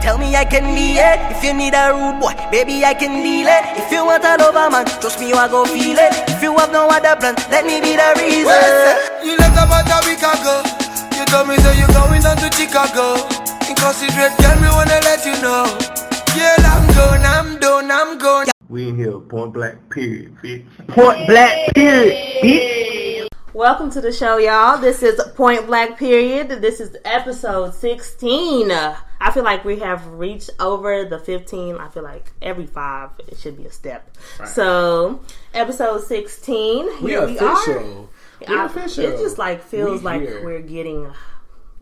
tell 0.00 0.18
me 0.18 0.34
I 0.34 0.44
can 0.44 0.74
be 0.74 0.98
it. 0.98 1.20
If 1.36 1.44
you 1.44 1.52
need 1.52 1.74
a 1.74 1.92
rude 1.92 2.20
boy, 2.20 2.34
baby, 2.50 2.84
I 2.84 2.94
can 2.94 3.22
deal 3.22 3.46
it. 3.46 3.62
If 3.76 3.92
you 3.92 4.04
want 4.04 4.24
a 4.24 4.36
lover 4.40 4.68
man, 4.70 4.86
trust 5.00 5.20
me, 5.20 5.28
you 5.28 5.36
I 5.36 5.48
go 5.48 5.64
feel 5.64 5.98
it. 6.00 6.12
If 6.28 6.42
you 6.42 6.56
have 6.56 6.72
no 6.72 6.88
other 6.88 7.14
plan, 7.16 7.36
let 7.52 7.64
me 7.64 7.80
be 7.80 7.94
the 7.96 8.10
reason. 8.18 8.60
You 9.22 9.36
left 9.36 9.56
about 9.60 9.86
a 9.86 9.98
week 10.08 10.24
ago. 10.24 10.64
You 11.16 11.24
told 11.28 11.48
me 11.48 11.56
that 11.60 11.76
you're 11.76 11.92
going 11.92 12.22
down 12.24 12.36
to 12.40 12.48
Chicago. 12.50 13.20
Inconsiderate 13.68 14.34
girl, 14.40 14.56
we 14.58 14.68
wanna 14.72 14.98
let 15.04 15.20
you 15.24 15.36
know. 15.44 15.68
Girl, 16.34 16.62
I'm 16.64 16.86
gone, 16.96 17.24
I'm 17.24 17.58
done, 17.60 17.90
I'm 17.90 18.18
gone. 18.18 18.46
We 18.68 18.88
in 18.88 18.96
here, 18.96 19.18
point 19.18 19.52
black, 19.52 19.90
period, 19.90 20.36
bitch. 20.42 20.64
Point 20.88 21.26
black, 21.26 21.74
period, 21.74 22.16
bitch. 22.42 23.29
Welcome 23.52 23.90
to 23.92 24.00
the 24.00 24.12
show, 24.12 24.36
y'all. 24.36 24.78
This 24.78 25.02
is 25.02 25.20
Point 25.34 25.66
Black 25.66 25.98
Period. 25.98 26.48
This 26.62 26.78
is 26.80 26.96
episode 27.04 27.74
16. 27.74 28.70
Uh, 28.70 28.96
I 29.20 29.32
feel 29.32 29.42
like 29.42 29.64
we 29.64 29.80
have 29.80 30.06
reached 30.06 30.50
over 30.60 31.04
the 31.04 31.18
15. 31.18 31.76
I 31.76 31.88
feel 31.88 32.04
like 32.04 32.30
every 32.40 32.66
five, 32.66 33.10
it 33.26 33.38
should 33.38 33.56
be 33.56 33.66
a 33.66 33.72
step. 33.72 34.16
So, 34.46 35.20
episode 35.52 36.02
16. 36.04 37.02
We 37.02 37.10
Here 37.10 37.26
we 37.26 37.36
official. 37.38 38.08
are. 38.44 38.46
We 38.48 38.56
I- 38.56 38.66
official. 38.66 39.04
It 39.06 39.16
just 39.18 39.36
like 39.38 39.62
feels 39.64 39.98
We 40.00 40.04
like 40.04 40.20
here. 40.22 40.44
we're 40.44 40.60
getting 40.60 41.06
uh, 41.06 41.14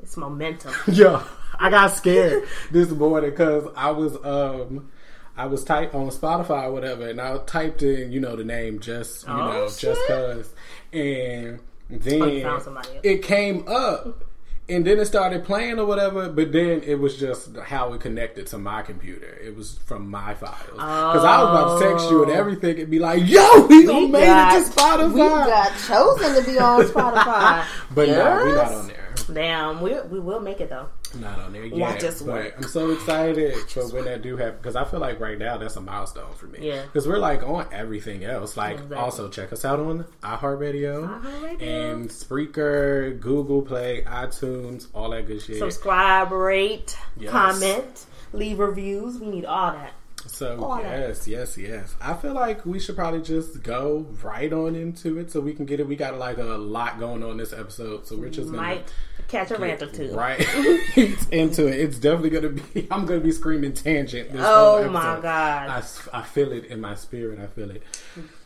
it's 0.03 0.17
momentum. 0.17 0.73
yeah, 0.91 1.23
I 1.59 1.69
got 1.69 1.89
scared 1.93 2.45
this 2.71 2.89
morning 2.91 3.31
because 3.31 3.69
I 3.77 3.91
was 3.91 4.17
um 4.25 4.91
I 5.37 5.47
was 5.47 5.62
type 5.65 5.95
on 5.95 6.09
Spotify 6.09 6.65
or 6.65 6.73
whatever, 6.73 7.09
and 7.09 7.21
I 7.21 7.39
typed 7.39 7.83
in 7.83 8.11
you 8.11 8.21
know 8.21 8.35
the 8.37 8.43
name 8.45 8.81
just 8.81 9.27
you 9.27 9.33
Oh, 9.35 9.37
know 9.53 9.69
just 9.69 10.01
cause, 10.09 10.53
and 10.92 11.60
oh, 11.92 11.97
then 11.98 12.42
found 12.42 12.62
somebody 12.62 12.88
it 13.02 13.23
came 13.23 13.66
up. 13.69 14.24
And 14.70 14.87
then 14.87 14.98
it 14.98 15.06
started 15.06 15.47
playing 15.47 15.78
or 15.78 15.87
whatever, 15.87 16.28
but 16.28 16.52
then 16.52 16.83
it 16.83 16.97
was 16.97 17.16
just 17.16 17.56
how 17.56 17.95
it 17.95 18.02
connected 18.02 18.48
to 18.48 18.59
my 18.59 18.83
computer. 18.83 19.38
It 19.42 19.56
was 19.56 19.78
from 19.87 20.11
my 20.11 20.34
files. 20.34 20.73
Because 20.73 21.25
I 21.25 21.42
was 21.42 21.48
about 21.48 21.78
to 21.78 21.89
text 21.89 22.11
you 22.11 22.22
and 22.22 22.30
oh. 22.30 22.34
everything 22.34 22.78
and 22.78 22.91
be 22.91 22.98
like, 22.98 23.27
yo, 23.27 23.67
we, 23.67 23.86
done 23.86 24.11
made 24.11 24.25
it 24.25 24.64
to 24.64 24.70
Spotify. 24.70 25.12
we 25.14 25.20
got 25.20 25.72
chosen 25.86 26.34
to 26.34 26.50
be 26.50 26.58
on 26.58 26.83
Spotify. 26.83 27.64
but 27.95 28.08
no, 28.11 28.14
we're 28.45 28.56
not 28.56 28.73
on 28.73 28.89
there. 28.89 29.08
Damn, 29.27 29.80
we 29.80 29.98
we 30.02 30.20
will 30.20 30.41
make 30.41 30.61
it 30.61 30.70
though. 30.70 30.88
Not 31.20 31.38
on 31.38 31.52
there 31.52 31.64
yet. 31.64 31.78
Watch 31.78 32.05
us 32.05 32.20
but 32.22 32.33
work. 32.34 32.55
I'm 32.58 32.62
so 32.64 32.91
excited 32.92 33.55
for 33.70 33.86
when 33.88 34.05
that 34.05 34.22
do 34.22 34.36
happen 34.36 34.56
because 34.58 34.77
I 34.77 34.84
feel 34.84 35.00
like 35.00 35.20
right 35.20 35.38
now 35.38 35.56
that's 35.58 35.77
a 35.77 35.80
milestone 35.80 36.33
for 36.34 36.47
me. 36.47 36.58
Yeah. 36.62 36.83
Because 36.83 37.08
we're 37.08 37.19
like 37.19 37.42
on 37.42 37.66
everything 37.72 38.24
else. 38.24 38.56
Like 38.56 38.74
Exactly. 38.74 38.96
also 38.96 39.28
check 39.28 39.52
us 39.52 39.64
out 39.64 39.80
on 39.80 40.05
iHeartRadio 40.22 41.22
iHeartRadio. 41.22 41.62
and 41.62 42.08
Spreaker, 42.11 43.19
Google 43.20 43.62
Play, 43.62 44.02
iTunes, 44.06 44.86
all 44.94 45.11
that 45.11 45.27
good 45.27 45.41
shit. 45.42 45.56
Subscribe, 45.58 46.30
rate, 46.33 46.96
Yes. 47.16 47.30
comment, 47.33 48.06
leave 48.33 48.58
reviews. 48.58 49.19
We 49.19 49.27
need 49.28 49.44
all 49.44 49.72
that. 49.72 49.92
So 50.29 50.62
all 50.62 50.77
that. 50.83 51.01
yes, 51.09 51.27
yes, 51.27 51.59
yes. 51.59 51.95
I 52.01 52.15
feel 52.15 52.34
like 52.34 52.65
we 52.67 52.79
should 52.79 52.97
probably 52.97 53.23
just 53.23 53.62
go 53.62 54.07
right 54.23 54.53
on 54.53 54.77
into 54.77 55.19
it 55.19 55.31
so 55.33 55.41
we 55.41 55.55
can 55.55 55.65
get 55.67 55.81
it. 55.81 55.89
We 55.89 55.97
got 55.97 56.17
like 56.19 56.39
a 56.39 56.43
lot 56.45 56.98
going 56.98 57.23
on 57.25 57.37
this 57.39 57.53
episode, 57.53 58.07
so 58.07 58.17
we're 58.17 58.29
just 58.29 58.51
gonna 58.51 58.62
Might 58.62 58.93
catch 59.29 59.51
a 59.51 59.57
rant 59.57 59.83
or 59.83 59.87
two. 59.91 60.12
right 60.15 60.39
into 61.33 61.67
it. 61.67 61.81
It's 61.81 61.98
definitely 61.98 62.31
gonna 62.31 62.51
be. 62.51 62.87
I'm 62.91 63.07
gonna 63.07 63.20
be 63.20 63.33
screaming 63.33 63.73
tangent. 63.73 64.31
This 64.33 64.41
Oh 64.45 64.89
my. 64.91 65.19
God. 65.20 65.69
I, 65.69 65.83
I 66.12 66.23
feel 66.23 66.53
it 66.53 66.67
in 66.67 66.81
my 66.81 66.95
spirit. 66.95 67.39
I 67.41 67.47
feel 67.47 67.70
it. 67.70 67.83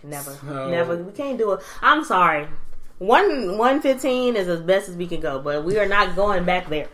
Never, 0.02 0.30
So- 0.33 0.70
never. 0.70 0.96
We 0.96 1.12
can't 1.12 1.36
do 1.39 1.52
it. 1.52 1.61
I'm 1.83 2.05
sorry. 2.05 2.48
One 2.98 3.58
one 3.58 3.83
fifteen 3.83 4.36
is 4.36 4.46
as 4.46 4.61
best 4.61 4.89
as 4.89 4.96
we 4.96 5.08
can 5.08 5.20
go, 5.20 5.41
but 5.41 5.64
we 5.64 5.77
are 5.78 5.89
not 5.89 6.14
going 6.14 6.44
back 6.44 6.69
there. 6.69 6.86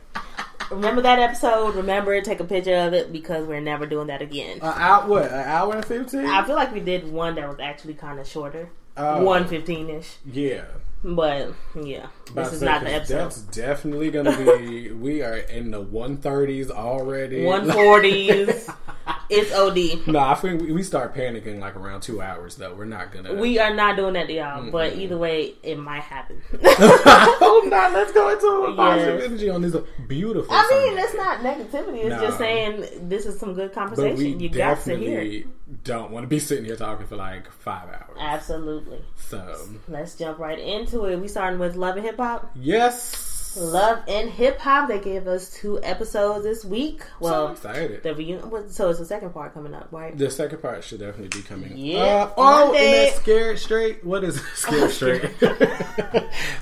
Remember 0.70 1.00
that 1.02 1.18
episode? 1.18 1.74
Remember 1.76 2.12
it. 2.14 2.24
Take 2.24 2.40
a 2.40 2.44
picture 2.44 2.76
of 2.76 2.92
it 2.92 3.12
because 3.12 3.46
we're 3.46 3.60
never 3.60 3.86
doing 3.86 4.08
that 4.08 4.20
again. 4.22 4.58
An 4.60 4.72
hour, 4.76 5.06
what? 5.08 5.24
An 5.24 5.46
hour 5.48 5.74
and 5.76 5.84
fifteen? 5.84 6.26
I 6.26 6.44
feel 6.44 6.56
like 6.56 6.72
we 6.72 6.80
did 6.80 7.10
one 7.10 7.34
that 7.36 7.48
was 7.48 7.58
actually 7.60 7.94
kind 7.94 8.18
of 8.20 8.26
shorter, 8.28 8.68
Oh. 8.96 9.22
one 9.24 9.46
fifteen 9.48 9.88
ish. 9.90 10.16
yeah. 10.30 10.64
But 11.04 11.52
yeah, 11.80 12.08
About 12.32 12.44
this 12.46 12.54
is 12.54 12.58
say, 12.58 12.66
not 12.66 12.82
the 12.82 12.92
episode. 12.92 13.16
That's 13.18 13.40
definitely 13.42 14.10
gonna 14.10 14.36
be. 14.58 14.90
we 14.90 15.22
are 15.22 15.36
in 15.36 15.70
the 15.70 15.80
one 15.80 16.16
thirties 16.16 16.72
already. 16.72 17.44
One 17.44 17.70
forties. 17.70 18.68
it's 19.30 19.52
OD. 19.54 20.06
No, 20.06 20.18
I 20.20 20.34
think 20.34 20.62
we- 20.62 20.72
we 20.72 20.82
start 20.82 21.14
panicking 21.14 21.58
like 21.60 21.76
around 21.76 22.00
two 22.02 22.20
hours 22.22 22.56
though. 22.56 22.74
We're 22.74 22.84
not 22.86 23.12
gonna. 23.12 23.34
We 23.34 23.58
are 23.58 23.74
not 23.74 23.96
doing 23.96 24.14
that 24.14 24.26
to 24.28 24.32
y'all, 24.32 24.70
but 24.70 24.94
either 24.96 25.16
way, 25.18 25.54
it 25.62 25.78
might 25.78 26.02
happen. 26.02 26.40
I 26.64 27.36
hope 27.38 27.66
not. 27.66 27.92
Let's 27.92 28.12
go 28.12 28.28
into 28.30 28.46
a 28.72 28.74
positive 28.74 29.18
Yes. 29.20 29.24
energy 29.28 29.50
on 29.50 29.62
this 29.62 29.76
beautiful. 30.06 30.52
I 30.54 30.66
mean, 30.70 30.86
Sunday. 30.96 31.02
it's 31.02 31.14
not 31.14 31.38
negativity. 31.40 32.04
It's 32.04 32.16
No. 32.16 32.20
just 32.22 32.38
saying 32.38 33.08
this 33.08 33.26
is 33.26 33.38
some 33.38 33.54
good 33.54 33.72
But 33.74 33.90
we 33.90 33.96
conversation. 34.04 34.40
You 34.40 34.48
got 34.48 34.80
to 34.84 34.96
hear. 34.96 35.20
it. 35.20 35.46
don't 35.84 36.10
want 36.10 36.24
to 36.24 36.28
be 36.28 36.38
sitting 36.38 36.64
here 36.64 36.76
talking 36.76 37.06
for 37.06 37.16
like 37.16 37.50
five 37.52 37.88
hours. 37.88 38.16
Absolutely. 38.18 39.04
So 39.16 39.56
Let's 39.88 40.14
jump 40.14 40.38
right 40.38 40.58
into 40.58 41.04
it. 41.04 41.16
We 41.20 41.28
starting 41.28 41.58
with 41.58 41.76
Love 41.76 41.96
and 41.96 42.06
Hip 42.06 42.16
Hop. 42.16 42.50
yes, 42.54 43.27
Love 43.58 44.02
and 44.08 44.30
Hip 44.30 44.58
Hop. 44.60 44.88
They 44.88 44.98
gave 45.00 45.26
us 45.26 45.50
two 45.50 45.82
episodes 45.82 46.44
this 46.44 46.64
week. 46.64 47.02
so 47.02 47.08
Well, 47.20 47.52
excited. 47.52 48.02
the 48.02 48.14
reunion. 48.14 48.70
So 48.70 48.88
it's 48.90 48.98
the 48.98 49.04
second 49.04 49.30
part 49.34 49.54
coming 49.54 49.74
up, 49.74 49.88
right? 49.90 50.16
The 50.16 50.30
second 50.30 50.62
part 50.62 50.84
should 50.84 51.00
definitely 51.00 51.28
be 51.40 51.46
coming. 51.46 51.72
Yeah, 51.76 51.98
Uh, 51.98 52.30
oh, 52.36 52.74
and 52.74 52.92
that 52.94 53.16
scared 53.16 53.58
straight. 53.58 54.04
What 54.04 54.24
is 54.24 54.36
it? 54.36 54.42
Scared 54.54 54.90
straight? 54.90 55.22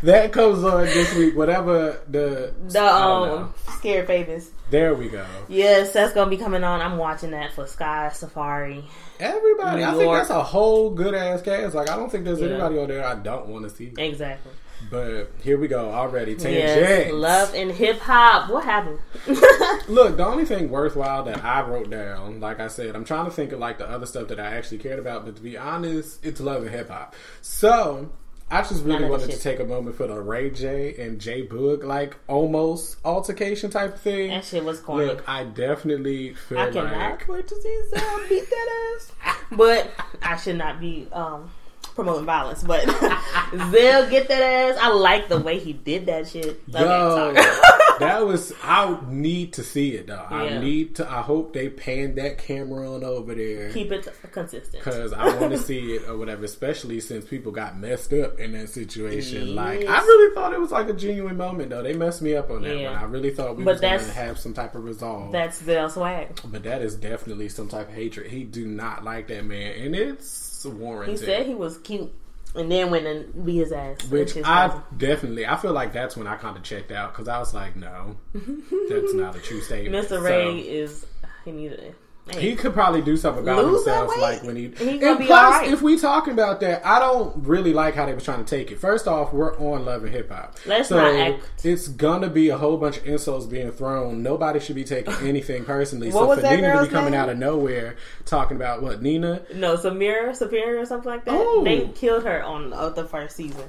that 0.02 0.32
comes 0.32 0.64
on 0.64 0.84
this 0.84 1.14
week. 1.14 1.36
Whatever 1.36 2.00
the 2.08 2.54
The 2.68 2.84
um, 2.84 3.54
Scared 3.78 4.06
Famous. 4.06 4.50
There 4.70 4.94
we 4.94 5.08
go. 5.08 5.24
Yes, 5.48 5.92
that's 5.92 6.12
gonna 6.12 6.30
be 6.30 6.36
coming 6.36 6.64
on. 6.64 6.80
I'm 6.80 6.98
watching 6.98 7.30
that 7.30 7.52
for 7.52 7.66
Sky 7.66 8.10
Safaree. 8.12 8.82
Everybody, 9.20 9.78
New 9.82 9.84
I 9.88 9.94
think 9.94 10.12
that's 10.12 10.30
a 10.30 10.42
whole 10.42 10.90
good 10.90 11.14
ass 11.14 11.40
cast. 11.42 11.74
Like 11.74 11.88
I 11.88 11.96
don't 11.96 12.10
think 12.10 12.24
there's 12.24 12.40
Yeah. 12.40 12.48
anybody 12.48 12.78
on 12.78 12.88
there 12.88 13.06
I 13.06 13.14
don't 13.14 13.46
want 13.46 13.64
to 13.64 13.70
see. 13.70 13.92
Exactly. 13.96 14.52
But 14.90 15.32
here 15.42 15.58
we 15.58 15.68
go 15.68 15.90
already. 15.90 16.34
Tangent. 16.34 16.54
Yes, 16.54 17.12
Love 17.12 17.54
and 17.54 17.72
Hip 17.72 17.98
Hop. 18.00 18.50
What 18.50 18.64
happened? 18.64 18.98
Look, 19.88 20.16
the 20.16 20.24
only 20.24 20.44
thing 20.44 20.70
worthwhile 20.70 21.24
that 21.24 21.44
I 21.44 21.62
wrote 21.62 21.90
down, 21.90 22.40
like 22.40 22.60
I 22.60 22.68
said, 22.68 22.94
I'm 22.94 23.04
trying 23.04 23.24
to 23.24 23.30
think 23.30 23.52
of 23.52 23.58
like 23.58 23.78
the 23.78 23.88
other 23.88 24.06
stuff 24.06 24.28
that 24.28 24.38
I 24.38 24.56
actually 24.56 24.78
cared 24.78 24.98
about, 24.98 25.24
but 25.24 25.36
to 25.36 25.42
be 25.42 25.56
honest, 25.56 26.24
it's 26.24 26.40
love 26.40 26.62
and 26.62 26.70
hip 26.70 26.88
hop. 26.88 27.14
So 27.40 28.10
I 28.48 28.62
just 28.62 28.84
really 28.84 29.04
the 29.04 29.08
wanted 29.08 29.30
to 29.32 29.38
take 29.38 29.58
a 29.58 29.64
moment 29.64 29.96
for 29.96 30.06
the 30.06 30.20
Ray 30.20 30.50
J 30.50 30.94
and 31.04 31.20
J 31.20 31.44
Boog 31.44 31.82
like 31.82 32.16
almost 32.28 32.96
altercation 33.04 33.70
type 33.70 33.94
of 33.94 34.00
thing. 34.00 34.28
that 34.30 34.44
shit 34.44 34.64
was 34.64 34.78
corny. 34.78 35.06
Look, 35.06 35.28
I 35.28 35.44
definitely 35.44 36.34
feel 36.34 36.58
I 36.58 36.70
cannot 36.70 36.92
like 36.96 37.26
wait 37.28 37.48
to 37.48 37.60
see 37.60 37.82
Zell 37.90 38.20
beat 38.28 38.48
that 38.48 38.94
ass. 38.94 39.12
But 39.50 39.90
I 40.22 40.36
should 40.36 40.56
not 40.56 40.80
be 40.80 41.08
um, 41.12 41.50
promoting 41.96 42.24
violence. 42.26 42.62
But 42.62 42.84
Zell 43.72 44.08
get 44.08 44.28
that 44.28 44.42
ass. 44.42 44.78
I 44.80 44.88
like 44.90 45.28
the 45.28 45.40
way 45.40 45.58
he 45.58 45.72
did 45.72 46.06
that 46.06 46.28
shit. 46.28 46.60
Okay, 46.70 46.80
Yo, 46.84 47.32
that 47.98 48.24
was. 48.24 48.52
I 48.62 48.98
need 49.08 49.54
to 49.54 49.64
see 49.64 49.94
it 49.94 50.06
though. 50.06 50.26
Yeah. 50.30 50.36
I 50.36 50.58
need 50.60 50.94
to. 50.96 51.10
I 51.10 51.22
hope 51.22 51.52
they 51.52 51.68
pan 51.68 52.14
that 52.16 52.38
camera 52.38 52.92
on 52.94 53.02
over 53.02 53.34
there. 53.34 53.72
Keep 53.72 53.92
it 53.92 54.08
consistent. 54.30 54.82
Cause 54.82 55.12
I 55.12 55.26
want 55.40 55.52
to 55.52 55.58
see 55.70 55.94
it 55.94 56.08
or 56.08 56.16
whatever, 56.16 56.44
especially 56.44 57.00
since 57.00 57.24
people 57.24 57.50
got 57.52 57.78
messed 57.78 58.12
up 58.12 58.38
in 58.38 58.52
that 58.52 58.68
situation. 58.68 59.54
Like 59.54 59.86
I 59.86 59.98
really 60.00 60.34
thought 60.34 60.52
it 60.52 60.60
was 60.60 60.70
like 60.72 60.88
a 60.88 60.92
genuine 60.92 61.36
moment 61.36 61.70
though. 61.70 61.82
They 61.82 61.94
messed 61.94 62.22
me 62.22 62.34
up 62.36 62.50
on 62.50 62.62
that 62.62 62.76
Yeah. 62.76 62.92
one. 62.92 62.98
I 63.00 63.04
really 63.04 63.30
thought 63.30 63.56
we 63.56 63.64
But 63.64 63.72
was 63.74 63.80
gonna 63.80 63.96
that's- 63.98 64.14
have 64.14 64.38
some 64.38 64.52
type 64.54 64.74
of 64.74 64.84
resolve. 64.84 65.32
That's 65.32 65.62
Zell 65.62 65.88
swag. 65.90 66.38
but 66.44 66.62
that 66.64 66.82
is 66.82 66.94
definitely 66.96 67.48
some 67.48 67.68
type 67.68 67.88
of 67.88 67.94
hatred. 67.94 68.30
He 68.30 68.44
do 68.44 68.66
not 68.66 69.04
like 69.04 69.28
that 69.28 69.44
man, 69.44 69.72
and 69.80 69.94
it's 69.96 70.55
warranted. 70.64 71.18
He 71.18 71.24
said 71.24 71.46
he 71.46 71.54
was 71.54 71.78
cute. 71.78 72.12
And 72.54 72.72
then 72.72 72.90
went 72.90 73.06
and 73.06 73.44
beat 73.44 73.58
his 73.58 73.72
ass. 73.72 74.02
Which 74.04 74.34
is 74.34 74.44
I 74.46 74.68
crazy. 74.68 74.82
definitely, 74.96 75.46
I 75.46 75.56
feel 75.56 75.72
like 75.72 75.92
that's 75.92 76.16
when 76.16 76.26
I 76.26 76.36
kind 76.36 76.56
of 76.56 76.62
checked 76.62 76.90
out 76.90 77.12
because 77.12 77.28
I 77.28 77.38
was 77.38 77.52
like, 77.52 77.76
no, 77.76 78.16
that's 78.32 79.12
not 79.12 79.36
a 79.36 79.40
true 79.40 79.60
statement. 79.62 80.06
Mr. 80.08 80.22
Ray 80.22 80.60
is 80.60 81.04
he 81.44 81.52
needed 81.52 81.80
it. 81.80 81.94
He 82.34 82.56
could 82.56 82.72
probably 82.74 83.02
do 83.02 83.16
something 83.16 83.44
about 83.44 83.64
himself, 83.64 84.10
like 84.18 84.42
when 84.42 84.56
he. 84.56 84.64
And 84.64 84.74
be 85.18 85.26
plus, 85.26 85.30
alright. 85.30 85.70
if 85.70 85.80
we 85.80 85.96
talking 85.96 86.32
about 86.32 86.58
that, 86.60 86.84
I 86.84 86.98
don't 86.98 87.46
really 87.46 87.72
like 87.72 87.94
how 87.94 88.04
they 88.04 88.14
was 88.14 88.24
trying 88.24 88.44
to 88.44 88.50
take 88.56 88.72
it. 88.72 88.80
First 88.80 89.06
off, 89.06 89.32
we're 89.32 89.56
on 89.58 89.84
Love 89.84 90.02
and 90.02 90.12
Hip 90.12 90.30
Hop, 90.32 90.56
Let's 90.66 90.88
so 90.88 90.96
not 90.96 91.14
act- 91.14 91.44
it's 91.62 91.86
gonna 91.86 92.28
be 92.28 92.48
a 92.48 92.58
whole 92.58 92.78
bunch 92.78 92.96
of 92.98 93.06
insults 93.06 93.46
being 93.46 93.70
thrown. 93.70 94.24
Nobody 94.24 94.58
should 94.58 94.74
be 94.74 94.82
taking 94.82 95.14
anything 95.22 95.64
personally. 95.64 96.10
So 96.10 96.34
for 96.34 96.42
Nina 96.42 96.78
to 96.78 96.82
be 96.82 96.88
coming 96.88 97.12
name? 97.12 97.20
out 97.20 97.28
of 97.28 97.38
nowhere 97.38 97.94
talking 98.24 98.56
about 98.56 98.82
what 98.82 99.00
Nina, 99.00 99.42
no 99.54 99.76
Samira, 99.76 100.34
Superior, 100.34 100.80
or 100.80 100.84
something 100.86 101.08
like 101.10 101.24
that. 101.26 101.34
Oh. 101.34 101.62
They 101.62 101.86
killed 101.94 102.24
her 102.24 102.42
on 102.42 102.72
uh, 102.72 102.88
the 102.88 103.04
first 103.04 103.36
season. 103.36 103.62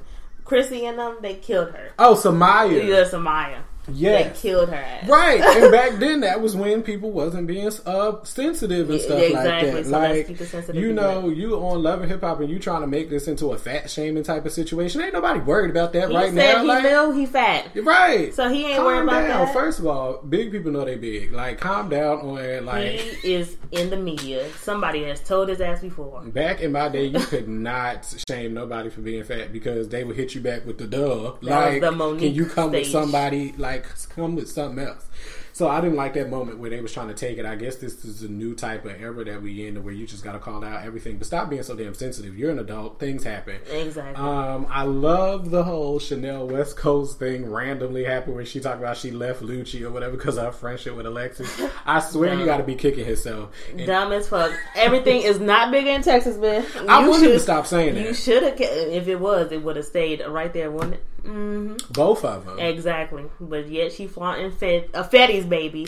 Chrissy 0.44 0.84
and 0.86 0.98
them, 0.98 1.18
they 1.20 1.34
killed 1.34 1.70
her. 1.72 1.90
oh 1.98 2.14
Samaya, 2.14 2.88
Yeah, 2.88 3.04
Samaya. 3.04 3.58
Yes. 3.92 4.40
They 4.42 4.48
killed 4.50 4.68
her 4.68 4.74
ass. 4.74 5.08
Right, 5.08 5.40
and 5.62 5.72
back 5.72 5.98
then 5.98 6.20
that 6.20 6.40
was 6.40 6.54
when 6.56 6.82
people 6.82 7.10
wasn't 7.10 7.46
being 7.46 7.70
uh, 7.86 8.22
sensitive 8.24 8.90
and 8.90 8.98
Yeah, 8.98 9.04
stuff 9.04 9.18
exactly. 9.22 9.72
like 9.72 9.72
that. 9.74 9.84
So 9.86 9.90
like 9.98 10.74
you 10.74 10.88
people 10.88 10.94
know, 10.94 11.28
you 11.28 11.54
on 11.56 11.82
Love 11.82 12.00
and 12.02 12.10
Hip 12.10 12.20
Hop 12.22 12.40
and 12.40 12.50
you 12.50 12.58
trying 12.58 12.80
to 12.82 12.86
make 12.86 13.10
this 13.10 13.28
into 13.28 13.52
a 13.52 13.58
fat 13.58 13.90
shaming 13.90 14.22
type 14.22 14.44
of 14.46 14.52
situation. 14.52 15.00
Ain't 15.00 15.12
nobody 15.14 15.40
worried 15.40 15.70
about 15.70 15.92
that 15.94 16.08
He 16.10 16.16
right 16.16 16.32
now. 16.32 16.62
he 16.62 16.66
like, 16.68 16.82
knew 16.84 17.12
he 17.12 17.26
fat. 17.26 17.68
right, 17.82 18.34
So 18.34 18.48
he 18.48 18.66
ain't 18.66 18.76
calm 18.76 18.86
worried 18.86 19.02
about 19.04 19.26
down. 19.28 19.46
that. 19.46 19.52
First 19.54 19.78
of 19.78 19.86
all, 19.86 20.18
big 20.22 20.50
people 20.52 20.70
know 20.72 20.84
they 20.84 20.96
big. 20.96 21.32
Like, 21.32 21.58
calm 21.58 21.88
down 21.88 22.18
on 22.20 22.64
like. 22.66 23.00
He 23.00 23.34
is 23.34 23.56
in 23.72 23.90
the 23.90 23.96
media. 23.96 24.48
Somebody 24.60 25.04
has 25.04 25.20
told 25.20 25.48
his 25.48 25.60
ass 25.60 25.80
before. 25.80 26.22
Back 26.22 26.60
in 26.60 26.72
my 26.72 26.88
day, 26.88 27.06
you 27.06 27.20
could 27.20 27.48
not 27.68 28.12
shame 28.28 28.54
nobody 28.54 28.90
for 28.90 29.00
being 29.00 29.24
fat 29.24 29.52
because 29.52 29.88
they 29.88 30.04
would 30.04 30.16
hit 30.16 30.34
you 30.34 30.40
back 30.40 30.66
with 30.66 30.78
the 30.78 30.86
dub. 30.86 31.40
That 31.42 31.50
like, 31.72 31.80
the 31.80 31.90
can 32.18 32.34
you 32.34 32.46
come 32.46 32.70
with 32.72 32.86
somebody 32.86 33.54
like 33.56 33.77
come 33.80 34.36
with 34.36 34.48
something 34.48 34.84
else? 34.86 35.06
So 35.52 35.68
I 35.68 35.80
didn't 35.80 35.96
like 35.96 36.14
that 36.14 36.30
moment 36.30 36.58
where 36.58 36.70
they 36.70 36.80
was 36.80 36.92
trying 36.92 37.08
to 37.08 37.14
take 37.14 37.36
it. 37.36 37.44
I 37.44 37.56
guess 37.56 37.74
this 37.76 38.04
is 38.04 38.22
a 38.22 38.28
new 38.28 38.54
type 38.54 38.84
of 38.84 38.92
era 38.92 39.24
that 39.24 39.42
we 39.42 39.66
in, 39.66 39.82
where 39.82 39.92
you 39.92 40.06
just 40.06 40.22
got 40.22 40.32
to 40.34 40.38
call 40.38 40.62
out 40.64 40.84
everything. 40.84 41.16
But 41.18 41.26
stop 41.26 41.50
being 41.50 41.64
so 41.64 41.74
damn 41.74 41.94
sensitive. 41.94 42.38
You're 42.38 42.52
an 42.52 42.60
adult. 42.60 43.00
Things 43.00 43.24
happen. 43.24 43.56
Exactly. 43.68 44.24
Um, 44.24 44.68
I 44.70 44.84
love 44.84 45.50
the 45.50 45.64
whole 45.64 45.98
Chanel 45.98 46.46
West 46.46 46.76
Coast 46.76 47.18
thing 47.18 47.50
randomly 47.50 48.04
happened 48.04 48.36
when 48.36 48.46
she 48.46 48.60
talked 48.60 48.78
about 48.78 48.98
she 48.98 49.10
left 49.10 49.42
Lucci 49.42 49.82
or 49.82 49.90
whatever 49.90 50.16
because 50.16 50.38
of 50.38 50.44
her 50.44 50.52
friendship 50.52 50.94
with 50.94 51.06
Alexis. 51.06 51.60
I 51.84 51.98
swear 51.98 52.30
Dumb. 52.30 52.38
you 52.38 52.44
got 52.46 52.58
to 52.58 52.62
be 52.64 52.76
kicking 52.76 53.04
himself. 53.04 53.50
And 53.70 53.84
Dumb 53.84 54.12
as 54.12 54.28
fuck. 54.28 54.52
Everything 54.76 55.22
is 55.22 55.40
not 55.40 55.72
bigger 55.72 55.90
in 55.90 56.02
Texas, 56.02 56.36
man. 56.36 56.64
I 56.88 57.00
You 57.00 57.06
wouldn't 57.08 57.24
even 57.24 57.36
should- 57.38 57.42
stop 57.42 57.66
saying 57.66 57.94
that. 57.96 58.04
You 58.06 58.14
should 58.14 58.44
have. 58.44 58.60
If 58.60 59.08
it 59.08 59.18
was, 59.18 59.50
it 59.50 59.64
would 59.64 59.74
have 59.74 59.86
stayed 59.86 60.22
right 60.24 60.52
there, 60.52 60.70
wouldn't 60.70 60.94
it? 60.94 61.02
Hmm 61.24 61.74
Both 61.90 62.24
of 62.24 62.46
them. 62.46 62.58
Exactly. 62.58 63.24
But 63.40 63.68
yet 63.68 63.92
she 63.92 64.06
flaunting 64.06 64.52
fet- 64.52 64.90
a 64.94 65.02
Fetty's 65.04 65.44
baby, 65.46 65.86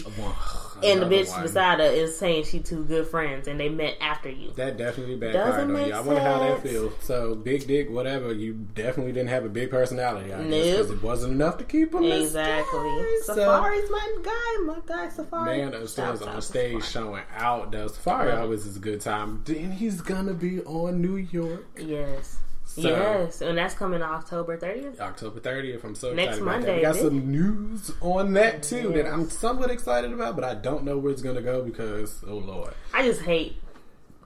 and 0.82 1.03
the 1.03 1.06
bitch 1.06 1.29
one. 1.31 1.43
beside 1.43 1.79
her 1.79 1.85
is 1.87 2.17
saying 2.19 2.44
she 2.44 2.59
two 2.61 2.85
good 2.85 3.06
friends, 3.06 3.47
and 3.49 3.59
they 3.61 3.69
met 3.69 3.97
after 4.00 4.29
you. 4.29 4.50
That 4.56 4.77
definitely 4.77 5.17
backfired 5.17 5.71
on 5.71 5.87
you. 5.87 5.93
I 5.94 6.00
wonder 6.00 6.21
how 6.21 6.38
that 6.41 6.62
feels. 6.62 6.93
So 7.00 7.35
big 7.35 7.67
dick, 7.67 7.91
whatever. 7.91 8.32
You 8.32 8.55
definitely 8.75 9.12
didn't 9.12 9.29
have 9.31 9.44
a 9.44 9.49
big 9.49 9.71
personality. 9.71 10.32
I 10.32 10.38
guess 10.43 10.50
Nope. 10.50 10.77
because 10.77 10.91
it 10.91 11.03
wasn't 11.03 11.33
enough 11.35 11.59
to 11.59 11.65
keep 11.65 11.94
him. 11.94 12.05
Exactly. 12.05 12.79
guy. 12.81 13.21
So, 13.25 13.37
Safaree's 13.37 13.91
my 13.91 14.17
guy. 14.23 14.65
My 14.65 14.79
guy, 14.87 15.09
Safaree. 15.09 15.44
man 15.44 15.75
upstairs 15.75 16.23
on 16.23 16.35
to 16.37 16.43
stage 16.43 16.76
Safaree. 16.79 16.93
showing 16.93 17.23
out. 17.37 17.71
Though 17.73 17.87
Safaree 17.87 18.26
Right. 18.26 18.38
always 18.38 18.67
is 18.67 18.76
a 18.76 18.81
good 18.81 19.00
time. 19.00 19.43
Then 19.44 19.71
he's 19.73 20.00
gonna 20.00 20.35
be 20.35 20.61
on 20.62 21.00
New 21.00 21.17
York 21.17 21.67
Yes. 21.79 22.38
So- 22.75 22.82
yes, 22.82 23.40
and 23.40 23.58
that's 23.58 23.75
coming 23.75 24.00
October 24.00 24.56
30th. 24.56 25.00
October 25.00 25.40
30th. 25.40 25.82
I'm 25.82 25.96
so 25.96 26.14
Next 26.14 26.38
excited 26.38 26.43
about 26.43 26.62
that. 26.67 26.76
We 26.76 26.82
got 26.82 26.96
some 26.96 27.32
news 27.32 27.90
on 28.00 28.32
that 28.34 28.62
too 28.62 28.93
that 28.94 29.06
I'm 29.06 29.28
somewhat 29.28 29.70
excited 29.72 30.12
about, 30.12 30.37
but 30.37 30.44
I 30.44 30.55
don't 30.55 30.84
know 30.84 30.96
where 30.96 31.11
it's 31.11 31.22
gonna 31.22 31.43
go 31.43 31.62
because 31.64 32.22
oh 32.28 32.37
lord. 32.37 32.72
I 32.94 33.02
just 33.02 33.22
hate. 33.22 33.56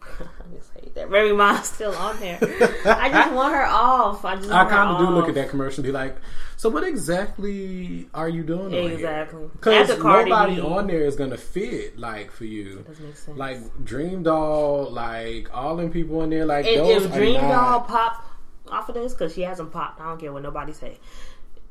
I 0.21 0.55
just 0.55 0.73
hate 0.75 0.95
that 0.95 1.09
Remy 1.09 1.33
Ma's 1.33 1.67
still 1.67 1.95
on 1.95 2.21
there. 2.21 2.39
I 2.85 3.09
just 3.11 3.33
want 3.33 3.55
her 3.55 3.65
off. 3.65 4.27
I 4.27 4.37
just 4.37 4.51
I 4.51 4.69
kind 4.69 4.91
of 4.91 4.99
do 4.99 5.09
look 5.15 5.31
at 5.31 5.35
that 5.37 5.49
commercial 5.49 5.79
and 5.83 5.87
be 5.87 5.93
like, 5.93 6.17
so 6.57 6.69
what 6.69 6.85
exactly 6.85 8.09
are 8.13 8.29
you 8.29 8.43
doing? 8.43 8.75
Exactly. 8.75 9.49
Because 9.55 9.89
nobody 9.99 10.61
on 10.61 10.87
there 10.87 11.01
is 11.01 11.17
gonna 11.17 11.39
fit 11.39 11.99
like 11.99 12.31
for 12.31 12.45
you. 12.45 12.85
Doesn't 12.87 13.07
make 13.07 13.17
sense. 13.17 13.39
Like 13.39 13.85
Dream 13.85 14.23
Doll, 14.23 14.91
like 14.91 15.49
all 15.55 15.77
them 15.77 15.91
people 15.91 16.23
in 16.23 16.31
there, 16.31 16.45
like 16.45 16.67
If, 16.67 16.77
those 16.77 17.05
if 17.07 17.15
Dream 17.15 17.41
Doll 17.41 17.81
pop 17.81 18.25
off 18.69 18.89
of 18.89 18.95
this, 18.95 19.13
because 19.13 19.35
she 19.35 19.43
hasn't 19.43 19.73
popped, 19.73 20.01
I 20.01 20.09
don't 20.09 20.21
care 20.21 20.33
what 20.33 20.43
nobody 20.43 20.73
say. 20.73 20.99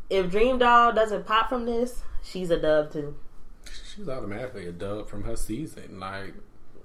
If 0.10 0.30
Dream 0.30 0.58
Doll 0.60 0.94
doesn't 0.94 1.26
pop 1.26 1.50
from 1.50 1.66
this, 1.66 2.02
she's 2.24 2.52
a 2.52 2.60
dub 2.60 2.92
too. 2.92 3.16
she's 3.96 4.08
automatically 4.08 4.68
a 4.68 4.72
dub 4.72 5.08
from 5.10 5.24
her 5.24 5.36
season. 5.36 6.00
Like 6.00 6.34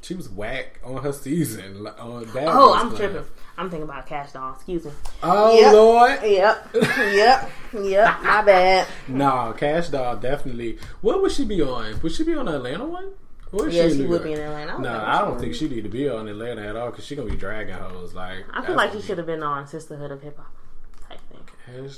she 0.01 0.15
was 0.15 0.29
whack 0.29 0.79
on 0.85 1.03
her 1.03 1.13
season. 1.13 1.83
like, 1.83 1.99
uh, 1.99 2.03
On 2.09 2.25
Bad 2.27 2.49
Oh, 2.49 2.73
I'm 2.75 2.89
Club. 2.91 3.01
tripping. 3.01 3.25
I'm 3.59 3.69
thinking 3.69 3.89
about 3.89 4.07
Cash 4.07 4.33
Doll. 4.33 4.55
Excuse 4.55 4.85
me. 4.85 4.93
Oh 5.23 5.59
Yep. 5.61 5.73
Lord, 5.73 6.19
Yep. 6.23 6.69
yep. 7.15 7.51
Yep. 7.75 8.23
My 8.23 8.43
bad. 8.43 8.87
no, 9.09 9.53
Cash 9.59 9.89
Doll 9.89 10.17
definitely. 10.17 10.79
What 11.01 11.21
would 11.21 11.33
she 11.33 11.45
be 11.45 11.61
on? 11.61 12.01
Would 12.01 12.13
she 12.13 12.23
be 12.25 12.35
on 12.37 12.47
the 12.47 12.55
Atlanta 12.57 12.87
one? 12.87 13.11
Yeah, 13.53 13.85
in 13.85 13.97
she 13.97 14.05
would 14.05 14.23
be 14.25 14.33
in 14.33 14.41
Atlanta. 14.41 14.79
No, 14.79 14.93
know 14.93 15.05
I 15.07 15.21
don't 15.21 15.39
think 15.39 15.55
she 15.55 15.69
need 15.69 15.85
to 15.85 15.89
be 15.89 16.09
on 16.09 16.29
Atlanta 16.29 16.67
at 16.67 16.77
all 16.77 16.91
because 16.91 17.05
she 17.05 17.17
gonna 17.17 17.31
be 17.31 17.37
dragging 17.37 17.75
hoes. 17.75 18.15
Like 18.15 18.45
I 18.53 18.65
feel 18.65 18.77
like 18.77 18.93
she 18.93 19.01
should 19.01 19.19
have 19.19 19.27
been 19.27 19.43
on 19.43 19.67
Sisterhood 19.67 20.11
of 20.11 20.23
Hip 20.23 20.37
Hop 20.37 20.53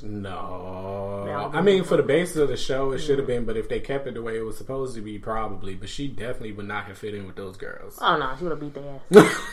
No, 0.02 1.25
No. 1.26 1.50
I 1.52 1.61
mean 1.62 1.84
for 1.84 1.96
the 1.96 2.02
basis 2.02 2.37
of 2.37 2.49
the 2.49 2.56
show, 2.56 2.93
it 2.93 2.99
should 2.99 3.19
have 3.19 3.26
been. 3.26 3.44
But 3.44 3.56
if 3.56 3.69
they 3.69 3.81
kept 3.81 4.06
it 4.06 4.14
the 4.14 4.22
way 4.22 4.37
it 4.38 4.43
was 4.44 4.56
supposed 4.56 4.94
to 4.96 5.00
be, 5.00 5.19
probably. 5.19 5.75
But 5.75 5.88
she 5.88 6.08
definitely 6.08 6.52
would 6.52 6.67
not 6.67 6.84
have 6.84 6.99
fit 6.99 7.14
in 7.14 7.26
with 7.26 7.37
those 7.37 7.56
girls. 7.56 7.99
Oh 8.00 8.17
no, 8.17 8.34
she 8.37 8.44
would 8.44 8.50
have 8.50 8.61
beat 8.61 8.75
their 8.75 9.00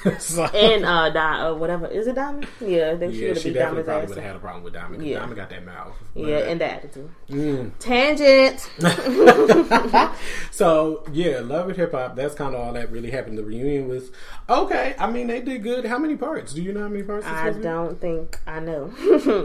ass. 0.07 0.23
So- 0.35 0.43
and 0.45 0.85
uh, 0.85 1.09
Di- 1.09 1.39
uh, 1.47 1.53
whatever 1.55 1.87
is 1.87 2.07
it 2.07 2.15
Diamond? 2.15 2.47
Yeah, 2.61 2.95
then 2.95 3.11
she 3.11 3.17
yeah, 3.19 3.27
would 3.27 3.37
have 3.37 3.43
she 3.43 3.49
beat 3.49 3.53
definitely 3.55 3.83
Diamond's 3.83 3.85
probably 3.85 4.07
would 4.07 4.17
have 4.17 4.25
had 4.25 4.35
a 4.35 4.39
problem 4.39 4.63
with 4.63 4.73
Diamond. 4.73 5.05
Yeah. 5.05 5.19
Diamond 5.19 5.35
got 5.35 5.49
that 5.49 5.65
mouth. 5.65 5.93
Yeah, 6.15 6.37
and 6.37 6.61
the 6.61 6.65
attitude. 6.71 7.09
Mm. 7.29 7.71
Tangent. 7.79 8.69
so 10.51 11.03
yeah, 11.11 11.39
love 11.39 11.67
and 11.69 11.77
hip 11.77 11.91
hop. 11.91 12.15
That's 12.15 12.33
kind 12.35 12.55
of 12.55 12.61
all 12.61 12.73
that 12.73 12.91
really 12.91 13.11
happened. 13.11 13.37
The 13.37 13.43
reunion 13.43 13.87
was 13.87 14.11
okay. 14.49 14.95
I 14.97 15.09
mean, 15.09 15.27
they 15.27 15.41
did 15.41 15.63
good. 15.63 15.85
How 15.85 15.97
many 15.97 16.15
parts? 16.15 16.53
Do 16.53 16.61
you 16.61 16.73
know 16.73 16.81
how 16.81 16.87
many 16.89 17.03
parts? 17.03 17.25
I 17.25 17.37
supposed 17.51 17.53
to 17.55 17.59
be? 17.59 17.63
don't 17.63 18.01
think 18.01 18.39
I 18.47 18.59
know. 18.59 18.93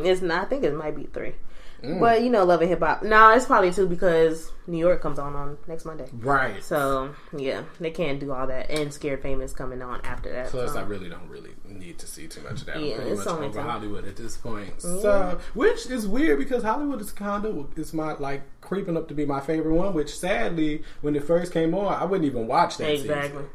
it's 0.04 0.22
not. 0.22 0.42
I 0.42 0.44
think 0.46 0.61
it 0.64 0.74
might 0.74 0.96
be 0.96 1.04
three. 1.04 1.34
Mm. 1.82 1.98
But 1.98 2.22
you 2.22 2.30
know, 2.30 2.44
love 2.44 2.60
and 2.60 2.70
hip 2.70 2.78
hop. 2.78 3.02
No, 3.02 3.30
it's 3.32 3.46
probably 3.46 3.72
two 3.72 3.88
because 3.88 4.52
New 4.68 4.78
York 4.78 5.02
comes 5.02 5.18
on 5.18 5.34
on 5.34 5.58
next 5.66 5.84
Monday. 5.84 6.06
Right. 6.12 6.62
So 6.62 7.12
yeah, 7.36 7.62
they 7.80 7.90
can't 7.90 8.20
do 8.20 8.32
all 8.32 8.46
that. 8.46 8.70
And 8.70 8.92
Scared 8.94 9.20
Famous 9.20 9.52
coming 9.52 9.82
on 9.82 10.00
after 10.04 10.30
that. 10.30 10.46
Plus, 10.50 10.74
so. 10.74 10.78
I 10.78 10.82
really 10.84 11.08
don't 11.08 11.28
really 11.28 11.50
need 11.66 11.98
to 11.98 12.06
see 12.06 12.28
too 12.28 12.40
much 12.42 12.60
of 12.60 12.66
that. 12.66 12.76
I'm 12.76 12.84
Yeah, 12.84 12.94
pretty 12.96 13.10
it's 13.10 13.24
much 13.24 13.34
only 13.34 13.46
over. 13.48 13.62
Hollywood 13.62 14.04
at 14.06 14.14
this 14.14 14.36
point. 14.36 14.80
So, 14.80 15.40
which 15.54 15.86
is 15.86 16.06
weird 16.06 16.38
because 16.38 16.62
Hollywood 16.62 17.00
is 17.00 17.10
kind 17.10 17.44
of 17.44 17.76
is 17.76 17.92
my 17.92 18.12
like 18.12 18.42
creeping 18.60 18.96
up 18.96 19.08
to 19.08 19.14
be 19.14 19.26
my 19.26 19.40
favorite 19.40 19.74
one. 19.74 19.92
Which 19.92 20.16
sadly, 20.16 20.84
when 21.00 21.16
it 21.16 21.24
first 21.24 21.52
came 21.52 21.74
on, 21.74 22.00
I 22.00 22.04
wouldn't 22.04 22.26
even 22.30 22.46
watch 22.46 22.76
that 22.76 22.92
Exactly. 22.92 23.28
season. 23.28 23.48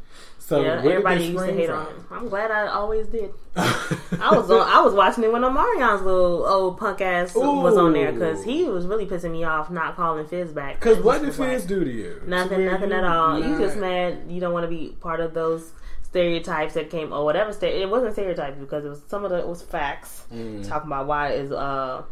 So 0.47 0.61
yeah, 0.61 0.77
everybody 0.77 1.25
used 1.25 1.45
to 1.45 1.53
hate 1.53 1.67
from? 1.67 1.79
on 1.79 1.87
it. 1.87 1.95
I'm 2.09 2.29
glad 2.29 2.51
I 2.51 2.67
always 2.67 3.07
did. 3.07 3.31
I 3.57 4.29
was 4.31 4.49
on, 4.49 4.65
I 4.65 4.79
was 4.81 4.93
watching 4.93 5.25
it 5.25 5.31
when 5.33 5.41
Omarion's 5.41 6.03
little 6.03 6.45
old 6.45 6.77
punk 6.77 7.01
ass 7.01 7.35
was 7.35 7.75
on 7.75 7.91
there 7.91 8.13
because 8.13 8.45
he 8.45 8.63
was 8.63 8.85
really 8.87 9.05
pissing 9.05 9.31
me 9.31 9.43
off 9.43 9.69
not 9.69 9.97
calling 9.97 10.25
Fizz 10.25 10.53
back. 10.53 10.75
Because 10.79 10.99
what 11.03 11.21
did 11.21 11.37
like, 11.37 11.49
Fizz 11.49 11.65
do 11.65 11.83
to 11.83 11.91
you? 11.91 12.21
Nothing, 12.25 12.59
So 12.59 12.63
nothing 12.71 12.89
you 12.91 12.95
at 12.95 13.03
all. 13.03 13.39
You 13.45 13.57
just 13.59 13.75
mad 13.77 14.19
you 14.29 14.39
don't 14.39 14.53
want 14.53 14.63
to 14.63 14.69
be 14.69 14.95
part 15.01 15.19
of 15.19 15.33
those 15.33 15.73
stereotypes 16.03 16.75
that 16.75 16.89
came 16.89 17.11
or 17.11 17.25
whatever. 17.25 17.51
St- 17.51 17.75
it 17.75 17.89
wasn't 17.89 18.13
stereotypes 18.13 18.57
because 18.57 18.85
it 18.85 18.89
was 18.89 19.01
some 19.09 19.25
of 19.25 19.31
the, 19.31 19.39
it 19.39 19.47
was 19.47 19.61
facts 19.61 20.23
Mm. 20.33 20.65
talking 20.65 20.87
about 20.87 21.07
why 21.07 21.33
is 21.33 21.51
uh 21.51 22.03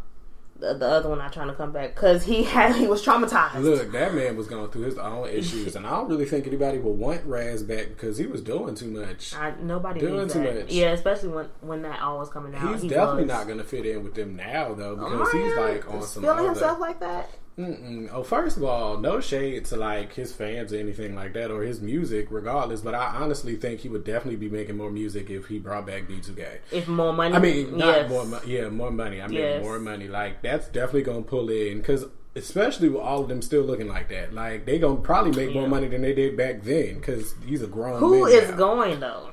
the, 0.57 0.74
the 0.74 0.88
other 0.88 1.10
one 1.10 1.18
not 1.18 1.34
trying 1.34 1.48
to 1.48 1.54
come 1.54 1.72
back 1.72 1.96
because 1.96 2.24
he 2.24 2.44
had 2.56 2.75
he 2.75 2.88
was 2.88 3.04
traumatized. 3.06 3.62
Look, 3.62 3.92
that 3.92 4.13
man 4.13 4.36
was 4.38 4.48
going 4.48 4.69
through 4.72 4.84
his 4.84 4.98
own 4.98 5.28
issues, 5.30 5.75
and 5.75 5.86
I 5.86 5.90
don't 5.92 6.10
really 6.10 6.25
think 6.25 6.48
anybody 6.48 6.78
would 6.78 6.98
want 6.98 7.25
Raz 7.25 7.62
back 7.63 7.90
because 7.90 8.18
he 8.18 8.26
was 8.26 8.42
doing 8.42 8.76
too 8.76 8.88
much. 8.92 9.35
I, 9.35 9.54
nobody 9.62 10.00
Doing 10.00 10.28
too 10.30 10.40
that. 10.40 10.56
much. 10.64 10.71
Yeah, 10.71 10.92
especially 10.92 11.30
when 11.30 11.50
when 11.62 11.81
that 11.81 12.02
all 12.02 12.19
was 12.19 12.30
coming 12.30 12.56
out. 12.56 12.71
He's 12.74 12.83
he 12.83 12.88
definitely 12.90 13.24
was. 13.24 13.31
not 13.33 13.45
going 13.47 13.57
to 13.57 13.64
fit 13.66 13.85
in 13.85 14.04
with 14.04 14.16
them 14.16 14.35
now, 14.35 14.74
though, 14.74 14.95
because 14.95 15.31
he's 15.31 15.56
like 15.57 15.92
on 15.92 16.02
some 16.04 16.24
feeling 16.24 16.40
other. 16.40 16.47
himself 16.50 16.80
like 16.80 17.00
that. 17.02 17.30
Mm-mm. 17.57 18.09
Oh, 18.12 18.21
first 18.21 18.57
of 18.57 18.64
all, 18.66 18.97
no 18.97 19.21
shade 19.21 19.64
to 19.66 19.78
like 19.78 20.14
his 20.14 20.33
fans 20.33 20.74
or 20.74 20.78
anything 20.78 21.16
like 21.16 21.31
that, 21.33 21.52
or 21.52 21.64
his 21.64 21.80
music, 21.81 22.28
regardless. 22.30 22.81
But 22.81 22.95
I 22.95 23.06
honestly 23.16 23.56
think 23.56 23.80
he 23.80 23.88
would 23.88 24.04
definitely 24.04 24.35
be 24.35 24.50
making 24.50 24.76
more 24.76 24.92
music 24.92 25.30
if 25.30 25.45
he 25.45 25.57
brought 25.59 25.88
back 25.88 26.04
B2K. 26.09 26.57
If 26.71 26.90
more 26.90 27.14
money, 27.14 27.33
I 27.33 27.40
mean, 27.40 27.78
not 27.78 27.95
yes. 27.95 28.09
more, 28.09 28.26
mo- 28.26 28.42
yeah, 28.45 28.68
more 28.69 28.92
money. 28.92 29.21
I 29.21 29.28
mean, 29.28 29.38
Yes. 29.38 29.64
more 29.64 29.80
money. 29.80 30.09
Like 30.09 30.42
that's 30.42 30.68
definitely 30.68 31.04
gonna 31.04 31.21
pull 31.21 31.50
in 31.50 31.78
because, 31.78 32.06
especially 32.35 32.90
with 32.90 33.02
all 33.02 33.21
of 33.21 33.30
them 33.30 33.42
still 33.42 33.64
looking 33.64 33.88
like 33.88 34.09
that, 34.09 34.33
like 34.33 34.66
they 34.66 34.78
gonna 34.78 34.97
probably 35.00 35.31
make 35.31 35.56
more 35.56 35.69
money 35.69 35.88
than 35.88 36.02
they 36.02 36.14
did 36.14 36.35
back 36.35 36.62
then 36.64 36.95
because 36.95 37.35
he's 37.45 37.62
a 37.62 37.68
grown. 37.68 38.00
Who 38.00 38.26
is 38.26 38.50
now. 38.52 38.57
going 38.57 39.00
though? 39.00 39.30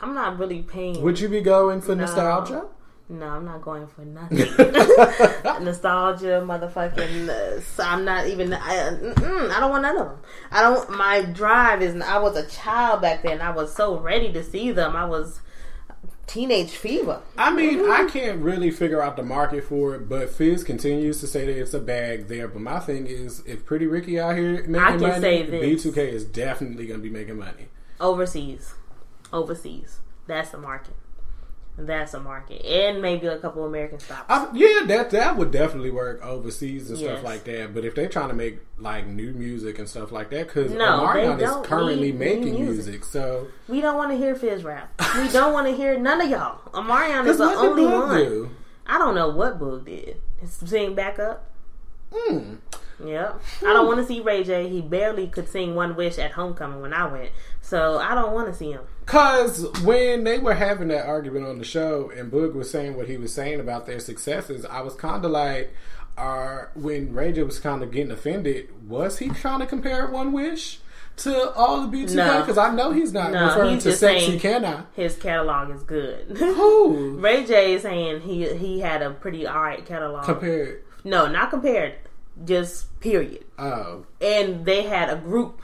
I'm 0.00 0.14
not 0.14 0.36
really 0.38 0.62
paying. 0.62 1.00
Would 1.02 1.20
you 1.20 1.28
be 1.28 1.42
going 1.42 1.80
for 1.80 1.94
nostalgia? 1.94 2.64
No, 3.10 3.26
I'm 3.26 3.44
not 3.44 3.60
going 3.60 3.88
for 3.88 4.04
nothing. 4.04 4.38
Nostalgia, 5.64 6.42
motherfucking. 6.46 7.28
Uh, 7.28 7.60
so 7.60 7.82
I'm 7.82 8.04
not 8.04 8.28
even. 8.28 8.54
I, 8.54 8.86
I 8.88 9.60
don't 9.60 9.70
want 9.70 9.82
none 9.82 9.98
of 9.98 10.06
them. 10.06 10.18
I 10.52 10.62
don't. 10.62 10.90
My 10.96 11.22
drive 11.22 11.82
is. 11.82 12.00
I 12.00 12.18
was 12.18 12.36
a 12.36 12.46
child 12.46 13.02
back 13.02 13.24
then. 13.24 13.40
I 13.40 13.50
was 13.50 13.74
so 13.74 13.98
ready 13.98 14.32
to 14.32 14.44
see 14.44 14.70
them. 14.70 14.94
I 14.94 15.06
was 15.06 15.40
teenage 16.28 16.70
fever. 16.70 17.20
I 17.36 17.52
mean, 17.52 17.90
I 17.90 18.06
can't 18.08 18.40
really 18.40 18.70
figure 18.70 19.02
out 19.02 19.16
the 19.16 19.24
market 19.24 19.64
for 19.64 19.96
it, 19.96 20.08
but 20.08 20.30
Fizz 20.30 20.62
continues 20.62 21.18
to 21.18 21.26
say 21.26 21.46
that 21.46 21.60
it's 21.60 21.74
a 21.74 21.80
bag 21.80 22.28
there. 22.28 22.46
But 22.46 22.62
my 22.62 22.78
thing 22.78 23.08
is, 23.08 23.40
if 23.44 23.66
Pretty 23.66 23.88
Ricky 23.88 24.20
out 24.20 24.36
here 24.36 24.62
making 24.68 24.76
I 24.76 24.90
can 24.92 25.00
money, 25.00 25.20
say 25.20 25.42
this. 25.42 25.84
B2K 25.84 25.96
is 25.96 26.24
definitely 26.24 26.86
going 26.86 27.00
to 27.00 27.02
be 27.02 27.10
making 27.10 27.38
money. 27.38 27.66
Overseas, 27.98 28.74
overseas. 29.32 29.98
That's 30.28 30.50
the 30.50 30.58
market. 30.58 30.94
That's 31.86 32.12
a 32.14 32.20
market, 32.20 32.64
and 32.64 33.00
maybe 33.00 33.26
a 33.26 33.38
couple 33.38 33.64
American 33.64 33.98
stops. 34.00 34.24
I, 34.28 34.48
yeah, 34.52 34.84
that 34.86 35.10
that 35.10 35.36
would 35.36 35.50
definitely 35.50 35.90
work 35.90 36.22
overseas 36.24 36.90
and 36.90 36.98
Yes. 36.98 37.10
stuff 37.10 37.24
like 37.24 37.44
that. 37.44 37.72
But 37.74 37.84
if 37.86 37.94
they're 37.94 38.08
trying 38.08 38.28
to 38.28 38.34
make 38.34 38.58
like 38.78 39.06
new 39.06 39.32
music 39.32 39.78
and 39.78 39.88
stuff 39.88 40.12
like 40.12 40.28
that, 40.30 40.46
because 40.48 40.72
No, 40.72 41.00
Omarion 41.06 41.40
is 41.40 41.66
currently 41.66 42.12
making 42.12 42.54
music. 42.54 42.86
music, 42.86 43.04
so 43.04 43.46
we 43.68 43.80
don't 43.80 43.96
want 43.96 44.10
to 44.12 44.18
hear 44.18 44.34
Fizz 44.34 44.62
rap. 44.64 44.92
We 45.16 45.28
don't 45.28 45.52
want 45.52 45.66
to 45.68 45.74
hear 45.74 45.98
none 45.98 46.20
of 46.20 46.28
y'all. 46.28 46.58
Omarion 46.72 47.26
is 47.26 47.38
the 47.38 47.44
only 47.44 47.82
Boog 47.84 48.08
one. 48.08 48.16
do? 48.18 48.50
I 48.86 48.98
don't 48.98 49.14
know 49.14 49.28
what 49.30 49.58
Boog 49.58 49.84
did. 49.86 50.20
Sing 50.46 50.94
back 50.94 51.18
up. 51.18 51.50
Hmm. 52.12 52.56
Yep. 53.02 53.40
I 53.62 53.72
don't 53.72 53.86
want 53.86 53.98
to 54.00 54.04
see 54.06 54.20
Ray 54.20 54.44
J. 54.44 54.68
He 54.68 54.82
barely 54.82 55.26
could 55.26 55.48
sing 55.48 55.74
One 55.74 55.96
Wish 55.96 56.18
at 56.18 56.32
homecoming 56.32 56.82
when 56.82 56.92
I 56.92 57.06
went. 57.10 57.30
So 57.62 57.98
I 57.98 58.14
don't 58.14 58.34
want 58.34 58.48
to 58.48 58.54
see 58.54 58.72
him. 58.72 58.82
Cause 59.10 59.66
when 59.82 60.22
they 60.22 60.38
were 60.38 60.54
having 60.54 60.86
that 60.88 61.04
argument 61.04 61.44
on 61.46 61.58
the 61.58 61.64
show 61.64 62.10
and 62.16 62.30
Boog 62.30 62.54
was 62.54 62.70
saying 62.70 62.96
what 62.96 63.08
he 63.08 63.16
was 63.16 63.34
saying 63.34 63.58
about 63.58 63.86
their 63.86 63.98
successes, 63.98 64.64
I 64.64 64.82
was 64.82 64.94
kind 64.94 65.24
of 65.24 65.32
like, 65.32 65.74
are 66.16 66.70
when 66.76 67.12
Ray 67.12 67.32
J 67.32 67.42
was 67.42 67.58
kind 67.58 67.82
of 67.82 67.90
getting 67.90 68.12
offended, 68.12 68.68
was 68.88 69.18
he 69.18 69.28
trying 69.30 69.58
to 69.60 69.66
compare 69.66 70.06
One 70.06 70.30
Wish 70.30 70.78
to 71.16 71.50
all 71.54 71.88
the 71.88 71.96
B2K? 72.04 72.14
No. 72.14 72.40
Because 72.40 72.56
I 72.56 72.72
know 72.72 72.92
he's 72.92 73.12
not 73.12 73.32
No, 73.32 73.46
referring 73.48 73.74
he's 73.74 73.82
to 73.82 73.96
Sexy 73.96 74.38
Can 74.38 74.64
I? 74.64 74.84
His 74.94 75.16
catalog 75.16 75.70
is 75.74 75.82
good. 75.82 76.36
Who 76.38 77.16
Ray 77.18 77.44
J 77.44 77.74
is 77.74 77.82
saying 77.82 78.20
he 78.20 78.54
he 78.56 78.78
had 78.78 79.02
a 79.02 79.10
pretty 79.10 79.44
alright 79.48 79.84
catalog. 79.84 80.24
compared? 80.24 80.84
no, 81.02 81.26
not 81.26 81.50
compared. 81.50 81.94
Just 82.44 83.00
period. 83.00 83.44
Oh, 83.58 84.06
And 84.20 84.64
they 84.64 84.82
had 84.82 85.10
a 85.10 85.16
group 85.16 85.60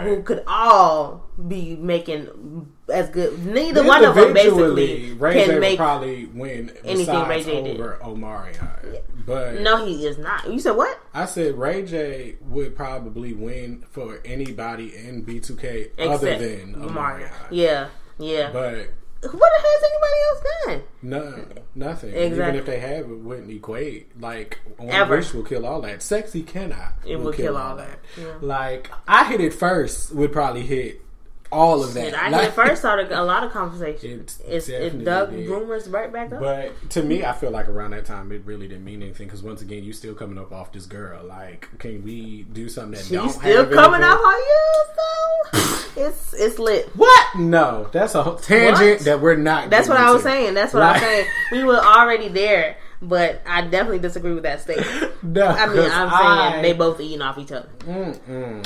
who 0.00 0.22
could 0.22 0.42
all 0.46 1.28
be 1.48 1.76
making 1.76 2.70
as 2.92 3.08
good. 3.10 3.44
Neither 3.46 3.84
one 3.84 4.04
of 4.04 4.14
them 4.14 4.32
basically 4.34 5.12
Ray 5.12 5.44
can 5.46 5.60
make. 5.60 5.78
probably 5.78 6.26
win 6.26 6.70
anything 6.84 7.28
Ray 7.28 7.42
J 7.42 7.62
did. 7.62 7.80
over 7.80 7.98
Omarion. 8.02 9.02
But 9.26 9.60
No, 9.60 9.86
he 9.86 10.06
is 10.06 10.18
not. 10.18 10.50
You 10.52 10.58
said 10.58 10.72
what? 10.72 10.98
I 11.14 11.26
said 11.26 11.56
Ray 11.56 11.84
J 11.84 12.36
would 12.42 12.74
probably 12.76 13.32
win 13.32 13.84
for 13.90 14.20
anybody 14.24 14.94
in 14.96 15.24
B2K 15.24 15.90
other 16.10 16.38
than 16.38 16.72
Mario. 16.92 17.26
Omarion. 17.26 17.30
Yeah, 17.50 17.88
yeah. 18.18 18.50
But 18.52 18.88
what 19.22 19.52
has 19.56 19.82
anybody 19.84 20.18
else 20.28 20.42
done? 20.66 20.82
no, 21.02 21.44
nothing. 21.74 22.14
Even 22.16 22.54
if 22.56 22.66
they 22.66 22.80
have, 22.80 23.10
it 23.10 23.18
wouldn't 23.18 23.50
equate. 23.50 24.20
Like 24.20 24.58
One 24.76 24.90
Ever. 24.90 25.16
Wish 25.16 25.32
will 25.32 25.44
kill 25.44 25.66
all 25.66 25.80
that. 25.82 26.02
Sexy 26.02 26.42
cannot. 26.42 26.92
It 27.06 27.16
will 27.16 27.26
will 27.26 27.32
kill, 27.32 27.46
kill 27.46 27.56
all 27.56 27.70
all 27.70 27.76
that. 27.76 27.98
that. 28.16 28.22
Yeah. 28.22 28.34
Like 28.40 28.90
I 29.06 29.24
hit 29.24 29.40
it 29.40 29.54
first 29.54 30.12
would 30.14 30.32
probably 30.32 30.62
hit 30.62 31.01
all 31.52 31.84
of 31.84 31.94
that. 31.94 32.06
And 32.14 32.16
I 32.16 32.44
Like- 32.44 32.54
first 32.54 32.80
started 32.80 33.12
a 33.12 33.22
lot 33.22 33.44
of 33.44 33.52
conversation. 33.52 34.10
It 34.22 34.38
It's, 34.48 34.68
it 34.68 35.04
dug 35.04 35.30
did. 35.30 35.48
rumors 35.48 35.86
right 35.88 36.12
back 36.12 36.32
up. 36.32 36.40
But 36.40 36.72
to 36.90 37.02
me, 37.02 37.24
I 37.24 37.32
feel 37.32 37.50
like 37.50 37.68
around 37.68 37.90
that 37.92 38.06
time 38.06 38.32
it 38.32 38.42
really 38.44 38.66
didn't 38.66 38.84
mean 38.84 39.02
anything 39.02 39.26
because 39.28 39.42
once 39.42 39.60
again, 39.62 39.84
you 39.84 39.92
still 39.92 40.14
coming 40.14 40.38
up 40.38 40.50
off 40.52 40.72
this 40.72 40.86
girl. 40.86 41.22
Like, 41.24 41.68
can 41.78 42.02
we 42.02 42.44
do 42.52 42.68
something 42.68 42.92
that 43.00 43.08
don't 43.14 43.26
She's 43.28 43.36
still 43.36 43.64
have 43.66 43.72
coming 43.72 44.02
off 44.02 44.18
on 44.18 44.34
you, 44.34 44.84
so 44.96 45.90
it's 46.06 46.32
it's 46.34 46.58
lit. 46.58 46.88
What? 46.96 47.38
No, 47.38 47.88
that's 47.92 48.14
a 48.14 48.36
tangent 48.40 48.98
What? 48.98 49.04
that 49.04 49.20
we're 49.20 49.36
not. 49.36 49.68
That's 49.70 49.88
what 49.88 49.98
I 49.98 50.10
was 50.10 50.22
into. 50.24 50.30
saying. 50.36 50.54
That's 50.54 50.72
what 50.72 50.82
I 50.82 50.92
was 50.92 51.00
saying. 51.02 51.26
We 51.52 51.64
were 51.64 51.76
already 51.78 52.28
there, 52.28 52.76
but 53.02 53.42
I 53.46 53.62
definitely 53.62 53.98
disagree 53.98 54.32
with 54.34 54.44
that 54.44 54.60
statement. 54.62 55.10
No, 55.24 55.46
I 55.46 55.66
mean, 55.68 55.78
I'm 55.78 56.08
saying 56.10 56.10
I- 56.58 56.62
they 56.62 56.72
both 56.72 57.00
eating 57.00 57.22
off 57.22 57.38
each 57.38 57.52
other. 57.52 57.68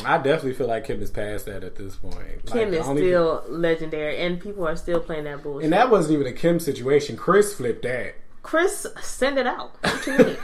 I 0.06 0.16
definitely 0.16 0.54
feel 0.54 0.68
like 0.68 0.84
Kim 0.86 1.02
is 1.02 1.10
past 1.10 1.44
that 1.46 1.62
at 1.64 1.76
this 1.76 1.96
point. 1.96 2.46
Kim 2.46 2.70
the 2.70 2.78
is 2.78 2.86
still 2.86 3.44
legendary, 3.48 4.16
and 4.18 4.40
people 4.40 4.66
are 4.66 4.74
still 4.76 5.00
playing 5.00 5.24
that 5.24 5.42
bullshit. 5.42 5.64
and 5.64 5.72
that 5.74 5.90
wasn't 5.90 6.14
even 6.14 6.26
a 6.26 6.32
Kim 6.32 6.58
situation. 6.58 7.14
Kris 7.18 7.52
flipped 7.54 7.82
that. 7.82 8.14
Kris, 8.42 8.86
send 9.02 9.36
it 9.38 9.46
out. 9.46 9.72
What 9.82 10.06
you 10.06 10.16
mean? 10.18 10.36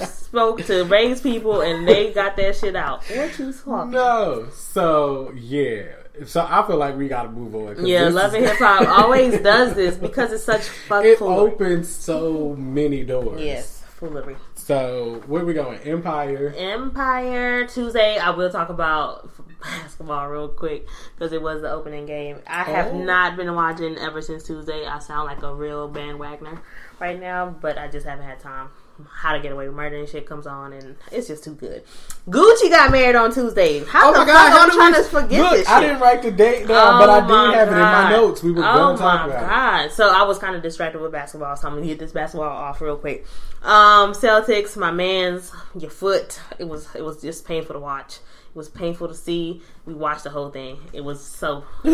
she 0.00 0.06
spoke 0.06 0.64
to 0.66 0.84
raise 0.84 1.20
people, 1.20 1.60
and 1.60 1.86
they 1.86 2.12
got 2.14 2.36
that 2.36 2.56
shit 2.56 2.74
out. 2.76 3.02
What 3.04 3.38
you 3.38 3.52
talking? 3.52 3.90
No, 3.96 4.48
so 4.54 5.32
yeah. 5.36 5.95
So 6.24 6.46
I 6.48 6.66
feel 6.66 6.76
like 6.78 6.96
we 6.96 7.08
got 7.08 7.24
to 7.24 7.28
move 7.30 7.54
on. 7.54 7.84
Yeah, 7.86 8.08
Love 8.08 8.32
and 8.32 8.46
Hip 8.46 8.56
Hop 8.56 8.88
always 8.88 9.38
does 9.42 9.74
this 9.74 9.96
because 9.96 10.32
it's 10.32 10.44
such 10.44 10.62
fuck 10.88 11.04
It 11.04 11.18
foolery. 11.18 11.52
opens 11.52 11.88
so 11.88 12.54
many 12.56 13.04
doors. 13.04 13.40
Yes, 13.40 13.82
foolery. 13.96 14.36
So 14.54 15.22
where 15.26 15.44
we 15.44 15.52
going? 15.52 15.78
Empire. 15.80 16.54
Empire 16.56 17.66
Tuesday. 17.66 18.16
I 18.18 18.30
will 18.30 18.50
talk 18.50 18.68
about 18.70 19.28
basketball 19.62 20.28
real 20.28 20.48
quick 20.48 20.86
because 21.14 21.32
it 21.32 21.42
was 21.42 21.60
the 21.62 21.70
opening 21.70 22.06
game. 22.06 22.38
I 22.46 22.62
have 22.64 22.88
Oh. 22.94 22.98
not 22.98 23.36
been 23.36 23.54
watching 23.54 23.96
ever 23.98 24.22
since 24.22 24.42
Tuesday. 24.44 24.86
I 24.86 24.98
sound 25.00 25.26
like 25.26 25.42
a 25.42 25.54
real 25.54 25.88
bandwagoner 25.88 26.60
right 26.98 27.18
now, 27.20 27.54
but 27.60 27.76
I 27.78 27.88
just 27.88 28.06
haven't 28.06 28.24
had 28.26 28.40
time. 28.40 28.68
How 29.10 29.32
to 29.32 29.40
Get 29.40 29.52
Away 29.52 29.66
with 29.68 29.76
Murder 29.76 29.96
and 29.96 30.08
shit 30.08 30.26
comes 30.26 30.46
on, 30.46 30.72
and 30.72 30.96
it's 31.12 31.28
just 31.28 31.44
too 31.44 31.54
good. 31.54 31.82
Gucci 32.28 32.70
got 32.70 32.90
married 32.90 33.14
on 33.16 33.32
Tuesday. 33.32 33.84
How 33.84 34.10
Oh 34.10 34.12
the 34.12 34.18
my 34.20 34.26
god! 34.26 34.46
am 34.46 34.52
How 34.52 34.66
did 34.66 34.74
trying 34.74 34.92
we 34.92 34.98
to 34.98 35.04
forget 35.04 35.40
look? 35.40 35.50
this 35.52 35.66
shit? 35.66 35.68
I 35.68 35.80
didn't 35.80 36.00
write 36.00 36.22
the 36.22 36.30
date 36.30 36.66
down, 36.66 36.98
but 37.00 37.08
I 37.10 37.20
did 37.20 37.28
my 37.28 37.54
have 37.54 37.68
it 37.68 37.72
in 37.72 37.78
my 37.78 38.10
notes. 38.10 38.42
We 38.42 38.52
were 38.52 38.62
oh 38.64 38.74
going 38.74 38.96
to 38.96 39.02
talk 39.02 39.26
about 39.26 39.42
it. 39.42 39.46
God. 39.46 39.90
So 39.92 40.08
I 40.10 40.22
was 40.24 40.38
kind 40.38 40.56
of 40.56 40.62
distracted 40.62 41.00
with 41.00 41.12
basketball, 41.12 41.56
so 41.56 41.68
I'm 41.68 41.74
gonna 41.74 41.86
get 41.86 41.98
this 41.98 42.12
basketball 42.12 42.48
off 42.48 42.80
real 42.80 42.96
quick. 42.96 43.26
Um, 43.62 44.12
Celtics, 44.12 44.76
my 44.76 44.90
man's, 44.90 45.52
your 45.78 45.90
foot. 45.90 46.40
It 46.58 46.64
was 46.68 46.88
it 46.94 47.02
was 47.04 47.20
just 47.20 47.46
painful 47.46 47.74
to 47.74 47.80
watch. 47.80 48.16
It 48.54 48.56
was 48.58 48.68
painful 48.70 49.08
to 49.08 49.14
see. 49.14 49.60
We 49.84 49.92
watched 49.92 50.24
the 50.24 50.30
whole 50.30 50.50
thing. 50.50 50.78
It 50.94 51.02
was 51.02 51.22
so 51.22 51.64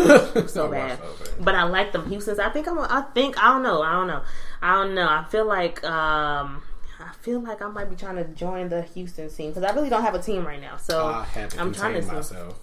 so 0.47 0.67
bad. 0.71 0.99
But 1.39 1.55
I 1.55 1.63
like 1.63 1.91
them 1.91 2.07
Houston's. 2.09 2.39
I 2.39 2.49
think 2.49 2.67
I'm. 2.67 2.79
I 2.79 3.01
think 3.13 3.37
I 3.37 3.51
don't 3.51 3.63
know. 3.63 3.81
I 3.81 3.91
don't 3.93 4.07
know. 4.07 4.21
I 4.61 4.75
don't 4.75 4.95
know. 4.95 5.07
I 5.07 5.25
feel 5.29 5.45
like 5.45 5.83
um. 5.83 6.63
I 7.09 7.13
feel 7.21 7.39
like 7.39 7.61
I 7.61 7.67
might 7.67 7.89
be 7.89 7.95
trying 7.95 8.15
to 8.17 8.23
join 8.25 8.69
the 8.69 8.81
Houston 8.81 9.29
team 9.29 9.51
because 9.51 9.63
I 9.63 9.73
really 9.73 9.89
don't 9.89 10.01
have 10.03 10.15
a 10.15 10.21
team 10.21 10.45
right 10.45 10.61
now. 10.61 10.77
So 10.77 11.05
I 11.07 11.25
I'm 11.57 11.73
trying 11.73 11.99
to 12.01 12.13
myself. 12.13 12.59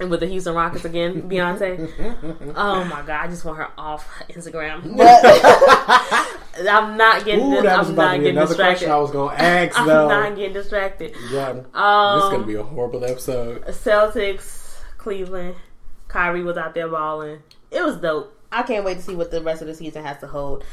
and 0.00 0.10
with 0.10 0.20
the 0.20 0.26
Houston 0.26 0.54
Rockets 0.54 0.84
again, 0.84 1.22
Beyonce. 1.30 2.52
oh 2.56 2.84
my 2.84 3.02
god, 3.02 3.10
I 3.10 3.28
just 3.28 3.44
want 3.44 3.58
her 3.58 3.68
off 3.78 4.06
Instagram. 4.30 4.82
I'm 6.68 6.96
not 6.96 7.24
getting. 7.24 7.52
Ooh, 7.52 7.62
that 7.62 7.78
I'm 7.78 7.94
not 7.94 8.16
getting 8.18 8.30
another 8.30 8.48
distracted. 8.48 8.78
question 8.86 8.90
I 8.90 8.98
was 8.98 9.10
going 9.12 9.36
to 9.36 9.42
ask, 9.42 9.78
I'm 9.78 9.86
though. 9.86 10.08
not 10.08 10.34
getting 10.36 10.52
distracted. 10.54 11.14
Yeah. 11.30 11.52
this 11.52 11.62
is 11.66 11.74
Um, 11.74 12.30
going 12.30 12.40
to 12.40 12.46
be 12.46 12.54
a 12.56 12.62
horrible 12.64 13.04
episode. 13.04 13.64
Celtics, 13.66 14.74
Cleveland, 14.96 15.54
Kyrie 16.08 16.42
was 16.42 16.56
out 16.56 16.74
there 16.74 16.88
balling. 16.88 17.40
It 17.70 17.82
was 17.84 17.98
dope. 17.98 18.34
I 18.50 18.62
can't 18.62 18.84
wait 18.84 18.96
to 18.96 19.02
see 19.02 19.14
what 19.14 19.30
the 19.30 19.40
rest 19.42 19.60
of 19.62 19.68
the 19.68 19.74
season 19.74 20.04
has 20.04 20.18
to 20.20 20.26
hold. 20.26 20.64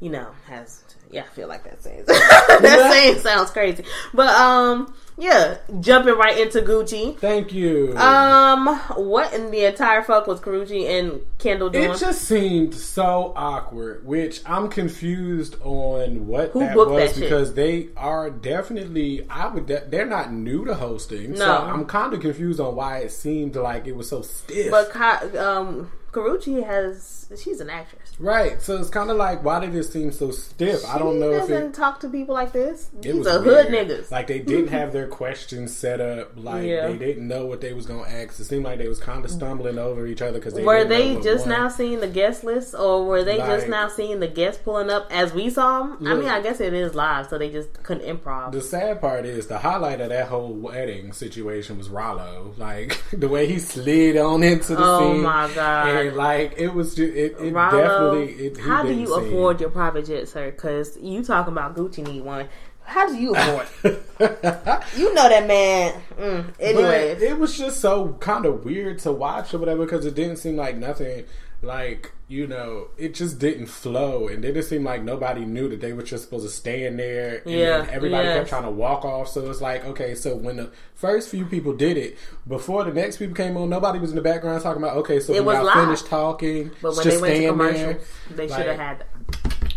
You 0.00 0.10
know, 0.10 0.30
has 0.46 0.82
yeah, 1.14 1.22
I 1.22 1.34
feel 1.34 1.48
like 1.48 1.64
that 1.64 1.82
saying 1.82 2.04
that 2.06 2.90
saying 2.92 3.18
sounds 3.20 3.50
crazy, 3.50 3.84
but 4.12 4.28
um, 4.34 4.92
yeah, 5.16 5.58
jumping 5.80 6.16
right 6.16 6.36
into 6.38 6.60
Gucci. 6.60 7.16
Thank 7.18 7.52
you. 7.52 7.96
Um, 7.96 8.66
what 8.96 9.32
in 9.32 9.50
the 9.52 9.64
entire 9.66 10.02
fuck 10.02 10.26
was 10.26 10.40
Karrueche 10.40 10.88
and 10.98 11.20
Kendall 11.38 11.70
doing? 11.70 11.92
It 11.92 11.98
just 11.98 12.22
seemed 12.22 12.74
so 12.74 13.32
awkward, 13.36 14.04
which 14.04 14.40
I'm 14.44 14.68
confused 14.68 15.56
on 15.62 16.26
what 16.26 16.50
Who 16.50 16.60
that 16.60 16.74
booked 16.74 16.90
was 16.90 17.10
that 17.10 17.14
shit? 17.14 17.22
because 17.30 17.54
they 17.54 17.88
are 17.96 18.28
definitely 18.30 19.24
I 19.30 19.46
would 19.48 19.66
de- 19.66 19.84
they're 19.88 20.06
not 20.06 20.32
new 20.32 20.64
to 20.64 20.74
hosting, 20.74 21.36
so 21.36 21.46
No. 21.46 21.58
I'm 21.58 21.84
kind 21.84 22.12
of 22.12 22.20
confused 22.20 22.58
on 22.58 22.74
why 22.74 22.98
it 22.98 23.12
seemed 23.12 23.54
like 23.56 23.86
it 23.86 23.94
was 23.96 24.08
so 24.08 24.22
stiff. 24.22 24.70
but 24.70 24.94
um, 25.36 25.92
Karrueche 26.10 26.64
has 26.66 27.28
she's 27.40 27.60
an 27.60 27.70
actress. 27.70 28.03
Right, 28.18 28.60
so 28.62 28.76
it's 28.78 28.90
kind 28.90 29.10
of 29.10 29.16
like 29.16 29.42
why 29.44 29.60
did 29.60 29.74
it 29.74 29.84
seem 29.84 30.12
so 30.12 30.30
stiff? 30.30 30.84
I 30.86 30.98
don't 30.98 31.18
know 31.20 31.32
if 31.32 31.40
doesn't 31.48 31.66
it. 31.70 31.74
talk 31.74 32.00
to 32.00 32.08
people 32.08 32.34
like 32.34 32.52
this. 32.52 32.90
It 32.96 33.02
These 33.02 33.14
was 33.14 33.26
are 33.26 33.40
hood 33.40 33.66
niggas. 33.68 34.10
Like 34.10 34.26
they 34.26 34.38
didn't 34.38 34.68
have 34.68 34.92
their 34.92 35.06
questions 35.08 35.76
set 35.76 36.00
up. 36.00 36.32
Like 36.36 36.64
Yeah. 36.66 36.88
they 36.88 36.96
didn't 36.98 37.26
know 37.28 37.46
what 37.46 37.60
they 37.60 37.72
was 37.72 37.86
gonna 37.86 38.08
ask. 38.08 38.38
It 38.40 38.44
seemed 38.44 38.64
like 38.64 38.78
they 38.78 38.88
was 38.88 38.98
kind 39.00 39.24
of 39.24 39.30
stumbling 39.30 39.78
over 39.78 40.06
each 40.06 40.22
other 40.22 40.38
because 40.38 40.54
they 40.54 40.62
were 40.64 40.84
they 40.84 41.20
just 41.20 41.46
now 41.46 41.68
seeing 41.68 42.00
the 42.00 42.08
guest 42.08 42.44
list, 42.44 42.74
or 42.74 43.04
were 43.04 43.24
they 43.24 43.36
just 43.38 43.68
now 43.68 43.88
seeing 43.88 44.20
the 44.20 44.28
guests 44.28 44.60
pulling 44.62 44.90
up 44.90 45.08
as 45.10 45.32
we 45.32 45.50
saw 45.50 45.82
them? 45.84 46.06
I 46.06 46.14
mean, 46.14 46.28
I 46.28 46.40
guess 46.40 46.60
it 46.60 46.72
is 46.72 46.94
live, 46.94 47.28
so 47.28 47.38
they 47.38 47.50
just 47.50 47.82
couldn't 47.82 48.04
improv. 48.06 48.52
The 48.52 48.60
sad 48.60 49.00
part 49.00 49.24
is 49.26 49.46
the 49.46 49.58
highlight 49.58 50.00
of 50.00 50.10
that 50.10 50.28
whole 50.28 50.52
wedding 50.52 51.12
situation 51.12 51.78
was 51.78 51.88
Rollo. 51.88 52.54
Like 52.56 53.00
the 53.12 53.28
way 53.28 53.46
he 53.46 53.58
slid 53.58 54.16
on 54.16 54.42
into 54.42 54.74
the 54.76 54.82
Oh 54.84 54.98
scene. 55.00 55.20
Oh 55.20 55.22
my 55.22 55.50
God. 55.54 55.88
And 55.88 56.16
like 56.16 56.54
it 56.56 56.68
was 56.72 56.94
just 56.94 57.12
it, 57.14 57.36
it 57.40 57.52
Rollo, 57.52 57.70
definitely 57.70 58.03
it, 58.12 58.58
how 58.58 58.82
do 58.82 58.92
you 58.92 59.14
afford 59.14 59.60
your 59.60 59.70
private 59.70 60.06
jet, 60.06 60.28
sir? 60.28 60.50
Because 60.50 60.96
you 60.98 61.24
talking 61.24 61.52
about 61.52 61.76
Gucci 61.76 62.06
need 62.06 62.22
one. 62.22 62.48
How 62.84 63.08
do 63.08 63.16
you 63.16 63.34
abort? 63.34 63.66
you 63.82 65.14
know 65.14 65.28
that 65.28 65.46
man. 65.46 66.00
Mm. 66.18 66.54
Anyways, 66.60 67.14
But 67.14 67.22
it 67.22 67.38
was 67.38 67.56
just 67.56 67.80
so 67.80 68.12
kind 68.20 68.44
of 68.44 68.64
weird 68.64 68.98
to 69.00 69.12
watch 69.12 69.54
or 69.54 69.58
whatever 69.58 69.84
because 69.84 70.04
it 70.04 70.14
didn't 70.14 70.36
seem 70.36 70.56
like 70.56 70.76
nothing 70.76 71.24
like 71.64 72.12
you 72.28 72.46
know 72.46 72.88
it 72.96 73.12
just 73.14 73.38
didn't 73.38 73.66
flow 73.66 74.28
and 74.28 74.44
it 74.44 74.52
didn't 74.52 74.64
seem 74.66 74.82
like 74.82 75.02
nobody 75.02 75.44
knew 75.44 75.68
that 75.68 75.80
they 75.80 75.92
were 75.92 76.02
just 76.02 76.24
supposed 76.24 76.44
to 76.46 76.50
stand 76.50 76.98
there 76.98 77.42
and 77.44 77.50
Yeah, 77.52 77.86
everybody 77.90 78.24
yes. 78.26 78.38
kept 78.38 78.48
trying 78.48 78.62
to 78.62 78.70
walk 78.70 79.04
off 79.04 79.28
so 79.28 79.48
it's 79.50 79.60
like 79.60 79.84
okay 79.84 80.14
so 80.14 80.34
when 80.34 80.56
the 80.56 80.70
first 80.94 81.28
few 81.28 81.44
people 81.44 81.74
did 81.74 81.98
it 81.98 82.16
before 82.48 82.84
the 82.84 82.92
next 82.92 83.18
people 83.18 83.34
came 83.34 83.56
on 83.58 83.68
nobody 83.68 83.98
was 83.98 84.08
in 84.10 84.16
the 84.16 84.22
background 84.22 84.62
talking 84.62 84.82
about 84.82 84.96
okay 84.96 85.20
so 85.20 85.34
It 85.34 85.44
when 85.44 85.46
was 85.46 85.54
y'all 85.56 85.64
live. 85.66 85.84
finished 85.84 86.06
talking 86.06 86.70
but 86.80 86.96
when 86.96 87.04
just 87.04 87.20
they 87.20 87.20
went 87.20 87.34
to 87.34 87.36
stand 87.40 87.50
commercials, 87.50 88.08
there. 88.30 88.36
they 88.36 88.48
should 88.48 88.66
have 88.66 88.76
had. 88.78 89.04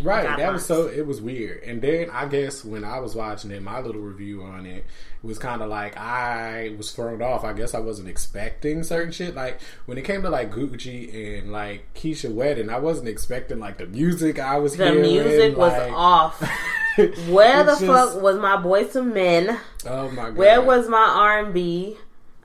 Right, 0.00 0.36
that 0.36 0.52
was 0.52 0.64
so 0.64 0.86
it 0.86 1.06
was 1.06 1.20
weird. 1.20 1.62
And 1.64 1.82
then 1.82 2.08
I 2.10 2.26
guess 2.26 2.64
when 2.64 2.84
I 2.84 2.98
was 3.00 3.14
watching 3.14 3.50
it, 3.50 3.62
my 3.62 3.80
little 3.80 4.00
review 4.00 4.42
on 4.42 4.64
it 4.66 4.84
was 5.22 5.38
kind 5.38 5.60
of 5.62 5.68
like 5.68 5.96
I 5.96 6.74
was 6.76 6.92
thrown 6.92 7.20
off. 7.22 7.44
I 7.44 7.52
guess 7.52 7.74
I 7.74 7.80
wasn't 7.80 8.08
expecting 8.08 8.82
certain 8.84 9.10
shit. 9.12 9.34
Like 9.34 9.60
when 9.86 9.98
it 9.98 10.04
came 10.04 10.22
to 10.22 10.30
like 10.30 10.52
Gucci 10.52 11.38
and 11.40 11.50
like 11.50 11.92
Keyshia 11.94 12.32
wedding, 12.32 12.70
I 12.70 12.78
wasn't 12.78 13.08
expecting 13.08 13.58
like 13.58 13.78
the 13.78 13.86
music 13.86 14.38
I 14.38 14.58
was 14.58 14.76
The 14.76 14.84
hearing. 14.84 15.02
The 15.02 15.08
music 15.08 15.56
was 15.56 15.72
like- 15.72 15.92
off. 15.92 16.40
Where 17.28 17.62
the 17.64 17.72
just- 17.72 17.84
fuck 17.86 18.20
was 18.22 18.38
my 18.38 18.56
Boyz 18.56 18.94
II 18.96 19.02
Men? 19.12 19.58
Oh 19.86 20.10
my 20.10 20.24
god! 20.26 20.36
Where 20.36 20.60
was 20.60 20.88
my 20.88 20.98
R 21.16 21.44
and 21.44 21.54
B? 21.54 21.96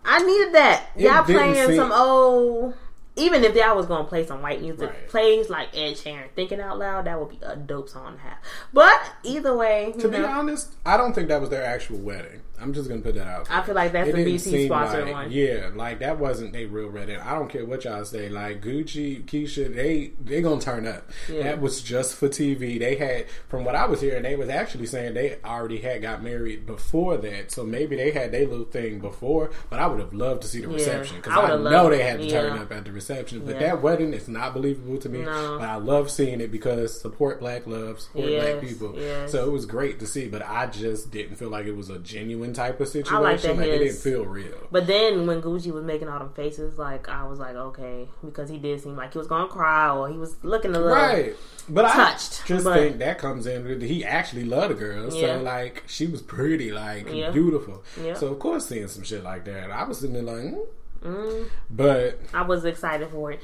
I 0.06 0.22
needed 0.24 0.54
that. 0.54 0.90
It 0.96 1.04
Y'all 1.04 1.24
playing 1.24 1.68
seem- 1.68 1.76
some 1.78 1.92
old. 1.92 2.74
Even 3.16 3.44
if 3.44 3.56
y'all 3.56 3.76
was 3.76 3.86
gonna 3.86 4.06
play 4.06 4.26
some 4.26 4.42
white 4.42 4.60
music, 4.62 4.90
Right. 4.90 5.08
plays 5.08 5.50
like 5.50 5.70
Ed 5.76 5.94
Sheeran, 5.94 6.30
thinking 6.36 6.60
out 6.60 6.80
loud, 6.80 7.06
that 7.06 7.20
would 7.20 7.30
be 7.30 7.40
a 7.44 7.56
dope 7.56 7.88
song 7.90 8.16
to 8.16 8.20
have. 8.22 8.38
But 8.74 9.00
either 9.22 9.56
way, 9.56 9.94
To 10.00 10.08
be 10.10 10.18
honest, 10.18 10.74
I 10.86 10.98
don't 10.98 11.14
think 11.14 11.28
that 11.28 11.40
was 11.40 11.50
their 11.52 11.64
actual 11.64 12.00
wedding. 12.00 12.42
I'm 12.64 12.74
just 12.74 12.88
gonna 12.90 13.02
put 13.02 13.16
that 13.16 13.28
out. 13.28 13.52
I 13.52 13.62
feel 13.62 13.76
like 13.76 13.92
that's 13.92 14.10
It 14.10 14.16
the 14.16 14.24
BT 14.24 14.66
sponsored 14.68 15.04
like- 15.06 15.14
one. 15.14 15.32
Yeah, 15.32 15.70
like 15.76 16.00
that 16.00 16.18
wasn't 16.18 16.56
a 16.56 16.66
real 16.66 16.90
wedding. 16.90 17.20
I 17.20 17.36
don't 17.36 17.50
care 17.50 17.66
what 17.66 17.84
y'all 17.84 18.06
say. 18.06 18.30
Like 18.30 18.62
Gucci, 18.64 19.24
Keyshia, 19.26 19.76
they 19.76 20.14
they 20.24 20.42
gonna 20.42 20.62
turn 20.62 20.88
up. 20.88 21.10
Yeah. 21.30 21.44
That 21.44 21.62
was 21.62 21.82
just 21.82 22.16
for 22.16 22.30
TV. 22.30 22.80
They 22.80 22.96
had, 22.96 23.26
from 23.50 23.66
what 23.66 23.76
I 23.76 23.86
was 23.86 24.02
hearing, 24.02 24.24
they 24.24 24.36
was 24.36 24.50
actually 24.50 24.86
saying 24.86 25.14
they 25.14 25.38
already 25.44 25.80
had 25.80 26.02
got 26.02 26.24
married 26.24 26.66
before 26.66 27.18
that. 27.18 27.52
So 27.52 27.64
maybe 27.66 27.96
they 27.98 28.12
had 28.12 28.32
their 28.32 28.48
little 28.48 28.66
thing 28.66 29.00
before. 29.00 29.52
But 29.70 29.80
I 29.80 29.88
would 29.88 30.00
have 30.00 30.14
loved 30.14 30.42
to 30.44 30.48
see 30.48 30.62
the 30.62 30.68
reception 30.70 31.18
I 31.18 31.20
because 31.20 31.34
I, 31.38 31.42
would've 31.56 31.72
know 31.72 31.90
they 31.90 32.04
had 32.04 32.20
to 32.22 32.30
turn 32.30 32.56
Yeah. 32.56 32.62
up 32.62 32.72
at 32.72 32.86
the 32.86 32.92
reception. 32.92 33.44
But 33.46 33.60
that 33.60 33.82
wedding 33.82 34.14
is 34.14 34.28
not 34.28 34.54
believable 34.54 34.98
to 35.00 35.10
me. 35.10 35.20
No. 35.22 35.58
But 35.60 35.68
I 35.70 35.76
love 35.76 36.10
seeing 36.10 36.40
it 36.42 36.52
because 36.52 37.00
support 37.02 37.40
black 37.40 37.68
love, 37.68 38.00
support 38.00 38.30
Yes, 38.30 38.44
black 38.44 38.62
people. 38.70 38.94
yes. 38.98 39.32
So 39.32 39.46
it 39.46 39.52
was 39.52 39.66
great 39.66 40.00
to 40.00 40.08
see. 40.08 40.28
But 40.28 40.44
I 40.46 40.68
just 40.68 41.12
didn't 41.12 41.36
feel 41.36 41.50
like 41.50 41.66
it 41.66 41.76
was 41.76 41.90
a 41.90 42.00
genuine 42.00 42.53
type 42.54 42.80
of 42.80 42.88
situation. 42.88 43.22
like 43.22 43.42
that 43.42 43.58
like 43.58 43.68
it 43.68 43.80
didn't 43.80 43.98
feel 43.98 44.26
real. 44.26 44.56
But 44.72 44.88
then 44.88 45.26
when 45.28 45.42
Gucci 45.42 45.72
was 45.72 45.84
making 45.84 46.08
all 46.10 46.20
them 46.20 46.32
faces, 46.34 46.78
like 46.78 47.10
I 47.10 47.26
was 47.26 47.40
like, 47.40 47.56
okay, 47.56 48.08
because 48.24 48.50
he 48.50 48.58
did 48.58 48.82
seem 48.82 48.96
like 48.96 49.14
he 49.14 49.18
was 49.18 49.28
gonna 49.28 49.48
cry 49.48 49.90
or 49.90 50.10
he 50.10 50.18
was 50.18 50.36
looking 50.44 50.72
a 50.72 50.80
little 50.80 50.96
Right. 50.96 51.36
But 51.70 51.92
touched, 51.92 52.44
I 52.44 52.48
just 52.48 52.64
but- 52.66 52.74
think 52.76 52.98
that 53.00 53.18
comes 53.18 53.48
in 53.48 53.82
he 53.82 54.04
actually 54.06 54.46
loved 54.46 54.72
the 54.72 54.80
girl. 54.80 55.14
Yeah. 55.14 55.38
So 55.38 55.42
like 55.44 55.84
she 55.88 56.08
was 56.08 56.22
pretty, 56.22 56.72
like 56.72 57.10
Yeah. 57.12 57.32
beautiful. 57.32 57.84
Yeah. 58.04 58.14
So 58.16 58.28
of 58.28 58.40
course 58.40 58.68
seeing 58.68 58.88
some 58.88 59.04
shit 59.04 59.24
like 59.24 59.46
that. 59.46 59.72
I 59.72 59.84
was 59.84 60.00
sitting 60.00 60.14
there 60.14 60.24
like 60.24 60.54
hmm. 60.54 60.60
Mm. 61.04 61.50
But 61.70 62.20
I 62.34 62.44
was 62.44 62.64
excited 62.64 63.10
for 63.10 63.32
it. 63.32 63.42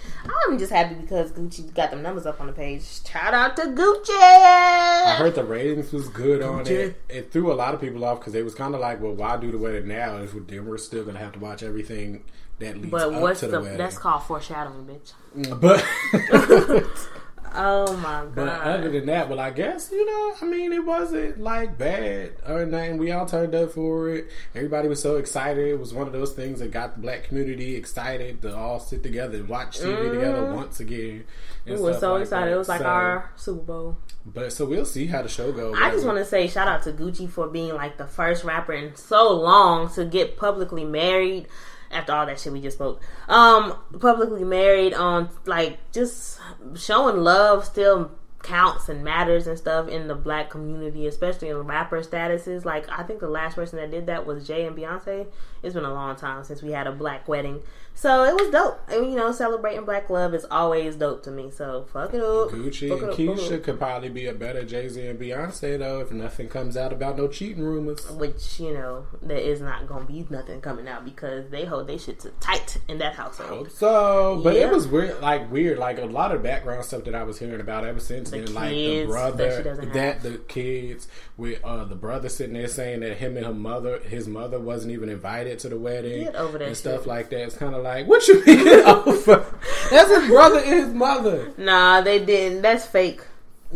I'm 0.47 0.57
just 0.57 0.71
happy 0.71 0.95
because 0.95 1.31
Gucci 1.33 1.73
got 1.73 1.91
them 1.91 2.01
numbers 2.01 2.25
up 2.25 2.39
on 2.39 2.47
the 2.47 2.53
page. 2.53 2.83
Shout 3.05 3.33
out 3.33 3.57
to 3.57 3.63
Gucci. 3.63 4.09
I 4.11 5.15
heard 5.17 5.35
the 5.35 5.43
ratings 5.43 5.91
was 5.91 6.07
good 6.07 6.41
on 6.41 6.65
it. 6.67 7.01
It 7.09 7.31
threw 7.31 7.51
a 7.51 7.55
lot 7.55 7.73
of 7.73 7.81
people 7.81 8.05
off 8.05 8.19
because 8.19 8.33
they 8.33 8.43
was 8.43 8.55
kind 8.55 8.73
of 8.73 8.79
like, 8.79 9.01
well, 9.01 9.13
why 9.13 9.35
do 9.37 9.51
the 9.51 9.57
wedding 9.57 9.89
now 9.89 10.17
if 10.17 10.33
we're, 10.33 10.41
then 10.41 10.65
we're 10.65 10.77
still 10.77 11.03
gonna 11.03 11.19
have 11.19 11.33
to 11.33 11.39
watch 11.39 11.61
everything 11.61 12.23
that 12.59 12.77
leads 12.77 12.91
but 12.91 13.13
up 13.13 13.21
what's 13.21 13.41
to 13.41 13.47
the, 13.47 13.57
the, 13.57 13.61
wedding. 13.61 13.77
that's 13.77 13.97
called 13.97 14.23
foreshadowing, 14.23 14.85
bitch. 14.85 15.59
but 15.59 15.83
Oh 17.55 17.95
my 17.97 18.21
god. 18.23 18.35
But 18.35 18.47
other 18.61 18.89
than 18.89 19.05
that, 19.07 19.29
well, 19.29 19.39
I 19.39 19.51
guess 19.51 19.89
you 19.91 20.05
know, 20.05 20.35
I 20.41 20.45
mean, 20.45 20.71
it 20.73 20.85
wasn't 20.85 21.39
like 21.39 21.77
bad 21.77 22.33
or 22.47 22.65
nothing. 22.65 22.97
We 22.97 23.11
all 23.11 23.25
turned 23.25 23.55
up 23.55 23.71
for 23.71 24.09
it. 24.09 24.29
Everybody 24.55 24.87
was 24.87 25.01
so 25.01 25.17
excited. 25.17 25.67
It 25.67 25.79
was 25.79 25.93
one 25.93 26.07
of 26.07 26.13
those 26.13 26.33
things 26.33 26.59
that 26.59 26.71
got 26.71 26.95
the 26.95 27.01
black 27.01 27.23
community 27.25 27.75
excited 27.75 28.41
to 28.41 28.55
all 28.55 28.79
sit 28.79 29.03
together 29.03 29.37
and 29.37 29.47
watch 29.49 29.79
TV 29.79 30.13
together 30.13 30.53
once 30.53 30.79
again. 30.79 31.25
we 31.65 31.73
were 31.73 31.91
Mm-hmm. 31.91 31.99
so 31.99 32.15
excited. 32.17 32.51
It 32.53 32.57
was 32.57 32.69
like 32.69 32.81
our 32.81 33.31
Super 33.35 33.61
Bowl. 33.61 33.97
But 34.25 34.51
so 34.53 34.65
we'll 34.65 34.85
see 34.85 35.07
how 35.07 35.21
the 35.21 35.29
show 35.29 35.51
goes. 35.51 35.75
I 35.79 35.91
just 35.91 36.05
want 36.05 36.17
to 36.17 36.25
say 36.25 36.47
shout 36.47 36.67
out 36.67 36.83
to 36.83 36.91
Gucci 36.91 37.29
for 37.29 37.47
being 37.47 37.73
like 37.73 37.97
the 37.97 38.05
first 38.05 38.43
rapper 38.43 38.73
in 38.73 38.95
so 38.95 39.31
long 39.33 39.89
to 39.93 40.05
get 40.05 40.37
publicly 40.37 40.83
married. 40.85 41.47
After 41.91 42.13
all 42.13 42.25
that 42.25 42.39
shit 42.39 42.53
we 42.53 42.61
just 42.61 42.77
spoke, 42.77 43.01
um, 43.27 43.75
publicly 43.99 44.43
married 44.43 44.93
on 44.93 45.29
like 45.45 45.79
just 45.91 46.39
showing 46.75 47.17
love 47.17 47.65
still 47.65 48.11
counts 48.43 48.87
and 48.87 49.03
matters 49.03 49.47
and 49.47 49.57
stuff 49.57 49.87
in 49.87 50.07
the 50.07 50.15
black 50.15 50.49
community, 50.49 51.07
especially 51.07 51.49
in 51.49 51.57
rapper 51.57 52.01
statuses. 52.01 52.65
Like 52.65 52.87
I 52.89 53.03
think 53.03 53.19
the 53.19 53.29
last 53.29 53.55
person 53.55 53.77
that 53.79 53.91
did 53.91 54.05
that 54.07 54.25
was 54.25 54.47
Jay 54.47 54.65
and 54.65 54.75
Beyonce. 54.75 55.27
It's 55.61 55.73
been 55.73 55.85
a 55.85 55.93
long 55.93 56.15
time 56.15 56.43
since 56.43 56.61
we 56.61 56.71
had 56.71 56.87
a 56.87 56.91
black 56.91 57.27
wedding, 57.27 57.61
so 58.01 58.23
it 58.23 58.33
was 58.33 58.49
dope. 58.51 58.79
And 58.89 59.09
you 59.11 59.17
know, 59.17 59.31
celebrating 59.33 59.83
black 59.83 60.09
love 60.09 60.33
is 60.33 60.45
always 60.49 60.95
dope 60.95 61.23
to 61.23 61.31
me. 61.31 61.51
So 61.51 61.85
fuck 61.91 62.13
it 62.13 62.21
up, 62.21 62.49
Gucci 62.51 62.87
Fuck 62.89 63.01
and 63.01 63.09
up, 63.11 63.17
Keyshia 63.17 63.57
up. 63.57 63.63
could 63.63 63.77
probably 63.77 64.09
be 64.09 64.27
a 64.27 64.33
better 64.33 64.63
Jay 64.63 64.87
Z 64.87 65.05
and 65.05 65.19
Beyonce 65.19 65.77
though 65.77 65.99
if 65.99 66.11
nothing 66.11 66.47
comes 66.47 66.77
out 66.77 66.93
about 66.93 67.17
no 67.17 67.27
cheating 67.27 67.63
rumors. 67.63 68.09
which 68.11 68.59
you 68.59 68.73
know 68.73 69.05
there 69.21 69.37
is 69.37 69.59
not 69.59 69.85
gonna 69.87 70.05
be 70.05 70.25
nothing 70.29 70.61
coming 70.61 70.87
out 70.87 71.03
because 71.03 71.49
they 71.49 71.65
hold 71.65 71.87
they 71.87 71.97
shit 71.97 72.19
to 72.21 72.29
tight 72.39 72.77
in 72.87 72.97
that 72.99 73.15
household. 73.15 73.71
So, 73.71 74.39
but 74.43 74.55
Yeah. 74.55 74.67
it 74.67 74.71
was 74.71 74.87
weird, 74.87 75.19
like 75.21 75.51
weird, 75.51 75.77
like 75.77 75.97
a 75.99 76.05
lot 76.05 76.33
of 76.33 76.41
background 76.41 76.85
stuff 76.85 77.03
that 77.03 77.15
I 77.15 77.23
was 77.23 77.37
hearing 77.39 77.59
about 77.59 77.85
ever 77.85 77.99
since 77.99 78.29
The 78.31 78.39
then, 78.41 78.53
like 78.53 78.69
the 78.69 78.75
kids 78.75 79.11
that 79.11 79.57
she 79.57 79.63
brother, 79.63 79.85
that, 79.93 80.13
have. 80.13 80.23
the 80.23 80.37
kids 80.47 81.07
with 81.37 81.63
uh 81.65 81.83
the 81.85 81.95
brother 81.95 82.29
sitting 82.29 82.53
there 82.53 82.67
saying 82.67 83.01
that 83.01 83.17
him 83.17 83.35
and 83.37 83.45
her 83.45 83.53
mother, 83.53 83.99
his 83.99 84.27
mother 84.27 84.59
wasn't 84.59 84.93
even 84.93 85.09
invited 85.09 85.59
to 85.59 85.69
the 85.69 85.77
wedding 85.77 86.25
that 86.25 86.35
and 86.61 86.77
stuff 86.77 87.01
shit. 87.01 87.07
like 87.07 87.29
that. 87.31 87.41
It's 87.41 87.55
kind 87.57 87.75
of 87.75 87.83
like, 87.83 87.88
what 88.07 88.27
you 88.27 88.43
mean 88.45 88.67
over? 88.85 89.45
That's 89.91 90.09
his 90.09 90.27
brother 90.29 90.59
and 90.59 90.73
his 90.85 90.93
mother. 90.93 91.51
Nah, 91.57 92.01
they 92.01 92.23
didn't. 92.23 92.61
That's 92.61 92.85
fake. 92.85 93.21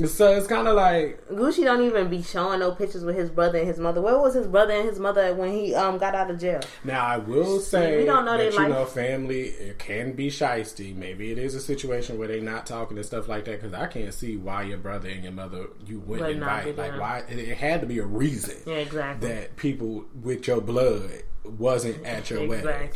So 0.08 0.36
it's 0.36 0.48
kind 0.48 0.68
of 0.68 0.76
like, 0.76 1.24
Gucci 1.30 1.64
don't 1.64 1.84
even 1.84 2.10
be 2.10 2.24
showing 2.24 2.62
no 2.62 2.72
pictures 2.72 3.04
with 3.06 3.16
his 3.16 3.30
brother 3.30 3.60
and 3.60 3.68
his 3.68 3.78
mother. 3.78 4.02
Where 4.02 4.18
was 4.18 4.34
his 4.34 4.48
brother 4.48 4.74
and 4.74 4.90
his 4.90 4.98
mother 4.98 5.36
when 5.36 5.52
he 5.52 5.76
um 5.76 6.00
got 6.00 6.16
out 6.16 6.32
of 6.32 6.40
jail? 6.40 6.62
now 6.84 7.06
I 7.06 7.18
will 7.18 7.60
say 7.60 8.00
we 8.00 8.06
don't 8.06 8.26
know 8.26 8.36
that 8.36 8.54
you 8.54 8.58
life. 8.58 8.70
know 8.70 8.86
family 8.86 9.42
it 9.50 9.78
can 9.78 10.14
be 10.14 10.30
shisty. 10.32 10.96
Maybe 10.96 11.32
it 11.32 11.38
is 11.38 11.54
a 11.54 11.60
situation 11.60 12.18
where 12.18 12.28
they 12.28 12.40
not 12.40 12.66
talking 12.66 12.98
and 12.98 13.06
stuff 13.06 13.28
like 13.28 13.46
that. 13.46 13.62
Because 13.62 13.76
I 13.76 13.86
can't 13.86 14.12
see 14.12 14.36
why 14.36 14.64
your 14.64 14.80
brother 14.80 15.10
and 15.10 15.22
your 15.24 15.32
mother 15.34 15.68
you 15.86 16.00
wouldn't 16.00 16.28
Would 16.28 16.40
not 16.40 16.66
invite. 16.66 16.92
Like 16.94 17.00
why 17.00 17.18
it, 17.30 17.38
it 17.38 17.58
had 17.58 17.82
to 17.82 17.86
be 17.88 18.00
a 18.00 18.06
reason 18.06 18.56
Yeah, 18.66 18.78
exactly. 18.78 19.30
that 19.30 19.58
people 19.58 20.06
with 20.24 20.48
your 20.48 20.60
blood 20.60 21.22
wasn't 21.46 22.04
at 22.04 22.32
your 22.32 22.48
wedding. 22.48 22.90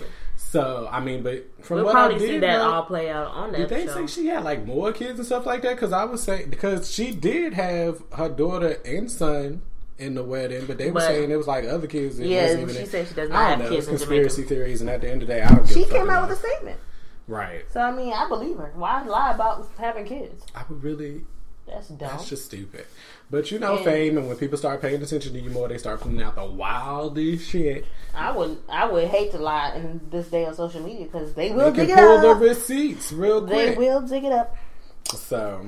Exactly. 0.48 0.62
So 0.62 0.90
I 0.92 1.00
mean, 1.00 1.24
but 1.24 1.46
from 1.66 1.76
We'll 1.78 1.86
what 1.86 1.92
probably 1.94 2.16
I 2.16 2.20
did 2.20 2.30
see 2.30 2.38
that 2.40 2.58
know, 2.58 2.72
all 2.74 2.84
play 2.84 3.10
out 3.10 3.28
on 3.28 3.52
that 3.52 3.58
did 3.58 3.70
they 3.70 3.86
show. 3.86 4.06
say 4.06 4.22
she 4.22 4.28
had 4.28 4.44
like 4.44 4.66
more 4.66 4.92
kids 4.94 5.20
and 5.20 5.26
stuff 5.26 5.46
like 5.46 5.62
that? 5.64 5.76
Because 5.76 5.92
I 5.94 6.04
was 6.06 6.24
saying 6.24 6.50
because 6.50 6.92
she 6.92 7.12
did 7.12 7.54
have 7.54 8.02
her 8.14 8.30
daughter 8.30 8.78
and 8.86 9.10
son 9.12 9.62
in 9.98 10.14
the 10.16 10.24
wedding, 10.24 10.66
but 10.68 10.78
they 10.78 10.88
were 10.88 10.94
But- 10.96 11.08
saying 11.08 11.32
it 11.32 11.36
was 11.36 11.48
like 11.48 11.66
other 11.66 11.88
kids. 11.88 12.20
Yeah, 12.20 12.56
she 12.56 12.62
in- 12.62 12.70
said 12.86 13.08
she 13.08 13.14
does 13.16 13.30
not 13.30 13.38
I 13.38 13.50
have 13.50 13.60
don't 13.60 13.70
know. 13.70 13.76
kids 13.76 13.88
It's 13.88 13.92
in 13.94 13.98
conspiracy 13.98 14.44
theories, 14.44 14.82
and 14.82 14.90
at 14.90 15.02
the 15.02 15.10
end 15.10 15.22
of 15.24 15.28
the 15.28 15.34
day, 15.34 15.42
I 15.42 15.50
don't. 15.50 15.68
Give 15.68 15.74
she 15.78 15.84
a 15.84 15.88
came 15.88 16.10
out 16.10 16.28
with 16.30 16.38
a 16.38 16.40
statement. 16.48 16.80
right. 17.28 17.64
So 17.72 17.82
I 17.82 17.92
mean, 17.92 18.14
I 18.14 18.28
believe 18.30 18.58
her. 18.58 18.72
Why 18.76 19.04
lie 19.04 19.32
about 19.34 19.68
having 19.78 20.06
kids? 20.06 20.44
I 20.56 20.64
would 20.70 20.84
really. 20.84 21.26
That's 21.68 21.90
dumb. 21.90 21.98
That's 22.00 22.30
just 22.30 22.46
stupid. 22.46 22.86
But 23.30 23.52
you 23.52 23.60
know, 23.60 23.76
And- 23.76 23.84
fame, 23.86 24.18
and 24.18 24.28
when 24.28 24.38
people 24.38 24.58
start 24.58 24.82
paying 24.82 25.02
attention 25.02 25.34
to 25.34 25.40
you 25.40 25.50
more, 25.50 25.68
they 25.68 25.78
start 25.78 26.00
putting 26.00 26.22
out 26.22 26.36
the 26.36 26.46
wildest 26.46 27.50
shit. 27.50 27.86
I 28.16 28.32
would 28.32 28.58
I 28.70 28.90
would 28.90 29.08
hate 29.10 29.32
to 29.32 29.38
lie 29.38 29.74
in 29.76 30.00
this 30.10 30.28
day 30.28 30.46
of 30.46 30.56
social 30.56 30.82
media 30.82 31.06
because 31.06 31.34
they 31.34 31.50
They 31.50 31.56
will 31.56 31.72
can 31.74 31.88
dig 31.88 31.90
it 31.90 31.98
pull 31.98 32.22
the 32.22 32.30
up. 32.32 32.42
receipts 32.42 33.12
real 33.12 33.42
quick. 33.46 33.74
They 33.74 33.76
will 33.78 34.02
dig 34.02 34.24
it 34.24 34.32
up. 34.32 34.56
So, 35.14 35.66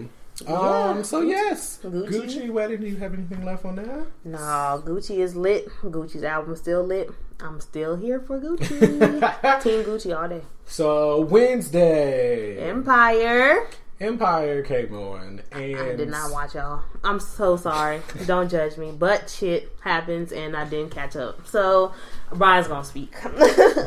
Yeah. 0.48 0.54
um, 0.54 1.04
so 1.04 1.22
yes, 1.22 1.80
Gucci. 1.84 2.08
Gucci. 2.10 2.50
wedding. 2.50 2.80
Do 2.82 2.88
you 2.88 2.96
have 2.98 3.14
anything 3.14 3.44
left 3.46 3.66
on 3.66 3.76
that? 3.76 4.06
No, 4.24 4.82
Gucci 4.86 5.18
is 5.20 5.36
lit. 5.36 5.68
Gucci's 5.84 6.24
album 6.24 6.54
is 6.54 6.60
still 6.60 6.84
lit. 6.84 7.10
I'm 7.42 7.60
still 7.62 7.96
here 7.98 8.20
for 8.22 8.40
Gucci. 8.40 8.80
Team 9.64 9.84
Gucci 9.84 10.18
all 10.18 10.28
day. 10.30 10.42
So 10.66 11.22
Wednesday, 11.22 12.58
Empire. 12.70 13.68
Empire 14.00 14.62
came 14.64 14.94
on, 14.94 15.42
and 15.52 15.76
I 15.76 15.96
did 15.96 16.10
not 16.10 16.32
watch 16.32 16.56
y'all. 16.56 16.84
I'm 17.04 17.20
so 17.20 17.58
sorry. 17.58 18.02
Don't 18.26 18.50
judge 18.50 18.78
me. 18.78 18.92
But 18.92 19.30
shit 19.30 19.76
happens 19.82 20.32
and 20.32 20.56
I 20.56 20.64
didn't 20.64 20.92
catch 20.92 21.18
up. 21.18 21.46
So 21.48 21.94
Brian's 22.34 22.68
gonna 22.68 22.86
speak. 22.86 23.14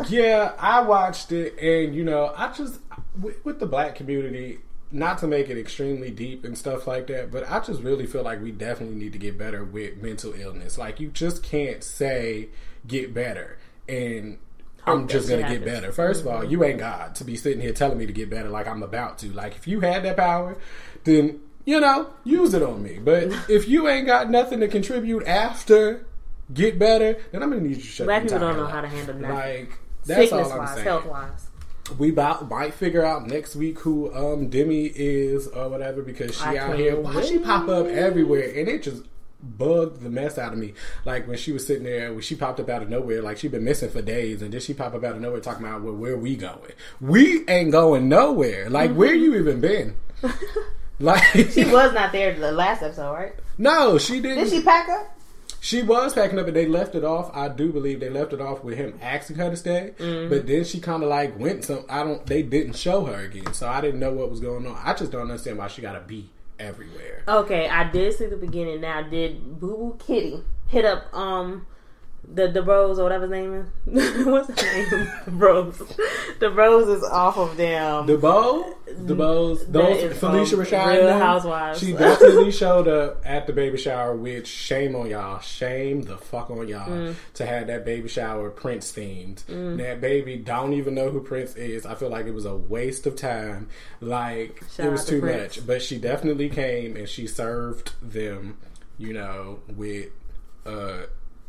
Yeah, 0.08 0.52
I 0.58 0.82
watched 0.82 1.32
it, 1.32 1.58
and 1.58 1.94
you 1.94 2.04
know, 2.04 2.32
I 2.36 2.52
just 2.52 2.80
with, 3.20 3.42
with 3.44 3.60
the 3.60 3.66
black 3.66 3.94
community, 3.94 4.58
not 4.90 5.18
to 5.18 5.26
make 5.26 5.48
it 5.48 5.58
extremely 5.58 6.10
deep 6.10 6.44
and 6.44 6.56
stuff 6.56 6.86
like 6.86 7.06
that, 7.06 7.30
but 7.30 7.48
I 7.50 7.60
just 7.60 7.82
really 7.82 8.06
feel 8.06 8.22
like 8.22 8.42
we 8.42 8.50
definitely 8.50 8.96
need 8.96 9.12
to 9.12 9.18
get 9.18 9.38
better 9.38 9.64
with 9.64 9.96
mental 10.02 10.34
illness. 10.34 10.76
Like 10.76 11.00
you 11.00 11.08
just 11.08 11.42
can't 11.42 11.82
say 11.82 12.48
get 12.86 13.14
better 13.14 13.58
and 13.88 14.38
I'm 14.86 15.08
just 15.08 15.28
gonna 15.28 15.48
get 15.48 15.64
better. 15.64 15.92
First 15.92 16.22
of 16.22 16.26
all, 16.26 16.44
you 16.44 16.64
ain't 16.64 16.78
God 16.78 17.14
to 17.16 17.24
be 17.24 17.36
sitting 17.36 17.60
here 17.60 17.72
telling 17.72 17.98
me 17.98 18.06
to 18.06 18.12
get 18.12 18.30
better 18.30 18.48
like 18.48 18.66
I'm 18.66 18.82
about 18.82 19.18
to. 19.18 19.32
Like 19.32 19.56
if 19.56 19.66
you 19.66 19.80
had 19.80 20.02
that 20.04 20.16
power, 20.16 20.56
then 21.04 21.40
you 21.64 21.80
know 21.80 22.10
use 22.24 22.54
it 22.54 22.62
on 22.62 22.82
me. 22.82 22.98
But 22.98 23.24
if 23.48 23.68
you 23.68 23.88
ain't 23.88 24.06
got 24.06 24.30
nothing 24.30 24.60
to 24.60 24.68
contribute 24.68 25.26
after 25.26 26.04
get 26.52 26.78
better, 26.78 27.16
then 27.30 27.42
I'm 27.42 27.50
gonna 27.50 27.62
need 27.62 27.76
you 27.76 27.82
to 27.82 27.88
shut 27.88 28.06
Black 28.06 28.22
people 28.24 28.38
don't 28.40 28.56
know 28.56 28.66
how 28.66 28.80
to 28.80 28.88
handle 28.88 29.18
that. 29.20 29.30
Like 29.32 29.78
that's 30.04 30.30
Sickness 30.30 30.46
all 30.48 30.52
I'm 30.52 30.58
wise, 30.58 30.74
saying 30.74 30.84
health 30.84 31.06
wise. 31.06 31.46
we 31.98 32.10
about, 32.10 32.48
might 32.48 32.74
figure 32.74 33.04
out 33.04 33.26
next 33.26 33.54
week 33.54 33.78
who 33.80 34.12
um 34.14 34.48
Demi 34.48 34.86
is 34.86 35.46
or 35.46 35.68
whatever 35.68 36.02
because 36.02 36.36
she 36.36 36.44
I 36.44 36.56
out 36.56 36.76
here. 36.76 37.00
Why 37.00 37.22
she 37.22 37.38
pop 37.38 37.68
up 37.68 37.86
everywhere 37.86 38.52
and 38.56 38.68
it 38.68 38.82
just 38.82 39.04
bugged 39.42 40.02
the 40.02 40.10
mess 40.10 40.38
out 40.38 40.52
of 40.52 40.58
me. 40.58 40.74
Like 41.04 41.26
when 41.26 41.36
she 41.36 41.52
was 41.52 41.66
sitting 41.66 41.84
there, 41.84 42.12
when 42.12 42.22
she 42.22 42.36
popped 42.36 42.60
up 42.60 42.68
out 42.68 42.82
of 42.82 42.88
nowhere, 42.88 43.22
like 43.22 43.38
she'd 43.38 43.50
been 43.52 43.64
missing 43.64 43.90
for 43.90 44.02
days, 44.02 44.42
and 44.42 44.52
then 44.52 44.60
she 44.60 44.74
pop 44.74 44.94
up 44.94 45.04
out 45.04 45.16
of 45.16 45.20
nowhere 45.20 45.40
talking 45.40 45.66
about 45.66 45.82
well, 45.82 45.94
where 45.94 46.16
we 46.16 46.36
going? 46.36 46.72
We 47.00 47.46
ain't 47.48 47.72
going 47.72 48.08
nowhere. 48.08 48.70
Like 48.70 48.92
where 48.92 49.14
you 49.14 49.34
even 49.36 49.60
been? 49.60 49.96
like 51.00 51.22
Mm-hmm. 51.22 51.50
She 51.50 51.64
was 51.64 51.92
not 51.92 52.12
there 52.12 52.34
the 52.38 52.52
last 52.52 52.82
episode, 52.82 53.12
right? 53.12 53.34
no, 53.58 53.98
she 53.98 54.20
didn't. 54.20 54.44
Did 54.44 54.50
she 54.50 54.62
pack 54.62 54.88
up? 54.88 55.18
She 55.60 55.82
was 55.82 56.12
packing 56.12 56.40
up, 56.40 56.48
and 56.48 56.56
they 56.56 56.66
left 56.66 56.96
it 56.96 57.04
off. 57.04 57.30
I 57.34 57.48
do 57.48 57.72
believe 57.72 58.00
they 58.00 58.10
left 58.10 58.32
it 58.32 58.40
off 58.40 58.64
with 58.64 58.76
him 58.76 58.98
asking 59.00 59.36
her 59.36 59.48
to 59.48 59.56
stay. 59.56 59.94
Mm-hmm. 59.96 60.28
But 60.28 60.46
then 60.48 60.64
she 60.64 60.80
kind 60.80 61.02
of 61.04 61.08
like 61.08 61.38
went 61.38 61.64
some. 61.64 61.84
I 61.88 62.02
don't. 62.02 62.26
They 62.26 62.42
didn't 62.42 62.74
show 62.74 63.04
her 63.04 63.20
again, 63.20 63.52
so 63.54 63.68
I 63.68 63.80
didn't 63.80 64.00
know 64.00 64.12
what 64.12 64.30
was 64.30 64.40
going 64.40 64.66
on. 64.66 64.76
I 64.82 64.94
just 64.94 65.12
don't 65.12 65.22
understand 65.22 65.58
why 65.58 65.68
she 65.68 65.80
got 65.80 65.92
to 65.92 66.00
be 66.00 66.30
everywhere. 66.62 67.22
Okay, 67.26 67.68
I 67.68 67.90
did 67.90 68.14
see 68.14 68.26
the 68.26 68.36
beginning. 68.36 68.80
Now, 68.80 69.02
did 69.02 69.60
Boo 69.60 69.76
Boo 69.76 69.96
Kitty 69.98 70.42
hit 70.68 70.84
up 70.84 71.12
um 71.14 71.66
the 72.34 72.48
the 72.48 72.62
Bros 72.62 72.98
or 72.98 73.02
whatever 73.02 73.24
his 73.24 73.30
name 73.32 73.54
is? 73.86 74.26
What's 74.26 74.48
his 74.60 74.90
name? 74.92 75.08
the 75.26 75.30
Bros. 75.32 75.78
The 76.38 76.50
Bros 76.50 76.88
is 76.88 77.04
off 77.04 77.36
of 77.36 77.56
them. 77.56 78.06
The 78.06 78.16
bow, 78.16 78.74
the 78.86 79.14
bows, 79.14 79.66
those 79.66 79.98
Phylicia 80.18 80.64
Rashad, 80.64 80.96
Real 80.98 81.18
Housewives. 81.18 81.80
She 81.80 81.92
definitely 81.92 82.50
showed 82.52 82.88
up 82.88 83.20
at 83.24 83.46
the 83.46 83.52
baby 83.52 83.76
shower. 83.76 84.16
Which 84.16 84.46
shame 84.46 84.94
on 84.96 85.08
y'all, 85.10 85.40
shame 85.40 86.02
the 86.02 86.16
fuck 86.16 86.50
on 86.50 86.68
y'all 86.68 86.88
Mm. 86.88 87.14
to 87.34 87.46
have 87.46 87.66
that 87.66 87.84
baby 87.84 88.08
shower 88.08 88.50
Prince 88.50 88.92
themed. 88.92 89.44
That 89.78 90.00
baby 90.00 90.36
don't 90.36 90.72
even 90.72 90.94
know 90.94 91.10
who 91.10 91.20
Prince 91.20 91.54
is. 91.56 91.84
I 91.86 91.94
feel 91.96 92.08
like 92.08 92.26
it 92.26 92.34
was 92.34 92.44
a 92.46 92.56
waste 92.56 93.06
of 93.06 93.14
time. 93.16 93.68
Like 94.00 94.62
Shout 94.76 94.86
it 94.86 94.90
was 94.90 95.04
too 95.04 95.20
Prince. 95.20 95.56
much. 95.58 95.66
But 95.66 95.82
she 95.82 95.98
definitely 95.98 96.48
came 96.48 96.96
and 96.96 97.08
she 97.08 97.26
served 97.26 97.92
them. 98.02 98.58
You 98.98 99.12
know 99.14 99.60
with. 99.68 100.08
uh 100.64 101.02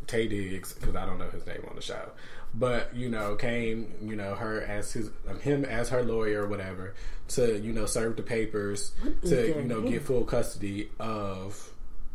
Taye 0.07 0.29
Diggs, 0.29 0.73
because 0.73 0.95
I 0.95 1.05
don't 1.05 1.17
know 1.17 1.29
his 1.29 1.45
name 1.45 1.63
on 1.69 1.75
the 1.75 1.81
show, 1.81 2.09
but 2.53 2.95
you 2.95 3.09
know, 3.09 3.35
came 3.35 3.93
you 4.01 4.15
know 4.15 4.35
her 4.35 4.61
as 4.61 4.93
his 4.93 5.09
um, 5.27 5.39
him 5.39 5.65
as 5.65 5.89
her 5.89 6.03
lawyer 6.03 6.43
or 6.43 6.47
whatever 6.47 6.93
to 7.29 7.59
you 7.59 7.73
know 7.73 7.85
serve 7.85 8.15
the 8.15 8.23
papers 8.23 8.91
to 9.23 9.47
you 9.47 9.63
know 9.63 9.81
get 9.81 10.03
full 10.03 10.23
custody 10.23 10.89
of 10.99 11.71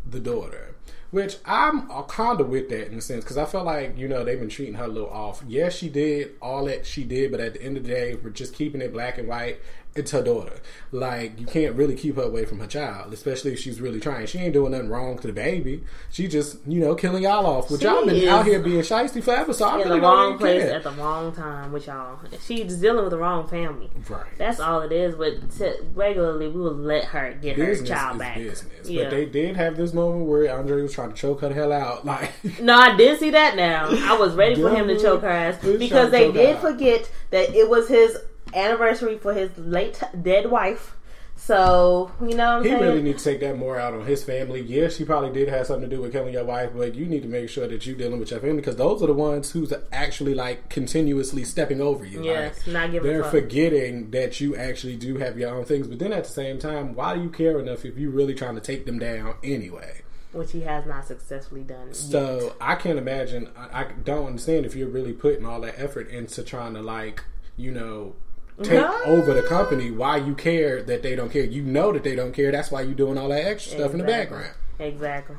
the 0.06 0.20
daughter. 0.20 0.74
Which 1.10 1.38
I'm 1.46 1.88
kind 2.06 2.38
of 2.38 2.50
with 2.50 2.68
that 2.68 2.88
in 2.88 2.98
a 2.98 3.00
sense 3.00 3.24
because 3.24 3.38
I 3.38 3.46
feel 3.46 3.64
like 3.64 3.96
you 3.96 4.08
know 4.08 4.24
they've 4.24 4.38
been 4.38 4.50
treating 4.50 4.74
her 4.74 4.84
a 4.84 4.88
little 4.88 5.08
off. 5.08 5.42
Yes, 5.48 5.74
she 5.74 5.88
did 5.88 6.34
all 6.42 6.66
that 6.66 6.84
she 6.84 7.04
did, 7.04 7.30
but 7.30 7.40
at 7.40 7.54
the 7.54 7.62
end 7.62 7.78
of 7.78 7.84
the 7.84 7.88
day, 7.88 8.14
we're 8.14 8.28
just 8.28 8.54
keeping 8.54 8.82
it 8.82 8.92
black 8.92 9.16
and 9.16 9.26
white. 9.26 9.58
It's 9.98 10.12
her 10.12 10.22
daughter. 10.22 10.54
Like 10.92 11.38
you 11.38 11.46
can't 11.46 11.74
really 11.74 11.94
keep 11.94 12.16
her 12.16 12.22
away 12.22 12.44
from 12.44 12.60
her 12.60 12.66
child, 12.66 13.12
especially 13.12 13.52
if 13.52 13.58
she's 13.58 13.80
really 13.80 14.00
trying. 14.00 14.26
She 14.26 14.38
ain't 14.38 14.54
doing 14.54 14.72
nothing 14.72 14.88
wrong 14.88 15.18
to 15.18 15.26
the 15.26 15.32
baby. 15.32 15.84
She 16.10 16.28
just 16.28 16.58
you 16.66 16.80
know 16.80 16.94
killing 16.94 17.24
y'all 17.24 17.44
off. 17.46 17.70
Which 17.70 17.80
She 17.82 17.86
y'all 17.86 18.06
been 18.06 18.26
out 18.28 18.46
here 18.46 18.60
being 18.60 18.80
shisty 18.80 19.22
forever. 19.22 19.52
So 19.52 19.66
I 19.66 19.74
in 19.74 19.88
really 19.88 20.00
the 20.00 20.06
wrong 20.06 20.38
place 20.38 20.62
care. 20.62 20.76
at 20.76 20.84
the 20.84 20.92
wrong 20.92 21.34
time 21.34 21.72
with 21.72 21.86
y'all. 21.86 22.18
She's 22.40 22.76
dealing 22.76 23.02
with 23.04 23.10
the 23.10 23.18
wrong 23.18 23.46
family. 23.48 23.90
Right. 24.08 24.24
That's 24.38 24.60
all 24.60 24.80
it 24.82 24.92
is. 24.92 25.14
But 25.16 25.50
t- 25.58 25.74
regularly, 25.94 26.48
we 26.48 26.60
will 26.60 26.72
let 26.74 27.04
her 27.06 27.36
get 27.40 27.56
business 27.56 27.88
her 27.88 27.94
child 27.94 28.18
back. 28.18 28.36
business. 28.36 28.88
Yeah. 28.88 29.04
But 29.04 29.10
they 29.10 29.26
did 29.26 29.56
have 29.56 29.76
this 29.76 29.92
moment 29.92 30.26
where 30.26 30.56
Andre 30.56 30.82
was 30.82 30.92
trying 30.94 31.10
to 31.10 31.16
choke 31.16 31.40
her 31.42 31.48
the 31.48 31.54
hell 31.54 31.72
out. 31.72 32.04
Like 32.08 32.32
No, 32.60 32.74
I 32.74 32.96
did 32.96 33.18
see 33.18 33.30
that 33.30 33.56
now. 33.56 33.88
I 33.90 34.16
was 34.16 34.34
ready 34.34 34.54
for 34.54 34.70
him 34.70 34.86
to 34.88 34.98
choke 34.98 35.20
her 35.22 35.28
ass 35.28 35.62
because 35.62 36.10
they 36.10 36.32
did 36.32 36.58
forget 36.58 37.10
that 37.30 37.54
it 37.54 37.68
was 37.68 37.88
his 37.88 38.16
anniversary 38.54 39.18
for 39.18 39.34
his 39.34 39.56
late 39.58 40.00
dead 40.22 40.50
wife. 40.50 40.94
So, 41.40 42.10
you 42.20 42.34
know 42.34 42.56
what 42.56 42.56
I'm 42.58 42.62
He 42.64 42.70
saying? 42.70 42.82
really 42.82 43.00
need 43.02 43.16
to 43.18 43.24
take 43.24 43.38
that 43.40 43.56
more 43.56 43.78
out 43.78 43.94
on 43.94 44.04
his 44.04 44.24
family. 44.24 44.60
Yes, 44.60 44.96
he 44.96 45.04
probably 45.04 45.30
did 45.32 45.48
have 45.48 45.68
something 45.68 45.88
to 45.88 45.96
do 45.96 46.02
with 46.02 46.10
killing 46.10 46.32
your 46.32 46.44
wife, 46.44 46.70
but 46.74 46.96
you 46.96 47.06
need 47.06 47.22
to 47.22 47.28
make 47.28 47.48
sure 47.48 47.68
that 47.68 47.86
you're 47.86 47.94
dealing 47.94 48.18
with 48.18 48.32
your 48.32 48.40
family 48.40 48.56
because 48.56 48.74
those 48.74 49.00
are 49.04 49.06
the 49.06 49.14
ones 49.14 49.52
who's 49.52 49.72
actually 49.92 50.34
like 50.34 50.68
continuously 50.68 51.44
stepping 51.44 51.80
over 51.80 52.04
you. 52.04 52.24
Yes, 52.24 52.66
Like, 52.66 52.74
not 52.74 52.90
giving 52.90 53.08
They're 53.08 53.22
forgetting 53.22 54.10
that 54.10 54.40
you 54.40 54.56
actually 54.56 54.96
do 54.96 55.18
have 55.18 55.38
your 55.38 55.54
own 55.54 55.64
things, 55.64 55.86
but 55.86 56.00
then 56.00 56.12
at 56.12 56.24
the 56.24 56.30
same 56.30 56.58
time, 56.58 56.94
why 56.96 57.14
do 57.14 57.22
you 57.22 57.30
care 57.30 57.60
enough 57.60 57.84
if 57.84 57.96
you're 57.96 58.10
really 58.10 58.34
trying 58.34 58.56
to 58.56 58.60
take 58.60 58.84
them 58.84 58.98
down 58.98 59.34
anyway? 59.44 60.02
Which 60.32 60.50
he 60.50 60.62
has 60.62 60.86
not 60.86 61.06
successfully 61.06 61.62
done. 61.62 61.94
So 61.94 62.56
I 62.60 62.74
can't 62.74 62.98
imagine. 62.98 63.48
I, 63.56 63.82
I 63.84 63.92
don't 64.04 64.26
understand 64.26 64.66
if 64.66 64.74
you're 64.74 64.88
really 64.88 65.12
putting 65.12 65.46
all 65.46 65.60
that 65.60 65.78
effort 65.78 66.08
into 66.10 66.42
trying 66.42 66.74
to 66.74 66.82
like, 66.82 67.22
you 67.56 67.70
know, 67.70 68.16
take 68.62 68.72
No. 68.80 69.00
over 69.04 69.34
the 69.34 69.42
company. 69.42 69.90
Why 69.90 70.16
you 70.16 70.34
care 70.34 70.82
that 70.82 71.02
they 71.02 71.14
don't 71.16 71.30
care? 71.30 71.44
You 71.44 71.62
know 71.62 71.92
that 71.92 72.02
they 72.04 72.14
don't 72.16 72.32
care. 72.32 72.50
That's 72.52 72.70
why 72.70 72.82
you're 72.82 72.94
doing 72.94 73.16
all 73.18 73.28
that 73.28 73.44
extra 73.46 73.78
stuff 73.78 73.92
in 73.92 73.98
the 73.98 74.04
background. 74.04 74.52
Exactly. 74.78 75.36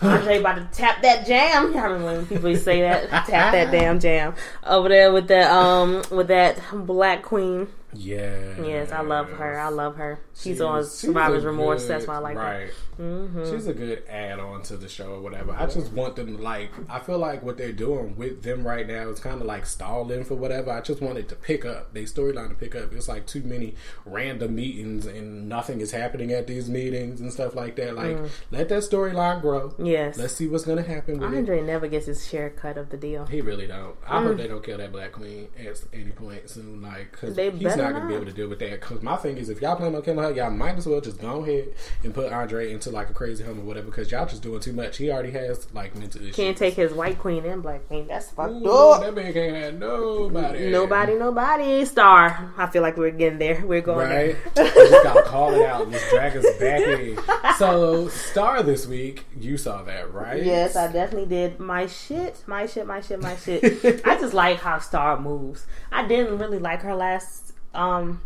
Andre 0.00 0.38
about 0.38 0.54
to 0.56 0.68
tap 0.78 1.02
that 1.02 1.26
jam. 1.26 1.76
I 1.76 1.82
remember 1.84 2.04
when 2.18 2.26
people 2.26 2.54
say 2.56 2.82
that 2.82 3.08
tap 3.10 3.52
that 3.52 3.70
damn 3.72 3.98
jam 3.98 4.34
over 4.64 4.88
there 4.88 5.12
with 5.12 5.26
that 5.28 5.50
um 5.50 6.02
with 6.10 6.28
that 6.28 6.60
black 6.72 7.22
queen. 7.22 7.68
Yeah. 7.92 8.60
Yes, 8.62 8.92
I 8.92 9.00
love 9.00 9.30
her. 9.30 9.58
I 9.58 9.68
love 9.68 9.96
her. 9.96 10.20
She's, 10.34 10.42
She's- 10.42 10.60
on 10.60 10.84
Survivor's 10.84 11.44
Remorse. 11.44 11.82
good- 11.82 11.90
That's 11.90 12.06
why 12.06 12.16
I 12.16 12.18
like 12.18 12.36
her. 12.36 12.42
right. 12.42 12.70
Mm-hmm. 13.00 13.50
She's 13.50 13.66
a 13.68 13.72
good 13.72 14.02
add 14.08 14.40
on 14.40 14.62
to 14.64 14.76
the 14.76 14.88
show 14.88 15.14
or 15.14 15.20
whatever. 15.20 15.52
I 15.52 15.66
just 15.66 15.92
want 15.92 16.16
them 16.16 16.36
to 16.36 16.42
like. 16.42 16.70
I 16.90 16.98
feel 16.98 17.18
like 17.18 17.42
what 17.44 17.56
they're 17.56 17.72
doing 17.72 18.16
with 18.16 18.42
them 18.42 18.66
right 18.66 18.86
now 18.86 19.08
is 19.08 19.20
kind 19.20 19.40
of 19.40 19.46
like 19.46 19.66
stalling 19.66 20.24
for 20.24 20.34
whatever. 20.34 20.72
I 20.72 20.80
just 20.80 21.00
want 21.00 21.16
it 21.16 21.28
to 21.28 21.36
pick 21.36 21.64
up. 21.64 21.94
They 21.94 22.04
storyline 22.04 22.48
to 22.48 22.54
pick 22.54 22.74
up. 22.74 22.92
It's 22.92 23.08
like 23.08 23.26
too 23.26 23.42
many 23.42 23.76
random 24.04 24.54
meetings 24.56 25.06
and 25.06 25.48
nothing 25.48 25.80
is 25.80 25.92
happening 25.92 26.32
at 26.32 26.48
these 26.48 26.68
meetings 26.68 27.20
and 27.20 27.32
stuff 27.32 27.54
like 27.54 27.76
that. 27.76 27.94
Like 27.94 28.16
mm. 28.16 28.28
let 28.50 28.68
that 28.68 28.82
storyline 28.82 29.40
grow. 29.40 29.74
Yes. 29.78 30.18
Let's 30.18 30.34
see 30.34 30.48
what's 30.48 30.64
gonna 30.64 30.82
happen 30.82 31.20
with 31.20 31.32
it. 31.32 31.36
Andre 31.36 31.62
never 31.62 31.86
gets 31.86 32.06
his 32.06 32.26
share 32.26 32.50
cut 32.50 32.76
of 32.76 32.90
the 32.90 32.96
deal. 32.96 33.26
He 33.26 33.40
really 33.40 33.68
don't. 33.68 33.96
I 34.06 34.22
hope 34.22 34.34
mm. 34.34 34.38
they 34.38 34.48
don't 34.48 34.64
kill 34.64 34.78
that 34.78 34.90
black 34.90 35.12
queen 35.12 35.48
at 35.56 35.80
any 35.92 36.10
point 36.10 36.50
soon. 36.50 36.82
Like, 36.82 37.12
cause 37.12 37.36
They 37.36 37.50
better 37.50 37.77
not 37.78 37.92
gonna 37.94 38.06
be 38.08 38.14
able 38.14 38.26
to 38.26 38.32
deal 38.32 38.48
with 38.48 38.58
that. 38.58 38.80
Cause 38.80 39.02
my 39.02 39.16
thing 39.16 39.36
is, 39.38 39.48
if 39.48 39.60
y'all 39.62 39.76
plan 39.76 39.94
on 39.94 40.02
killing 40.02 40.18
her, 40.22 40.30
y'all 40.32 40.50
might 40.50 40.76
as 40.76 40.86
well 40.86 41.00
just 41.00 41.20
go 41.20 41.42
ahead 41.42 41.68
and 42.04 42.12
put 42.14 42.32
Andre 42.32 42.72
into 42.72 42.90
like 42.90 43.08
a 43.10 43.14
crazy 43.14 43.44
home 43.44 43.60
or 43.60 43.62
whatever. 43.62 43.90
Cause 43.90 44.10
y'all 44.10 44.26
just 44.26 44.42
doing 44.42 44.60
too 44.60 44.72
much. 44.72 44.98
He 44.98 45.10
already 45.10 45.30
has 45.32 45.72
like 45.74 45.94
mental 45.96 46.20
issues. 46.20 46.36
Can't 46.36 46.56
take 46.56 46.74
his 46.74 46.92
white 46.92 47.18
queen 47.18 47.44
and 47.44 47.62
black 47.62 47.86
queen. 47.88 48.06
That's 48.06 48.30
fucked 48.30 48.52
Ooh, 48.52 48.70
up. 48.70 49.00
that 49.02 49.14
man 49.14 49.32
can't 49.32 49.54
have 49.56 49.74
nobody. 49.74 50.70
Nobody, 50.70 51.14
nobody. 51.14 51.84
Star. 51.84 52.52
I 52.56 52.66
feel 52.66 52.82
like 52.82 52.96
we're 52.96 53.10
getting 53.10 53.38
there. 53.38 53.64
We're 53.64 53.80
going 53.80 54.08
Right? 54.08 54.36
there. 54.54 54.66
I 54.66 54.70
just 54.70 55.04
gotta 55.04 55.22
call 55.22 55.54
it 55.54 55.64
out 55.66 55.90
just 55.90 56.10
drag 56.10 56.36
us 56.36 56.46
back 56.58 56.80
in. 56.82 57.18
So, 57.58 58.06
Star 58.08 58.62
this 58.62 58.86
week, 58.86 59.24
you 59.36 59.56
saw 59.56 59.82
that, 59.82 60.12
right? 60.14 60.44
Yes, 60.44 60.76
I 60.76 60.92
definitely 60.92 61.28
did. 61.28 61.58
My 61.58 61.86
shit, 61.88 62.42
my 62.46 62.66
shit, 62.66 62.86
my 62.86 63.00
shit, 63.00 63.20
my 63.20 63.34
shit. 63.36 63.64
I 64.06 64.16
just 64.20 64.32
like 64.32 64.58
how 64.58 64.78
Star 64.78 65.18
moves. 65.18 65.66
I 65.90 66.06
didn't 66.06 66.38
really 66.38 66.58
like 66.60 66.82
her 66.82 66.94
last 66.94 67.47
um 67.74 68.20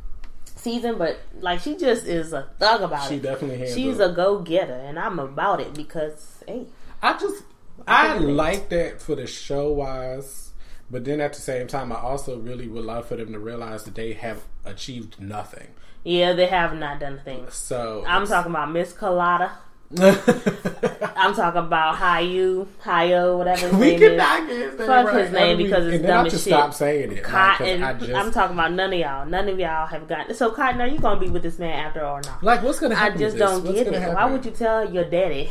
season, 0.45 0.99
but 0.99 1.19
like 1.41 1.61
she 1.61 1.77
just 1.77 2.07
is 2.07 2.33
a 2.33 2.49
thug 2.59 2.83
about 2.83 3.09
She 3.09 3.17
it. 3.17 3.19
She 3.19 3.23
definitely 3.23 3.59
handled 3.59 3.77
She's 3.77 3.99
a 3.99 4.13
go 4.13 4.39
getter, 4.41 4.75
and 4.75 4.99
I'm 4.99 5.19
about 5.19 5.61
it 5.61 5.75
because 5.75 6.43
hey, 6.47 6.67
I 7.03 7.19
just 7.19 7.43
I 7.87 8.19
like 8.19 8.69
that 8.69 9.01
for 9.01 9.15
the 9.17 9.27
show 9.27 9.73
wise, 9.73 10.53
but 10.91 11.05
then 11.05 11.21
at 11.21 11.33
the 11.33 11.41
same 11.41 11.67
time, 11.67 11.91
I 11.93 11.97
also 11.97 12.39
really 12.39 12.69
would 12.69 12.85
love 12.85 13.07
for 13.09 13.17
them 13.17 13.33
to 13.33 13.39
realize 13.39 13.85
that 13.85 13.95
they 13.95 14.13
have 14.13 14.43
achieved 14.65 15.21
nothing. 15.21 15.69
yeah, 16.05 16.33
they 16.33 16.47
have 16.47 16.75
not 16.77 17.01
done 17.01 17.21
things. 17.25 17.55
So 17.55 18.05
I'm 18.07 18.27
talking 18.27 18.53
about 18.53 18.71
Miss 18.71 18.93
Colada. 18.93 19.53
I'm 21.17 21.35
talking 21.35 21.61
about 21.61 21.97
Hayu, 21.97 22.67
Hayo, 22.83 23.39
whatever 23.39 23.69
his 23.69 23.77
we 23.77 23.91
name 23.91 23.99
cannot 24.01 24.43
is. 24.43 24.47
get 24.49 24.57
his 24.71 24.79
name 24.79 24.87
Fuck 24.89 25.07
right. 25.07 25.25
his 25.25 25.33
name 25.33 25.57
because 25.59 25.87
it's 25.87 26.03
dumb 26.05 26.25
I 26.25 26.27
as 26.27 26.33
shit. 26.33 26.41
stop 26.41 26.75
saying 26.75 27.13
it. 27.13 27.15
like, 27.17 27.23
Cotton. 27.25 27.83
I 27.83 27.93
just, 27.93 28.13
I'm 28.13 28.31
talking 28.33 28.57
about 28.57 28.73
none 28.73 28.93
of 28.93 28.99
y'all. 28.99 29.27
None 29.27 29.49
of 29.49 29.59
y'all 29.59 29.87
have 29.87 30.09
gotten. 30.09 30.35
So 30.35 30.51
Cotton, 30.51 30.81
are 30.81 30.87
you 30.87 30.99
gonna 30.99 31.21
be 31.21 31.29
with 31.29 31.43
this 31.43 31.59
man 31.59 31.87
after 31.87 32.05
or 32.05 32.21
not? 32.23 32.43
like 32.43 32.63
what's 32.63 32.79
gonna 32.81 32.95
happen? 32.95 33.17
I 33.19 33.21
just 33.21 33.37
don't 33.37 33.65
What's 33.65 33.77
get 33.77 33.87
it. 33.89 33.95
happen? 33.95 34.15
Why 34.15 34.25
would 34.31 34.45
you 34.45 34.51
tell 34.51 34.91
your 34.93 35.05
daddy 35.05 35.51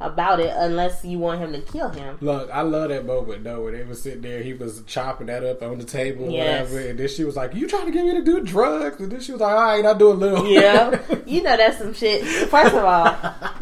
about 0.00 0.40
it 0.40 0.52
unless 0.56 1.04
you 1.04 1.18
want 1.18 1.40
him 1.40 1.52
to 1.52 1.60
kill 1.60 1.88
him. 1.88 2.18
Look, 2.20 2.50
I 2.52 2.62
love 2.62 2.88
that 2.90 3.06
moment 3.06 3.44
though, 3.44 3.62
where 3.62 3.72
they 3.72 3.84
was 3.84 4.02
sitting 4.02 4.22
there, 4.22 4.42
he 4.42 4.52
was 4.52 4.82
chopping 4.86 5.28
that 5.28 5.44
up 5.44 5.62
on 5.62 5.78
the 5.78 5.84
table, 5.84 6.28
Yes. 6.28 6.68
whatever, 6.70 6.88
and 6.90 6.98
then 6.98 7.08
she 7.08 7.24
was 7.24 7.36
like, 7.36 7.54
"You 7.54 7.66
trying 7.68 7.86
to 7.86 7.92
get 7.92 8.04
me 8.04 8.12
to 8.14 8.22
do 8.22 8.40
drugs?" 8.42 9.00
And 9.00 9.10
then 9.10 9.20
she 9.20 9.32
was 9.32 9.40
like, 9.40 9.52
"All 9.54 9.62
right, 9.64 9.84
I'll 9.84 9.94
do 9.94 10.10
a 10.10 10.12
little." 10.12 10.44
Yeah, 10.50 11.00
you 11.26 11.42
know 11.42 11.56
that's 11.56 11.78
some 11.78 11.94
shit. 11.94 12.24
First 12.48 12.74
of 12.74 12.84
all, 12.84 13.16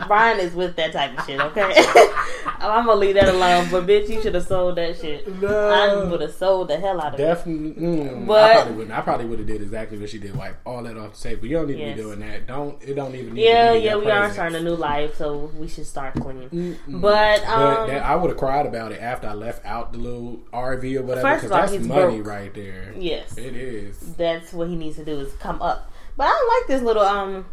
Brian 0.06 0.40
is 0.40 0.54
with 0.54 0.74
that 0.76 0.92
type 0.92 1.16
of 1.18 1.24
shit. 1.26 1.40
Okay, 1.40 1.62
I'm 2.60 2.86
gonna 2.86 2.94
leave 2.94 3.14
that 3.14 3.28
alone. 3.28 3.68
But 3.70 3.86
bitch, 3.86 4.08
you 4.08 4.20
should 4.22 4.34
have 4.34 4.46
sold 4.46 4.76
that 4.76 4.98
shit. 4.98 5.26
No. 5.40 5.48
I 5.48 6.04
would 6.04 6.20
have 6.20 6.34
sold 6.34 6.68
the 6.68 6.76
hell 6.78 7.00
out 7.00 7.14
of 7.14 7.20
it. 7.20 7.22
Definitely, 7.22 7.72
mm, 7.82 8.22
I 8.22 8.26
But- 8.26 8.52
probably 8.54 8.72
wouldn't. 8.74 8.98
I 8.98 9.00
probably 9.02 9.26
would 9.26 9.38
have 9.38 9.48
did 9.48 9.62
exactly 9.62 9.98
what 9.98 10.10
she 10.10 10.18
did, 10.18 10.34
wipe 10.36 10.56
all 10.66 10.82
that 10.82 10.96
off 10.96 11.14
the 11.20 11.28
table. 11.28 11.46
You 11.46 11.56
don't 11.58 11.68
need 11.68 11.78
Yes. 11.78 11.90
to 11.90 11.96
be 11.96 12.02
doing 12.02 12.20
that. 12.20 12.46
Don't. 12.46 12.82
It 12.82 12.94
don't 12.94 13.14
even 13.14 13.34
need. 13.34 13.44
Yeah, 13.44 13.72
to 13.74 13.78
be 13.78 13.84
yeah, 13.84 13.96
we 13.96 14.10
are 14.10 14.32
starting 14.32 14.56
a 14.56 14.62
new 14.62 14.74
life, 14.76 15.16
so 15.16 15.50
we 15.58 15.68
should 15.68 15.86
start 15.86 16.14
Mm-mm. 16.24 16.76
But 16.88 17.40
But 17.42 17.44
um, 17.48 17.88
that, 17.88 18.02
I 18.04 18.14
would 18.16 18.30
have 18.30 18.38
cried 18.38 18.66
about 18.66 18.92
it 18.92 19.00
after 19.00 19.28
I 19.28 19.34
left 19.34 19.64
out 19.64 19.92
the 19.92 19.98
little 19.98 20.38
RV 20.52 20.98
or 20.98 21.02
whatever 21.02 21.28
First 21.28 21.42
because 21.42 21.44
of 21.44 21.52
all, 21.52 21.58
that's 21.60 21.72
he's 21.72 21.86
money 21.86 22.16
broke. 22.20 22.26
right 22.26 22.54
there. 22.54 22.94
yes, 22.96 23.36
It 23.36 23.56
is. 23.56 23.98
that's 24.16 24.52
what 24.52 24.68
he 24.68 24.76
needs 24.76 24.96
to 24.96 25.04
do 25.04 25.18
is 25.20 25.32
come 25.34 25.60
up. 25.62 25.90
But 26.16 26.24
I 26.26 26.30
don't 26.30 26.60
like 26.60 26.68
this 26.68 26.82
little 26.82 27.02
um 27.02 27.46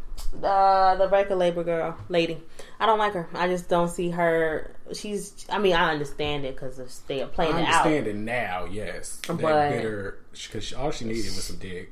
uh 0.43 0.95
the 0.95 1.07
record 1.07 1.37
labor 1.37 1.63
girl 1.63 1.97
lady. 2.09 2.43
I 2.79 2.85
don't 2.85 2.99
like 2.99 3.13
her. 3.13 3.27
I 3.33 3.47
just 3.47 3.69
don't 3.69 3.87
see 3.87 4.09
her. 4.09 4.75
She's. 4.93 5.45
I 5.49 5.59
mean, 5.59 5.73
I 5.73 5.91
understand 5.93 6.43
it 6.45 6.55
because 6.55 7.01
they 7.07 7.21
are 7.21 7.27
playing 7.27 7.53
I 7.55 7.61
it 7.61 7.67
out. 7.67 7.73
I 7.73 7.77
understand 7.95 8.07
it 8.07 8.15
now. 8.15 8.65
Yes, 8.65 9.19
But- 9.27 10.17
because 10.33 10.73
all 10.73 10.91
she 10.91 11.05
needed 11.05 11.23
was 11.25 11.43
some 11.45 11.57
dick. 11.57 11.91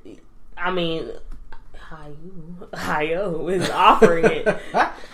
I 0.57 0.71
mean, 0.71 1.11
Hayu, 1.89 2.69
Hayo 2.71 3.53
is 3.53 3.69
offering 3.69 4.25
it, 4.25 4.47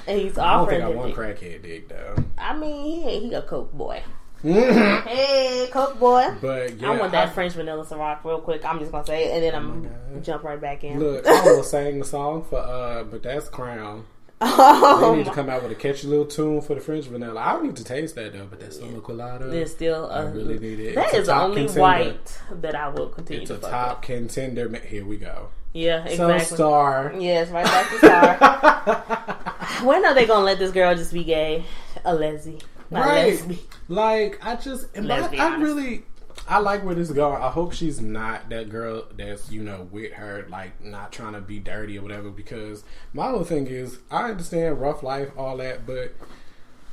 and 0.08 0.20
he's 0.20 0.38
offering 0.38 0.42
I 0.42 0.58
don't 0.58 0.70
think 0.70 0.84
I 0.84 0.90
it. 0.90 0.96
want 0.96 1.16
crackhead 1.16 1.62
dick 1.64 1.88
though. 1.90 2.16
I 2.38 2.58
mean, 2.58 2.86
he 2.86 3.04
ain't 3.10 3.24
he 3.26 3.34
a 3.34 3.42
coke 3.42 3.72
boy. 3.74 4.02
Hey, 4.44 5.70
coke 5.72 6.00
boy. 6.00 6.28
But 6.42 6.78
yeah, 6.80 6.90
I 6.92 7.00
want 7.00 7.12
that 7.14 7.30
I- 7.30 7.32
French 7.32 7.54
vanilla 7.54 7.86
Ciroc 7.86 8.24
real 8.26 8.42
quick. 8.42 8.66
I'm 8.66 8.80
just 8.80 8.92
gonna 8.92 9.06
say 9.06 9.26
it, 9.30 9.36
and 9.36 9.44
then 9.44 9.56
I'm 9.56 9.84
God. 9.84 9.92
gonna 10.10 10.22
jump 10.22 10.44
right 10.44 10.60
back 10.60 10.84
in. 10.84 11.00
Look, 11.00 11.26
I 11.28 11.40
almost 11.50 11.72
sang 11.72 12.00
the 12.00 12.06
song 12.06 12.44
for 12.44 12.58
uh, 12.60 13.04
but 13.06 13.24
that's 13.24 13.48
Crown. 13.50 14.06
They 14.42 14.48
oh, 14.50 15.14
need 15.16 15.24
to 15.24 15.30
um, 15.30 15.36
come 15.36 15.50
out 15.50 15.64
with 15.64 15.72
a 15.72 15.76
catchy 15.76 16.08
little 16.08 16.26
tune 16.26 16.60
for 16.62 16.76
the 16.76 16.82
French 16.82 17.06
vanilla. 17.06 17.40
I 17.40 17.54
don't 17.54 17.64
need 17.66 17.76
to 17.78 17.84
taste 17.84 18.16
that 18.16 18.34
though, 18.34 18.46
but 18.46 18.60
that's 18.60 18.78
summa 18.78 19.00
colada. 19.00 19.46
There's 19.46 19.72
still 19.72 20.10
I 20.12 20.24
a, 20.24 20.26
really 20.32 20.60
need 20.60 20.80
it. 20.82 20.96
That 20.96 21.08
It's 21.08 21.16
is 21.20 21.30
only 21.30 21.66
contender. 21.68 21.82
white 21.82 22.40
that 22.62 22.76
I 22.76 22.90
will 22.90 23.08
continue 23.08 23.44
It's 23.44 23.52
to 23.52 23.58
a 23.58 23.60
top 23.60 24.00
with. 24.02 24.08
contender. 24.08 24.70
Here 24.80 25.06
we 25.06 25.18
go. 25.18 25.50
Yeah, 25.74 26.06
So 26.08 26.30
exactly. 26.30 26.56
star. 26.58 27.14
Yes, 27.18 27.50
right 27.50 27.66
back 27.66 27.90
to 27.90 27.98
star. 27.98 29.84
when 29.88 30.06
are 30.06 30.14
they 30.14 30.26
gonna 30.26 30.46
let 30.46 30.60
this 30.60 30.72
girl 30.72 30.94
just 30.94 31.14
be 31.14 31.24
gay? 31.24 31.64
A 32.06 32.14
lesbian, 32.14 32.60
right. 32.92 33.42
Like 33.88 34.40
I 34.46 34.56
just, 34.56 34.88
I, 34.98 35.30
I 35.38 35.56
really, 35.56 36.04
I 36.48 36.60
like 36.60 36.84
where 36.84 36.94
this 36.96 37.10
is 37.10 37.16
going. 37.16 37.42
I 37.42 37.50
hope 37.50 37.72
she's 37.74 38.02
not 38.02 38.50
that 38.50 38.70
girl 38.70 39.06
that's 39.16 39.50
you 39.52 39.64
know 39.64 39.88
with 39.92 40.12
her, 40.14 40.46
like 40.50 40.84
not 40.84 41.12
trying 41.12 41.34
to 41.34 41.42
be 41.42 41.60
dirty 41.60 41.98
or 41.98 42.02
whatever. 42.02 42.30
Because 42.30 42.84
my 43.14 43.30
whole 43.30 43.44
thing 43.46 43.68
is, 43.68 44.00
I 44.12 44.30
understand 44.32 44.82
rough 44.82 45.04
life, 45.04 45.30
all 45.38 45.58
that, 45.58 45.86
but 45.86 46.14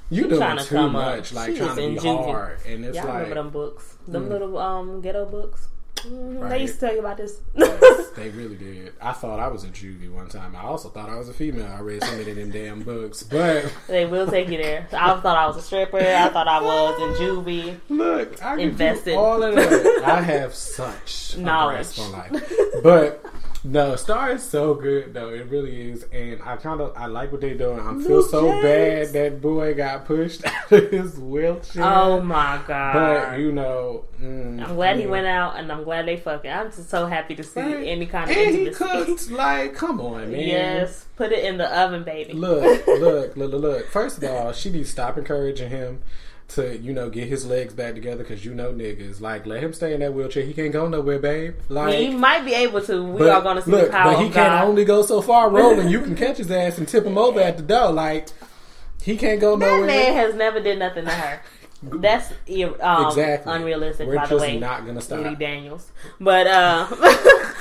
you 0.08 0.24
doing 0.28 0.36
trying 0.40 0.58
to 0.58 0.64
too 0.64 0.74
come 0.76 0.94
up. 0.96 1.16
much, 1.16 1.32
like 1.32 1.52
She 1.52 1.58
trying 1.58 1.76
to 1.76 1.88
be 1.90 1.96
juvie. 1.96 2.24
hard, 2.24 2.58
and 2.66 2.84
it's 2.84 2.96
Y'all 2.96 3.06
like 3.06 3.14
remember 3.28 3.34
them 3.34 3.50
books? 3.50 3.96
Them 4.06 4.26
Mm. 4.26 4.28
little 4.28 4.58
um 4.58 5.00
ghetto 5.00 5.26
books. 5.26 5.66
Right. 6.08 6.50
They 6.50 6.58
used 6.62 6.74
to 6.74 6.80
tell 6.86 6.94
you 6.94 7.00
about 7.00 7.16
this. 7.16 7.40
they 8.16 8.30
really 8.30 8.56
did. 8.56 8.92
I 9.00 9.12
thought 9.12 9.38
I 9.40 9.48
was 9.48 9.64
a 9.64 9.68
juvie 9.68 10.10
one 10.10 10.28
time. 10.28 10.54
I 10.56 10.62
also 10.62 10.88
thought 10.88 11.08
I 11.08 11.16
was 11.16 11.28
a 11.28 11.32
female. 11.32 11.66
I 11.70 11.80
read 11.80 12.02
so 12.02 12.12
many 12.16 12.30
of 12.30 12.36
them 12.36 12.50
damn 12.50 12.82
books, 12.82 13.22
but 13.22 13.70
they 13.86 14.06
will 14.06 14.26
take 14.26 14.48
you 14.48 14.58
there. 14.58 14.86
I 14.92 15.18
thought 15.20 15.36
I 15.36 15.46
was 15.46 15.56
a 15.56 15.62
stripper. 15.62 15.98
I 15.98 16.28
thought 16.30 16.48
I 16.48 16.60
was 16.60 17.18
in 17.20 17.26
juvie. 17.26 17.76
Look, 17.88 18.42
I 18.42 18.56
can 18.56 18.60
Invested. 18.60 19.12
do 19.12 19.18
all 19.18 19.42
of 19.42 19.54
that. 19.54 20.02
I 20.04 20.20
have 20.22 20.54
such 20.54 21.36
Knowledge. 21.36 21.98
on 21.98 22.12
life. 22.12 22.52
But 22.82 23.24
no, 23.62 23.94
Star 23.96 24.31
is 24.33 24.42
so 24.42 24.75
good 24.75 25.12
though. 25.12 25.29
It 25.29 25.46
really 25.49 25.90
is, 25.90 26.05
and 26.12 26.40
I 26.42 26.57
kind 26.57 26.81
of 26.81 26.96
I 26.96 27.07
like 27.07 27.31
what 27.31 27.40
they're 27.42 27.55
doing. 27.57 27.79
I 27.79 28.03
feel 28.03 28.23
so 28.23 28.51
James. 28.62 28.62
bad 28.62 29.09
that 29.12 29.40
boy 29.42 29.75
got 29.75 30.07
pushed 30.07 30.46
out 30.46 30.73
of 30.73 30.90
his 30.90 31.18
wheelchair. 31.18 31.85
Oh 31.85 32.23
my 32.23 32.61
god! 32.66 32.92
But 32.94 33.38
you 33.38 33.53
know, 33.53 34.05
mm, 34.20 34.66
I'm 34.66 34.75
glad 34.77 34.99
he 34.99 35.07
went 35.07 35.27
out, 35.27 35.57
and 35.59 35.70
I'm 35.70 35.85
glad 35.85 36.07
they 36.07 36.16
fucking. 36.16 36.51
I'm 36.51 36.70
just 36.73 36.88
so 36.88 37.07
happy 37.07 37.35
to 37.35 37.42
see 37.42 37.61
Right. 37.61 37.87
any 37.87 38.07
kind 38.07 38.31
of 38.31 38.37
And 38.37 38.55
he 38.57 38.70
cooked. 38.70 39.31
Like, 39.31 39.75
come 39.75 40.01
on, 40.01 40.31
man. 40.33 40.40
Yes, 40.40 41.05
put 41.16 41.31
it 41.33 41.44
in 41.44 41.59
the 41.59 41.66
oven, 41.79 42.03
baby. 42.03 42.33
Look, 42.33 42.87
look, 42.87 43.37
look, 43.37 43.53
look, 43.53 43.53
look. 43.62 43.87
First 43.90 44.18
of 44.23 44.25
all, 44.25 44.53
she 44.53 44.70
needs 44.70 44.88
to 44.88 44.92
stop 44.92 45.18
encouraging 45.18 45.68
him 45.70 46.01
to, 46.50 46.76
you 46.78 46.92
know, 46.92 47.08
get 47.10 47.28
his 47.28 47.46
legs 47.46 47.74
back 47.74 47.94
together 47.94 48.22
because 48.24 48.44
you 48.44 48.54
know 48.54 48.72
niggas. 48.72 49.20
Like, 49.20 49.46
let 49.46 49.62
him 49.62 49.72
stay 49.72 49.94
in 49.94 50.00
that 50.00 50.12
wheelchair. 50.14 50.44
He 50.44 50.52
can't 50.52 50.72
go 50.72 50.88
nowhere, 50.88 51.18
babe. 51.18 51.54
Like, 51.68 51.94
he 51.94 52.10
might 52.10 52.44
be 52.44 52.54
able 52.54 52.80
to. 52.82 53.02
We 53.04 53.28
are 53.28 53.40
going 53.40 53.56
to 53.56 53.62
see 53.62 53.70
look, 53.70 53.86
the 53.86 53.92
power 53.92 54.14
but 54.14 54.22
he 54.24 54.30
can 54.30 54.46
God. 54.50 54.64
only 54.68 54.84
go 54.84 55.02
so 55.02 55.22
far 55.22 55.48
rolling. 55.58 55.88
You 55.88 56.00
can 56.00 56.16
catch 56.16 56.38
his 56.38 56.50
ass 56.50 56.78
and 56.78 56.88
tip 56.88 57.04
him 57.04 57.16
over 57.18 57.40
at 57.40 57.56
the 57.56 57.62
door. 57.62 57.92
Like, 57.92 58.28
he 59.02 59.16
can't 59.16 59.40
go 59.40 59.56
that 59.56 59.64
nowhere. 59.66 59.86
man 59.86 60.14
has 60.14 60.34
never 60.34 60.60
did 60.60 60.78
nothing 60.78 61.04
to 61.04 61.10
her. 61.10 61.40
That's 61.82 62.30
um, 62.30 63.06
Exactly. 63.06 63.52
unrealistic, 63.54 64.06
We're 64.06 64.16
by 64.16 64.26
the 64.26 64.36
way. 64.36 64.58
not 64.58 64.84
gonna 64.84 65.00
stop. 65.00 65.22
Judy 65.22 65.36
Daniels, 65.36 65.90
but 66.20 66.46
uh, 66.46 66.86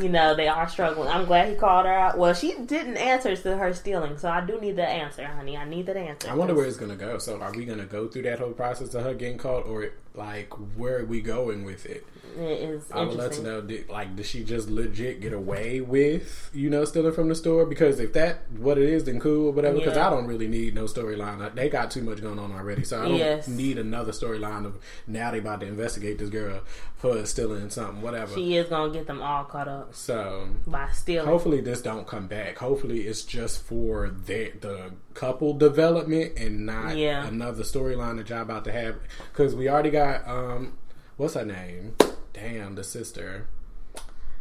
you 0.00 0.08
know 0.08 0.34
they 0.34 0.48
are 0.48 0.68
struggling. 0.68 1.08
I'm 1.08 1.24
glad 1.24 1.48
he 1.48 1.54
called 1.54 1.86
her 1.86 1.92
out. 1.92 2.18
Well, 2.18 2.34
she 2.34 2.54
didn't 2.54 2.96
answer 2.96 3.34
to 3.34 3.56
her 3.56 3.72
stealing, 3.72 4.18
so 4.18 4.28
I 4.28 4.40
do 4.40 4.60
need 4.60 4.76
that 4.76 4.90
answer, 4.90 5.26
honey. 5.26 5.56
I 5.56 5.64
need 5.64 5.86
that 5.86 5.96
answer. 5.96 6.30
I 6.30 6.34
wonder 6.34 6.54
where 6.54 6.66
it's 6.66 6.76
gonna 6.76 6.96
go. 6.96 7.18
So, 7.18 7.40
are 7.40 7.52
we 7.52 7.64
gonna 7.64 7.86
go 7.86 8.08
through 8.08 8.22
that 8.22 8.38
whole 8.38 8.52
process 8.52 8.94
of 8.94 9.04
her 9.04 9.14
getting 9.14 9.38
caught, 9.38 9.66
or 9.66 9.90
like 10.14 10.52
where 10.76 10.98
are 11.00 11.04
we 11.04 11.20
going 11.20 11.64
with 11.64 11.86
it? 11.86 12.04
it 12.38 12.42
is 12.42 12.84
I 12.92 13.02
would 13.02 13.16
love 13.16 13.32
to 13.32 13.42
know, 13.42 13.60
did, 13.60 13.88
like, 13.88 14.14
did 14.14 14.24
she 14.24 14.44
just 14.44 14.68
legit 14.70 15.20
get 15.20 15.32
away 15.32 15.80
with, 15.80 16.48
you 16.54 16.70
know, 16.70 16.84
stealing 16.84 17.12
from 17.12 17.28
the 17.28 17.34
store? 17.34 17.66
Because 17.66 17.98
if 17.98 18.12
that 18.12 18.50
what 18.52 18.78
it 18.78 18.88
is, 18.88 19.02
then 19.04 19.18
cool, 19.18 19.48
or 19.48 19.52
whatever. 19.52 19.78
Because 19.78 19.96
Yeah. 19.96 20.06
I 20.06 20.10
don't 20.10 20.26
really 20.26 20.46
need 20.46 20.74
no 20.74 20.84
storyline. 20.84 21.54
They 21.56 21.68
got 21.68 21.90
too 21.90 22.02
much 22.02 22.20
going 22.22 22.38
on 22.38 22.52
already, 22.52 22.84
so 22.84 23.00
I 23.00 23.08
don't 23.08 23.16
Yes. 23.18 23.48
need 23.48 23.78
another 23.78 24.12
storyline 24.12 24.64
of 24.64 24.78
now 25.08 25.32
they 25.32 25.38
about 25.38 25.60
to 25.60 25.66
investigate 25.66 26.18
this 26.18 26.30
girl 26.30 26.60
for 26.96 27.24
stealing 27.26 27.68
something, 27.70 28.00
whatever. 28.00 28.34
She 28.34 28.56
is 28.56 28.68
gonna 28.68 28.92
get 28.92 29.06
them 29.08 29.20
all 29.22 29.44
caught 29.44 29.66
up 29.68 29.94
so 29.94 30.48
by 30.66 30.88
stealing. 30.92 31.26
hopefully 31.28 31.60
this 31.60 31.82
don't 31.82 32.06
come 32.06 32.26
back. 32.28 32.58
Hopefully 32.58 33.00
it's 33.08 33.22
just 33.22 33.62
for 33.62 34.08
the 34.26 34.52
the 34.60 34.92
couple 35.20 35.52
development 35.52 36.32
and 36.38 36.64
not 36.64 36.96
Yeah. 36.96 37.26
another 37.26 37.62
storyline 37.62 38.16
that 38.16 38.30
y'all 38.30 38.40
about 38.40 38.64
to 38.64 38.72
have. 38.72 38.96
Because 39.30 39.54
we 39.54 39.68
already 39.68 39.90
got 39.90 40.26
um, 40.26 40.78
what's 41.18 41.34
her 41.34 41.44
name? 41.44 41.94
Damn, 42.32 42.74
the 42.74 42.82
sister. 42.82 43.46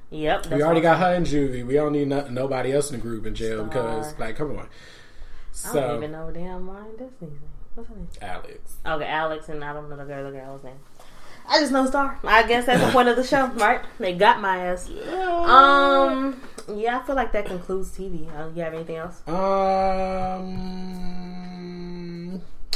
Yep, 0.09 0.47
we 0.47 0.63
already 0.63 0.79
got 0.81 0.99
her 0.99 1.13
in 1.13 1.23
juvie. 1.23 1.65
We 1.67 1.73
don't 1.73 1.91
need 1.91 2.07
no, 2.07 2.27
nobody 2.29 2.71
else 2.71 2.89
in 2.91 2.95
the 2.97 3.01
group 3.01 3.25
in 3.25 3.35
jail 3.35 3.65
because, 3.65 4.17
like, 4.17 4.37
come 4.37 4.57
on. 4.57 4.67
So, 5.51 5.69
I 5.69 5.87
don't 5.87 5.97
even 5.97 6.11
know 6.13 6.31
damn 6.31 6.67
Ryan 6.67 6.91
Destiny's 6.97 7.19
name. 7.21 7.41
What's 7.75 7.89
her 7.89 7.95
name? 7.95 8.07
Alex. 8.21 8.77
Okay, 8.85 9.05
Alex, 9.05 9.49
and 9.49 9.63
I 9.63 9.73
don't 9.73 9.89
know 9.89 9.97
the 9.97 10.05
girl. 10.05 10.31
The 10.31 10.37
girl's 10.37 10.63
name. 10.63 10.79
I 11.49 11.59
just 11.59 11.71
know 11.71 11.85
Star. 11.87 12.19
I 12.23 12.43
guess 12.43 12.65
that's 12.65 12.83
the 12.83 12.91
point 12.93 13.09
of 13.09 13.15
the 13.15 13.23
show, 13.23 13.47
right? 13.47 13.81
They 13.97 14.13
got 14.13 14.39
my 14.39 14.57
ass. 14.67 14.87
Yeah. 14.87 15.45
Um, 15.45 16.39
yeah, 16.75 16.99
I 16.99 17.03
feel 17.05 17.15
like 17.15 17.31
that 17.31 17.45
concludes 17.47 17.89
TV. 17.91 18.27
Uh, 18.37 18.49
you 18.55 18.61
have 18.61 18.73
anything 18.75 18.97
else? 18.97 19.21
Um, 19.27 19.39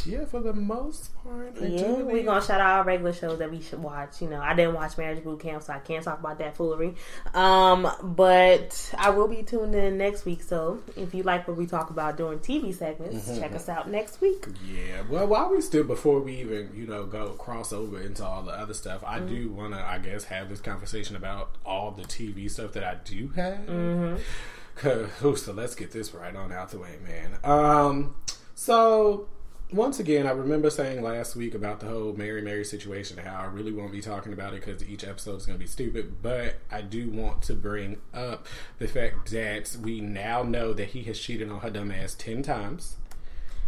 yeah, 0.05 0.25
for 0.25 0.39
the 0.41 0.53
most 0.53 1.13
part, 1.23 1.55
I 1.61 1.65
Yeah, 1.65 1.87
do. 1.97 2.05
we 2.05 2.23
gonna 2.23 2.41
shout 2.43 2.59
out 2.61 2.79
our 2.79 2.83
regular 2.83 3.13
shows 3.13 3.39
that 3.39 3.49
we 3.51 3.61
should 3.61 3.81
watch. 3.81 4.21
You 4.21 4.29
know, 4.29 4.39
I 4.41 4.53
didn't 4.53 4.73
watch 4.75 4.97
Marriage 4.97 5.23
Boot 5.23 5.39
Camp, 5.41 5.63
so 5.63 5.73
I 5.73 5.79
can't 5.79 6.03
talk 6.03 6.19
about 6.19 6.37
that 6.39 6.55
foolery. 6.55 6.95
Um, 7.33 7.89
but 8.01 8.93
I 8.97 9.09
will 9.11 9.27
be 9.27 9.43
tuned 9.43 9.75
in 9.75 9.97
next 9.97 10.25
week. 10.25 10.43
So 10.43 10.81
if 10.95 11.13
you 11.13 11.23
like 11.23 11.47
what 11.47 11.57
we 11.57 11.65
talk 11.65 11.89
about 11.89 12.17
during 12.17 12.39
TV 12.39 12.73
segments, 12.73 13.27
Mm-hmm. 13.27 13.39
check 13.41 13.53
us 13.53 13.69
out 13.69 13.89
next 13.89 14.21
week. 14.21 14.45
Yeah, 14.65 15.03
well, 15.09 15.27
while 15.27 15.49
we 15.49 15.61
still 15.61 15.83
before 15.83 16.19
we 16.19 16.35
even 16.37 16.71
you 16.75 16.85
know 16.87 17.05
go 17.05 17.29
cross 17.29 17.71
over 17.73 17.99
into 18.01 18.25
all 18.25 18.43
the 18.43 18.51
other 18.51 18.73
stuff, 18.73 19.03
I 19.05 19.19
do 19.19 19.47
Mm-hmm. 19.49 19.55
want 19.57 19.73
to 19.73 19.79
I 19.81 19.97
guess 19.99 20.23
have 20.25 20.49
this 20.49 20.61
conversation 20.61 21.15
about 21.15 21.51
all 21.65 21.91
the 21.91 22.03
TV 22.03 22.49
stuff 22.49 22.73
that 22.73 22.83
I 22.83 22.95
do 23.03 23.29
have. 23.29 23.59
Mm-hmm. 23.67 24.17
Cause, 24.75 25.43
so 25.43 25.53
let's 25.53 25.75
get 25.75 25.91
this 25.91 26.13
right 26.15 26.35
on 26.35 26.51
out 26.51 26.71
the 26.71 26.79
way, 26.79 26.97
man. 27.05 27.37
Um, 27.43 28.15
so 28.55 29.27
once 29.73 29.99
again, 29.99 30.27
I 30.27 30.31
remember 30.31 30.69
saying 30.69 31.01
last 31.01 31.35
week 31.35 31.55
about 31.55 31.79
the 31.79 31.87
whole 31.87 32.13
Mary 32.13 32.41
Mary 32.41 32.63
situation, 32.63 33.17
how 33.17 33.41
I 33.41 33.45
really 33.45 33.71
won't 33.71 33.91
be 33.91 34.01
talking 34.01 34.31
about 34.31 34.53
it 34.53 34.63
because 34.63 34.87
each 34.87 35.03
episode 35.03 35.37
is 35.37 35.45
going 35.45 35.57
to 35.57 35.63
be 35.63 35.67
stupid. 35.67 36.21
But 36.21 36.55
I 36.71 36.81
do 36.81 37.09
want 37.09 37.41
to 37.43 37.53
bring 37.53 37.97
up 38.13 38.47
the 38.77 38.87
fact 38.87 39.31
that 39.31 39.75
we 39.81 39.99
now 40.01 40.43
know 40.43 40.73
that 40.73 40.89
he 40.89 41.03
has 41.03 41.19
cheated 41.19 41.49
on 41.49 41.59
her 41.61 41.69
dumb 41.69 41.91
ass 41.91 42.13
ten 42.13 42.43
times. 42.43 42.97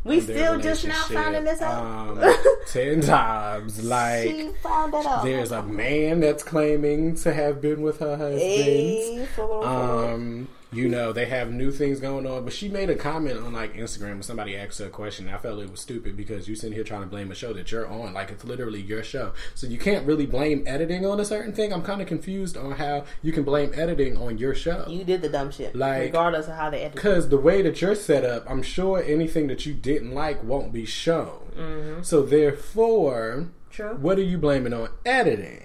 We 0.04 0.20
still 0.22 0.60
just 0.60 0.86
now 0.86 1.02
finding 1.06 1.46
this 1.46 1.64
out. 1.64 1.84
Um, 1.84 2.36
ten 2.68 3.02
times, 3.02 3.84
like. 3.84 4.30
she 4.30 4.50
found 4.62 4.94
that 4.94 5.06
out. 5.06 5.24
There's 5.24 5.52
a 5.52 5.64
man 5.64 6.20
that's 6.20 6.44
claiming 6.44 7.16
to 7.16 7.34
have 7.34 7.60
been 7.60 7.82
with 7.82 8.00
her 8.00 8.16
husband. 8.16 8.40
Hey, 8.40 9.28
Um, 9.38 10.48
You 10.76 10.90
know, 10.90 11.14
they 11.14 11.26
have 11.28 11.52
new 11.52 11.72
things 11.72 12.00
going 12.00 12.28
on. 12.28 12.44
But 12.44 12.54
she 12.54 12.68
made 12.68 12.90
a 12.90 12.96
comment 12.96 13.38
on 13.40 13.54
like 13.54 13.74
Instagram 13.76 14.10
when 14.14 14.24
somebody 14.24 14.58
asked 14.58 14.80
her 14.80 14.88
a 14.88 14.90
question. 14.90 15.30
I 15.30 15.38
felt 15.38 15.60
it 15.62 15.72
was 15.72 15.80
stupid 15.80 16.18
because 16.18 16.48
you 16.48 16.56
sitting 16.56 16.74
here 16.76 16.84
trying 16.84 17.02
to 17.02 17.08
blame 17.08 17.32
a 17.32 17.36
show 17.36 17.54
that 17.54 17.72
you're 17.72 17.88
on. 17.88 18.14
Like 18.14 18.30
it's 18.30 18.44
literally 18.44 18.82
your 18.82 19.04
show. 19.04 19.32
So 19.54 19.68
you 19.68 19.78
can't 19.78 20.06
really 20.06 20.26
blame 20.26 20.64
editing 20.68 21.06
on 21.06 21.20
a 21.20 21.26
certain 21.26 21.54
thing. 21.54 21.72
I'm 21.72 21.82
kind 21.84 22.02
of 22.02 22.08
confused 22.08 22.58
on 22.58 22.74
how 22.74 23.06
you 23.22 23.32
can 23.32 23.44
blame 23.44 23.72
editing 23.74 24.18
on 24.18 24.38
your 24.38 24.54
show. 24.54 24.86
You 24.90 25.04
did 25.06 25.22
the 25.22 25.30
dumb 25.30 25.52
shit, 25.52 25.76
Like- 25.76 26.02
regardless 26.04 26.48
of 26.48 26.56
how 26.56 26.70
they 26.70 26.82
edit. 26.82 26.96
Because 26.96 27.30
the 27.30 27.38
way 27.38 27.62
that 27.62 27.82
you're 27.82 27.96
set 27.96 28.26
up, 28.26 28.44
I'm 28.50 28.62
sure 28.62 29.02
anything 29.02 29.48
that 29.48 29.66
you 29.66 29.74
didn't 29.74 30.14
like 30.14 30.44
won't 30.44 30.74
be 30.74 30.86
shown. 30.86 31.40
Mm-hmm. 31.58 32.02
So 32.04 32.22
therefore, 32.24 33.48
True. 33.70 33.96
what 33.96 34.18
are 34.18 34.24
you 34.24 34.38
blaming 34.38 34.74
on 34.74 34.90
editing? 35.06 35.65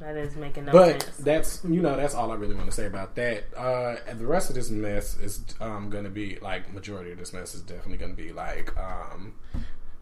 That 0.00 0.16
is 0.16 0.34
making 0.34 0.64
no 0.64 0.72
But 0.72 1.02
sense. 1.02 1.16
that's 1.18 1.64
you 1.64 1.82
know 1.82 1.94
that's 1.96 2.14
all 2.14 2.32
I 2.32 2.34
really 2.34 2.54
want 2.54 2.66
to 2.66 2.74
say 2.74 2.86
about 2.86 3.14
that. 3.16 3.44
Uh, 3.56 3.96
and 4.08 4.18
the 4.18 4.26
rest 4.26 4.48
of 4.48 4.56
this 4.56 4.70
mess 4.70 5.16
is 5.18 5.44
um, 5.60 5.90
going 5.90 6.04
to 6.04 6.10
be 6.10 6.38
like 6.40 6.72
majority 6.72 7.12
of 7.12 7.18
this 7.18 7.32
mess 7.32 7.54
is 7.54 7.60
definitely 7.62 7.98
going 7.98 8.16
to 8.16 8.22
be 8.22 8.32
like 8.32 8.74
um, 8.78 9.34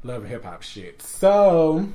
love 0.05 0.25
hip 0.25 0.45
hop 0.45 0.63
shit. 0.63 1.03
So. 1.03 1.89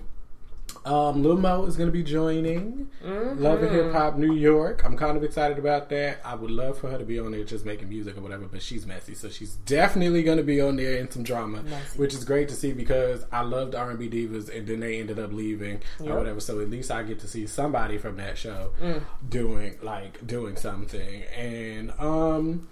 Um, 0.86 1.24
Lil 1.24 1.38
Mo 1.38 1.65
is 1.65 1.78
going 1.78 1.88
to 1.88 1.93
be 1.93 2.04
joining 2.04 2.89
Love 3.02 3.63
and 3.63 3.72
Hip 3.74 3.93
Hop 3.93 4.17
New 4.17 4.34
York. 4.34 4.84
I'm 4.84 4.98
kind 4.98 5.15
of 5.15 5.24
excited 5.24 5.58
about 5.58 5.88
that. 5.89 6.19
I 6.26 6.36
would 6.36 6.52
love 6.52 6.78
for 6.78 6.89
her 6.89 6.98
to 6.98 7.06
be 7.06 7.19
on 7.19 7.32
there 7.32 7.43
just 7.46 7.65
making 7.65 7.88
music 7.88 8.17
or 8.17 8.22
whatever, 8.22 8.46
but 8.48 8.62
she's 8.62 8.86
messy, 8.86 9.15
so 9.15 9.30
she's 9.30 9.56
definitely 9.65 10.24
going 10.24 10.38
to 10.39 10.43
be 10.43 10.60
on 10.60 10.76
there 10.76 10.98
in 10.98 11.10
some 11.10 11.24
drama, 11.24 11.63
Messy. 11.63 11.98
which 12.00 12.13
is 12.13 12.26
great 12.26 12.50
to 12.50 12.56
see 12.56 12.74
because 12.74 13.26
I 13.32 13.41
loved 13.43 13.76
R&B 13.76 14.10
divas, 14.10 14.54
and 14.56 14.67
then 14.67 14.82
they 14.82 15.00
ended 15.00 15.19
up 15.19 15.32
leaving 15.32 15.82
or 16.02 16.17
whatever. 16.17 16.39
So 16.41 16.60
at 16.60 16.69
least 16.69 16.91
I 16.91 17.04
get 17.04 17.19
to 17.22 17.28
see 17.28 17.48
somebody 17.48 17.98
from 17.98 18.17
that 18.17 18.38
show 18.38 18.72
Mm. 18.82 19.04
doing 19.30 19.78
like 19.82 20.26
doing 20.28 20.58
something. 20.58 21.24
And 21.38 21.91
um, 22.00 22.67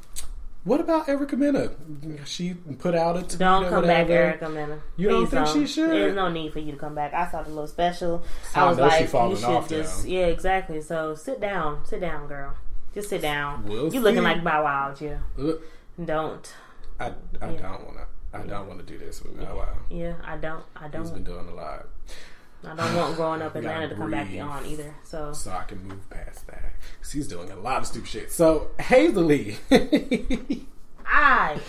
what 0.63 0.80
about 0.80 1.10
Erica 1.10 1.36
Mena? 1.36 1.71
She 2.26 2.54
put 2.54 2.93
out 2.95 3.17
a 3.17 3.21
tweet 3.21 3.39
Don't 3.39 3.67
come 3.69 3.86
back. 3.86 4.10
Erica 4.10 4.50
Mena. 4.50 4.80
You 4.97 5.10
don't 5.10 5.28
think 5.28 5.47
she 5.47 5.65
should? 5.65 5.89
There's 5.89 6.15
no 6.15 6.30
need 6.30 6.54
for 6.54 6.60
you 6.60 6.71
to 6.71 6.78
come 6.78 6.93
back. 6.95 7.13
I 7.13 7.30
saw 7.32 7.41
the 7.43 7.50
little 7.50 7.67
special. 7.67 8.24
I 8.56 8.62
I 8.62 8.67
was 8.69 8.78
she 8.78 8.82
like, 8.84 9.02
you 9.32 9.36
should 9.38 9.45
off 9.45 9.69
just, 9.69 10.06
now. 10.06 10.12
yeah, 10.12 10.26
exactly. 10.28 10.82
So 10.82 11.15
sit 11.15 11.39
down, 11.41 11.86
sit 11.86 12.02
down, 12.02 12.28
girl. 12.28 12.56
Just 12.93 13.10
sit 13.10 13.21
down. 13.21 13.65
We'll 13.65 13.93
you 13.93 14.02
looking 14.02 14.24
like 14.24 14.43
Bow 14.43 14.63
Wow, 14.63 14.93
yeah. 15.00 15.19
Look, 15.38 15.63
Don't. 16.04 16.54
I, 17.00 17.08
I 17.41 17.52
Yeah. 17.52 17.62
don't 17.62 17.86
want 17.86 17.97
to. 17.97 18.06
I 18.34 18.43
don't 18.45 18.67
want 18.67 18.80
to 18.80 18.86
do 18.86 18.97
this 18.97 19.21
with 19.24 19.39
Bow 19.39 19.56
Wow. 19.58 19.69
Yeah, 19.89 20.13
I 20.24 20.38
don't. 20.38 20.63
I 20.76 20.88
don't. 20.89 21.02
He's 21.02 21.12
been 21.12 21.24
doing 21.24 21.47
a 21.47 21.54
lot, 21.54 21.88
I 22.63 22.76
don't 22.76 22.95
want 22.95 23.15
growing 23.15 23.41
up 23.41 23.56
Atlanta 23.56 23.89
to 23.89 23.95
come 23.95 24.12
back 24.12 24.28
on 24.39 24.65
either. 24.65 24.93
So 25.04 25.34
so 25.34 25.52
I 25.52 25.63
can 25.63 25.84
move 25.88 26.08
past 26.10 26.45
that. 26.47 26.74
'Cause 27.02 27.12
he's 27.12 27.28
doing 27.28 27.50
a 27.52 27.56
lot 27.56 27.80
of 27.82 27.88
stupid 27.88 28.08
shit. 28.10 28.32
So 28.32 28.71
Hazel 28.80 29.32
I 31.06 31.60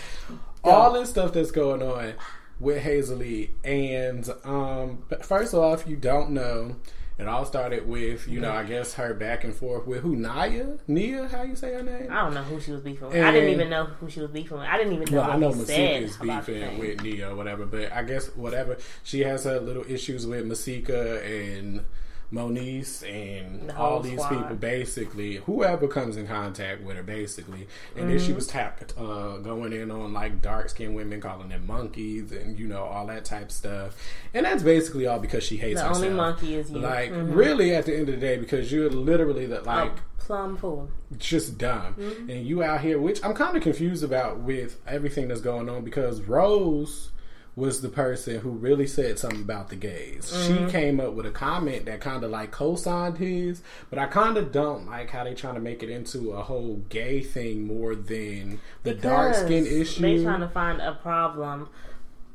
all 0.64 0.92
this 0.92 1.10
stuff 1.10 1.32
that's 1.32 1.50
going 1.50 1.82
on 1.82 2.14
with 2.60 2.82
Hazel 2.82 3.22
and 3.64 4.28
um, 4.44 5.02
first 5.22 5.54
off, 5.54 5.86
you 5.86 5.96
don't 5.96 6.30
know. 6.30 6.76
It 7.18 7.28
all 7.28 7.44
started 7.44 7.86
with, 7.86 8.26
you 8.26 8.40
know, 8.40 8.52
I 8.52 8.64
guess 8.64 8.94
her 8.94 9.14
back 9.14 9.44
and 9.44 9.54
forth 9.54 9.86
with 9.86 10.00
who 10.00 10.16
Naya, 10.16 10.78
Nia, 10.88 11.28
how 11.28 11.42
you 11.42 11.54
say 11.54 11.74
her 11.74 11.82
name? 11.82 12.08
I 12.10 12.22
don't 12.22 12.34
know 12.34 12.42
who 12.42 12.58
she 12.60 12.72
was 12.72 12.80
beefing 12.80 13.08
with. 13.08 13.16
I 13.16 13.30
didn't 13.30 13.50
even 13.50 13.68
know 13.70 13.84
who 13.84 14.08
she 14.08 14.20
was 14.20 14.30
beefing 14.30 14.58
with. 14.58 14.66
I 14.66 14.76
didn't 14.78 14.94
even 14.94 15.14
know 15.14 15.20
Well, 15.20 15.30
I 15.30 15.36
know 15.36 15.52
Masika 15.52 15.96
is 15.98 16.16
beefing 16.16 16.78
with 16.78 17.02
Nia 17.02 17.30
or 17.30 17.36
whatever, 17.36 17.66
but 17.66 17.92
I 17.92 18.02
guess 18.02 18.28
whatever. 18.34 18.78
She 19.02 19.20
has 19.20 19.44
her 19.44 19.60
little 19.60 19.84
issues 19.86 20.26
with 20.26 20.46
Masika 20.46 21.22
and 21.24 21.84
Moniece 22.32 23.02
and 23.08 23.68
The 23.68 23.76
all 23.76 24.00
these 24.00 24.14
squad. 24.20 24.30
people, 24.40 24.56
basically, 24.56 25.36
whoever 25.36 25.86
comes 25.86 26.16
in 26.16 26.26
contact 26.26 26.82
with 26.82 26.96
her, 26.96 27.02
basically. 27.02 27.66
And 27.96 28.08
then 28.08 28.16
Mm-hmm. 28.16 28.26
she 28.26 28.32
was 28.32 28.46
tapped, 28.46 28.94
uh, 28.98 29.36
going 29.38 29.72
in 29.72 29.90
on 29.90 30.12
like 30.12 30.40
dark 30.40 30.68
skinned 30.70 30.94
women, 30.96 31.20
calling 31.20 31.50
them 31.50 31.66
monkeys 31.66 32.32
and, 32.32 32.58
you 32.58 32.66
know, 32.66 32.82
all 32.84 33.06
that 33.08 33.24
type 33.24 33.44
of 33.46 33.52
stuff. 33.52 33.96
And 34.34 34.46
that's 34.46 34.62
basically 34.62 35.06
all 35.06 35.18
because 35.18 35.44
she 35.44 35.56
hates 35.56 35.80
The 35.80 35.88
herself. 35.88 36.04
only 36.04 36.16
monkey 36.16 36.54
is 36.56 36.70
you. 36.70 36.78
Like, 36.78 37.12
Mhm. 37.12 37.34
really, 37.34 37.74
at 37.74 37.84
the 37.86 37.92
end 37.96 38.08
of 38.08 38.14
the 38.14 38.20
day, 38.20 38.38
because 38.38 38.72
you're 38.72 38.88
literally 38.90 39.46
the, 39.46 39.60
like, 39.60 39.90
Oh, 39.90 40.00
plum 40.18 40.56
fool. 40.56 40.88
just 41.18 41.58
dumb. 41.58 41.94
Mm-hmm. 41.98 42.30
And 42.30 42.46
you 42.46 42.62
out 42.62 42.80
here, 42.80 42.98
which 42.98 43.22
I'm 43.24 43.34
kind 43.34 43.56
of 43.56 43.62
confused 43.62 44.02
about 44.04 44.38
with 44.40 44.78
everything 44.86 45.28
that's 45.28 45.40
going 45.40 45.68
on 45.68 45.84
because 45.84 46.22
Rose 46.22 47.10
was 47.54 47.82
the 47.82 47.88
person 47.88 48.40
who 48.40 48.50
really 48.50 48.86
said 48.86 49.18
something 49.18 49.42
about 49.42 49.68
the 49.68 49.76
gays. 49.76 50.32
Mm-hmm. 50.32 50.66
She 50.66 50.72
came 50.72 51.00
up 51.00 51.12
with 51.12 51.26
a 51.26 51.30
comment 51.30 51.84
that 51.84 52.00
kind 52.00 52.24
of 52.24 52.30
like 52.30 52.50
co-signed 52.50 53.18
his, 53.18 53.62
but 53.90 53.98
I 53.98 54.06
kind 54.06 54.38
of 54.38 54.52
don't 54.52 54.86
like 54.86 55.10
how 55.10 55.24
they 55.24 55.34
trying 55.34 55.54
to 55.54 55.60
make 55.60 55.82
it 55.82 55.90
into 55.90 56.32
a 56.32 56.42
whole 56.42 56.82
gay 56.88 57.20
thing 57.20 57.66
more 57.66 57.94
than 57.94 58.60
the 58.84 58.94
dark 58.94 59.34
skin 59.34 59.66
issue. 59.66 60.00
They 60.00 60.22
trying 60.22 60.40
to 60.40 60.48
find 60.48 60.80
a 60.80 60.94
problem 60.94 61.68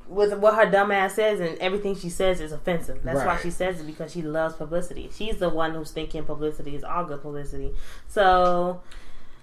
with 0.08 0.38
what 0.38 0.56
her 0.56 0.70
dumb 0.70 0.92
ass 0.92 1.16
says, 1.16 1.40
and 1.40 1.58
everything 1.58 1.96
she 1.96 2.10
says 2.10 2.40
is 2.40 2.52
offensive. 2.52 3.02
That's 3.04 3.26
why 3.26 3.38
she 3.42 3.50
says 3.50 3.82
it 3.82 3.88
because 3.88 4.12
she 4.12 4.22
loves 4.22 4.56
publicity. 4.56 5.10
She's 5.14 5.38
the 5.38 5.50
one 5.50 5.74
who's 5.74 5.92
thinking 5.92 6.24
publicity 6.24 6.76
is 6.76 6.84
all 6.84 7.06
good 7.06 7.22
publicity. 7.22 7.74
So 8.08 8.82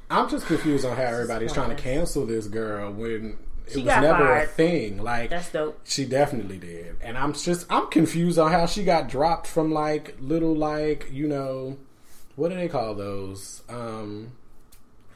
I'm 0.08 0.28
just 0.28 0.46
confused 0.46 0.84
on 0.84 0.96
how 0.96 1.02
everybody's 1.02 1.52
trying 1.52 1.74
to 1.74 1.82
cancel 1.82 2.26
this 2.26 2.46
girl 2.46 2.92
when 2.92 3.38
it 3.66 3.72
She 3.72 3.78
was 3.78 3.86
got 3.86 4.02
never 4.02 4.36
a 4.36 4.46
thing. 4.46 4.98
Like 5.02 5.30
that's 5.30 5.50
dope. 5.50 5.80
She 5.84 6.04
definitely 6.04 6.58
did. 6.58 6.96
And 7.02 7.16
I'm 7.16 7.32
just 7.32 7.70
I'm 7.70 7.88
confused 7.88 8.38
on 8.38 8.50
how 8.52 8.66
she 8.66 8.84
got 8.84 9.08
dropped 9.08 9.46
from 9.46 9.72
like 9.72 10.16
little 10.20 10.54
like, 10.54 11.08
you 11.10 11.26
know, 11.26 11.78
what 12.36 12.50
do 12.50 12.56
they 12.56 12.68
call 12.68 12.94
those? 12.94 13.62
Um 13.68 14.32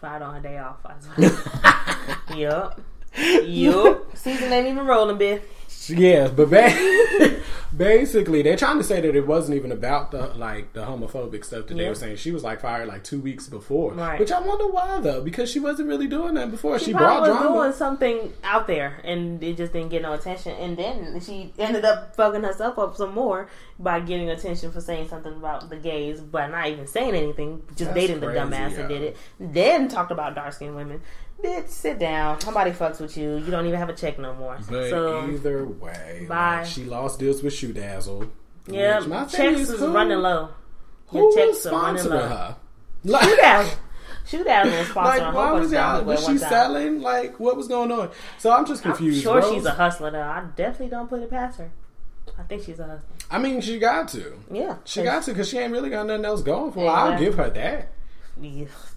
Fired 0.00 0.22
on 0.22 0.34
her 0.34 0.40
day 0.40 0.58
off. 0.58 0.76
Yup. 2.36 2.80
Yup. 3.16 4.06
Season 4.16 4.52
ain't 4.52 4.68
even 4.68 4.86
rolling, 4.86 5.18
bitch. 5.18 5.42
Yes, 5.90 6.30
but 6.30 6.50
ba- 6.50 7.40
basically 7.76 8.42
they're 8.42 8.56
trying 8.56 8.78
to 8.78 8.84
say 8.84 9.00
that 9.00 9.14
it 9.14 9.26
wasn't 9.26 9.56
even 9.56 9.72
about 9.72 10.10
the 10.10 10.28
like 10.34 10.72
the 10.72 10.80
homophobic 10.84 11.44
stuff 11.44 11.66
that 11.66 11.74
they 11.76 11.88
were 11.88 11.94
saying. 11.94 12.16
She 12.16 12.30
was 12.30 12.42
like 12.44 12.60
fired 12.60 12.88
like 12.88 13.04
two 13.04 13.20
weeks 13.20 13.46
before. 13.46 13.92
Right. 13.94 14.18
Which 14.18 14.32
I 14.32 14.40
wonder 14.40 14.66
why 14.66 15.00
though, 15.00 15.22
because 15.22 15.50
she 15.50 15.60
wasn't 15.60 15.88
really 15.88 16.06
doing 16.06 16.34
that 16.34 16.50
before. 16.50 16.78
She, 16.78 16.86
She, 16.86 16.92
brought 16.92 17.20
was 17.22 17.30
drama. 17.30 17.54
doing 17.62 17.72
something 17.72 18.32
out 18.42 18.66
there, 18.66 19.00
and 19.04 19.42
it 19.42 19.56
just 19.56 19.72
didn't 19.72 19.90
get 19.90 20.02
no 20.02 20.12
attention. 20.12 20.52
And 20.56 20.76
then 20.76 21.20
she 21.20 21.52
ended 21.58 21.84
up 21.84 22.16
fucking 22.16 22.42
herself 22.42 22.78
up 22.78 22.96
some 22.96 23.14
more 23.14 23.48
by 23.78 24.00
getting 24.00 24.28
attention 24.30 24.72
for 24.72 24.80
saying 24.80 25.08
something 25.08 25.32
about 25.34 25.68
the 25.70 25.76
gays, 25.76 26.20
but 26.20 26.48
not 26.48 26.66
even 26.66 26.86
saying 26.86 27.14
anything, 27.14 27.62
just 27.76 27.78
That's 27.78 27.94
dating 27.94 28.20
the 28.20 28.26
crazy, 28.26 28.40
dumbass 28.40 28.76
that 28.76 28.88
did 28.88 29.02
it. 29.02 29.16
Then 29.38 29.88
talked 29.88 30.10
about 30.10 30.34
dark 30.34 30.52
skinned 30.52 30.74
women. 30.74 31.00
Bitch, 31.42 31.68
sit 31.68 31.98
down. 32.00 32.38
Nobody 32.44 32.72
fucks 32.72 33.00
with 33.00 33.16
you. 33.16 33.36
You 33.36 33.50
don't 33.50 33.66
even 33.66 33.78
have 33.78 33.88
a 33.88 33.94
check 33.94 34.18
no 34.18 34.34
more. 34.34 34.58
But 34.68 34.90
so 34.90 35.24
either 35.30 35.64
way, 35.66 36.26
Bye. 36.28 36.56
like, 36.58 36.66
she 36.66 36.84
lost 36.84 37.20
deals 37.20 37.42
with 37.42 37.52
Shoe 37.54 37.72
Dazzle. 37.72 38.28
yeah, 38.66 38.98
my 39.00 39.24
checks 39.24 39.60
is 39.60 39.78
who- 39.78 39.92
running 39.92 40.18
low. 40.18 40.48
Who 41.08 41.18
Your 41.18 41.26
was 41.28 41.34
checks 41.36 41.66
are 41.66 41.72
running 41.80 42.04
low. 42.04 42.18
her? 42.18 42.56
Shoot 43.04 43.10
Like, 43.12 43.38
out. 43.44 43.76
Shoot 44.26 44.46
out 44.46 44.66
was 44.66 44.74
sponsoring 44.88 44.94
like 45.20 45.34
why 45.34 45.52
was 45.52 45.72
y'all? 45.72 46.04
Was 46.04 46.26
she 46.26 46.36
selling? 46.38 47.00
Like, 47.00 47.38
what 47.40 47.56
was 47.56 47.66
going 47.68 47.90
on? 47.92 48.10
So 48.38 48.50
I'm 48.50 48.66
just 48.66 48.84
I'm 48.84 48.92
confused. 48.92 49.22
sure 49.22 49.36
Rose- 49.40 49.54
she's 49.54 49.64
a 49.64 49.70
hustler 49.70 50.10
though. 50.10 50.20
I 50.20 50.44
definitely 50.56 50.88
don't 50.88 51.08
put 51.08 51.22
it 51.22 51.30
past 51.30 51.58
her. 51.60 51.70
I 52.38 52.42
think 52.42 52.64
she's 52.64 52.78
a 52.78 52.84
hustler. 52.84 53.08
I 53.30 53.38
mean, 53.38 53.60
she 53.62 53.78
got 53.78 54.08
to. 54.08 54.34
Yeah. 54.52 54.76
She 54.84 55.02
got 55.02 55.22
to 55.22 55.30
because 55.30 55.48
she 55.48 55.56
ain't 55.58 55.72
really 55.72 55.88
got 55.88 56.06
nothing 56.06 56.24
else 56.26 56.42
going 56.42 56.72
for 56.72 56.80
her. 56.80 56.86
Exactly. 56.86 57.12
I'll 57.14 57.18
give 57.18 57.34
her 57.36 57.50
that. 57.50 57.92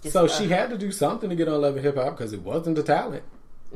Just, 0.02 0.12
So 0.12 0.24
uh, 0.26 0.28
she 0.28 0.48
had 0.48 0.70
to 0.70 0.78
do 0.78 0.90
something 0.92 1.28
to 1.30 1.36
get 1.36 1.48
on 1.48 1.60
Love 1.60 1.76
and 1.76 1.84
Hip 1.84 1.96
Hop 1.96 2.16
because 2.16 2.32
it 2.32 2.42
wasn't 2.42 2.78
a 2.78 2.82
talent. 2.82 3.24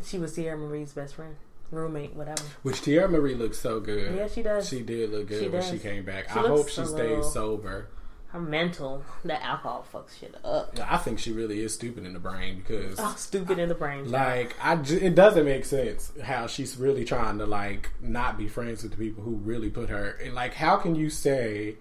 She 0.04 0.18
was 0.18 0.36
Teairra 0.36 0.58
Mari's 0.58 0.92
best 0.92 1.14
friend, 1.14 1.36
roommate, 1.70 2.14
whatever. 2.14 2.42
Which 2.62 2.76
Teairra 2.82 3.10
Mari 3.10 3.34
looks 3.34 3.58
so 3.58 3.80
good. 3.80 4.14
Yeah, 4.14 4.28
she 4.28 4.42
does. 4.42 4.68
She 4.68 4.82
did 4.82 5.10
look 5.10 5.28
good 5.28 5.42
She 5.42 5.48
when 5.48 5.60
does. 5.62 5.70
she 5.70 5.78
came 5.78 6.04
back. 6.04 6.24
She 6.30 6.38
I 6.38 6.42
hope 6.46 6.68
she 6.68 6.84
stays 6.84 7.32
sober. 7.32 7.88
Her 8.30 8.40
mental, 8.40 9.02
that 9.24 9.40
alcohol 9.42 9.86
fucks 9.90 10.18
shit 10.18 10.34
up. 10.44 10.76
I 10.86 10.98
think 10.98 11.18
she 11.20 11.32
really 11.32 11.60
is 11.62 11.72
stupid 11.72 12.04
in 12.04 12.12
the 12.12 12.18
brain 12.18 12.56
because 12.56 12.96
Oh, 12.98 13.14
stupid 13.16 13.58
in 13.58 13.68
the 13.70 13.74
brain. 13.74 14.10
Like 14.10 14.54
I, 14.60 14.76
j- 14.76 14.96
it 15.00 15.14
doesn't 15.14 15.44
make 15.46 15.64
sense 15.64 16.12
how 16.22 16.46
she's 16.46 16.76
really 16.76 17.04
trying 17.04 17.38
to 17.38 17.46
like 17.46 17.90
not 18.02 18.36
be 18.36 18.48
friends 18.48 18.82
with 18.82 18.90
the 18.92 18.98
people 18.98 19.22
who 19.22 19.36
really 19.36 19.70
put 19.70 19.88
her. 19.88 20.18
And 20.22 20.34
like, 20.34 20.54
how 20.54 20.76
can 20.76 20.94
you 20.96 21.08
say 21.08 21.76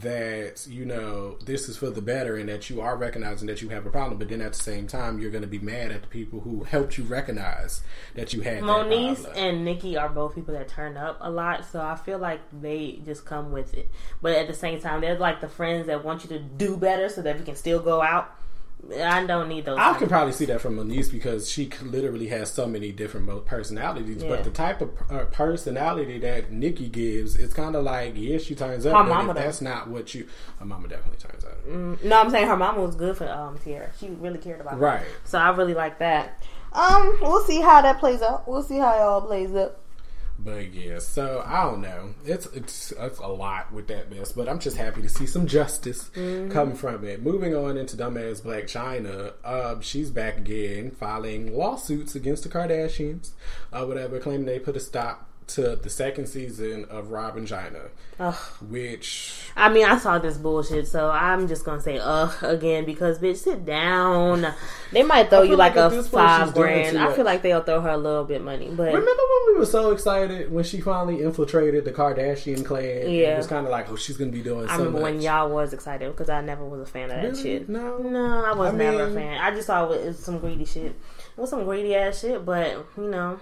that 0.00 0.66
you 0.68 0.84
know 0.84 1.36
this 1.44 1.68
is 1.68 1.76
for 1.76 1.90
the 1.90 2.02
better 2.02 2.36
and 2.36 2.48
that 2.48 2.68
you 2.68 2.80
are 2.80 2.96
recognizing 2.96 3.46
that 3.46 3.62
you 3.62 3.68
have 3.68 3.86
a 3.86 3.90
problem, 3.90 4.18
but 4.18 4.28
then 4.28 4.40
at 4.40 4.52
the 4.52 4.58
same 4.58 4.86
time 4.86 5.18
you're 5.18 5.30
going 5.30 5.42
to 5.42 5.48
be 5.48 5.58
mad 5.58 5.92
at 5.92 6.02
the 6.02 6.08
people 6.08 6.40
who 6.40 6.64
helped 6.64 6.98
you 6.98 7.04
recognize 7.04 7.82
that 8.14 8.32
you 8.32 8.40
had 8.40 8.62
Moniece 8.62 9.24
and 9.36 9.64
Nikki 9.64 9.96
are 9.96 10.08
both 10.08 10.34
people 10.34 10.54
that 10.54 10.68
turn 10.68 10.96
up 10.96 11.18
a 11.20 11.30
lot, 11.30 11.64
so 11.64 11.80
I 11.80 11.94
feel 11.96 12.18
like 12.18 12.40
they 12.52 13.00
just 13.04 13.24
come 13.24 13.52
with 13.52 13.74
it. 13.74 13.88
But 14.20 14.32
at 14.32 14.48
the 14.48 14.54
same 14.54 14.80
time, 14.80 15.00
they're 15.00 15.18
like 15.18 15.40
the 15.40 15.48
friends 15.48 15.86
that 15.86 16.04
want 16.04 16.24
you 16.24 16.28
to 16.30 16.38
do 16.38 16.76
better 16.76 17.08
so 17.08 17.22
that 17.22 17.38
we 17.38 17.44
can 17.44 17.56
still 17.56 17.80
go 17.80 18.02
out. 18.02 18.34
I 18.98 19.24
don't 19.24 19.48
need 19.48 19.64
those. 19.64 19.78
I 19.78 19.94
could 19.94 20.08
probably 20.08 20.32
see 20.32 20.44
that 20.46 20.60
from 20.60 20.76
Moniece 20.76 21.10
because 21.10 21.50
she 21.50 21.70
literally 21.82 22.28
has 22.28 22.52
so 22.52 22.66
many 22.66 22.92
different 22.92 23.46
personalities. 23.46 24.22
Yeah. 24.22 24.28
But 24.28 24.44
the 24.44 24.50
type 24.50 24.80
of 24.80 24.90
uh, 25.10 25.24
personality 25.26 26.18
that 26.18 26.52
Nikki 26.52 26.88
gives, 26.88 27.36
it's 27.36 27.54
kind 27.54 27.74
of 27.76 27.84
like, 27.84 28.12
yeah, 28.16 28.38
she 28.38 28.54
turns 28.54 28.84
up. 28.84 28.94
Her 28.96 29.04
mama 29.04 29.34
that's 29.34 29.60
not 29.60 29.88
what 29.88 30.14
you. 30.14 30.28
Her 30.58 30.66
mama 30.66 30.88
definitely 30.88 31.18
turns 31.18 31.44
up. 31.44 31.66
No, 32.04 32.20
I'm 32.20 32.30
saying 32.30 32.46
her 32.46 32.56
mama 32.56 32.82
was 32.82 32.94
good 32.94 33.16
for 33.16 33.28
um 33.28 33.58
Teairra. 33.58 33.90
She 33.98 34.10
really 34.10 34.38
cared 34.38 34.60
about 34.60 34.74
her. 34.74 34.80
Right. 34.80 35.06
So 35.24 35.38
I 35.38 35.50
really 35.50 35.74
like 35.74 35.98
that. 36.00 36.42
Um, 36.72 37.18
we'll 37.22 37.44
see 37.44 37.60
how 37.60 37.80
that 37.82 38.00
plays 38.00 38.20
out. 38.20 38.48
We'll 38.48 38.62
see 38.62 38.78
how 38.78 38.94
it 38.94 39.00
all 39.00 39.22
plays 39.22 39.54
out. 39.54 39.78
But 40.44 40.74
yeah, 40.74 40.98
so 40.98 41.42
I 41.46 41.64
don't 41.64 41.80
know. 41.80 42.14
It's 42.26 42.44
it's 42.46 42.92
it's 42.92 43.18
a 43.18 43.26
lot 43.26 43.72
with 43.72 43.86
that 43.88 44.10
mess, 44.10 44.32
but 44.32 44.46
I'm 44.48 44.58
just 44.58 44.76
happy 44.76 45.00
to 45.00 45.08
see 45.08 45.26
some 45.26 45.46
justice 45.46 46.10
Mm-hmm. 46.14 46.50
come 46.52 46.74
from 46.74 47.04
it. 47.04 47.22
Moving 47.22 47.54
on 47.54 47.76
into 47.78 47.96
dumbass 47.96 48.42
Blac 48.42 48.64
Chyna, 48.64 49.32
uh, 49.42 49.80
she's 49.80 50.10
back 50.10 50.36
again 50.36 50.90
filing 50.90 51.56
lawsuits 51.56 52.14
against 52.14 52.42
the 52.42 52.48
Kardashians, 52.50 53.30
uh, 53.72 53.84
whatever, 53.86 54.18
claiming 54.20 54.44
they 54.46 54.58
put 54.58 54.76
a 54.76 54.80
stop 54.80 55.28
to 55.46 55.76
the 55.76 55.90
second 55.90 56.26
season 56.26 56.86
of 56.86 57.10
Rob 57.10 57.36
& 57.36 57.36
Chyna, 57.36 57.88
Ugh. 58.18 58.34
which 58.68 59.34
I 59.56 59.68
mean, 59.68 59.84
I 59.84 59.98
saw 59.98 60.18
this 60.18 60.38
bullshit, 60.38 60.88
so 60.88 61.10
I'm 61.10 61.48
just 61.48 61.64
gonna 61.64 61.82
say 61.82 61.98
ugh 62.02 62.32
again 62.42 62.84
because 62.86 63.18
bitch, 63.18 63.36
sit 63.36 63.64
down. 63.66 64.46
They 64.92 65.02
might 65.02 65.28
throw 65.28 65.42
you 65.42 65.56
like, 65.56 65.76
like 65.76 65.92
a 65.92 65.94
this 65.96 66.08
point 66.08 66.22
she's 66.30 66.36
five 66.38 66.54
grand. 66.54 66.98
I 66.98 67.12
feel 67.12 67.24
like 67.26 67.42
they'll 67.42 67.62
throw 67.62 67.80
her 67.82 67.90
a 67.90 67.96
little 67.96 68.24
bit 68.24 68.42
money, 68.42 68.68
but 68.68 68.86
remember 68.86 69.10
when 69.10 69.54
we 69.54 69.58
were 69.58 69.66
so 69.66 69.90
excited 69.90 70.50
when 70.50 70.64
she 70.64 70.80
finally 70.80 71.22
infiltrated 71.22 71.84
the 71.84 71.92
Kardashian 71.92 72.64
clan? 72.64 73.10
Yeah. 73.10 73.34
it 73.34 73.36
was 73.36 73.46
kind 73.46 73.66
of 73.66 73.70
like, 73.70 73.90
oh, 73.90 73.96
she's 73.96 74.16
gonna 74.16 74.30
be 74.32 74.42
doing. 74.42 74.66
I 74.68 74.76
so 74.76 74.84
remember 74.84 75.02
when 75.02 75.20
y'all 75.20 75.50
was 75.50 75.72
excited 75.74 76.10
because 76.10 76.30
I 76.30 76.40
never 76.40 76.64
was 76.64 76.80
a 76.80 76.86
fan 76.86 77.10
of 77.10 77.16
that 77.16 77.22
Really? 77.24 77.42
shit. 77.42 77.68
No. 77.68 77.98
no, 77.98 78.44
I 78.44 78.54
was 78.54 78.72
I 78.72 78.76
never 78.76 79.04
a 79.08 79.12
fan. 79.12 79.38
I 79.40 79.50
just 79.50 79.66
saw 79.66 79.90
it 79.90 80.06
was 80.06 80.18
some 80.18 80.38
greedy 80.38 80.64
shit. 80.64 80.94
It 81.36 81.40
was 81.40 81.50
some 81.50 81.64
greedy 81.64 81.94
ass 81.94 82.20
shit, 82.20 82.44
but 82.46 82.70
you 82.96 83.10
know, 83.10 83.38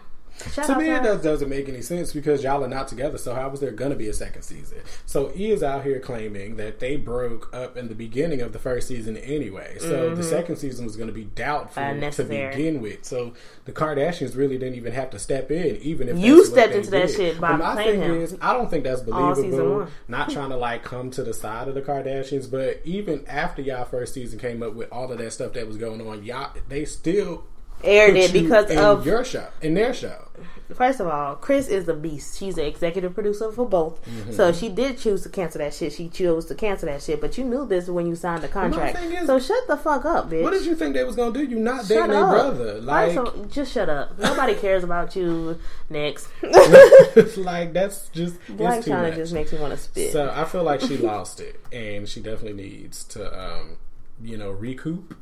shout 0.53 0.67
To 0.67 0.77
me, 0.77 0.91
it 0.91 1.03
does, 1.03 1.23
doesn't 1.23 1.49
make 1.49 1.69
any 1.69 1.83
sense 1.83 2.13
because 2.13 2.43
y'all 2.43 2.65
are 2.65 2.69
not 2.69 2.89
together. 2.89 3.19
So 3.19 3.35
how 3.35 3.49
was 3.49 3.61
there 3.61 3.71
going 3.71 3.91
to 3.91 3.97
be 3.97 4.09
a 4.09 4.13
second 4.13 4.43
season? 4.43 4.79
So 5.07 5.33
E 5.37 5.51
is 5.51 5.63
out 5.63 5.85
here 5.85 6.01
claiming 6.01 6.57
that 6.57 6.81
they 6.81 6.97
broke 6.97 7.55
up 7.55 7.77
in 7.77 7.89
the 7.89 7.95
beginning 7.95 8.41
of 8.41 8.53
the 8.53 8.59
first 8.59 8.89
season 8.89 9.17
anyway. 9.17 9.77
So 9.79 10.11
the 10.11 10.23
mm-hmm. 10.23 10.23
second 10.23 10.57
season 10.57 10.85
was 10.85 10.97
going 10.97 11.09
to 11.09 11.15
be 11.15 11.25
doubtful 11.25 11.83
to 12.11 12.25
begin 12.25 12.81
with. 12.81 13.05
So 13.05 13.35
the 13.65 13.73
Kardashians 13.73 14.37
really 14.37 14.59
didn't 14.59 14.77
even 14.77 14.93
have 14.93 15.11
to 15.11 15.19
step 15.19 15.51
in, 15.51 15.77
even 15.77 16.09
if 16.09 16.19
You 16.19 16.45
stepped 16.45 16.75
into 16.75 16.91
that 16.91 17.11
shit 17.11 17.41
by 17.41 17.53
But 17.53 17.59
my 17.59 17.75
playing 17.75 18.01
thing 18.01 18.11
him. 18.11 18.21
is, 18.21 18.37
I 18.41 18.53
don't 18.53 18.71
think 18.71 18.85
that's 18.85 19.03
believable. 19.03 19.89
Not 20.09 20.31
trying 20.31 20.51
to 20.51 20.57
like 20.57 20.83
come 20.83 21.11
to 21.13 21.23
the 21.23 21.35
side 21.35 21.69
of 21.69 21.75
the 21.75 21.83
Kardashians, 21.83 22.51
but 22.51 22.81
even 22.85 23.25
after 23.27 23.63
y'all 23.63 23.85
first 23.85 24.15
season 24.15 24.39
came 24.39 24.63
up 24.63 24.75
with 24.75 24.91
all 24.91 25.11
of 25.13 25.19
that 25.19 25.33
stuff 25.33 25.53
that 25.55 25.67
was 25.67 25.77
going 25.77 26.07
on, 26.07 26.25
y'all 26.25 26.53
they 26.69 26.85
still 26.85 27.45
aired 27.85 28.17
it 28.17 28.33
because 28.33 28.71
in 28.71 28.79
of 28.79 29.07
your 29.07 29.25
show, 29.25 29.49
in 29.61 29.75
their 29.75 29.95
show. 29.95 30.29
First 30.75 31.01
of 31.01 31.07
all, 31.07 31.37
Kris 31.37 31.69
is 31.69 31.89
a 31.89 31.95
beast. 31.95 32.39
She's 32.39 32.57
an 32.57 32.65
executive 32.65 33.15
producer 33.15 33.53
for 33.53 33.69
both. 33.69 34.05
Mm-hmm. 34.05 34.33
So 34.33 34.53
she 34.53 34.69
did 34.69 34.99
choose 34.99 35.23
to 35.23 35.29
cancel 35.29 35.59
that 35.59 35.75
shit. 35.75 35.93
She 35.93 36.09
chose 36.09 36.47
to 36.47 36.55
cancel 36.55 36.89
that 36.89 37.03
shit. 37.03 37.21
But 37.21 37.37
you 37.37 37.45
knew 37.45 37.67
this 37.67 37.89
when 37.89 38.07
you 38.07 38.15
signed 38.15 38.43
the 38.43 38.49
contract. 38.49 38.99
is- 38.99 39.27
so 39.27 39.39
shut 39.39 39.67
the 39.69 39.77
fuck 39.77 40.05
up, 40.05 40.31
bitch. 40.31 40.43
What 40.43 40.53
did 40.53 40.65
you 40.65 40.75
think 40.75 40.95
they 40.95 41.05
was 41.05 41.17
gonna 41.17 41.33
do? 41.33 41.45
You 41.45 41.59
not 41.59 41.87
dating 41.89 42.09
their 42.11 42.27
brother, 42.27 42.81
like, 42.81 43.17
of- 43.17 43.51
just 43.51 43.73
shut 43.73 43.89
up. 43.89 44.19
Nobody 44.19 44.55
cares 44.55 44.85
about 44.85 45.15
you. 45.15 45.59
Next, 45.91 46.29
like 47.37 47.73
that's 47.73 48.09
just 48.09 48.37
too 48.47 48.55
Chyna 48.55 49.15
just 49.15 49.33
makes 49.33 49.53
me 49.53 49.59
want 49.59 49.73
to 49.73 49.79
spit. 49.79 50.13
So 50.13 50.33
I 50.35 50.45
feel 50.45 50.63
like 50.63 50.81
she 50.81 50.97
lost 50.97 51.41
it, 51.41 51.61
and 51.71 52.09
she 52.09 52.21
definitely 52.21 52.55
needs 52.63 53.05
to, 53.05 53.39
um, 53.39 53.77
you 54.23 54.37
know, 54.37 54.51
recoup. 54.51 55.15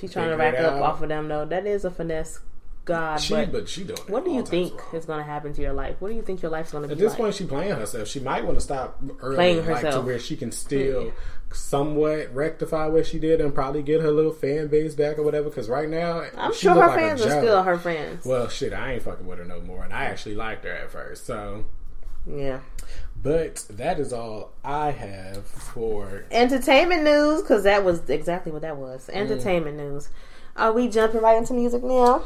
She's 0.00 0.12
trying 0.12 0.30
to 0.30 0.36
rack 0.36 0.54
up 0.54 0.74
out. 0.74 0.82
off 0.82 1.02
of 1.02 1.08
them 1.08 1.28
though. 1.28 1.44
That 1.44 1.66
is 1.66 1.84
a 1.84 1.90
finesse, 1.90 2.40
God. 2.86 3.20
She, 3.20 3.34
but 3.34 3.52
but 3.52 3.68
she 3.68 3.84
doing. 3.84 3.98
what 4.08 4.24
do 4.24 4.30
you 4.30 4.44
think 4.44 4.72
is 4.94 5.04
going 5.04 5.18
to 5.18 5.24
happen 5.24 5.52
to 5.52 5.60
your 5.60 5.74
life? 5.74 5.96
What 5.98 6.08
do 6.08 6.14
you 6.14 6.22
think 6.22 6.40
your 6.40 6.50
life's 6.50 6.72
going 6.72 6.82
to 6.82 6.88
be 6.88 6.94
like? 6.94 7.00
At 7.00 7.04
this 7.04 7.12
like? 7.12 7.20
point, 7.20 7.34
she 7.34 7.44
playing 7.44 7.74
herself. 7.74 8.08
She 8.08 8.20
might 8.20 8.44
want 8.44 8.56
to 8.56 8.62
stop 8.62 8.98
early, 9.20 9.36
Playing 9.36 9.66
like 9.66 9.90
to 9.90 10.00
where 10.00 10.18
she 10.18 10.36
can 10.36 10.52
still 10.52 11.04
mm-hmm. 11.04 11.52
somewhat 11.52 12.34
rectify 12.34 12.86
what 12.86 13.06
she 13.06 13.18
did 13.18 13.42
and 13.42 13.54
probably 13.54 13.82
get 13.82 14.00
her 14.00 14.10
little 14.10 14.32
fan 14.32 14.68
base 14.68 14.94
back 14.94 15.18
or 15.18 15.22
whatever. 15.22 15.50
Because 15.50 15.68
right 15.68 15.88
now, 15.88 16.24
I'm 16.38 16.54
sure 16.54 16.72
her 16.72 16.88
like 16.88 16.98
fans 16.98 17.20
are 17.20 17.42
still 17.42 17.62
her 17.62 17.78
fans. 17.78 18.24
Well, 18.24 18.48
shit, 18.48 18.72
I 18.72 18.94
ain't 18.94 19.02
fucking 19.02 19.26
with 19.26 19.38
her 19.38 19.44
no 19.44 19.60
more, 19.60 19.84
and 19.84 19.92
I 19.92 20.04
actually 20.04 20.34
liked 20.34 20.64
her 20.64 20.72
at 20.72 20.90
first. 20.90 21.26
So, 21.26 21.66
yeah. 22.26 22.60
but 23.22 23.64
that 23.70 23.98
is 23.98 24.12
all 24.12 24.52
I 24.64 24.90
have 24.90 25.46
for 25.46 26.24
Entertainment 26.30 27.04
news, 27.04 27.42
because 27.42 27.64
that 27.64 27.84
was 27.84 28.08
exactly 28.08 28.52
what 28.52 28.62
that 28.62 28.76
was. 28.76 29.06
Mm. 29.08 29.16
Entertainment 29.16 29.76
news. 29.76 30.08
Are 30.56 30.72
we 30.72 30.88
jumping 30.88 31.20
right 31.20 31.36
into 31.36 31.54
music 31.54 31.82
now? 31.82 32.22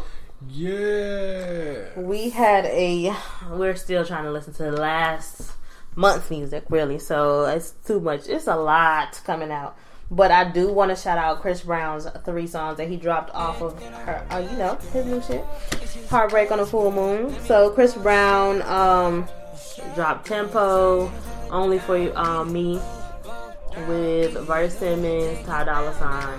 yeah. 0.50 1.98
We 1.98 2.30
had 2.30 2.64
a. 2.66 3.14
We're 3.50 3.76
still 3.76 4.04
trying 4.04 4.24
to 4.24 4.32
listen 4.32 4.52
to 4.54 4.64
the 4.64 4.72
last 4.72 5.52
month's 5.94 6.30
music, 6.30 6.64
really. 6.68 6.98
So 6.98 7.44
it's 7.46 7.70
too 7.86 8.00
much. 8.00 8.28
It's 8.28 8.46
a 8.46 8.56
lot 8.56 9.20
coming 9.24 9.50
out. 9.50 9.76
But 10.10 10.30
I 10.30 10.50
do 10.50 10.70
want 10.70 10.90
to 10.90 10.96
shout 10.96 11.16
out 11.16 11.40
Chris 11.40 11.62
Brown's 11.62 12.06
three 12.24 12.46
songs 12.46 12.76
that 12.76 12.88
he 12.88 12.96
dropped 12.96 13.34
off 13.34 13.62
of 13.62 13.82
her, 13.82 14.26
uh, 14.30 14.38
you 14.38 14.56
know, 14.58 14.76
his 14.92 15.06
new 15.06 15.22
shit, 15.22 15.44
"Heartbreak 16.10 16.50
on 16.50 16.60
a 16.60 16.66
Full 16.66 16.92
Moon." 16.92 17.34
So 17.44 17.70
Chris 17.70 17.94
Brown 17.94 18.60
um, 18.62 19.26
dropped 19.94 20.26
"Tempo," 20.26 21.10
"Only 21.50 21.78
for 21.78 21.96
You, 21.96 22.14
um, 22.14 22.52
Me," 22.52 22.80
with 23.88 24.32
Verse 24.46 24.74
Simmons, 24.78 25.44
Ty 25.46 25.64
Dolla 25.64 25.94
Sign, 25.98 26.38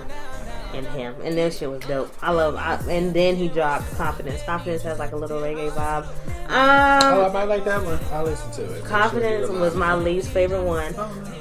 and 0.74 0.86
him. 0.88 1.14
And 1.22 1.36
that 1.38 1.52
shit 1.54 1.70
was 1.70 1.80
dope. 1.82 2.12
I 2.22 2.32
love. 2.32 2.56
I, 2.56 2.74
and 2.90 3.12
then 3.14 3.36
he 3.36 3.48
dropped 3.48 3.90
"Confidence." 3.96 4.42
Confidence 4.42 4.82
has 4.82 4.98
like 4.98 5.12
a 5.12 5.16
little 5.16 5.40
reggae 5.40 5.70
vibe. 5.70 6.06
Oh, 6.48 6.52
I 6.54 7.26
Um, 7.26 7.32
might 7.32 7.44
like 7.44 7.64
that 7.64 7.84
one. 7.84 7.98
I'll 8.12 8.24
listen 8.24 8.50
to 8.52 8.72
it. 8.74 8.84
Confidence 8.84 9.48
was 9.50 9.74
my 9.74 9.94
least 9.96 10.30
favorite 10.30 10.62
one. 10.62 10.94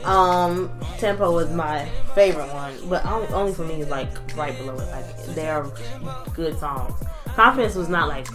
Um, 0.04 0.72
Tempo 0.98 1.32
was 1.32 1.52
my 1.52 1.86
favorite 2.16 2.52
one, 2.54 2.74
but 2.90 3.06
only, 3.06 3.28
only 3.28 3.54
for 3.54 3.64
me 3.66 3.82
is 3.82 3.90
like 3.90 4.10
right 4.36 4.58
below 4.58 4.74
it. 4.74 4.88
Like 4.92 5.26
they're 5.36 5.66
good 6.34 6.58
songs. 6.60 6.94
Confidence 7.36 7.76
was 7.76 7.90
not 7.90 8.08
like 8.08 8.28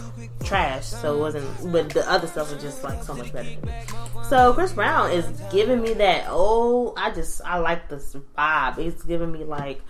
trash, 0.43 0.85
so 0.85 1.15
it 1.15 1.19
wasn't. 1.19 1.71
But 1.71 1.89
the 1.89 2.09
other 2.09 2.27
stuff 2.27 2.51
was 2.53 2.61
just 2.61 2.83
like 2.83 3.03
so 3.03 3.13
much 3.13 3.31
better. 3.33 3.49
So 4.29 4.53
Chris 4.53 4.73
Brown 4.73 5.11
is 5.11 5.25
giving 5.51 5.81
me 5.81 5.93
that. 5.93 6.25
Oh, 6.29 6.93
I 6.97 7.11
just 7.11 7.41
I 7.45 7.57
like 7.57 7.89
this 7.89 8.15
vibe. 8.37 8.77
It's 8.77 9.03
giving 9.03 9.31
me 9.31 9.43
like 9.43 9.81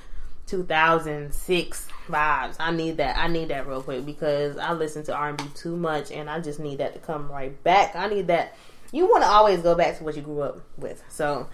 2006 0.48 1.88
vibes. 2.08 2.56
I 2.60 2.72
need 2.72 2.98
that. 2.98 3.18
I 3.18 3.28
need 3.28 3.50
that 3.50 3.68
real 3.68 3.82
quick 3.82 4.06
because 4.06 4.58
I 4.58 4.74
listen 4.74 5.04
to 5.06 5.16
R&B 5.16 5.44
too 5.56 5.78
much, 5.78 6.12
and 6.12 6.30
I 6.30 6.40
just 6.40 6.60
need 6.60 6.80
that 6.80 6.94
to 6.94 7.00
come 7.00 7.32
right 7.32 7.62
back. 7.64 7.96
I 7.96 8.08
need 8.08 8.28
that. 8.28 8.56
You 8.92 9.08
want 9.08 9.24
to 9.24 9.30
always 9.30 9.62
go 9.62 9.76
back 9.76 9.98
to 9.98 10.04
what 10.04 10.16
you 10.16 10.22
grew 10.22 10.42
up 10.42 10.62
with. 10.78 11.02
So 11.08 11.48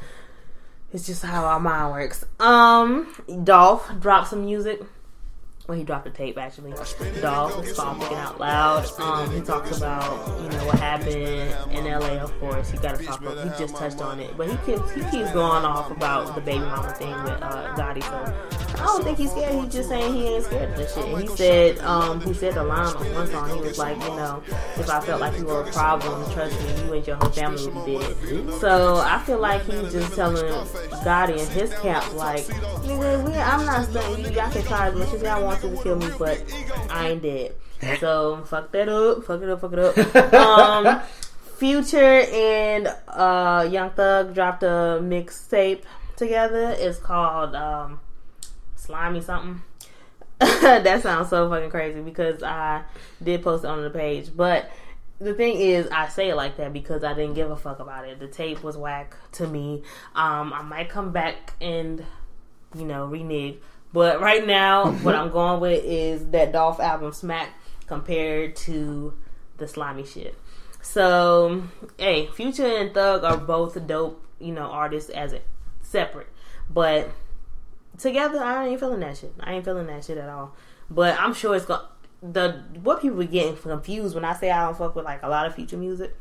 it's 0.92 1.06
just 1.06 1.24
how 1.24 1.46
our 1.46 1.60
mind 1.60 1.92
works. 1.92 2.26
Um, 2.40 3.14
Dolph 3.44 3.92
dropped 4.00 4.30
some 4.30 4.46
music. 4.46 4.82
Well, 5.68 5.78
he 5.78 5.84
dropped 5.84 6.06
the 6.06 6.12
tape 6.12 6.38
actually. 6.38 6.72
Dolph 7.22 7.58
was 7.58 7.76
talking 7.76 8.16
Out 8.16 8.40
Loud. 8.40 8.90
Um, 9.02 9.30
he 9.32 9.42
talks 9.42 9.76
about 9.76 10.42
you 10.42 10.48
know 10.48 10.66
what 10.66 10.80
happened 10.80 11.12
in 11.14 11.84
LA. 11.84 12.24
Of 12.24 12.40
course, 12.40 12.72
he 12.72 12.78
got 12.78 12.98
to 12.98 13.04
talk. 13.04 13.20
About, 13.20 13.44
he 13.44 13.50
just 13.60 13.76
touched 13.76 14.00
on 14.00 14.22
it, 14.22 14.38
but 14.38 14.50
he 14.50 14.56
keeps 14.66 14.90
he 14.94 15.02
keeps 15.12 15.30
going 15.34 15.66
off 15.66 15.92
about 15.92 16.36
the 16.36 16.42
baby 16.42 16.60
mama 16.60 16.94
thing 16.94 17.12
with 17.24 17.42
uh, 17.42 17.76
Gotti. 17.76 18.02
So 18.02 18.82
I 18.82 18.86
don't 18.86 19.04
think 19.04 19.18
he's 19.18 19.32
scared. 19.32 19.62
He's 19.62 19.74
just 19.74 19.90
saying 19.90 20.14
he 20.14 20.28
ain't 20.28 20.46
scared 20.46 20.70
of 20.72 20.78
this 20.78 20.94
shit. 20.94 21.06
And 21.06 21.22
he 21.22 21.28
said 21.36 21.80
um, 21.80 22.22
he 22.22 22.34
said 22.34 22.54
the 22.54 22.64
line 22.64 22.96
on 22.96 23.14
one 23.14 23.28
song. 23.28 23.54
He 23.58 23.62
was 23.62 23.78
like, 23.78 23.98
you 23.98 24.10
know, 24.10 24.42
if 24.78 24.90
I 24.90 25.02
felt 25.02 25.20
like 25.20 25.38
you 25.38 25.44
were 25.44 25.64
a 25.64 25.72
problem, 25.74 26.32
trust 26.32 26.58
me, 26.62 26.86
you 26.86 26.94
and 26.94 27.08
your 27.08 27.18
whole 27.18 27.30
family 27.32 27.68
would 27.68 27.86
be 27.86 27.98
dead. 27.98 28.54
So 28.62 29.04
I 29.06 29.22
feel 29.26 29.40
like 29.40 29.66
he's 29.66 29.92
just 29.92 30.16
telling 30.16 30.46
Gotti 31.04 31.40
and 31.40 31.50
his 31.50 31.74
camp 31.80 32.14
like, 32.14 32.46
nigga, 32.46 33.26
we, 33.26 33.34
I'm 33.34 33.66
not 33.66 33.86
stunning 33.90 34.26
you. 34.26 34.32
Y'all 34.32 34.50
can 34.50 34.64
try 34.64 34.88
as 34.88 34.96
much 34.96 35.14
as 35.14 35.22
y'all 35.22 35.44
want 35.44 35.57
to 35.62 35.80
kill 35.84 35.98
me, 35.98 36.10
but 36.18 36.44
I 36.90 37.10
ain't 37.10 37.22
dead. 37.22 37.56
So 38.00 38.44
fuck 38.46 38.72
that 38.72 38.90
up, 38.90 39.24
fuck 39.24 39.42
it 39.42 39.50
up, 39.50 39.62
fuck 39.62 39.74
it 39.74 39.80
up. 39.80 40.34
Um, 40.34 41.02
Future 41.58 42.22
and 42.32 42.88
uh, 43.08 43.68
Young 43.70 43.90
Thug 43.92 44.36
dropped 44.36 44.62
a 44.62 45.00
mixtape 45.02 45.82
together. 46.16 46.76
It's 46.78 47.00
called 47.00 47.56
um, 47.56 48.00
Slimy 48.76 49.22
something. 49.22 49.64
that 50.40 51.02
sounds 51.02 51.30
so 51.30 51.50
fucking 51.50 51.72
crazy 51.72 52.00
because 52.02 52.44
I 52.44 52.84
did 53.24 53.42
post 53.42 53.64
it 53.64 53.68
on 53.68 53.82
the 53.82 53.90
page, 53.90 54.30
but 54.36 54.70
the 55.20 55.34
thing 55.34 55.58
is, 55.58 55.88
I 55.88 56.10
say 56.10 56.30
it 56.30 56.36
like 56.36 56.58
that 56.58 56.74
because 56.74 57.04
I 57.04 57.14
didn't 57.14 57.34
give 57.34 57.50
a 57.50 57.56
fuck 57.56 57.80
about 57.80 58.08
it. 58.08 58.20
The 58.20 58.28
tape 58.28 58.64
was 58.64 58.78
whack 58.78 59.16
to 59.34 59.48
me. 59.48 59.82
Um, 60.14 60.54
I 60.54 60.62
might 60.62 60.90
come 60.90 61.12
back 61.12 61.54
and 61.60 62.06
you 62.76 62.86
know 62.86 63.06
renege, 63.06 63.58
but 63.94 64.22
right 64.22 64.46
now, 64.46 64.92
what 65.04 65.16
I'm 65.16 65.32
going 65.32 65.60
with 65.60 65.84
is 65.84 66.28
that 66.28 66.52
Dolph 66.52 66.80
album 66.80 67.14
smack 67.14 67.50
compared 67.88 68.56
to 68.58 69.14
the 69.58 69.68
slimy 69.68 70.06
shit. 70.06 70.38
So, 70.82 71.64
hey, 71.98 72.28
Future 72.28 72.66
and 72.66 72.94
Thug 72.94 73.24
are 73.24 73.38
both 73.38 73.86
dope, 73.88 74.24
you 74.40 74.54
know, 74.54 74.64
artists 74.64 75.10
as 75.10 75.34
a 75.34 75.42
separate, 75.82 76.30
but 76.70 77.10
together, 77.98 78.40
I 78.40 78.68
ain't 78.68 78.80
feeling 78.80 79.00
that 79.02 79.18
shit. 79.18 79.34
I 79.40 79.54
ain't 79.54 79.66
feeling 79.66 79.88
that 79.88 80.06
shit 80.06 80.18
at 80.18 80.30
all. 80.30 80.56
But 80.90 81.20
I'm 81.20 81.34
sure 81.34 81.56
it's 81.56 81.66
going 81.66 81.82
the 82.22 82.64
what 82.82 83.02
people 83.02 83.24
getting 83.26 83.56
confused 83.56 84.16
when 84.16 84.26
I 84.26 84.34
say 84.34 84.50
I 84.50 84.66
don't 84.66 84.78
fuck 84.78 84.96
with 84.96 85.06
like 85.06 85.22
a 85.24 85.30
lot 85.30 85.46
of 85.46 85.54
future 85.54 85.78
music 85.78 86.16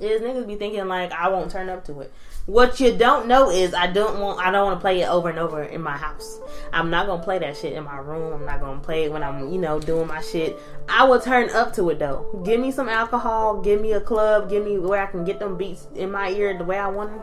is 0.00 0.22
niggas 0.22 0.46
be 0.46 0.56
thinking 0.56 0.86
like 0.86 1.12
I 1.12 1.28
won't 1.28 1.50
turn 1.50 1.68
up 1.68 1.84
to 1.86 2.00
it. 2.00 2.12
What 2.46 2.78
you 2.78 2.94
don't 2.94 3.26
know 3.26 3.50
is 3.50 3.72
I 3.72 3.86
don't 3.86 4.20
want 4.20 4.38
I 4.38 4.50
don't 4.50 4.66
want 4.66 4.78
to 4.78 4.80
play 4.80 5.00
it 5.00 5.08
over 5.08 5.30
and 5.30 5.38
over 5.38 5.62
in 5.62 5.80
my 5.80 5.96
house. 5.96 6.40
I'm 6.72 6.90
not 6.90 7.06
gonna 7.06 7.22
play 7.22 7.38
that 7.38 7.56
shit 7.56 7.72
in 7.72 7.84
my 7.84 7.96
room. 7.96 8.34
I'm 8.34 8.44
not 8.44 8.60
gonna 8.60 8.80
play 8.80 9.04
it 9.04 9.12
when 9.12 9.22
I'm 9.22 9.52
you 9.52 9.58
know 9.58 9.80
doing 9.80 10.06
my 10.06 10.20
shit. 10.20 10.58
I 10.88 11.04
will 11.04 11.20
turn 11.20 11.50
up 11.50 11.72
to 11.74 11.88
it 11.90 11.98
though. 11.98 12.42
Give 12.44 12.60
me 12.60 12.70
some 12.70 12.88
alcohol. 12.88 13.60
Give 13.62 13.80
me 13.80 13.92
a 13.92 14.00
club. 14.00 14.50
Give 14.50 14.64
me 14.64 14.78
where 14.78 15.02
I 15.02 15.06
can 15.06 15.24
get 15.24 15.38
them 15.38 15.56
beats 15.56 15.86
in 15.94 16.10
my 16.10 16.30
ear 16.30 16.56
the 16.56 16.64
way 16.64 16.78
I 16.78 16.88
want 16.88 17.12
them. 17.12 17.22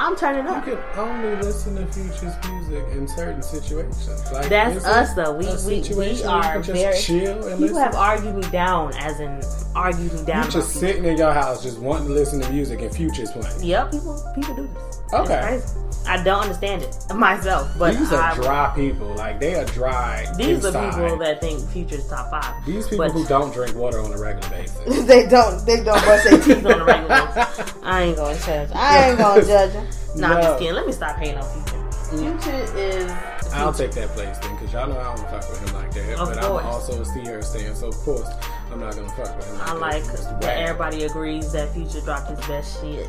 I'm 0.00 0.16
turning 0.16 0.46
up. 0.46 0.66
You 0.66 0.76
can 0.76 0.98
only 0.98 1.36
listen 1.36 1.76
to 1.76 1.86
Future's 1.92 2.34
music 2.48 2.84
in 2.92 3.06
certain 3.06 3.42
situations. 3.42 4.32
Like 4.32 4.48
That's 4.48 4.82
us 4.86 5.12
though. 5.12 5.34
We 5.34 5.46
we, 5.66 5.94
we 5.94 6.24
are 6.24 6.60
very. 6.62 6.98
chill 6.98 7.46
and 7.46 7.58
people 7.60 7.76
listen. 7.76 7.82
have 7.82 7.94
argued 7.94 8.36
me 8.36 8.42
down, 8.50 8.94
as 8.94 9.20
in 9.20 9.42
argued 9.74 10.12
me 10.14 10.24
down. 10.24 10.44
You're 10.44 10.52
just 10.52 10.72
sitting 10.72 11.04
in 11.04 11.18
your 11.18 11.34
house, 11.34 11.62
just 11.62 11.78
wanting 11.80 12.08
to 12.08 12.14
listen 12.14 12.40
to 12.40 12.50
music, 12.50 12.80
and 12.80 12.94
Future's 12.94 13.30
playing. 13.30 13.62
Yep, 13.62 13.90
people 13.92 14.32
people 14.34 14.54
do 14.54 14.66
this. 14.68 14.99
Okay. 15.12 15.60
I 16.06 16.22
don't 16.22 16.42
understand 16.42 16.82
it 16.82 16.96
myself, 17.14 17.70
but 17.78 17.94
These 17.96 18.12
are 18.12 18.20
I, 18.22 18.34
dry 18.34 18.72
people. 18.74 19.08
Like 19.14 19.38
they 19.38 19.54
are 19.54 19.64
dry. 19.66 20.26
these 20.36 20.64
inside. 20.64 20.76
are 20.76 20.90
people 21.02 21.18
that 21.18 21.40
think 21.40 21.68
Future's 21.68 22.08
top 22.08 22.30
five. 22.30 22.64
These 22.64 22.88
people 22.88 23.06
But- 23.06 23.12
who 23.12 23.24
don't 23.26 23.52
drink 23.52 23.76
water 23.76 24.00
on 24.00 24.12
a 24.12 24.18
regular 24.18 24.48
basis. 24.48 25.04
they 25.06 25.26
don't 25.28 25.64
they 25.66 25.84
don't 25.84 26.02
brush 26.02 26.24
their 26.24 26.40
teeth 26.40 26.64
on 26.64 26.80
a 26.80 26.84
regular 26.84 27.08
basis. 27.26 27.74
I 27.82 28.02
ain't 28.04 28.16
gonna 28.16 28.38
judge. 28.38 28.70
I 28.74 29.08
ain't 29.10 29.18
gonna 29.18 29.42
judge 29.46 29.72
them. 29.74 29.86
No, 30.16 30.26
I'm 30.28 30.42
just 30.42 30.58
kidding. 30.58 30.74
Let 30.74 30.86
me 30.86 30.92
stop 30.92 31.16
hating 31.18 31.36
on 31.38 31.64
Future. 31.64 31.76
Mm. 32.10 32.42
Future 32.42 32.78
is 32.78 33.10
I'll 33.52 33.72
take 33.72 33.90
that 33.92 34.08
place 34.10 34.38
then, 34.38 34.54
because 34.54 34.72
y'all 34.72 34.88
know 34.88 34.98
I 34.98 35.14
don't 35.16 35.28
fuck 35.28 35.48
with 35.50 35.68
him 35.68 35.74
like 35.74 35.92
that. 35.92 36.18
Of 36.18 36.28
but 36.28 36.38
I'm 36.42 36.66
also 36.66 37.02
a 37.02 37.04
Ciara 37.04 37.42
stan, 37.42 37.74
so 37.74 37.88
of 37.88 37.96
course 37.96 38.28
I'm 38.72 38.80
not 38.80 38.94
gonna 38.94 39.08
fuck 39.10 39.36
with 39.36 39.46
him. 39.50 39.60
I 39.62 39.72
like 39.72 40.04
that 40.40 40.58
everybody 40.58 41.04
agrees 41.04 41.52
that 41.52 41.72
Future 41.74 42.00
dropped 42.02 42.30
his 42.30 42.38
best 42.46 42.80
shit 42.80 43.08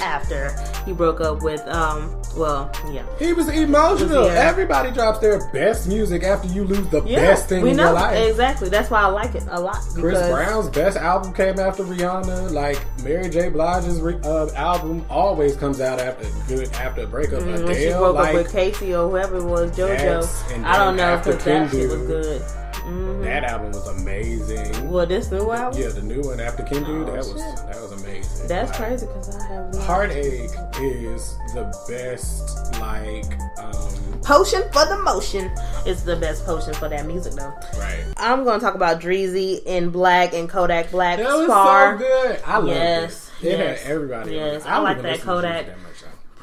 after 0.00 0.50
he 0.84 0.92
broke 0.92 1.20
up 1.20 1.42
with 1.42 1.60
um 1.68 2.20
well 2.36 2.70
yeah 2.90 3.04
He 3.18 3.32
was 3.32 3.48
emotional. 3.48 4.26
Yeah. 4.26 4.32
Everybody 4.48 4.90
drops 4.90 5.18
their 5.20 5.48
best 5.52 5.86
music 5.86 6.22
after 6.24 6.48
you 6.48 6.64
lose 6.64 6.86
the 6.88 7.02
yeah 7.04 7.20
best 7.20 7.48
thing 7.48 7.62
we 7.62 7.70
in 7.70 7.76
know 7.76 7.84
your 7.86 7.92
life. 7.94 8.28
exactly 8.30 8.68
that's 8.68 8.90
why 8.90 9.02
I 9.02 9.06
like 9.06 9.34
it 9.34 9.44
a 9.50 9.60
lot 9.60 9.76
Chris 9.94 10.18
Brown's 10.28 10.68
best 10.70 10.96
album 10.96 11.32
came 11.34 11.58
after 11.58 11.84
Rihanna. 11.84 12.50
Like 12.52 12.80
Mary 13.04 13.28
J. 13.28 13.48
Blige's 13.50 14.00
re- 14.00 14.18
uh, 14.24 14.48
album 14.54 15.04
always 15.10 15.56
comes 15.56 15.80
out 15.80 15.98
after 16.00 16.26
good 16.48 16.72
after 16.74 17.02
a 17.02 17.06
breakup. 17.06 17.42
Mm, 17.42 17.64
when 17.66 17.74
she 17.76 17.88
broke 17.90 18.14
like 18.16 18.28
up 18.28 18.34
with 18.34 18.52
K-Ci 18.52 18.94
or 18.94 19.08
whoever 19.10 19.36
it 19.38 19.44
was 19.44 19.70
JoJo 19.76 20.64
I 20.64 20.78
don't 20.78 20.96
know 20.96 21.16
because 21.18 21.44
that 21.44 21.70
shit 21.70 21.90
was 21.90 22.02
good 22.06 22.42
hmm 22.82 23.22
that 23.22 23.44
album 23.44 23.68
was 23.72 23.86
amazing. 24.00 24.90
well 24.90 25.06
this 25.06 25.30
new 25.30 25.50
album 25.52 25.80
Yeah, 25.80 25.88
the 25.88 26.02
new 26.02 26.20
one 26.22 26.40
after 26.40 26.62
Kendu, 26.64 27.02
Oh, 27.02 27.12
that 27.12 27.16
was 27.18 27.28
shit. 27.28 27.66
that 27.66 27.80
was 27.80 28.02
amazing. 28.02 28.48
that's 28.48 28.70
Like, 28.70 28.78
crazy 28.78 29.06
because 29.06 29.36
I 29.36 29.46
have 29.48 29.74
Heartache 29.82 30.50
is 30.80 31.36
the 31.54 31.72
best, 31.88 32.78
like, 32.80 33.38
um, 33.58 34.20
Potion 34.22 34.62
for 34.72 34.84
the 34.86 34.98
motion 35.02 35.50
is 35.86 36.04
the 36.04 36.14
best 36.16 36.44
potion 36.46 36.74
for 36.74 36.88
that 36.88 37.06
music 37.06 37.32
though. 37.34 37.52
right. 37.78 38.04
I'm 38.16 38.44
gonna 38.44 38.60
talk 38.60 38.74
about 38.76 39.00
Dreezy 39.00 39.62
in 39.66 39.90
Black 39.90 40.32
and 40.32 40.48
Kodak 40.48 40.90
Black 40.92 41.18
That 41.18 41.26
was 41.36 41.46
Spar. 41.46 41.98
so 41.98 42.04
good. 42.04 42.40
I 42.46 42.58
love 42.58 42.68
Yes, 42.68 43.30
it. 43.40 43.46
It 43.48 43.58
yes, 43.58 43.82
had 43.82 43.90
everybody. 43.92 44.34
yes. 44.36 44.62
it. 44.64 44.68
I 44.70 44.78
like 44.78 45.02
that 45.02 45.20
Kodak. 45.20 45.66
that 45.66 45.76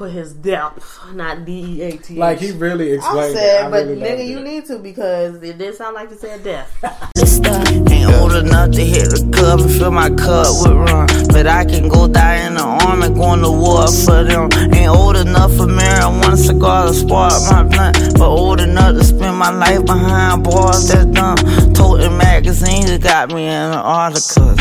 much, 0.00 0.08
though. 0.08 0.10
Put 0.10 0.12
his 0.12 0.32
depth, 0.32 0.98
not 1.14 1.44
D 1.44 1.78
E 1.78 1.82
A 1.82 1.96
T. 1.96 2.16
Like 2.16 2.38
he 2.38 2.52
really 2.52 2.92
explained. 2.92 3.20
I 3.20 3.24
explained 3.26 3.38
said, 3.38 3.60
it. 3.60 3.66
I 3.66 3.70
but 3.70 3.86
really 3.86 4.00
nigga, 4.00 4.26
you 4.28 4.38
it. 4.38 4.44
need 4.44 4.64
to 4.66 4.78
because 4.78 5.42
it 5.42 5.58
did 5.58 5.74
sound 5.74 5.94
like 5.94 6.10
you 6.10 6.16
said 6.16 6.42
death. 6.42 6.70
Ain't 7.90 8.12
old 8.14 8.34
enough 8.34 8.70
to 8.72 8.84
hit 8.84 9.10
the 9.10 9.30
club 9.34 9.60
and 9.60 9.70
fill 9.70 9.90
my 9.90 10.08
cup 10.10 10.46
with 10.62 10.72
rum. 10.72 11.06
But 11.28 11.46
I 11.46 11.64
can 11.64 11.88
go 11.88 12.08
die 12.08 12.46
in 12.46 12.54
the 12.54 12.62
army, 12.62 13.08
going 13.08 13.42
to 13.42 13.50
war 13.50 13.86
for 13.88 14.24
them. 14.24 14.50
Ain't 14.74 14.88
old 14.88 15.16
enough 15.16 15.52
for 15.56 15.66
marijuana 15.66 16.36
cigar 16.36 16.86
to 16.88 16.94
spark 16.94 17.32
my 17.50 17.62
blunt. 17.64 18.18
But 18.18 18.28
old 18.28 18.60
enough 18.60 18.94
to 18.94 19.04
spend 19.04 19.36
my 19.36 19.50
life 19.50 19.84
behind 19.84 20.44
bars 20.44 20.88
that's 20.88 21.06
dumb. 21.06 21.36
Toting 21.72 22.16
magazines 22.16 22.90
that 22.90 23.02
got 23.02 23.32
me 23.32 23.46
in 23.46 23.70
the 23.70 23.78
articles. 23.78 24.60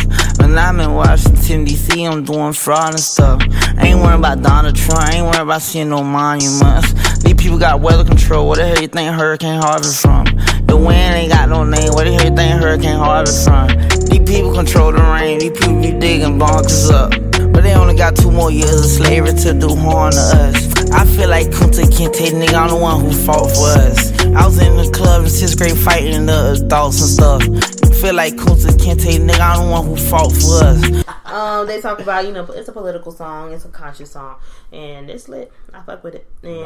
I'm 0.58 0.80
in 0.80 0.94
Washington, 0.94 1.66
D.C., 1.66 2.06
I'm 2.06 2.24
doing 2.24 2.54
fraud 2.54 2.92
and 2.92 3.00
stuff. 3.00 3.42
Ain't 3.78 4.00
worried 4.00 4.20
about 4.20 4.42
Donald 4.42 4.76
Trump, 4.76 5.14
ain't 5.14 5.26
worried 5.26 5.42
about 5.42 5.62
seeing 5.62 5.90
no 5.90 6.04
monuments. 6.04 7.20
These 7.24 7.36
people 7.36 7.60
got 7.60 7.82
weather 7.82 8.04
control, 8.04 8.48
where 8.48 8.58
the 8.58 8.68
hell 8.68 8.82
you 8.82 8.88
think 8.88 9.14
Hurricane 9.14 9.62
Harvey 9.62 9.90
from? 9.90 10.26
The 10.66 10.78
wind 10.78 11.16
ain't 11.16 11.32
got 11.32 11.50
no 11.50 11.64
name, 11.64 11.94
where 11.94 12.06
the 12.06 12.14
hell 12.14 12.30
you 12.30 12.36
think 12.36 12.62
Hurricane 12.62 12.98
Harvey 12.98 13.32
from? 13.44 13.68
These 14.08 14.30
people 14.30 14.54
control 14.54 14.92
the 14.92 15.02
rain, 15.02 15.40
these 15.40 15.52
people 15.52 15.82
be 15.82 15.92
digging 15.92 16.40
bunkers 16.40 16.90
up. 16.90 17.12
But 17.52 17.64
they 17.64 17.74
only 17.74 17.96
got 17.96 18.16
two 18.16 18.32
more 18.32 18.52
years 18.52 18.80
of 18.80 18.86
slavery 18.86 19.34
to 19.34 19.54
do 19.54 19.76
harm 19.76 20.12
to 20.12 20.18
us. 20.18 20.79
I 20.92 21.06
feel 21.06 21.30
like 21.30 21.48
Kunta 21.48 21.84
Kinte, 21.84 22.32
nigga, 22.32 22.54
I'm 22.56 22.70
the 22.70 22.76
one 22.76 23.02
who 23.02 23.12
fought 23.12 23.50
for 23.52 23.68
us. 23.80 24.12
I 24.26 24.46
was 24.46 24.60
in 24.62 24.76
the 24.78 24.90
club 24.92 25.24
in 25.24 25.30
sixth 25.30 25.58
grade 25.58 25.78
fighting 25.78 26.26
the 26.26 26.60
adults 26.64 27.00
and 27.02 27.10
stuff. 27.10 27.42
I 27.92 27.94
feel 27.96 28.16
like 28.16 28.34
Kunta 28.36 28.72
Kinte, 28.78 29.18
nigga, 29.20 29.40
I'm 29.40 29.66
the 29.66 29.72
one 29.72 29.86
who 29.86 29.96
fought 29.96 30.32
for 30.32 30.64
us. 30.64 31.06
Um, 31.26 31.68
they 31.68 31.80
talk 31.80 32.00
about 32.00 32.26
you 32.26 32.32
know 32.34 32.44
it's 32.46 32.68
a 32.70 32.72
political 32.72 33.12
song, 33.12 33.54
it's 33.54 33.66
a 33.66 33.70
conscious 33.70 34.12
song, 34.12 34.38
and 34.74 35.10
it's 35.10 35.30
lit. 35.30 35.52
I 35.74 35.82
fuck 35.82 36.04
with 36.04 36.16
it, 36.16 36.28
and 36.44 36.62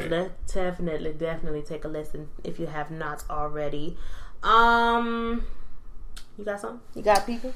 Right. 0.00 0.10
let 0.10 0.46
definitely 0.46 1.12
definitely 1.14 1.62
take 1.62 1.84
a 1.84 1.88
listen 1.88 2.28
if 2.44 2.58
you 2.60 2.66
have 2.66 2.90
not 2.90 3.24
already. 3.30 3.96
Um, 4.42 5.44
you 6.36 6.44
got 6.44 6.60
something? 6.60 6.80
You 6.94 7.02
got 7.02 7.26
people? 7.26 7.54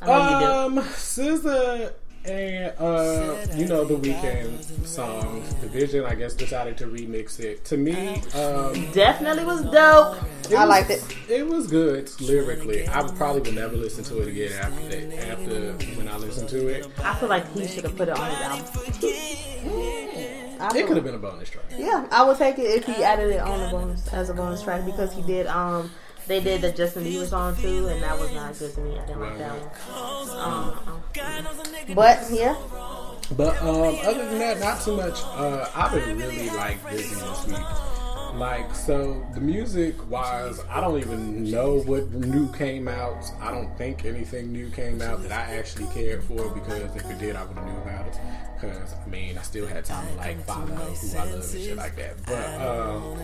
I 0.00 0.06
know 0.06 0.30
you 0.30 0.46
do. 0.46 0.78
Um, 0.80 0.84
SZA 0.86 1.92
and 2.24 2.74
uh, 2.78 3.36
you 3.54 3.66
know 3.66 3.84
the 3.84 3.96
weekend 3.96 4.64
song, 4.84 5.42
Division. 5.60 6.04
I 6.04 6.14
guess 6.14 6.34
decided 6.34 6.76
to 6.78 6.86
remix 6.86 7.40
it. 7.40 7.64
To 7.66 7.76
me, 7.76 8.22
um, 8.34 8.90
Definitely 8.92 9.44
was 9.44 9.62
dope. 9.62 10.16
I 10.56 10.64
liked 10.64 10.90
it. 10.90 11.04
It 11.28 11.46
was 11.46 11.66
good 11.66 12.10
lyrically. 12.20 12.88
I 12.88 13.06
probably 13.16 13.42
would 13.42 13.54
never 13.54 13.76
listen 13.76 14.04
to 14.04 14.20
it 14.20 14.28
again 14.28 14.52
after 14.52 14.88
that. 14.88 15.28
After 15.28 15.72
when 15.96 16.08
I 16.08 16.16
listened 16.16 16.48
to 16.50 16.68
it, 16.68 16.86
I 17.02 17.14
feel 17.14 17.28
like 17.28 17.50
he 17.52 17.66
should 17.66 17.84
have 17.84 17.96
put 17.96 18.08
it 18.08 18.18
on 18.18 18.30
his 18.30 18.40
album. 18.40 18.66
I 20.60 20.76
it 20.76 20.86
could 20.86 20.96
have 20.96 21.04
been 21.04 21.14
a 21.14 21.18
bonus 21.18 21.50
track. 21.50 21.64
Yeah, 21.76 22.06
I 22.10 22.24
would 22.24 22.36
take 22.36 22.58
it 22.58 22.64
if 22.64 22.84
he 22.84 23.04
added 23.04 23.30
it 23.30 23.40
on 23.40 23.60
the 23.60 23.68
bonus 23.68 24.08
as 24.08 24.28
a 24.28 24.34
bonus 24.34 24.62
track 24.62 24.84
because 24.84 25.12
he 25.12 25.22
did. 25.22 25.46
Um, 25.46 25.90
they 26.28 26.40
did 26.40 26.60
the 26.60 26.70
Justin 26.70 27.04
Bieber 27.04 27.26
song 27.26 27.56
too, 27.56 27.88
and 27.88 28.02
that 28.02 28.18
was 28.18 28.32
not 28.34 28.58
good 28.58 28.74
to 28.74 28.80
me. 28.80 28.98
I 28.98 29.06
didn't 29.06 29.20
like 29.20 29.38
that 29.38 29.52
one. 29.52 30.30
Um, 30.38 31.94
but 31.94 32.26
yeah, 32.30 32.54
But 33.36 33.60
um, 33.62 33.96
other 34.04 34.28
than 34.28 34.38
that, 34.38 34.60
not 34.60 34.80
too 34.82 34.96
much. 34.96 35.20
Uh, 35.24 35.68
I've 35.74 35.92
been 35.92 36.18
really 36.18 36.50
like 36.50 36.86
busy 36.90 37.14
this 37.14 37.46
week. 37.46 37.58
Like 38.34 38.74
so, 38.74 39.26
the 39.34 39.40
music 39.40 39.96
wise, 40.10 40.60
I 40.70 40.80
don't 40.80 40.98
even 41.00 41.50
know 41.50 41.80
what 41.80 42.10
new 42.12 42.52
came 42.52 42.86
out. 42.86 43.24
I 43.40 43.50
don't 43.50 43.76
think 43.78 44.04
anything 44.04 44.52
new 44.52 44.70
came 44.70 45.00
out 45.00 45.22
that 45.22 45.32
I 45.32 45.56
actually 45.56 45.86
cared 45.94 46.22
for 46.22 46.48
because 46.50 46.94
if 46.94 47.10
it 47.10 47.18
did, 47.18 47.36
I 47.36 47.44
would 47.44 47.56
have 47.56 47.66
knew 47.66 47.78
about 47.78 48.06
it. 48.06 48.18
Because 48.54 48.94
I 48.94 49.08
mean, 49.08 49.38
I 49.38 49.42
still 49.42 49.66
had 49.66 49.84
time 49.86 50.06
to 50.08 50.14
like 50.14 50.44
follow 50.44 50.66
who 50.66 51.16
I 51.16 51.24
love 51.24 51.34
and 51.34 51.44
shit 51.62 51.76
like 51.76 51.96
that. 51.96 52.24
But 52.26 52.60
um, 52.60 53.18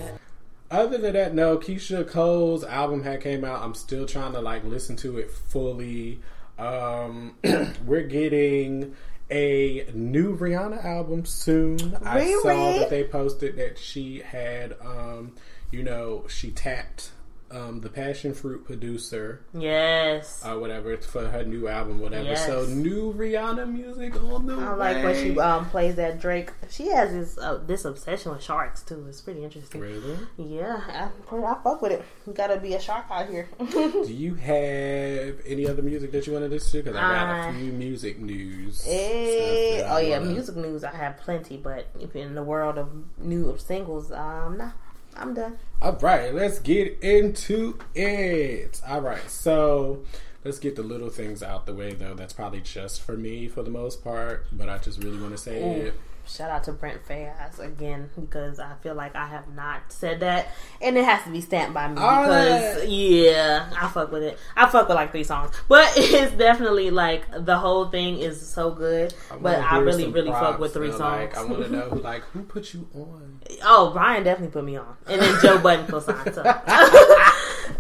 other 0.75 0.99
than 0.99 1.15
that, 1.15 1.35
no. 1.35 1.59
Keyshia 1.59 2.09
Cole's 2.09 2.65
album 2.65 3.03
had 3.03 3.21
came 3.21 3.45
out. 3.45 3.63
I'm 3.63 3.75
still 3.75 4.07
trying 4.07 4.33
to 4.33 4.41
like 4.41 4.65
listen 4.65 4.97
to 4.97 5.19
it 5.19 5.31
fully. 5.31 6.21
Um, 6.59 7.37
we're 7.87 8.03
getting 8.03 8.95
a 9.31 9.87
new 9.95 10.37
Rihanna 10.37 10.85
album 10.85 11.25
soon. 11.25 11.97
I 12.05 12.31
saw 12.43 12.79
that 12.79 12.91
they 12.91 13.05
posted 13.05 13.57
that 13.57 13.79
she 13.79 14.21
had, 14.21 14.77
um, 14.85 15.33
you 15.71 15.83
know, 15.83 16.27
she 16.29 16.51
tapped 16.51 17.11
um, 17.51 17.81
the 17.81 17.89
Passion 17.89 18.35
Fruit 18.35 18.65
producer 18.65 19.41
yes. 19.53 20.43
or 20.45 20.59
whatever 20.59 20.93
it's 20.93 21.07
for 21.07 21.29
her 21.29 21.45
new 21.45 21.69
album, 21.69 22.01
whatever. 22.01 22.25
Yes. 22.25 22.47
So 22.47 22.67
new 22.67 23.13
Rihanna 23.13 23.71
music 23.71 24.17
on 24.23 24.47
the 24.47 24.55
I 24.55 24.75
like 24.75 25.05
when 25.05 25.15
she 25.15 25.39
um 25.39 25.69
plays 25.71 25.95
that 25.97 26.21
Drake. 26.21 26.51
She 26.71 26.89
has 26.89 27.13
this 27.13 27.39
uh, 27.39 27.61
this 27.67 27.85
obsession 27.85 28.33
with 28.33 28.43
sharks 28.43 28.83
too. 28.83 29.05
It's 29.09 29.21
pretty 29.21 29.45
interesting. 29.45 29.81
Really? 29.81 30.17
Yeah, 30.37 30.81
I, 30.89 31.37
I 31.37 31.55
fuck 31.63 31.81
with 31.83 31.93
it. 31.93 32.05
You 32.27 32.33
gotta 32.33 32.59
be 32.59 32.75
a 32.75 32.81
shark 32.81 33.05
out 33.11 33.29
here. 33.29 33.49
Do 33.71 34.05
you 34.09 34.35
have 34.35 35.41
any 35.47 35.69
other 35.69 35.83
music 35.83 36.11
that 36.13 36.27
you 36.27 36.33
want 36.33 36.45
to 36.45 36.49
listen 36.49 36.73
to? 36.81 36.85
Because 36.85 36.97
I 36.97 37.01
got 37.01 37.47
Uh, 37.47 37.51
a 37.51 37.53
few 37.55 37.73
music 37.73 38.19
news. 38.19 38.85
Eh, 38.89 39.79
stuff 39.79 39.91
I 39.91 39.95
oh 39.95 39.99
yeah, 39.99 40.19
wanna- 40.19 40.31
music 40.33 40.57
news. 40.57 40.83
I 40.85 40.91
have 40.97 41.19
plenty, 41.19 41.57
but 41.57 41.87
if 42.01 42.17
in 42.17 42.35
the 42.35 42.43
world 42.43 42.79
of 42.79 42.89
new 43.19 43.57
singles, 43.59 44.11
um, 44.11 44.57
nah, 44.59 44.71
I'm 45.17 45.35
done. 45.35 45.59
All 45.81 45.93
right, 46.01 46.35
let's 46.35 46.59
get 46.59 46.99
into 47.03 47.79
it. 47.95 48.81
All 48.87 49.01
right, 49.01 49.29
so 49.31 50.03
let's 50.45 50.59
get 50.59 50.77
the 50.77 50.83
little 50.83 51.11
things 51.11 51.43
out 51.43 51.67
the 51.67 51.75
way, 51.75 51.93
though. 51.93 52.15
That's 52.15 52.33
probably 52.33 52.61
just 52.61 53.03
for 53.03 53.17
me 53.17 53.49
for 53.49 53.63
the 53.63 53.71
most 53.71 54.03
part, 54.03 54.47
but 54.53 54.69
I 54.69 54.79
just 54.79 55.03
really 55.03 55.21
want 55.21 55.33
to 55.33 55.39
say 55.39 55.63
it. 55.63 55.95
Mm. 55.95 55.99
Shout 56.27 56.51
out 56.51 56.65
to 56.65 56.73
Brent 56.73 57.05
Faiyaz 57.07 57.59
again 57.59 58.09
because 58.19 58.59
I 58.59 58.75
feel 58.83 58.95
like 58.95 59.15
I 59.15 59.27
have 59.27 59.55
not 59.55 59.93
said 59.93 60.21
that, 60.21 60.49
and 60.81 60.97
it 60.97 61.05
has 61.05 61.23
to 61.25 61.31
be 61.31 61.41
stamped 61.41 61.75
by 61.75 61.89
me 61.89 62.01
All 62.01 62.23
because 62.23 62.79
right. 62.81 62.89
yeah, 62.89 63.71
I 63.81 63.89
fuck 63.89 64.11
with 64.11 64.23
it. 64.23 64.39
I 64.57 64.69
fuck 64.69 64.89
with 64.89 64.95
like 64.95 65.11
three 65.13 65.25
songs, 65.25 65.53
but 65.69 65.93
it's 65.97 66.35
definitely 66.35 66.91
like 66.91 67.25
the 67.45 67.59
whole 67.59 67.89
thing 67.91 68.19
is 68.19 68.41
so 68.47 68.71
good. 68.71 69.13
but 69.41 69.59
I 69.61 69.71
hear 69.77 69.85
really 69.85 70.05
some 70.05 70.13
really 70.13 70.31
fuck 70.31 70.59
with 70.59 70.73
three 70.73 70.89
man. 70.89 70.99
songs. 70.99 71.35
Like, 71.35 71.37
I 71.37 71.45
want 71.45 71.65
to 71.65 71.71
know 71.71 71.91
who, 71.91 72.01
like 72.01 72.23
who 72.33 72.43
put 72.43 72.73
you 72.73 72.89
on. 72.95 73.41
oh, 73.63 73.91
Brian 73.93 74.25
definitely 74.25 74.53
put 74.53 74.65
me 74.65 74.77
on, 74.77 74.97
and 75.07 75.21
then 75.21 75.37
Joe 75.43 75.59
Budden 75.59 75.87
co-signed. 75.87 76.35
So. 76.35 76.43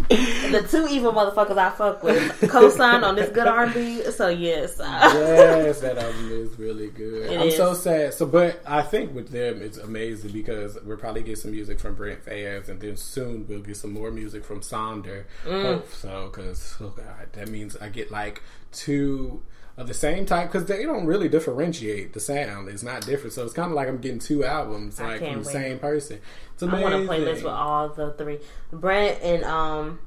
The 0.09 0.67
two 0.69 0.87
evil 0.89 1.13
motherfuckers 1.13 1.57
I 1.57 1.71
fuck 1.71 2.03
with 2.03 2.51
co-signed 2.51 3.05
on 3.05 3.17
this 3.17 3.31
good 3.31 3.47
R&B. 3.47 4.03
So 4.11 4.29
yes, 4.29 4.77
yes, 4.79 5.81
that 5.81 5.99
album 5.99 6.31
is 6.31 6.59
really 6.59 6.91
good. 6.91 7.31
It 7.31 7.41
I'm 7.41 7.51
so 7.51 7.75
sad. 7.75 8.15
So, 8.15 8.27
but 8.27 8.61
I 8.67 8.83
think 8.83 9.15
with 9.15 9.31
them, 9.31 9.63
it's 9.63 9.79
amazing 9.79 10.33
because 10.33 10.79
we'll 10.85 10.97
probably 10.97 11.23
get 11.23 11.39
some 11.39 11.51
music 11.53 11.81
from 11.81 11.95
Brent 11.95 12.25
Faiyaz, 12.25 12.69
and 12.69 12.81
then 12.81 12.97
soon 12.97 13.47
we'll 13.49 13.61
get 13.61 13.77
some 13.77 13.93
more 13.93 14.11
music 14.11 14.45
from 14.45 14.61
Sonder. 14.61 15.25
Mm. 15.45 15.63
Hope 15.63 15.93
so, 15.93 16.31
because 16.31 16.77
oh 16.81 16.91
god, 16.91 17.33
that 17.33 17.49
means 17.49 17.77
I 17.77 17.89
get 17.89 18.11
like 18.11 18.43
two 18.73 19.43
of 19.77 19.89
the 19.89 19.95
same 19.95 20.25
type 20.25 20.53
because 20.53 20.67
they 20.67 20.85
don't 20.85 21.07
really 21.07 21.29
differentiate 21.29 22.13
the 22.13 22.21
sound. 22.21 22.69
It's 22.69 22.83
not 22.83 23.05
different, 23.05 23.33
so 23.33 23.45
it's 23.45 23.55
kind 23.55 23.71
of 23.71 23.75
like 23.75 23.89
I'm 23.89 23.99
getting 23.99 24.21
two 24.21 24.45
albums 24.45 25.01
I 25.01 25.07
like 25.07 25.19
from 25.21 25.33
the 25.33 25.39
wait. 25.39 25.47
same 25.47 25.79
person. 25.79 26.21
It's 26.55 26.63
I 26.63 26.81
want 26.81 26.95
a 26.95 26.99
playlist 26.99 27.37
with 27.37 27.47
all 27.47 27.89
the 27.89 28.13
three. 28.13 28.39
Brent 28.73 29.21
and 29.23 29.45
um 29.45 29.99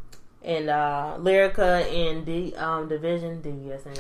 and 0.48 0.70
uh 0.70 1.18
Lyrica 1.20 1.84
and 1.94 2.26
D 2.26 2.56
um 2.56 2.88
Division 2.88 3.42
DVSN. 3.42 4.00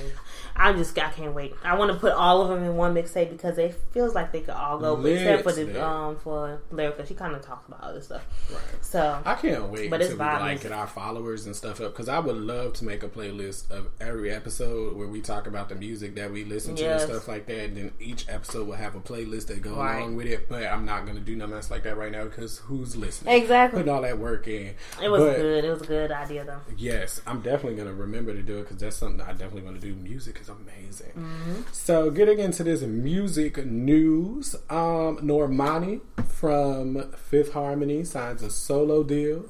I'm 0.55 0.77
just 0.77 0.97
I 0.97 1.11
can't 1.11 1.33
wait. 1.35 1.53
I 1.63 1.75
want 1.75 1.91
to 1.91 1.99
put 1.99 2.13
all 2.13 2.41
of 2.41 2.47
them 2.49 2.63
in 2.63 2.75
one 2.77 2.95
mixtape 2.95 3.29
because 3.29 3.57
it 3.59 3.75
feels 3.91 4.15
like 4.15 4.31
they 4.31 4.39
could 4.39 4.55
all 4.55 4.79
go, 4.79 4.95
but 4.95 5.11
except 5.11 5.43
for 5.43 5.51
the 5.51 5.85
um 5.85 6.15
for 6.17 6.61
Lyrica. 6.71 7.05
She 7.07 7.13
kind 7.13 7.35
of 7.35 7.41
talks 7.41 7.67
about 7.67 7.81
other 7.83 8.01
stuff. 8.01 8.25
Right. 8.51 8.61
So 8.83 9.21
I 9.25 9.35
can't 9.35 9.65
wait 9.65 9.89
But 9.91 10.01
it's 10.01 10.11
we 10.13 10.17
like 10.17 10.61
get 10.61 10.71
our 10.71 10.87
followers 10.87 11.45
and 11.45 11.55
stuff 11.55 11.81
up 11.81 11.91
because 11.93 12.07
I 12.09 12.17
would 12.19 12.37
love 12.37 12.73
to 12.75 12.85
make 12.85 13.03
a 13.03 13.09
playlist 13.09 13.69
of 13.69 13.89
every 13.99 14.31
episode 14.31 14.95
where 14.95 15.07
we 15.07 15.19
talk 15.21 15.47
about 15.47 15.67
the 15.69 15.75
music 15.75 16.15
that 16.15 16.31
we 16.31 16.45
listen 16.45 16.75
to 16.77 16.81
Yes. 16.81 17.03
and 17.03 17.11
stuff 17.11 17.27
like 17.27 17.45
that. 17.47 17.65
And 17.65 17.77
then 17.77 17.91
each 17.99 18.25
episode 18.29 18.67
will 18.67 18.75
have 18.75 18.95
a 18.95 19.01
playlist 19.01 19.47
that 19.47 19.61
go 19.61 19.75
Right. 19.75 19.97
along 19.97 20.15
with 20.15 20.27
it. 20.27 20.47
But 20.47 20.63
I'm 20.65 20.85
not 20.85 21.05
gonna 21.05 21.19
do 21.19 21.35
nothing 21.35 21.55
else 21.55 21.69
like 21.69 21.83
that 21.83 21.97
right 21.97 22.11
now 22.11 22.23
because 22.23 22.59
who's 22.59 22.95
listening? 22.95 23.35
exactly, 23.41 23.79
Putting 23.81 23.93
all 23.93 24.01
that 24.03 24.17
work 24.17 24.47
in. 24.47 24.73
it 25.03 25.09
was 25.09 25.21
But, 25.21 25.35
good. 25.35 25.65
It 25.65 25.69
was 25.69 25.81
a 25.81 25.85
good 25.85 26.11
idea 26.11 26.36
though. 26.45 26.61
Yes, 26.77 27.21
I'm 27.25 27.41
definitely 27.41 27.75
gonna 27.77 27.93
remember 27.93 28.33
to 28.33 28.41
do 28.41 28.59
it 28.59 28.63
because 28.63 28.77
that's 28.77 28.97
something 28.97 29.21
I 29.21 29.31
definitely 29.31 29.63
want 29.63 29.79
to 29.79 29.87
do. 29.87 29.95
Music 29.95 30.39
is 30.41 30.49
amazing. 30.49 31.11
Mm-hmm. 31.17 31.61
So, 31.71 32.11
getting 32.11 32.39
into 32.39 32.63
this 32.63 32.81
music 32.81 33.65
news, 33.65 34.55
um, 34.69 35.17
Normani 35.17 36.01
from 36.27 37.11
Fifth 37.13 37.53
Harmony 37.53 38.03
signs 38.03 38.41
a 38.43 38.49
solo 38.49 39.03
deal. 39.03 39.45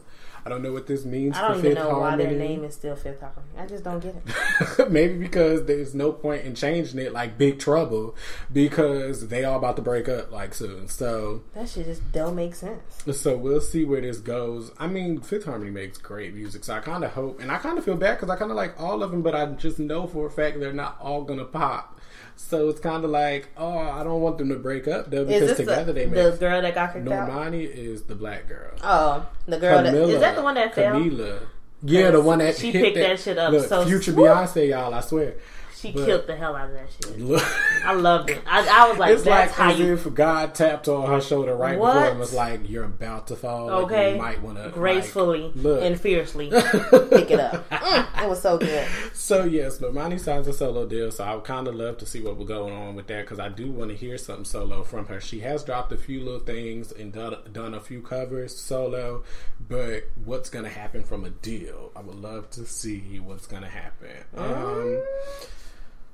I 0.47 0.49
don't 0.49 0.63
know 0.63 0.71
what 0.71 0.87
this 0.87 1.03
means 1.03 1.35
I 1.35 1.41
don't 1.41 1.51
for 1.55 1.57
even 1.59 1.71
Fifth 1.75 1.77
know 1.83 1.99
why 1.99 2.07
Harmony. 2.11 2.29
their 2.29 2.39
name 2.39 2.63
is 2.63 2.73
still 2.73 2.95
Fifth 2.95 3.19
Harmony. 3.19 3.47
I 3.57 3.65
just 3.65 3.83
don't 3.83 3.99
get 3.99 4.15
it. 4.15 4.89
Maybe 4.89 5.15
because 5.17 5.65
there's 5.65 5.93
no 5.93 6.13
point 6.13 6.45
in 6.45 6.55
changing 6.55 7.01
it 7.01 7.11
like 7.11 7.37
Big 7.37 7.59
Trouble 7.59 8.15
because 8.53 9.27
they 9.27 9.43
all 9.43 9.57
about 9.57 9.75
to 9.75 9.81
break 9.81 10.07
up 10.07 10.31
like 10.31 10.53
soon. 10.53 10.87
So, 10.87 11.43
That 11.53 11.67
shit 11.67 11.85
just 11.85 12.09
don't 12.13 12.33
make 12.35 12.55
sense. 12.55 13.03
so 13.11 13.35
we'll 13.35 13.59
see 13.59 13.83
where 13.83 13.99
this 13.99 14.19
goes. 14.19 14.71
I 14.79 14.87
mean, 14.87 15.19
Fifth 15.19 15.43
Harmony 15.43 15.69
makes 15.71 15.97
great 15.97 16.33
music, 16.33 16.63
so 16.63 16.75
I 16.75 16.79
kind 16.79 17.03
of 17.03 17.11
hope, 17.11 17.41
and 17.41 17.51
I 17.51 17.57
kind 17.57 17.77
of 17.77 17.83
feel 17.83 17.97
bad 17.97 18.15
because 18.15 18.29
I 18.29 18.37
kind 18.37 18.49
of 18.51 18.55
like 18.55 18.79
all 18.81 19.03
of 19.03 19.11
them, 19.11 19.21
but 19.21 19.35
I 19.35 19.47
just 19.47 19.79
know 19.79 20.07
for 20.07 20.27
a 20.27 20.31
fact 20.31 20.61
they're 20.61 20.71
not 20.71 20.97
all 21.01 21.23
gonna 21.23 21.43
pop. 21.43 21.96
So 22.37 22.69
it's 22.69 22.79
kind 22.79 23.03
of 23.03 23.09
like, 23.09 23.49
oh, 23.57 23.77
I 23.77 24.03
don't 24.03 24.21
want 24.21 24.37
them 24.37 24.49
to 24.49 24.55
break 24.55 24.87
up 24.87 25.09
though 25.09 25.25
because 25.25 25.57
together 25.57 25.85
the, 25.85 25.93
they 25.93 26.05
the 26.05 26.29
make. 26.31 26.39
girl 26.39 26.61
that 26.61 26.75
got 26.75 26.93
kicked 26.93 27.07
out? 27.07 27.29
Normani 27.29 27.67
is 27.67 28.03
the 28.03 28.15
black 28.15 28.47
girl. 28.47 28.71
Oh, 28.83 29.27
the 29.47 29.57
girl 29.57 29.83
that 29.83 29.93
is 29.93 30.19
that 30.19 30.35
the 30.35 30.43
one 30.43 30.55
that 30.55 30.73
fell? 30.73 30.95
Camila. 30.95 31.41
Yeah, 31.83 32.11
the 32.11 32.21
one 32.21 32.39
that 32.39 32.57
She 32.57 32.71
picked 32.71 32.95
that 32.95 33.19
shit 33.19 33.37
up 33.37 33.51
Look, 33.51 33.67
so 33.67 33.85
future 33.85 34.11
swoop. 34.11 34.27
Beyonce, 34.27 34.69
y'all. 34.69 34.93
I 34.93 35.01
swear. 35.01 35.35
She 35.79 35.91
But- 35.91 36.05
killed 36.05 36.27
the 36.27 36.35
hell 36.35 36.55
out 36.55 36.69
of 36.69 36.73
that 36.73 36.87
shit. 36.91 37.19
Look. 37.19 37.43
I 37.85 37.93
loved 37.93 38.31
it. 38.31 38.41
I, 38.47 38.67
I 38.67 38.89
was 38.89 38.97
like, 38.97 39.11
it's 39.11 39.23
that's 39.23 39.51
like 39.51 39.57
how 39.67 39.71
as 39.73 39.79
you 39.79 39.93
if 39.93 40.11
God 40.13 40.55
tapped 40.55 40.87
on 40.87 41.07
her 41.07 41.21
shoulder 41.21 41.55
right 41.55 41.77
What? 41.77 41.93
before 41.93 42.09
and 42.09 42.19
was 42.19 42.33
like, 42.33 42.67
"You're 42.67 42.85
about 42.85 43.27
to 43.27 43.35
fall. 43.35 43.69
okay, 43.85 44.13
you 44.15 44.21
might 44.21 44.41
want 44.41 44.57
to 44.57 44.69
gracefully 44.69 45.51
look. 45.55 45.83
and 45.83 45.99
fiercely 45.99 46.49
pick 46.49 47.29
it 47.31 47.39
up. 47.39 47.69
Mm, 47.69 48.23
it 48.23 48.27
was 48.29 48.41
so 48.41 48.57
good. 48.57 48.87
So 49.13 49.43
yes, 49.43 49.79
Normani 49.79 50.19
signs 50.19 50.47
a 50.47 50.53
solo 50.53 50.85
deal. 50.87 51.11
So 51.11 51.23
I 51.23 51.35
would 51.35 51.43
kind 51.43 51.67
of 51.67 51.75
love 51.75 51.97
to 51.97 52.05
see 52.05 52.21
what 52.21 52.37
was 52.37 52.47
going 52.47 52.73
on 52.73 52.95
with 52.95 53.07
that 53.07 53.21
because 53.23 53.39
I 53.39 53.49
do 53.49 53.69
want 53.71 53.91
to 53.91 53.97
hear 53.97 54.17
something 54.17 54.45
solo 54.45 54.83
from 54.83 55.05
her. 55.07 55.19
She 55.19 55.41
has 55.41 55.63
dropped 55.65 55.91
a 55.91 55.97
few 55.97 56.21
little 56.23 56.39
things 56.39 56.91
and 56.93 57.11
done 57.11 57.35
done 57.51 57.73
a 57.73 57.79
few 57.81 58.01
covers 58.01 58.55
solo, 58.57 59.23
but 59.59 60.05
what's 60.23 60.49
gonna 60.49 60.69
happen 60.69 61.03
from 61.03 61.25
a 61.25 61.29
deal? 61.29 61.91
I 61.95 62.01
would 62.01 62.15
love 62.15 62.49
to 62.51 62.65
see 62.65 63.19
what's 63.19 63.47
gonna 63.47 63.67
happen. 63.67 64.15
Um, 64.37 65.03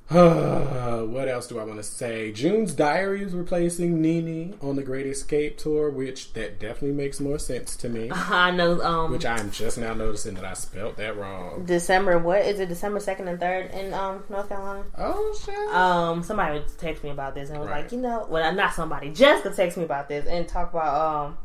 what 0.10 1.28
else 1.28 1.48
do 1.48 1.60
I 1.60 1.64
want 1.64 1.78
to 1.78 1.84
say? 1.84 2.32
June's 2.32 2.74
Diary 2.74 3.24
is 3.24 3.34
replacing 3.34 4.02
Nene 4.02 4.56
on 4.62 4.76
the 4.76 4.84
Great 4.84 5.08
Escape 5.08 5.58
tour, 5.58 5.90
which 5.90 6.34
that 6.34 6.60
definitely 6.60 6.92
makes 6.92 7.20
more 7.20 7.40
sense 7.40 7.76
to 7.78 7.90
me. 7.90 8.12
I 8.12 8.52
know. 8.52 8.82
Um, 8.82 9.12
Which 9.12 9.26
I'm 9.26 9.50
just 9.52 9.78
now 9.78 9.94
noticing 9.94 10.36
that 10.36 10.46
I 10.46 10.54
spelt 10.54 10.98
that 10.98 11.16
wrong. 11.18 11.66
December. 11.66 12.18
What 12.20 12.42
is 12.42 12.60
it? 12.60 12.68
December 12.70 13.00
second 13.00 13.28
and 13.28 13.40
third 13.40 13.72
in 13.72 13.94
um 13.94 14.24
North 14.30 14.50
Carolina. 14.50 14.84
Oh 14.98 15.38
shit! 15.44 15.74
Um, 15.74 16.22
somebody 16.22 16.60
would 16.60 16.78
text 16.78 17.04
me 17.04 17.10
about 17.10 17.34
this 17.34 17.50
and 17.50 17.60
was 17.60 17.70
Right. 17.70 17.84
like, 17.84 17.92
you 17.92 18.00
know, 18.00 18.28
well, 18.30 18.54
not 18.54 18.74
somebody. 18.74 19.10
Jessica 19.10 19.50
texted 19.50 19.78
me 19.78 19.84
about 19.86 20.10
this 20.10 20.26
and 20.28 20.48
talk 20.48 20.72
about 20.72 21.26
um. 21.26 21.38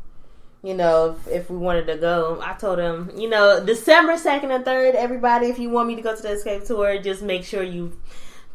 You 0.61 0.73
know, 0.73 1.15
if, 1.25 1.27
if 1.29 1.49
we 1.49 1.55
wanted 1.55 1.87
to 1.87 1.95
go, 1.95 2.41
I 2.43 2.51
told 2.51 2.79
him, 2.79 3.11
you 3.15 3.29
know, 3.29 3.65
December 3.65 4.17
second 4.17 4.51
and 4.51 4.65
third. 4.65 4.93
Everybody, 4.93 5.45
if 5.47 5.57
you 5.57 5.69
want 5.69 5.87
me 5.87 5.95
to 5.95 6.01
go 6.01 6.13
to 6.13 6.21
the 6.21 6.31
escape 6.33 6.65
tour, 6.65 7.01
just 7.01 7.21
make 7.21 7.45
sure 7.45 7.63
you 7.63 7.93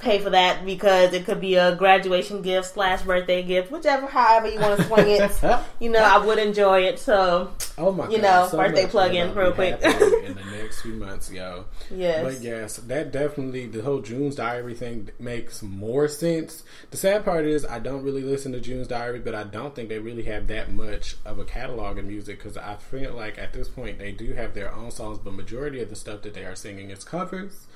pay 0.05 0.19
for 0.21 0.31
that 0.31 0.65
because 0.65 1.13
it 1.15 1.25
could 1.25 1.41
be 1.41 1.55
a 1.57 1.75
graduation 1.75 2.43
gift 2.43 2.75
slash 2.75 3.03
birthday 3.03 3.43
gift, 3.43 3.73
whichever, 3.73 4.07
however 4.07 4.49
you 4.49 4.61
want 4.61 4.79
to 4.79 4.87
swing 4.87 5.09
it. 5.09 5.33
you 5.81 5.91
know, 5.91 5.99
I 6.03 6.19
would 6.25 6.39
enjoy 6.39 6.83
it. 6.83 6.99
So 6.99 7.51
Oh 7.77 7.91
my 7.91 8.05
You 8.09 8.19
god! 8.19 8.23
know, 8.23 8.49
so 8.49 8.59
birthday 8.59 8.87
plug-in 8.87 9.35
real 9.35 9.53
quick. 9.53 9.81
in 9.83 10.35
the 10.35 10.43
next 10.53 10.83
few 10.83 10.93
months, 10.95 11.31
yo. 11.33 11.65
yes, 11.91 12.23
But 12.23 12.41
yes, 12.43 12.77
that 12.77 13.11
definitely 13.11 13.67
the 13.67 13.83
whole 13.83 14.01
June's 14.01 14.37
Diary 14.37 14.75
thing 14.75 15.11
makes 15.19 15.63
more 15.63 16.07
sense. 16.07 16.63
The 16.91 16.97
sad 16.97 17.25
part 17.25 17.47
is 17.47 17.65
I 17.65 17.79
don't 17.81 18.03
really 18.05 18.23
listen 18.23 18.53
to 18.53 18.61
June's 18.61 18.87
Diary, 18.87 19.19
but 19.19 19.35
I 19.35 19.45
don't 19.45 19.75
think 19.75 19.89
they 19.89 19.99
really 19.99 20.25
have 20.25 20.47
that 20.49 20.71
much 20.73 21.17
of 21.25 21.39
a 21.39 21.45
catalog 21.45 21.99
of 21.99 22.05
music 22.05 22.39
because 22.39 22.57
I 22.57 22.77
feel 22.77 23.13
like 23.15 23.39
at 23.39 23.53
this 23.53 23.69
point 23.69 23.99
they 23.99 24.13
do 24.13 24.35
have 24.35 24.55
their 24.55 24.73
own 24.73 24.91
songs, 24.91 25.19
but 25.19 25.33
majority 25.35 25.81
of 25.81 25.89
the 25.91 25.97
stuff 25.97 26.23
that 26.23 26.35
they 26.35 26.45
are 26.45 26.55
singing 26.55 26.91
is 26.91 27.03
covers. 27.05 27.67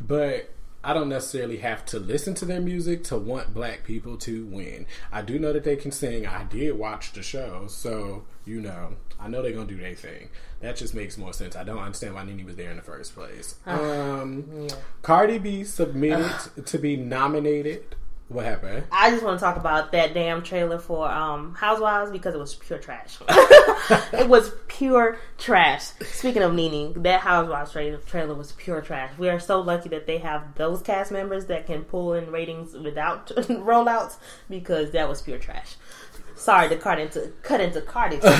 But 0.00 0.50
I 0.88 0.94
don't 0.94 1.10
necessarily 1.10 1.58
have 1.58 1.84
to 1.86 1.98
listen 1.98 2.32
to 2.36 2.46
their 2.46 2.62
music 2.62 3.04
to 3.04 3.18
want 3.18 3.52
black 3.52 3.84
people 3.84 4.16
to 4.16 4.46
win. 4.46 4.86
I 5.12 5.20
do 5.20 5.38
know 5.38 5.52
that 5.52 5.62
they 5.62 5.76
can 5.76 5.92
sing. 5.92 6.26
I 6.26 6.44
did 6.44 6.78
watch 6.78 7.12
the 7.12 7.22
show, 7.22 7.66
so 7.66 8.24
you 8.46 8.62
know, 8.62 8.96
I 9.20 9.28
know 9.28 9.42
they're 9.42 9.52
gonna 9.52 9.66
do 9.66 9.76
their 9.76 9.94
thing. 9.94 10.30
That 10.60 10.76
just 10.76 10.94
makes 10.94 11.18
more 11.18 11.34
sense. 11.34 11.56
I 11.56 11.64
don't 11.64 11.78
understand 11.78 12.14
why 12.14 12.24
Nene 12.24 12.42
was 12.46 12.56
there 12.56 12.70
in 12.70 12.78
the 12.78 12.82
first 12.82 13.14
place. 13.14 13.56
Um, 13.66 14.46
yeah. 14.62 14.76
Cardi 15.02 15.36
B 15.36 15.62
submitted 15.62 16.32
to 16.64 16.78
be 16.78 16.96
nominated. 16.96 17.94
What 18.28 18.44
happened? 18.44 18.84
I 18.92 19.10
just 19.10 19.24
want 19.24 19.38
to 19.38 19.44
talk 19.44 19.56
about 19.56 19.92
that 19.92 20.12
damn 20.12 20.42
trailer 20.42 20.78
for 20.78 21.10
um, 21.10 21.54
Housewives 21.54 22.10
because 22.10 22.34
it 22.34 22.38
was 22.38 22.54
pure 22.56 22.78
trash. 22.78 23.16
it 24.12 24.28
was 24.28 24.52
pure 24.66 25.18
trash. 25.38 25.92
Speaking 26.02 26.42
of 26.42 26.52
Nene, 26.52 26.92
that 27.02 27.20
Housewives 27.20 27.72
trailer, 27.72 27.96
trailer 27.96 28.34
was 28.34 28.52
pure 28.52 28.82
trash. 28.82 29.16
We 29.16 29.30
are 29.30 29.40
so 29.40 29.60
lucky 29.60 29.88
that 29.88 30.06
they 30.06 30.18
have 30.18 30.56
those 30.56 30.82
cast 30.82 31.10
members 31.10 31.46
that 31.46 31.64
can 31.66 31.84
pull 31.84 32.12
in 32.12 32.30
ratings 32.30 32.74
without 32.74 33.28
rollouts 33.36 34.16
because 34.50 34.90
that 34.90 35.08
was 35.08 35.22
pure 35.22 35.38
trash. 35.38 35.76
Sorry 36.38 36.68
to 36.68 36.76
cut 36.76 37.00
into 37.00 37.32
cut 37.42 37.60
into 37.60 37.80
Cardi. 37.80 38.16
but 38.20 38.32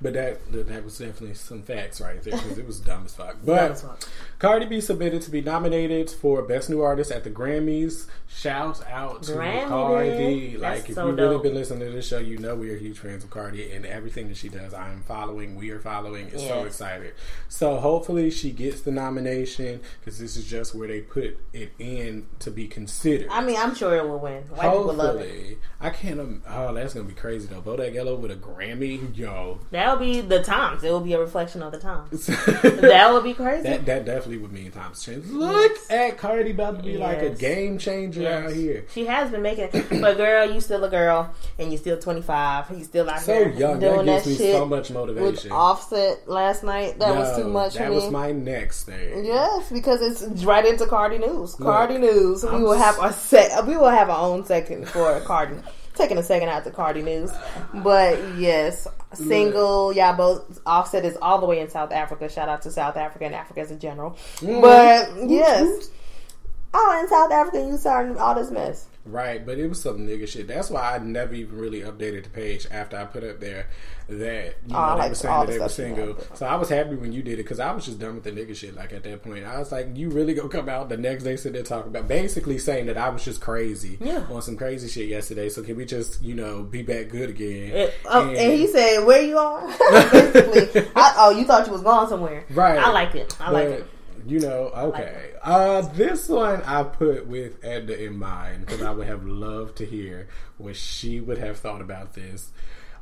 that 0.00 0.40
that 0.50 0.82
was 0.84 0.98
definitely 0.98 1.34
some 1.34 1.62
facts 1.62 2.00
right 2.00 2.20
there 2.20 2.32
because 2.32 2.58
it 2.58 2.66
was 2.66 2.80
dumb 2.80 3.04
as 3.04 3.14
fuck. 3.14 3.36
But 3.44 3.56
Dumb 3.56 3.72
as 3.72 3.82
fuck. 3.82 4.08
Cardi 4.42 4.66
B 4.66 4.80
submitted 4.80 5.22
to 5.22 5.30
be 5.30 5.40
nominated 5.40 6.10
for 6.10 6.42
Best 6.42 6.68
New 6.68 6.80
Artist 6.82 7.12
at 7.12 7.22
the 7.22 7.30
Grammys. 7.30 8.08
Shouts 8.26 8.82
out 8.90 9.22
to 9.24 9.32
Grammy 9.34 9.68
Cardi. 9.68 10.56
Like 10.58 10.78
That's 10.78 10.88
if 10.88 10.94
so 10.96 11.06
you've 11.06 11.16
really 11.16 11.38
been 11.38 11.54
listening 11.54 11.86
to 11.88 11.94
this 11.94 12.08
show, 12.08 12.18
you 12.18 12.38
know 12.38 12.56
we 12.56 12.70
are 12.70 12.76
huge 12.76 12.98
fans 12.98 13.22
of 13.22 13.30
Cardi 13.30 13.70
and 13.70 13.86
everything 13.86 14.26
that 14.26 14.36
she 14.36 14.48
does. 14.48 14.74
I 14.74 14.90
am 14.90 15.02
following. 15.02 15.54
We 15.54 15.70
are 15.70 15.78
following. 15.78 16.26
It's 16.26 16.42
so 16.42 16.64
excited. 16.64 17.14
So 17.48 17.76
hopefully 17.78 18.32
she 18.32 18.50
gets 18.50 18.80
the 18.80 18.90
nomination 18.90 19.80
because 20.00 20.18
this 20.18 20.36
is 20.36 20.44
just 20.44 20.74
where 20.74 20.88
they 20.88 21.02
put 21.02 21.38
it 21.52 21.70
in 21.78 22.26
to 22.40 22.50
be 22.50 22.66
considered. 22.66 23.28
I 23.30 23.42
mean, 23.42 23.56
I'm 23.56 23.76
sure 23.76 23.94
it 23.94 24.02
will 24.08 24.18
win. 24.18 24.42
White 24.48 24.62
people 24.62 24.92
love 24.92 25.20
it. 25.20 25.28
Hopefully, 25.28 25.58
I 25.80 25.90
can't. 25.90 26.18
im- 26.18 26.42
Oh, 26.48 26.74
that's 26.74 26.94
gonna 26.94 27.06
be 27.06 27.14
crazy 27.14 27.46
though. 27.46 27.60
Bodak 27.60 27.94
Yellow 27.94 28.16
with 28.16 28.32
a 28.32 28.36
Grammy, 28.36 29.16
yo. 29.16 29.60
That 29.70 29.82
that'll 29.82 29.98
be 29.98 30.20
the 30.20 30.42
times. 30.42 30.82
It 30.82 30.90
will 30.90 30.98
be 31.00 31.12
a 31.12 31.20
reflection 31.20 31.62
of 31.62 31.70
the 31.70 31.78
times. 31.78 32.26
that 32.26 33.10
would 33.12 33.22
be 33.22 33.34
crazy. 33.34 33.62
That 33.68 33.86
that 33.86 34.04
definitely 34.04 34.31
would 34.36 34.52
mean 34.52 34.70
times 34.70 35.02
change. 35.04 35.26
Look 35.26 35.72
at 35.90 36.18
Cardi 36.18 36.50
about 36.52 36.76
to 36.78 36.82
be 36.82 36.96
like 36.98 37.22
a 37.22 37.30
game 37.30 37.78
changer 37.78 38.22
Yes. 38.22 38.44
out 38.46 38.52
here. 38.52 38.84
She 38.92 39.06
has 39.06 39.30
been 39.30 39.42
making, 39.42 39.68
but 40.00 40.16
girl, 40.16 40.50
you 40.52 40.60
still 40.60 40.82
a 40.84 40.88
girl, 40.90 41.32
and 41.58 41.70
you 41.72 41.78
still 41.78 41.98
twenty 41.98 42.22
five. 42.22 42.70
You 42.70 42.84
still 42.84 43.08
out 43.08 43.20
So 43.20 43.34
here 43.34 43.48
young, 43.50 43.80
doing 43.80 43.96
that 43.98 44.04
that, 44.06 44.24
gives 44.24 44.26
me 44.40 44.46
shit 44.46 44.54
so 44.56 44.66
much 44.66 44.88
with 44.90 44.96
motivation. 44.98 45.52
Offset 45.52 46.28
last 46.28 46.62
night. 46.64 46.98
That 46.98 47.14
was 47.16 47.36
too 47.36 47.48
much 47.48 47.74
That 47.74 47.88
for 47.88 47.94
was 47.94 48.10
my 48.10 48.32
next 48.32 48.84
thing. 48.84 49.24
Yes, 49.24 49.70
because 49.70 50.00
it's 50.02 50.44
right 50.44 50.64
into 50.64 50.86
Cardi 50.86 51.18
news. 51.18 51.54
Cardi 51.54 51.98
news. 51.98 52.42
We 52.42 52.48
I'm 52.50 52.62
will 52.62 52.72
have 52.72 52.94
s- 52.96 53.00
our 53.00 53.12
sec. 53.12 53.66
We 53.66 53.76
will 53.76 53.88
have 53.90 54.10
our 54.10 54.20
own 54.28 54.44
second 54.44 54.88
for 54.88 55.20
Cardi. 55.20 55.56
Taking 55.94 56.16
a 56.16 56.22
second 56.22 56.48
after 56.48 56.70
Cardi 56.70 57.02
news, 57.02 57.30
but 57.74 58.18
yes, 58.38 58.88
single. 59.12 59.92
Yeah, 59.92 60.12
both 60.16 60.60
Offset 60.64 61.04
is 61.04 61.18
all 61.20 61.38
the 61.38 61.46
way 61.46 61.60
in 61.60 61.68
South 61.68 61.92
Africa. 61.92 62.30
Shout 62.30 62.48
out 62.48 62.62
to 62.62 62.70
South 62.70 62.96
Africa 62.96 63.26
and 63.26 63.34
Africa 63.34 63.60
as 63.60 63.70
a 63.70 63.76
general. 63.76 64.16
Mm. 64.36 64.62
But 64.62 65.28
yes, 65.28 65.90
oh, 66.72 67.00
in 67.00 67.08
South 67.08 67.30
Africa, 67.30 67.58
you 67.58 67.76
starting 67.76 68.16
all 68.16 68.34
this 68.34 68.50
mess. 68.50 68.86
Right, 69.04 69.44
but 69.44 69.58
it 69.58 69.66
was 69.66 69.82
some 69.82 70.06
nigga 70.06 70.28
shit. 70.28 70.46
That's 70.46 70.70
why 70.70 70.94
I 70.94 70.98
never 70.98 71.34
even 71.34 71.58
really 71.58 71.80
updated 71.80 72.22
the 72.24 72.30
page 72.30 72.68
after 72.70 72.96
I 72.96 73.04
put 73.04 73.24
up 73.24 73.40
there 73.40 73.66
that 74.08 74.54
you 74.66 74.72
know 74.72 74.92
they 74.94 74.98
like 74.98 75.08
were 75.08 75.14
saying 75.14 75.40
that 75.40 75.46
they 75.48 75.58
were 75.58 75.68
single. 75.68 76.16
So 76.34 76.46
I 76.46 76.54
was 76.54 76.68
happy 76.68 76.94
when 76.94 77.12
you 77.12 77.20
did 77.22 77.34
it 77.34 77.36
because 77.38 77.58
I 77.58 77.72
was 77.72 77.84
just 77.84 77.98
done 77.98 78.14
with 78.14 78.24
the 78.24 78.30
nigga 78.30 78.54
shit. 78.54 78.76
Like 78.76 78.92
at 78.92 79.02
that 79.02 79.22
point, 79.22 79.44
I 79.44 79.58
was 79.58 79.72
like, 79.72 79.88
you 79.96 80.10
really 80.10 80.34
gonna 80.34 80.48
come 80.48 80.68
out 80.68 80.88
the 80.88 80.96
next 80.96 81.24
day 81.24 81.36
sit 81.36 81.52
there 81.52 81.64
talking 81.64 81.90
about 81.90 82.06
basically 82.06 82.58
saying 82.58 82.86
that 82.86 82.96
I 82.96 83.08
was 83.08 83.24
just 83.24 83.40
crazy 83.40 83.98
Yeah. 84.00 84.24
on 84.30 84.40
some 84.40 84.56
crazy 84.56 84.88
shit 84.88 85.08
yesterday. 85.08 85.48
So 85.48 85.62
can 85.64 85.76
we 85.76 85.84
just 85.84 86.22
you 86.22 86.34
know 86.34 86.62
be 86.62 86.82
back 86.82 87.08
good 87.08 87.30
again? 87.30 87.72
It, 87.72 87.94
oh, 88.04 88.28
and, 88.28 88.52
he 88.52 88.68
said, 88.68 89.04
"Where 89.04 89.22
you 89.22 89.36
are?" 89.36 89.66
Basically, 90.12 90.88
I, 90.96 91.14
oh, 91.18 91.30
you 91.30 91.44
thought 91.44 91.66
you 91.66 91.72
was 91.72 91.82
going 91.82 92.08
somewhere. 92.08 92.44
Right. 92.50 92.78
I 92.78 92.90
like 92.90 93.16
it. 93.16 93.36
I 93.40 93.50
like 93.50 93.68
it. 93.68 93.86
You 94.26 94.40
know, 94.40 94.70
okay. 94.74 95.32
Uh, 95.42 95.82
this 95.82 96.28
one 96.28 96.62
I 96.62 96.84
put 96.84 97.26
with 97.26 97.64
Edna 97.64 97.94
in 97.94 98.18
mind 98.18 98.66
because 98.66 98.82
I 98.82 98.90
would 98.90 99.06
have 99.06 99.26
loved 99.26 99.76
to 99.78 99.86
hear 99.86 100.28
what 100.58 100.76
she 100.76 101.20
would 101.20 101.38
have 101.38 101.58
thought 101.58 101.80
about 101.80 102.14
this. 102.14 102.50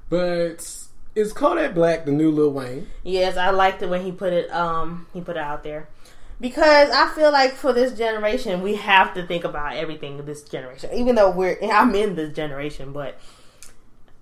But 0.09 0.67
is 1.15 1.33
Kodak 1.33 1.75
Black 1.75 2.05
the 2.05 2.13
new 2.13 2.31
Lil 2.31 2.53
Wayne? 2.53 2.89
Yes, 3.03 3.37
I 3.37 3.51
liked 3.51 3.83
it 3.83 3.89
when 3.89 4.03
he 4.03 4.13
put 4.13 4.33
it. 4.33 4.51
Um, 4.53 5.07
he 5.13 5.21
put 5.21 5.37
it 5.37 5.43
out 5.43 5.63
there 5.63 5.89
because 6.41 6.91
I 6.91 7.09
feel 7.11 7.31
like 7.31 7.53
for 7.53 7.73
this 7.73 7.93
generation, 7.93 8.63
we 8.63 8.77
have 8.77 9.15
to 9.15 9.27
think 9.27 9.45
about 9.45 9.77
everything. 9.77 10.25
This 10.25 10.43
generation, 10.43 10.91
even 10.95 11.15
though 11.15 11.31
we're 11.31 11.59
I'm 11.73 11.95
in 11.95 12.15
this 12.15 12.35
generation, 12.35 12.93
but 12.93 13.19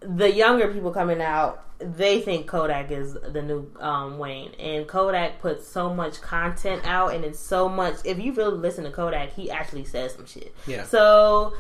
the 0.01 0.33
younger 0.33 0.73
people 0.73 0.91
coming 0.93 1.21
out, 1.21 1.65
they 1.79 2.21
think 2.21 2.47
Kodak 2.47 2.91
is 2.91 3.15
the 3.15 3.43
new 3.43 3.71
um, 3.81 4.19
Wayne, 4.19 4.53
and 4.59 4.87
Kodak 4.87 5.41
puts 5.41 5.67
so 5.67 5.95
much 5.95 6.21
content 6.21 6.83
out, 6.85 7.15
and 7.15 7.25
it's 7.25 7.39
so 7.39 7.69
much. 7.69 7.97
If 8.05 8.19
you 8.19 8.33
really 8.33 8.59
listen 8.59 8.85
to 8.85 8.91
Kodak, 8.91 9.33
he 9.33 9.51
actually 9.51 9.85
says 9.85 10.15
some 10.15 10.27
shit. 10.27 10.55
Yeah. 10.67 10.85
So 10.85 11.55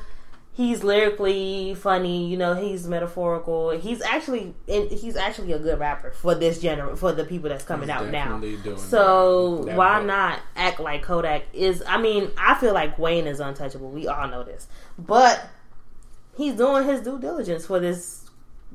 he's 0.58 0.82
lyrically 0.82 1.74
funny. 1.74 2.28
You 2.28 2.36
know, 2.36 2.54
he's 2.54 2.88
metaphorical. 2.88 3.70
He's 3.70 4.02
actually 4.02 4.54
and 4.66 4.90
he's 4.90 5.16
actually 5.16 5.52
a 5.52 5.58
good 5.58 5.78
rapper 5.78 6.10
for 6.10 6.34
this 6.34 6.60
gener 6.60 6.98
for 6.98 7.12
the 7.12 7.24
people 7.24 7.48
that's 7.48 7.64
coming 7.64 7.88
He's 7.88 7.96
out 7.96 8.10
now. 8.10 8.40
So 8.76 9.58
that. 9.58 9.66
That 9.66 9.76
why 9.76 9.88
part. 9.88 10.06
not 10.06 10.40
act 10.56 10.80
like 10.80 11.02
Kodak 11.02 11.44
is? 11.52 11.82
I 11.86 12.00
mean, 12.00 12.30
I 12.36 12.54
feel 12.56 12.74
like 12.74 12.98
Wayne 12.98 13.28
is 13.28 13.38
untouchable. 13.38 13.88
We 13.90 14.08
all 14.08 14.26
know 14.26 14.42
this, 14.42 14.66
but 14.98 15.48
he's 16.36 16.54
doing 16.54 16.86
his 16.86 17.02
due 17.02 17.20
diligence 17.20 17.64
for 17.64 17.78
this 17.78 18.17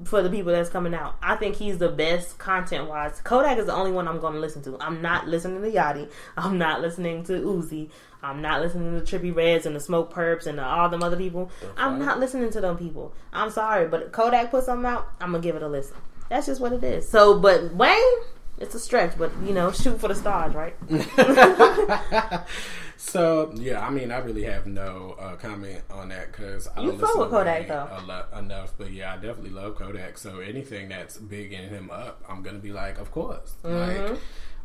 for 0.06 0.22
the 0.22 0.30
people 0.30 0.52
that's 0.52 0.70
coming 0.70 0.94
out. 0.94 1.16
I 1.22 1.36
think 1.36 1.56
he's 1.56 1.78
the 1.78 1.90
best 1.90 2.38
content 2.40 2.90
wise. 2.90 3.22
Kodak 3.22 3.58
is 3.58 3.68
the 3.68 3.74
only 3.74 3.92
one 3.92 4.08
I'm 4.08 4.20
going 4.20 4.34
to 4.34 4.40
listen 4.40 4.62
to. 4.64 4.78
I'm 4.80 5.02
not 5.02 5.28
listening 5.28 5.62
to 5.62 5.72
Yachty. 5.72 6.10
I'm 6.38 6.58
not 6.58 6.82
listening 6.82 7.24
to 7.26 7.34
Uzi. 7.34 7.90
I'm 8.24 8.42
not 8.42 8.62
listening 8.62 9.00
to 9.00 9.06
Trippie 9.06 9.36
Redds 9.36 9.66
and 9.66 9.76
the 9.76 9.80
Smokepurpps 9.80 10.48
and 10.48 10.58
the, 10.58 10.64
all 10.64 10.90
them 10.90 11.04
other 11.04 11.18
people. 11.18 11.52
I'm 11.76 12.00
not 12.00 12.20
listening 12.20 12.50
to 12.52 12.62
them 12.62 12.78
people. 12.78 13.14
I'm 13.34 13.50
sorry, 13.50 13.88
but 13.88 14.14
Kodak 14.14 14.50
put 14.50 14.64
something 14.64 14.86
out. 14.86 15.10
I'm 15.20 15.32
gonna 15.32 15.44
give 15.44 15.58
it 15.58 15.62
a 15.62 15.68
listen. 15.68 15.98
That's 16.30 16.46
just 16.46 16.62
what 16.62 16.72
it 16.72 16.84
is. 16.86 17.08
So, 17.08 17.38
but 17.38 17.76
Wayne, 17.76 18.00
it's 18.60 18.74
a 18.76 18.80
stretch, 18.80 19.18
but 19.18 19.32
you 19.44 19.54
know, 19.54 19.72
shoot 19.74 20.00
for 20.00 20.08
the 20.08 20.16
stars, 20.16 20.56
right? 20.56 20.74
So 23.06 23.52
yeah, 23.56 23.86
I 23.86 23.90
mean, 23.90 24.12
I 24.12 24.20
really 24.20 24.44
have 24.44 24.66
no 24.66 25.16
uh, 25.20 25.36
comment 25.36 25.82
on 25.92 26.10
that 26.10 26.32
because 26.32 26.68
I 26.70 26.82
You 26.82 26.92
don't 26.92 27.00
fuck 27.00 27.10
listen 27.10 27.20
with 27.22 27.30
to 27.30 27.36
Kodak, 27.36 27.68
though. 27.68 27.88
a 27.92 28.02
lo- 28.02 28.40
enough. 28.40 28.74
But 28.78 28.92
yeah, 28.92 29.12
I 29.14 29.16
definitely 29.18 29.50
love 29.52 29.76
Kodak. 29.76 30.18
So 30.18 30.40
anything 30.40 30.88
that's 30.90 31.18
bigging 31.18 31.68
him 31.70 31.92
up, 31.92 32.24
I'm 32.30 32.42
gonna 32.42 32.60
be 32.60 32.72
like, 32.72 32.98
of 32.98 33.12
course, 33.12 33.54
like, 33.64 33.98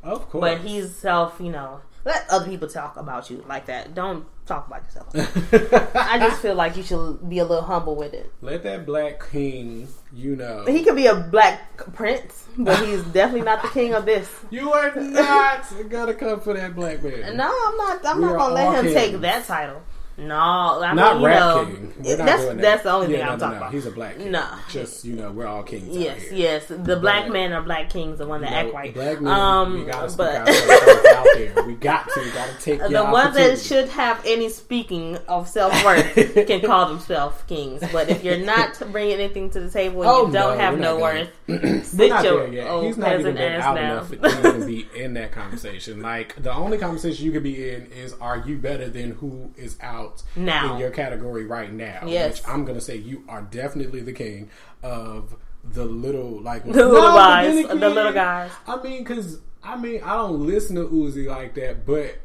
of 0.05 0.31
course. 0.31 0.33
Mm-hmm. 0.33 0.41
But 0.41 0.59
he's 0.61 0.95
self, 0.95 1.41
you 1.41 1.51
know. 1.51 1.81
Let 2.05 2.25
other 2.31 2.47
people 2.49 2.69
talk 2.69 2.97
about 2.97 3.29
you 3.31 3.45
like 3.49 3.67
that. 3.67 3.95
Don't 3.95 4.25
talk 4.47 4.67
about 4.67 4.83
yourself. 4.85 5.09
I 5.95 6.19
just 6.19 6.41
feel 6.41 6.55
like 6.55 6.77
you 6.77 6.83
should 6.83 7.29
be 7.29 7.39
a 7.39 7.45
little 7.45 7.65
humble 7.65 7.97
with 7.97 8.15
it. 8.15 8.33
let 8.41 8.63
that 8.63 8.87
black 8.87 9.31
king, 9.31 9.89
you 10.13 10.37
know, 10.37 10.65
He 10.67 10.85
could 10.85 10.97
be 10.97 11.07
a 11.07 11.15
black 11.15 11.77
prince, 11.95 12.47
but 12.57 12.79
he's 12.87 13.03
definitely 13.05 13.43
not 13.43 13.61
the 13.63 13.69
king 13.69 13.93
of 13.95 14.07
this. 14.07 14.31
you 14.51 14.73
are 14.73 14.95
not 14.97 15.67
gonna 15.91 16.15
come 16.15 16.41
for 16.41 16.55
that 16.55 16.75
black 16.75 17.03
man. 17.03 17.37
No, 17.37 17.45
I'm 17.67 17.77
not. 17.77 18.07
I'm 18.07 18.17
We 18.19 18.25
not 18.25 18.39
gonna 18.39 18.55
let 18.55 18.75
him 18.77 18.85
kings. 18.93 18.95
take 18.95 19.21
that 19.21 19.45
title. 19.47 19.83
No, 20.19 20.35
I 20.83 20.95
Not 20.95 21.21
mean, 21.21 21.31
know, 21.31 21.65
king. 21.65 21.95
We're 22.03 22.17
not 22.17 22.27
that's 22.27 22.43
doing 22.43 22.57
that. 22.57 22.63
that's 22.63 22.83
the 22.83 22.91
only 22.93 23.07
Yeah, 23.13 23.19
thing 23.19 23.27
no, 23.27 23.33
I'm 23.33 23.39
no, 23.39 23.45
talking 23.45 23.53
no. 23.53 23.57
about. 23.59 23.73
He's 23.73 23.87
a 23.87 23.91
black 23.93 24.19
king. 24.19 24.31
No, 24.33 24.47
just 24.69 25.05
you 25.05 25.15
know, 25.15 25.31
we're 25.31 25.47
all 25.47 25.63
kings. 25.63 25.97
Yes, 25.97 26.23
here. 26.23 26.33
yes. 26.35 26.67
The 26.67 26.97
black 26.97 27.31
men 27.31 27.53
are 27.53 27.63
black 27.63 27.89
kings, 27.89 28.19
the 28.19 28.27
one 28.27 28.41
that 28.41 28.51
You 28.51 28.57
know, 28.57 28.61
act 28.63 28.75
white. 28.75 28.95
Black 28.95 29.21
men, 29.21 29.33
um, 29.33 29.75
we 29.79 29.85
gotta 29.85 30.17
but 30.17 30.35
out 30.37 31.27
there. 31.35 31.63
We 31.65 31.75
got 31.75 32.09
to. 32.11 32.21
We 32.21 32.31
gotta 32.33 32.61
take 32.61 32.81
the 32.81 33.05
ones 33.05 33.37
that 33.37 33.59
should 33.61 33.89
have 33.91 34.21
any 34.27 34.49
speaking 34.49 35.17
of 35.29 35.49
self 35.49 35.73
worth 35.85 36.13
can 36.49 36.63
call 36.63 36.89
themselves 36.89 37.41
kings. 37.47 37.83
But 37.93 38.09
if 38.11 38.25
you're 38.25 38.39
not 38.39 38.77
bringing 38.91 39.15
anything 39.21 39.51
to 39.51 39.61
the 39.61 39.71
table 39.71 40.03
and 40.03 40.11
Oh, 40.11 40.27
you 40.27 40.33
don't 40.33 40.59
have 40.59 40.79
no 40.81 40.99
worth, 40.99 41.29
sit 41.87 42.09
your 42.25 42.69
old 42.69 42.85
He's 42.87 42.99
not 42.99 43.21
even 43.21 43.37
peasant 43.37 43.39
ass 43.39 43.63
out 43.65 43.75
down. 43.77 43.93
enough 43.93 44.11
to 44.59 44.67
be 44.67 44.89
in 44.97 45.15
that 45.15 45.31
conversation. 45.33 46.03
Like 46.03 46.35
the 46.43 46.53
only 46.53 46.79
conversation 46.79 47.25
you 47.25 47.31
could 47.33 47.43
be 47.45 47.71
in 47.71 47.87
is, 47.93 48.15
are 48.21 48.39
you 48.39 48.59
better 48.59 48.89
than 48.89 49.13
who 49.13 49.51
is 49.57 49.77
out 49.81 50.08
Now. 50.37 50.75
in 50.75 50.81
your 50.81 50.91
category 50.91 51.45
right 51.47 51.73
now? 51.73 52.03
Yes. 52.07 52.41
Which 52.41 52.49
I'm 52.49 52.65
gonna 52.65 52.81
say 52.81 52.97
you 52.97 53.25
are 53.29 53.43
definitely 53.43 54.01
the 54.01 54.13
king 54.13 54.51
of 54.83 55.37
the 55.65 55.85
little 55.85 56.41
like 56.41 56.65
The 56.65 56.71
little 56.87 57.01
but 57.03 57.15
guys, 57.15 57.67
the 57.67 57.89
little 57.89 58.13
guys. 58.13 58.51
I 58.67 58.83
mean, 58.83 59.03
because 59.03 59.41
I 59.63 59.77
mean, 59.77 60.03
I 60.03 60.15
don't 60.17 60.47
listen 60.47 60.77
to 60.77 60.89
Uzi 60.89 61.27
like 61.27 61.55
that, 61.55 61.85
but 61.85 62.19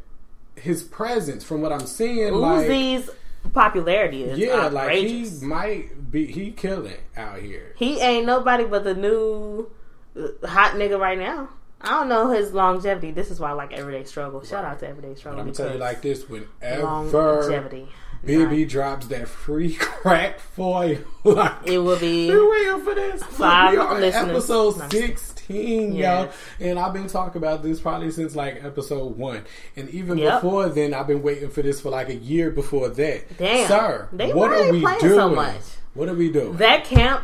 his 0.56 0.84
presence, 0.84 1.44
from 1.44 1.62
what 1.62 1.72
I'm 1.72 1.86
seeing, 1.86 2.34
like 2.34 2.68
Uzi's 2.68 3.10
popularity 3.52 4.24
is 4.24 4.40
yeah, 4.40 4.68
like 4.68 4.98
he 4.98 5.28
might 5.42 6.12
be 6.12 6.26
he 6.28 6.52
killing 6.52 6.98
out 7.18 7.40
here. 7.40 7.74
he 7.76 8.00
ain't 8.00 8.26
nobody 8.26 8.64
but 8.64 8.84
the 8.84 8.94
new 8.94 9.70
uh, 10.18 10.48
hot 10.48 10.74
nigga 10.76 11.00
right 11.00 11.18
now. 11.18 11.50
I 11.84 11.90
don't 12.00 12.08
know 12.10 12.30
his 12.30 12.54
longevity. 12.54 13.12
This 13.12 13.30
is 13.30 13.40
why 13.40 13.50
I 13.50 13.54
like 13.54 13.74
Everyday 13.74 14.06
Struggle. 14.06 14.44
Shout 14.44 14.64
out 14.64 14.80
to 14.80 14.88
Everyday 14.88 15.10
But 15.10 15.18
Struggle. 15.18 15.40
I'm 15.42 15.46
gonna 15.48 15.56
tell 15.56 15.74
you 15.74 15.80
like 15.80 16.02
this: 16.02 16.28
whenever 16.30 16.82
longevity. 16.82 17.88
Baby 18.26 18.64
drops 18.64 19.08
that 19.08 19.28
free 19.28 19.74
crack 19.80 20.40
foil, 20.40 20.98
like 21.26 21.52
It 21.66 21.78
will 21.80 22.00
be 22.00 22.30
be 22.30 22.34
real 22.34 22.80
for 22.80 22.96
this. 22.96 23.22
Five 23.22 23.74
we 23.74 23.78
are 23.80 24.00
listeners. 24.00 24.30
episode 24.30 24.78
No. 24.78 24.88
sixteen, 24.90 25.94
Yes. 25.94 26.32
y'all, 26.60 26.70
and 26.70 26.80
I've 26.80 26.94
been 26.94 27.08
talking 27.08 27.42
about 27.42 27.64
this 27.64 27.82
probably 27.82 28.12
since 28.12 28.34
like 28.34 28.64
episode 28.64 29.18
one, 29.18 29.44
and 29.76 29.90
even 29.90 30.18
Yep. 30.18 30.42
before 30.42 30.70
then, 30.70 30.94
I've 30.94 31.08
been 31.08 31.22
waiting 31.22 31.50
for 31.50 31.64
this 31.64 31.82
for 31.82 31.90
like 31.90 32.08
a 32.08 32.16
year 32.16 32.50
before 32.50 32.88
that. 32.88 33.38
Damn. 33.38 33.68
sir, 33.68 34.08
They 34.14 34.32
what 34.32 34.54
are 34.54 34.72
we 34.72 34.80
playing 34.80 35.00
doing? 35.02 35.16
so 35.16 35.28
much? 35.30 35.56
What 35.94 36.08
are 36.08 36.14
we 36.16 36.32
doing? 36.32 36.56
that 36.58 36.86
camp. 36.86 37.24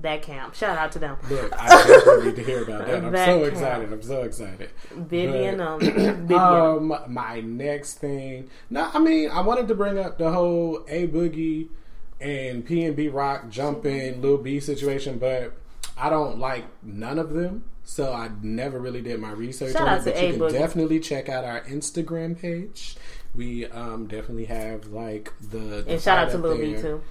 That 0.00 0.22
camp. 0.22 0.54
Shout 0.54 0.78
out 0.78 0.92
to 0.92 0.98
them. 0.98 1.16
Look, 1.28 1.52
I 1.60 1.68
definitely 1.86 2.26
need 2.26 2.36
to 2.36 2.42
hear 2.44 2.62
about 2.62 2.86
that. 2.86 2.96
I'm 3.04 3.12
That 3.12 3.26
so 3.26 3.40
camp. 3.40 3.52
excited. 3.52 3.92
I'm 3.92 4.02
so 4.02 4.22
excited. 4.22 4.70
Vivian, 4.92 5.58
But- 5.58 5.66
um, 5.66 5.80
Vivian. 5.80 6.32
Um, 6.32 7.04
my 7.08 7.40
next 7.40 7.94
thing. 7.98 8.48
No, 8.70 8.90
I 8.94 8.98
mean, 8.98 9.30
I 9.30 9.40
wanted 9.42 9.68
to 9.68 9.74
bring 9.74 9.98
up 9.98 10.16
the 10.18 10.30
whole 10.32 10.84
A 10.88 11.06
Boogie 11.06 11.68
and 12.20 12.66
PnB 12.66 13.12
Rock 13.12 13.50
jumping 13.50 14.22
Lil 14.22 14.38
B 14.38 14.58
situation, 14.60 15.18
but 15.18 15.52
I 15.96 16.08
don't 16.10 16.38
like 16.38 16.64
none 16.82 17.18
of 17.18 17.30
them, 17.34 17.64
so 17.84 18.12
I 18.12 18.30
never 18.42 18.78
really 18.78 19.02
did 19.02 19.20
my 19.20 19.32
research 19.32 19.72
Shout 19.72 19.82
on 19.82 19.88
out 19.88 20.06
it. 20.06 20.14
But 20.14 20.22
you 20.22 20.28
A 20.28 20.30
can 20.32 20.40
Boogie. 20.40 20.52
definitely 20.52 21.00
check 21.00 21.28
out 21.28 21.44
our 21.44 21.60
Instagram 21.62 22.38
page. 22.40 22.96
We 23.34 23.66
um 23.66 24.06
definitely 24.06 24.46
have 24.46 24.86
like 24.88 25.32
the, 25.40 25.58
the 25.58 25.84
and 25.88 26.00
shout 26.00 26.18
out 26.18 26.30
to 26.32 26.38
Lil 26.38 26.56
B 26.58 26.74
too. 26.80 27.02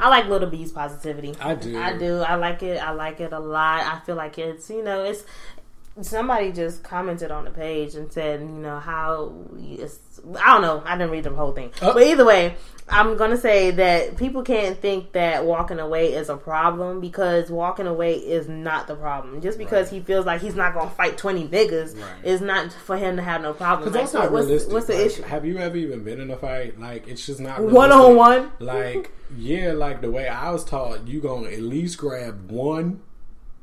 I 0.00 0.08
like 0.08 0.26
Little 0.26 0.48
B's 0.48 0.72
positivity. 0.72 1.34
I 1.40 1.54
do. 1.54 1.78
I 1.78 1.98
do. 1.98 2.18
I 2.20 2.36
like 2.36 2.62
it. 2.62 2.82
I 2.82 2.92
like 2.92 3.20
it 3.20 3.32
a 3.32 3.38
lot. 3.38 3.80
I 3.84 4.00
feel 4.00 4.16
like 4.16 4.38
it's 4.38 4.70
you 4.70 4.82
know 4.82 5.02
it's 5.04 5.24
somebody 6.02 6.52
just 6.52 6.82
commented 6.82 7.30
on 7.30 7.44
the 7.44 7.50
page 7.50 7.94
and 7.94 8.12
said, 8.12 8.40
you 8.40 8.46
know, 8.46 8.78
how 8.78 9.32
it's, 9.58 9.98
I 10.40 10.52
don't 10.52 10.62
know, 10.62 10.82
I 10.84 10.96
didn't 10.96 11.10
read 11.10 11.24
the 11.24 11.30
whole 11.30 11.52
thing, 11.52 11.70
Oh. 11.82 11.92
but 11.94 12.02
either 12.02 12.24
way, 12.24 12.54
I'm 12.90 13.16
gonna 13.18 13.36
say 13.36 13.70
that 13.72 14.16
people 14.16 14.42
can't 14.42 14.80
think 14.80 15.12
that 15.12 15.44
walking 15.44 15.78
away 15.78 16.14
is 16.14 16.30
a 16.30 16.36
problem 16.36 17.00
because 17.00 17.50
walking 17.50 17.86
away 17.86 18.14
is 18.14 18.48
not 18.48 18.86
the 18.86 18.94
problem. 18.94 19.42
Just 19.42 19.58
because 19.58 19.90
he 19.90 20.00
feels 20.00 20.24
like 20.24 20.40
he's 20.40 20.54
not 20.54 20.72
gonna 20.72 20.88
fight 20.90 21.18
20 21.18 21.48
niggas 21.48 21.94
Right. 22.00 22.04
is 22.24 22.40
not 22.40 22.72
for 22.72 22.96
him 22.96 23.16
to 23.16 23.22
have 23.22 23.42
no 23.42 23.52
problem. 23.52 23.90
Because 23.90 24.00
that's 24.00 24.14
not 24.14 24.32
what's, 24.32 24.46
realistic. 24.46 24.72
what's 24.72 24.86
the 24.86 24.94
Like, 24.94 25.06
issue? 25.06 25.22
Have 25.22 25.44
you 25.44 25.58
ever 25.58 25.76
even 25.76 26.02
been 26.02 26.18
in 26.20 26.30
a 26.30 26.36
fight? 26.36 26.80
Like, 26.80 27.06
it's 27.08 27.26
just 27.26 27.40
not 27.40 27.60
One 27.62 27.92
on 27.92 28.16
one. 28.16 28.52
Like, 28.58 29.10
yeah, 29.36 29.72
like 29.72 30.00
the 30.00 30.10
way 30.10 30.26
I 30.26 30.50
was 30.50 30.64
taught, 30.64 31.06
you 31.06 31.20
gonna 31.20 31.48
at 31.50 31.60
least 31.60 31.98
grab 31.98 32.50
one. 32.50 33.00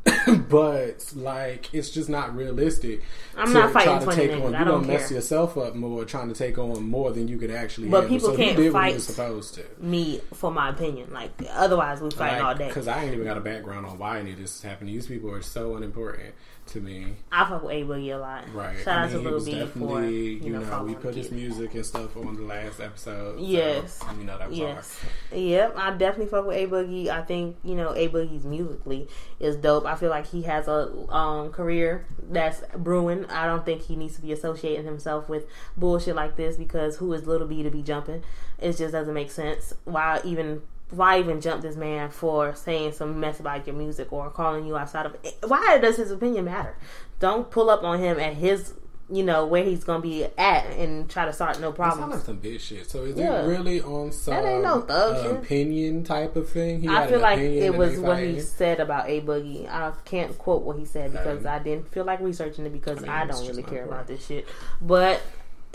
but 0.50 1.12
like, 1.16 1.74
it's 1.74 1.90
just 1.90 2.10
not 2.10 2.36
realistic. 2.36 3.02
I'm 3.36 3.48
to 3.48 3.54
not 3.54 3.74
fighting 3.74 3.94
try 3.94 4.00
to 4.00 4.06
20 4.06 4.22
take 4.22 4.32
niggas. 4.32 4.46
on. 4.46 4.56
I 4.56 4.60
You 4.60 4.66
don't 4.66 4.82
gonna 4.82 4.94
mess 4.94 5.12
yourself 5.12 5.58
up 5.58 5.76
more 5.76 6.06
trying 6.06 6.30
to 6.30 6.36
take 6.36 6.58
on 6.58 6.88
more 6.88 7.12
than 7.12 7.28
you 7.28 7.38
could 7.38 7.52
actually. 7.52 7.90
But 7.90 8.02
handle. 8.04 8.18
people 8.18 8.30
so 8.30 8.38
can't 8.38 8.58
he 8.58 8.64
did 8.66 8.74
what 8.74 8.86
he 8.86 8.92
fight 8.94 9.02
supposed 9.02 9.56
to. 9.56 9.66
Me, 9.80 10.22
for 10.34 10.52
my 10.52 10.70
opinion, 10.70 11.12
like 11.12 11.32
otherwise 11.50 12.02
we 12.02 12.12
fighting 12.12 12.42
all 12.44 12.54
day. 12.56 12.68
Because 12.68 12.88
I 12.88 13.04
ain't 13.04 13.14
even 13.14 13.26
got 13.26 13.38
a 13.38 13.42
background 13.42 13.86
on 13.86 13.98
why 13.98 14.20
any 14.20 14.32
of 14.32 14.38
this 14.38 14.56
is 14.56 14.62
happening. 14.62 14.94
These 14.94 15.08
people 15.08 15.32
are 15.32 15.42
so 15.42 15.76
unimportant 15.76 16.36
to 16.68 16.82
me. 16.82 17.14
I 17.32 17.48
fuck 17.48 17.64
with 17.64 17.72
A 17.72 17.84
Boogie 17.84 18.14
a 18.14 18.18
lot. 18.18 18.44
Right. 18.54 18.78
Shout 18.84 18.98
I 18.98 19.04
out 19.04 19.12
mean, 19.14 19.24
to 19.24 19.30
Lil 19.30 19.46
B 19.46 19.52
for 19.52 19.60
definitely, 19.66 20.34
you 20.36 20.50
know, 20.52 20.84
we 20.84 20.96
put 20.96 21.16
his 21.16 21.32
music 21.32 21.74
and 21.76 21.86
stuff 21.86 22.18
on 22.18 22.36
the 22.36 22.42
last 22.42 22.80
episode. 22.80 23.38
so, 23.38 23.44
Yes. 23.44 24.00
you 24.18 24.24
know, 24.24 24.38
that 24.38 24.50
was 24.50 24.58
Yes. 24.58 25.00
Yep. 25.32 25.74
I 25.78 25.92
definitely 25.92 26.28
fuck 26.28 26.46
with 26.48 26.58
A 26.58 26.68
Boogie. 26.68 27.08
I 27.10 27.22
think 27.22 27.58
you 27.64 27.76
know 27.76 27.94
A 27.94 28.08
Boogie's 28.10 28.46
musically 28.46 29.08
is 29.40 29.56
dope. 29.56 29.86
I 29.86 29.96
feel 29.96 30.10
like 30.10 30.28
he 30.28 30.44
has 30.44 30.68
a 30.68 30.92
um, 31.10 31.52
career 31.52 32.06
that's 32.30 32.62
brewing. 32.78 33.26
I 33.26 33.46
don't 33.46 33.66
think 33.66 33.84
he 33.84 33.96
needs 33.96 34.16
to 34.16 34.22
be 34.22 34.32
associating 34.32 34.86
himself 34.86 35.30
with 35.30 35.46
bullshit 35.78 36.16
like 36.16 36.36
this 36.36 36.58
because 36.58 36.98
who 36.98 37.14
is 37.14 37.28
Little 37.28 37.48
B 37.48 37.64
to 37.64 37.70
be 37.70 37.82
jumping? 37.82 38.24
It 38.60 38.78
just 38.78 38.92
doesn't 38.94 39.14
make 39.14 39.32
sense. 39.32 39.74
Why 39.84 40.22
even? 40.24 40.62
Why 40.96 41.20
even 41.20 41.42
jump 41.42 41.62
this 41.62 41.76
man 41.76 42.10
for 42.10 42.56
saying 42.56 42.94
some 42.94 43.20
mess 43.20 43.40
about 43.40 43.68
your 43.68 43.76
music 43.76 44.12
or 44.14 44.30
calling 44.30 44.66
you 44.66 44.78
outside 44.78 45.06
of? 45.06 45.16
Why 45.48 45.78
does 45.80 45.98
his 45.98 46.12
opinion 46.12 46.46
matter? 46.46 46.76
Don't 47.20 47.50
pull 47.52 47.70
up 47.70 47.84
on 47.84 48.00
him 48.00 48.20
at 48.20 48.34
his, 48.34 48.74
you 49.10 49.24
know, 49.24 49.46
where 49.46 49.64
he's 49.64 49.84
gonna 49.84 50.02
be 50.02 50.26
at 50.38 50.66
and 50.78 51.10
try 51.10 51.26
to 51.26 51.34
start 51.34 51.60
no 51.60 51.70
It 51.70 51.76
problems. 51.76 52.14
like 52.16 52.24
some 52.26 52.40
bitch 52.40 52.60
shit. 52.62 52.90
So 52.90 53.04
is 53.04 53.16
Yeah. 53.18 53.44
it 53.44 53.48
really 53.48 53.82
on 53.82 54.12
some 54.12 54.34
ain't 54.34 54.64
no 54.64 54.82
thug 54.82 55.26
uh, 55.26 55.30
opinion 55.38 56.04
type 56.04 56.36
of 56.36 56.50
thing? 56.50 56.82
He 56.82 56.88
I 56.90 57.08
feel 57.08 57.20
like 57.20 57.40
it 57.40 57.76
was 57.76 58.00
what 58.00 58.20
he 58.20 58.40
said 58.42 58.80
about 58.80 59.08
A 59.10 59.22
Boogie. 59.22 59.68
I 59.70 59.92
can't 60.06 60.38
quote 60.38 60.64
what 60.64 60.78
he 60.78 60.86
said 60.86 61.12
because 61.12 61.46
Um, 61.46 61.52
I 61.52 61.60
didn't 61.60 61.92
feel 61.92 62.06
like 62.06 62.20
researching 62.22 62.66
it 62.66 62.74
because 62.74 63.04
I 63.04 63.08
I, 63.08 63.20
mean, 63.22 63.30
it's 63.30 63.40
don't 63.40 63.48
really 63.50 63.64
care 63.64 63.86
about 63.86 64.08
this 64.08 64.26
shit. 64.26 64.46
But 64.82 65.22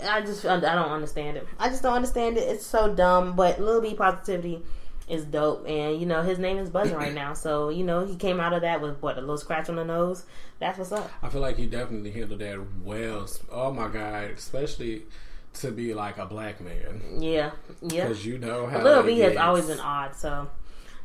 I 0.03 0.21
just 0.21 0.45
I 0.45 0.59
don't 0.59 0.91
understand 0.91 1.37
it. 1.37 1.47
I 1.59 1.69
just 1.69 1.83
don't 1.83 1.93
understand 1.93 2.37
it. 2.37 2.41
It's 2.49 2.65
so 2.65 2.93
dumb. 2.93 3.35
But 3.35 3.59
little 3.61 3.81
B 3.81 3.93
positivity 3.93 4.63
is 5.11 5.25
dope, 5.25 5.67
and 5.67 5.99
you 5.99 6.05
know 6.05 6.23
his 6.23 6.39
name 6.39 6.57
is 6.57 6.69
buzzing 6.69 6.95
right 6.95 7.13
now. 7.13 7.33
So 7.33 7.69
you 7.69 7.83
know 7.83 8.05
he 8.05 8.15
came 8.15 8.39
out 8.39 8.53
of 8.53 8.61
that 8.61 8.81
with 8.81 9.01
what 9.01 9.17
a 9.17 9.21
little 9.21 9.37
scratch 9.37 9.69
on 9.69 9.75
the 9.75 9.83
nose. 9.83 10.25
That's 10.59 10.79
what's 10.79 10.91
up. 10.91 11.11
I 11.21 11.29
feel 11.29 11.41
like 11.41 11.57
he 11.57 11.65
definitely 11.67 12.11
handled 12.11 12.39
that 12.39 12.59
well. 12.83 13.27
Oh 13.51 13.71
my 13.71 13.89
god, 13.89 14.31
especially 14.31 15.03
to 15.55 15.71
be 15.71 15.93
like 15.93 16.17
a 16.17 16.25
black 16.25 16.61
man, 16.61 17.01
Yeah, 17.19 17.51
yeah. 17.81 18.07
because 18.07 18.25
you 18.25 18.37
know 18.37 18.67
how 18.67 18.81
Lil 18.81 19.01
it 19.01 19.05
B 19.05 19.19
has 19.19 19.35
always 19.35 19.65
been 19.65 19.81
odd, 19.81 20.15
so 20.15 20.49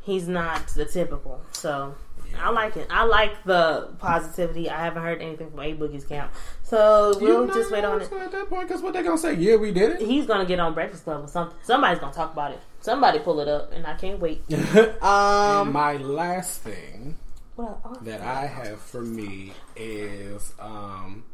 he's 0.02 0.28
not 0.28 0.68
the 0.68 0.84
typical. 0.84 1.40
So 1.50 1.96
I 2.38 2.50
like 2.50 2.76
it. 2.76 2.86
I 2.90 3.04
like 3.04 3.44
the 3.44 3.88
positivity. 3.98 4.68
I 4.70 4.78
haven't 4.84 5.02
heard 5.02 5.20
anything 5.22 5.50
from 5.50 5.60
A 5.60 5.74
Boogie's 5.74 6.04
camp, 6.04 6.32
so 6.62 7.12
You 7.18 7.26
we'll 7.26 7.46
know, 7.46 7.54
just 7.54 7.70
wait 7.70 7.84
on 7.84 8.00
it. 8.00 8.12
At 8.12 8.32
that 8.32 8.48
point, 8.48 8.68
because 8.68 8.82
what 8.82 8.92
they 8.94 9.02
gonna 9.02 9.18
say? 9.18 9.34
Yeah, 9.34 9.56
we 9.56 9.72
did 9.72 9.92
it. 9.92 10.00
He's 10.06 10.26
gonna 10.26 10.44
get 10.46 10.58
on 10.60 10.74
Breakfast 10.74 11.04
Club 11.04 11.24
or 11.24 11.28
something. 11.28 11.56
Somebody's 11.62 11.98
gonna 11.98 12.12
talk 12.12 12.32
about 12.32 12.52
it. 12.52 12.60
Somebody 12.80 13.18
pull 13.18 13.40
it 13.40 13.48
up, 13.48 13.72
and 13.72 13.86
I 13.86 13.94
can't 13.94 14.20
wait. 14.20 14.44
it. 14.48 15.02
Um, 15.02 15.72
My 15.72 15.96
last 15.96 16.60
thing 16.60 17.16
what 17.56 17.78
else? 17.84 17.98
that 18.02 18.20
I 18.20 18.46
have 18.46 18.80
for 18.80 19.00
me 19.02 19.52
is 19.74 20.52
um 20.60 21.24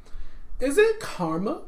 is 0.60 0.78
it 0.78 1.00
karma 1.00 1.62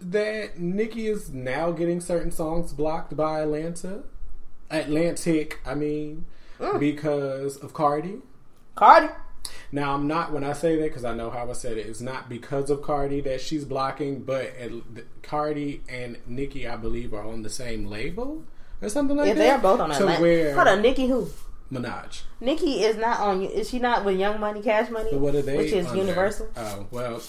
that 0.00 0.58
Nicki 0.58 1.06
is 1.08 1.30
now 1.30 1.70
getting 1.72 2.00
certain 2.00 2.30
songs 2.30 2.72
blocked 2.72 3.16
by 3.16 3.40
Atlanta? 3.40 4.02
Atlantic, 4.70 5.60
I 5.66 5.74
mean, 5.74 6.26
Mm. 6.60 6.78
because 6.80 7.56
of 7.56 7.72
Cardi. 7.72 8.18
Cardi. 8.78 9.08
Now 9.72 9.92
I'm 9.94 10.06
not 10.06 10.32
when 10.32 10.44
I 10.44 10.52
say 10.52 10.76
that 10.76 10.84
because 10.84 11.04
I 11.04 11.14
know 11.14 11.30
how 11.30 11.50
I 11.50 11.52
said 11.52 11.76
it. 11.76 11.86
It's 11.86 12.00
not 12.00 12.28
because 12.28 12.70
of 12.70 12.80
Cardi 12.82 13.20
that 13.22 13.40
she's 13.40 13.64
blocking, 13.64 14.20
but 14.22 14.46
at, 14.56 14.70
the, 14.94 15.04
Cardi 15.22 15.82
and 15.88 16.16
Nicki, 16.26 16.66
I 16.66 16.76
believe, 16.76 17.12
are 17.12 17.24
on 17.26 17.42
the 17.42 17.50
same 17.50 17.86
label 17.86 18.44
or 18.80 18.88
something 18.88 19.16
like 19.16 19.26
Yeah, 19.28 19.34
that. 19.34 19.40
they're 19.40 19.58
both 19.58 19.80
on 19.80 19.90
To 19.90 19.96
Atlanta. 19.96 20.20
where 20.22 20.54
Hold 20.54 20.68
on, 20.68 20.80
Nicki 20.82 21.06
who? 21.08 21.28
Minaj. 21.72 22.22
Nicki 22.40 22.82
is 22.84 22.96
not 22.96 23.20
on. 23.20 23.42
Is 23.42 23.68
she 23.68 23.78
not 23.78 24.04
with 24.04 24.18
Young 24.18 24.40
Money, 24.40 24.62
Cash 24.62 24.90
Money? 24.90 25.14
What 25.14 25.34
are 25.34 25.42
they? 25.42 25.56
Which 25.58 25.72
is? 25.72 25.92
Universal, 25.94 26.48
Oh 26.56 26.86
well. 26.90 27.20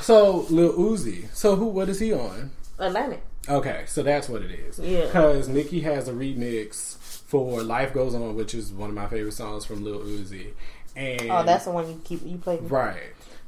So 0.00 0.46
Lil 0.50 0.72
Uzi. 0.72 1.32
So 1.34 1.54
who? 1.56 1.66
What 1.66 1.88
is 1.88 2.00
he 2.00 2.12
on? 2.12 2.50
Atlantic. 2.78 3.22
Okay, 3.48 3.84
so 3.86 4.02
that's 4.02 4.28
what 4.28 4.42
it 4.42 4.50
is. 4.50 4.78
Yeah. 4.78 5.06
Because 5.06 5.46
Nicki 5.48 5.80
has 5.82 6.08
a 6.08 6.12
remix 6.12 6.96
for 7.30 7.62
"Life 7.62 7.94
Goes 7.94 8.14
On," 8.14 8.34
which 8.34 8.54
is 8.54 8.72
one 8.72 8.90
of 8.90 8.96
my 8.96 9.06
favorite 9.06 9.32
songs 9.32 9.64
from 9.64 9.84
Lil 9.84 10.00
Uzi. 10.00 10.48
And 10.96 11.30
Oh, 11.30 11.44
that's 11.44 11.64
the 11.66 11.70
one 11.70 11.88
you 11.88 12.00
keep 12.04 12.26
you 12.26 12.36
play. 12.38 12.58
right. 12.62 12.98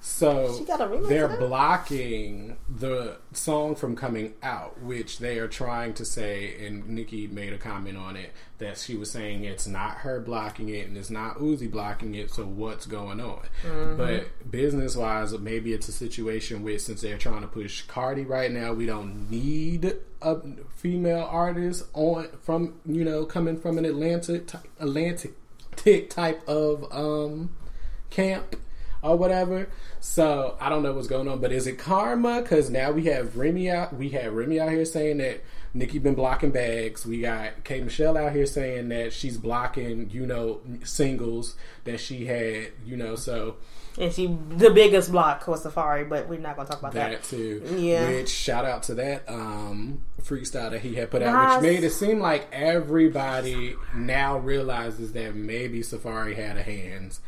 So 0.05 0.59
She 0.59 0.65
got 0.65 0.81
a 0.81 0.87
remix 0.87 1.09
they're 1.09 1.29
blocking 1.29 2.57
the 2.69 3.19
song 3.33 3.77
from 3.77 3.95
coming 3.95 4.35
out, 4.43 4.83
which 4.83 5.21
they 5.21 5.39
are 5.39 5.47
trying 5.47 5.95
to 5.95 6.05
say. 6.05 6.67
And 6.67 6.89
Nicki 6.89 7.29
made 7.29 7.53
a 7.53 7.59
comment 7.59 7.97
on 7.97 8.17
it 8.17 8.33
that 8.59 8.79
she 8.79 8.97
was 8.97 9.13
saying 9.13 9.45
it's 9.45 9.69
not 9.69 9.99
her 9.99 10.19
blocking 10.19 10.71
it 10.71 10.89
and 10.89 10.97
it's 10.97 11.09
not 11.09 11.39
Uzi 11.39 11.71
blocking 11.71 12.17
it. 12.17 12.33
So 12.33 12.45
what's 12.45 12.85
going 12.85 13.21
on? 13.21 13.43
Mm-hmm. 13.65 13.97
But 13.97 14.51
business 14.51 14.97
wise, 14.97 15.39
maybe 15.39 15.73
it's 15.73 15.87
a 15.87 15.93
situation 15.93 16.65
where 16.65 16.81
since 16.81 17.03
they're 17.03 17.17
trying 17.17 17.43
to 17.43 17.47
push 17.47 17.83
Cardi 17.83 18.25
right 18.25 18.51
now, 18.51 18.73
we 18.73 18.87
don't 18.87 19.31
need 19.31 19.99
a 20.21 20.37
female 20.75 21.29
artist 21.31 21.85
on 21.95 22.27
from 22.43 22.81
you 22.85 23.05
know 23.05 23.25
coming 23.25 23.57
from 23.57 23.79
an 23.79 23.85
Atlantic 23.85 24.51
Atlantic 24.81 25.35
type 26.11 26.47
of 26.49 26.93
um 26.93 27.55
camp 28.11 28.57
or 29.03 29.17
whatever. 29.17 29.69
So 30.05 30.57
I 30.61 30.69
don't 30.69 30.83
know 30.83 30.93
what's 30.93 31.07
going 31.07 31.29
on, 31.29 31.39
but 31.39 31.53
is 31.53 31.69
it 31.69 31.79
karma? 31.79 32.43
Because 32.43 32.69
now 32.69 32.91
we 32.91 33.05
have 33.05 33.37
Remy 33.37 33.71
out. 33.71 33.95
We 33.97 34.09
have 34.09 34.33
Remy 34.33 34.59
out 34.59 34.71
here 34.71 34.85
saying 34.85 35.19
that 35.19 35.45
Nicki 35.75 36.01
been 36.01 36.17
blocking 36.17 36.51
bags. 36.51 37.07
We 37.07 37.21
got 37.21 37.63
K 37.63 37.81
Michelle 37.81 38.19
out 38.19 38.33
here 38.33 38.45
saying 38.45 38.89
that 38.89 39.13
she's 39.13 39.39
blocking, 39.39 40.11
you 40.11 40.27
know, 40.27 40.61
singles 40.83 41.55
that 41.85 42.01
she 42.01 42.27
had, 42.27 42.73
you 42.85 42.97
know. 42.97 43.15
So 43.15 43.59
And 43.97 44.13
she 44.13 44.37
the 44.51 44.71
biggest 44.71 45.13
block 45.13 45.47
was 45.47 45.65
Safaree, 45.65 46.09
but 46.09 46.29
we're 46.29 46.41
not 46.41 46.57
gonna 46.57 46.69
talk 46.69 46.81
about 46.81 46.95
that. 46.95 47.11
that 47.13 47.23
too. 47.23 47.63
Yeah. 47.77 48.09
Which 48.09 48.29
shout 48.29 48.65
out 48.65 48.83
to 48.85 48.95
that 48.95 49.23
um 49.29 50.03
freestyle 50.21 50.73
that 50.73 50.81
he 50.81 50.97
had 50.97 51.13
put 51.13 51.23
out, 51.23 51.33
Nas. 51.33 51.63
which 51.63 51.75
made 51.75 51.85
it 51.85 51.93
seem 51.93 52.19
like 52.19 52.49
everybody 52.53 53.77
now 53.95 54.37
realizes 54.37 55.13
that 55.13 55.37
maybe 55.37 55.79
Safaree 55.81 56.35
had 56.35 56.57
a 56.57 56.63
hands 56.65 57.21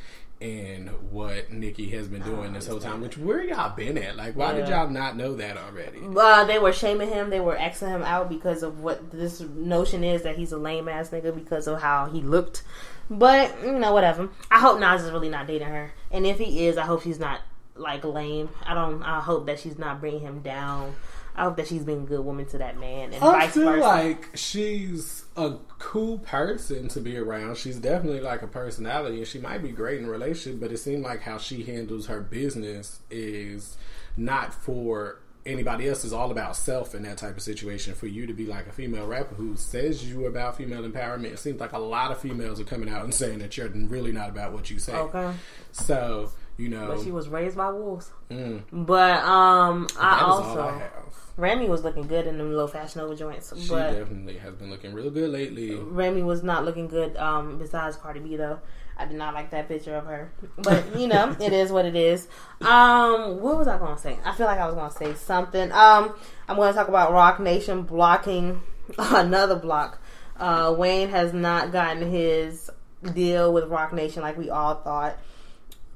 in 0.44 0.88
what 1.10 1.50
Nicki 1.50 1.88
has 1.90 2.06
been 2.06 2.20
doing 2.22 2.52
this 2.52 2.66
whole 2.66 2.78
time. 2.78 3.00
Which 3.00 3.16
where 3.16 3.42
y'all 3.42 3.74
been 3.74 3.96
at? 3.96 4.14
Like, 4.14 4.36
why 4.36 4.52
did 4.52 4.68
y'all 4.68 4.90
not 4.90 5.16
know 5.16 5.34
that 5.36 5.56
already? 5.56 6.00
Uh, 6.14 6.44
they 6.44 6.58
were 6.58 6.72
shaming 6.72 7.08
him. 7.08 7.30
They 7.30 7.40
were 7.40 7.56
Xing 7.56 7.88
him 7.88 8.02
out 8.02 8.28
because 8.28 8.62
of 8.62 8.80
what 8.80 9.10
this 9.10 9.40
notion 9.40 10.04
is 10.04 10.22
that 10.22 10.36
he's 10.36 10.52
a 10.52 10.58
lame 10.58 10.86
ass 10.86 11.08
nigga 11.08 11.34
because 11.34 11.66
of 11.66 11.80
how 11.80 12.06
he 12.06 12.20
looked. 12.20 12.62
But 13.08 13.54
you 13.62 13.78
know, 13.78 13.94
whatever. 13.94 14.28
I 14.50 14.60
hope 14.60 14.78
Nas 14.78 15.02
is 15.02 15.10
really 15.10 15.30
not 15.30 15.46
dating 15.46 15.68
her, 15.68 15.92
and 16.10 16.26
if 16.26 16.38
he 16.38 16.66
is, 16.66 16.76
I 16.76 16.84
hope 16.84 17.02
she's 17.02 17.18
not 17.18 17.40
like 17.74 18.04
lame. 18.04 18.50
I 18.66 18.74
don't. 18.74 19.02
I 19.02 19.20
hope 19.20 19.46
that 19.46 19.60
she's 19.60 19.78
not 19.78 20.00
bringing 20.00 20.20
him 20.20 20.40
down. 20.40 20.94
I 21.36 21.44
hope 21.44 21.56
that 21.56 21.66
she's 21.66 21.82
being 21.82 22.02
a 22.02 22.06
good 22.06 22.24
woman 22.24 22.46
to 22.46 22.58
that 22.58 22.78
man, 22.78 23.12
and 23.12 23.16
I 23.16 23.46
vice 23.46 23.54
feel 23.54 23.64
versa. 23.64 23.80
like 23.80 24.30
she's 24.34 25.24
a 25.36 25.54
cool 25.78 26.18
person 26.18 26.88
to 26.88 27.00
be 27.00 27.16
around. 27.18 27.56
She's 27.56 27.78
definitely 27.78 28.20
like 28.20 28.42
a 28.42 28.46
personality, 28.46 29.18
and 29.18 29.26
she 29.26 29.38
might 29.40 29.58
be 29.58 29.70
great 29.70 29.98
in 29.98 30.04
a 30.06 30.10
relationship. 30.10 30.60
But 30.60 30.70
it 30.70 30.78
seemed 30.78 31.02
like 31.02 31.22
how 31.22 31.38
she 31.38 31.64
handles 31.64 32.06
her 32.06 32.20
business 32.20 33.00
is 33.10 33.76
not 34.16 34.54
for 34.54 35.18
anybody 35.44 35.88
else. 35.88 36.04
It's 36.04 36.12
all 36.12 36.30
about 36.30 36.56
self 36.56 36.94
in 36.94 37.02
that 37.02 37.18
type 37.18 37.36
of 37.36 37.42
situation. 37.42 37.94
For 37.94 38.06
you 38.06 38.26
to 38.26 38.32
be 38.32 38.46
like 38.46 38.66
a 38.66 38.72
female 38.72 39.06
rapper 39.06 39.34
who 39.34 39.56
says 39.56 40.08
you 40.08 40.26
about 40.26 40.56
female 40.56 40.82
empowerment, 40.88 41.32
it 41.32 41.38
seems 41.38 41.60
like 41.60 41.72
a 41.72 41.78
lot 41.78 42.10
of 42.12 42.18
females 42.18 42.60
are 42.60 42.64
coming 42.64 42.88
out 42.88 43.04
and 43.04 43.12
saying 43.12 43.40
that 43.40 43.56
you're 43.56 43.68
really 43.68 44.12
not 44.12 44.28
about 44.30 44.52
what 44.52 44.70
you 44.70 44.78
say. 44.78 44.94
okay. 44.94 45.32
So 45.72 46.30
you 46.56 46.68
know, 46.68 46.86
But 46.88 47.02
she 47.02 47.10
was 47.10 47.28
raised 47.28 47.56
by 47.56 47.70
wolves. 47.70 48.10
mm, 48.30 48.62
But 48.72 49.22
um, 49.24 49.86
I 49.98 50.20
also 50.20 50.60
I 50.62 50.78
have. 50.78 50.90
Remy 51.36 51.68
was 51.68 51.82
looking 51.82 52.06
good 52.06 52.28
in 52.28 52.38
them 52.38 52.50
little 52.52 52.68
Fashion 52.68 53.00
over 53.00 53.14
joints, 53.16 53.52
She 53.60 53.68
but 53.68 53.90
definitely 53.92 54.38
has 54.38 54.54
been 54.54 54.70
looking 54.70 54.94
real 54.94 55.10
good 55.10 55.30
lately. 55.30 55.74
Remy 55.74 56.22
was 56.22 56.44
not 56.44 56.64
looking 56.64 56.86
good. 56.86 57.16
Um, 57.16 57.58
besides 57.58 57.96
Cardi 57.96 58.20
B 58.20 58.36
though, 58.36 58.60
I 58.96 59.06
did 59.06 59.16
not 59.16 59.34
like 59.34 59.50
that 59.50 59.66
picture 59.66 59.96
of 59.96 60.06
her. 60.06 60.30
But 60.58 60.96
you 60.96 61.08
know, 61.08 61.34
it 61.40 61.52
is 61.52 61.72
what 61.72 61.86
it 61.86 61.96
is. 61.96 62.28
Um, 62.60 63.40
what 63.40 63.58
was 63.58 63.66
I 63.66 63.78
gonna 63.78 63.98
say? 63.98 64.16
I 64.24 64.32
feel 64.32 64.46
like 64.46 64.60
I 64.60 64.66
was 64.66 64.76
gonna 64.76 64.92
say 64.92 65.14
something. 65.14 65.72
Um, 65.72 66.14
I'm 66.48 66.56
gonna 66.56 66.72
talk 66.72 66.86
about 66.86 67.12
Roc 67.12 67.40
Nation 67.40 67.82
blocking 67.82 68.62
another 68.98 69.56
block. 69.56 70.00
Uh, 70.36 70.72
Wayne 70.78 71.08
has 71.08 71.32
not 71.32 71.72
gotten 71.72 72.10
his 72.12 72.70
deal 73.12 73.52
with 73.52 73.64
Roc 73.64 73.92
Nation 73.92 74.22
like 74.22 74.38
we 74.38 74.50
all 74.50 74.76
thought. 74.76 75.18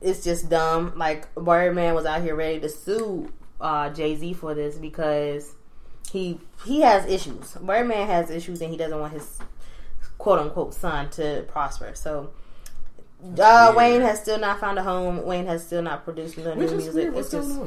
It's 0.00 0.22
just 0.22 0.48
dumb. 0.48 0.92
Like 0.96 1.32
Birdman 1.34 1.94
was 1.94 2.06
out 2.06 2.22
here 2.22 2.36
ready 2.36 2.60
to 2.60 2.68
sue 2.68 3.32
uh, 3.60 3.90
Jay 3.90 4.16
Z 4.16 4.34
for 4.34 4.54
this 4.54 4.76
because 4.76 5.54
he 6.10 6.40
he 6.64 6.80
has 6.82 7.06
issues. 7.06 7.56
Birdman 7.60 8.06
has 8.06 8.30
issues 8.30 8.60
and 8.60 8.70
he 8.70 8.76
doesn't 8.76 8.98
want 8.98 9.12
his 9.12 9.38
quote 10.18 10.38
unquote 10.38 10.74
son 10.74 11.10
to 11.10 11.44
prosper. 11.48 11.92
So 11.94 12.30
uh. 13.38 13.74
Wayne 13.76 14.00
has 14.00 14.20
still 14.20 14.38
not 14.38 14.60
found 14.60 14.78
a 14.78 14.82
home. 14.82 15.24
Wayne 15.24 15.46
has 15.46 15.66
still 15.66 15.82
not 15.82 16.04
produced 16.04 16.38
no 16.38 16.54
new 16.54 16.70
music. 16.70 17.12
What's 17.12 17.32
It's 17.34 17.46
just? 17.46 17.60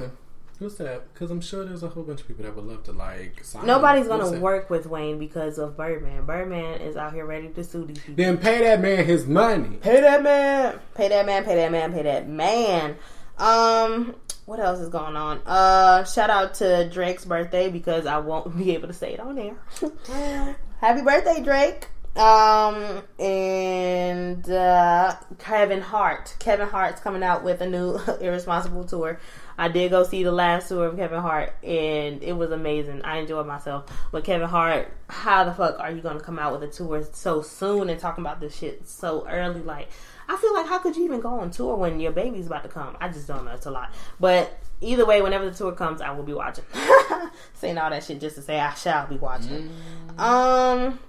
What's 0.62 0.76
that? 0.76 1.12
Because 1.12 1.32
I'm 1.32 1.42
sure 1.42 1.66
there's 1.66 1.82
a 1.82 1.88
whole 1.88 2.04
bunch 2.04 2.22
of 2.22 2.28
people 2.28 2.46
that 2.46 2.56
would 2.56 2.66
love 2.66 2.84
to 2.84 2.92
like. 2.92 3.44
Sign 3.44 3.66
nobody's 3.66 4.08
gonna 4.08 4.30
that? 4.30 4.40
work 4.40 4.70
with 4.70 4.86
Wayne 4.86 5.18
because 5.18 5.58
of 5.58 5.76
Birdman. 5.76 6.26
Birdman 6.26 6.82
is 6.82 6.96
out 6.96 7.16
here 7.16 7.26
ready 7.26 7.50
to 7.50 7.64
sue 7.64 7.84
these 7.84 7.98
people. 7.98 8.14
Then 8.24 8.38
pay 8.38 8.60
that 8.60 8.80
man 8.80 9.04
his 9.04 9.26
money. 9.26 9.78
Pay 9.78 10.02
that 10.02 10.22
man. 10.22 10.80
Pay 10.94 11.08
that 11.08 11.26
man. 11.26 11.46
Pay 11.46 11.56
that 11.56 11.72
man. 11.72 11.92
Pay 11.92 12.04
that 12.04 12.30
man. 12.30 12.96
Um, 13.40 14.14
what 14.46 14.60
else 14.60 14.80
is 14.80 14.90
going 14.90 15.16
on? 15.16 15.42
Uh, 15.48 16.04
shout 16.04 16.30
out 16.30 16.54
to 16.56 16.88
Drake's 16.90 17.26
birthday 17.26 17.72
because 17.72 18.06
I 18.06 18.20
won't 18.20 18.56
be 18.60 18.76
able 18.76 18.88
to 18.88 18.94
say 18.94 19.14
it 19.14 19.20
on 19.20 19.40
air. 19.40 19.58
Happy 20.80 21.02
birthday, 21.02 21.42
Drake. 21.42 21.88
Um, 22.16 23.04
and 23.20 24.50
uh, 24.50 25.16
Kevin 25.40 25.82
Hart. 25.82 26.36
Kevin 26.40 26.68
Hart's 26.68 27.00
coming 27.00 27.24
out 27.24 27.44
with 27.44 27.62
a 27.62 27.68
new 27.70 27.98
Irresponsible 28.22 28.84
tour. 28.84 29.20
I 29.58 29.68
did 29.68 29.92
go 29.92 30.04
see 30.04 30.24
the 30.24 30.32
last 30.32 30.70
tour 30.70 30.88
of 30.88 30.98
Kevin 30.98 31.22
Hart, 31.22 31.54
and 31.64 32.24
it 32.24 32.34
was 32.34 32.52
amazing. 32.52 33.02
I 33.04 33.18
enjoyed 33.18 33.48
myself. 33.48 33.86
But 34.12 34.24
Kevin 34.24 34.48
Hart, 34.48 34.92
how 35.10 35.44
the 35.44 35.54
fuck 35.54 35.80
are 35.80 35.92
you 35.92 36.02
gonna 36.02 36.20
come 36.20 36.40
out 36.40 36.54
with 36.54 36.70
a 36.70 36.74
tour 36.74 37.04
so 37.12 37.42
soon 37.42 37.90
and 37.90 38.00
talking 38.00 38.24
about 38.24 38.40
this 38.40 38.56
shit 38.56 38.88
so 38.88 39.28
early? 39.28 39.62
Like, 39.62 39.90
I 40.28 40.38
feel 40.38 40.54
like 40.54 40.68
how 40.68 40.80
could 40.80 40.96
you 40.96 41.06
even 41.06 41.20
go 41.20 41.40
on 41.40 41.52
tour 41.52 41.76
when 41.76 42.00
your 42.00 42.12
baby's 42.12 42.48
about 42.48 42.64
to 42.64 42.70
come? 42.70 42.96
I 43.00 43.10
just 43.10 43.28
don't 43.28 43.46
know. 43.46 43.52
It's 43.52 43.66
a 43.66 43.72
lot. 43.72 43.94
But 44.20 44.58
either 44.80 45.06
way, 45.06 45.22
whenever 45.22 45.50
the 45.50 45.56
tour 45.56 45.74
comes, 45.74 46.02
I 46.02 46.12
will 46.12 46.24
be 46.24 46.34
watching. 46.34 46.66
Saying 47.54 47.78
all 47.78 47.90
that 47.90 48.04
shit 48.04 48.20
just 48.20 48.36
to 48.38 48.42
say 48.42 48.60
I 48.60 48.74
shall 48.74 49.08
be 49.08 49.18
watching. 49.18 49.70
Um, 50.18 51.00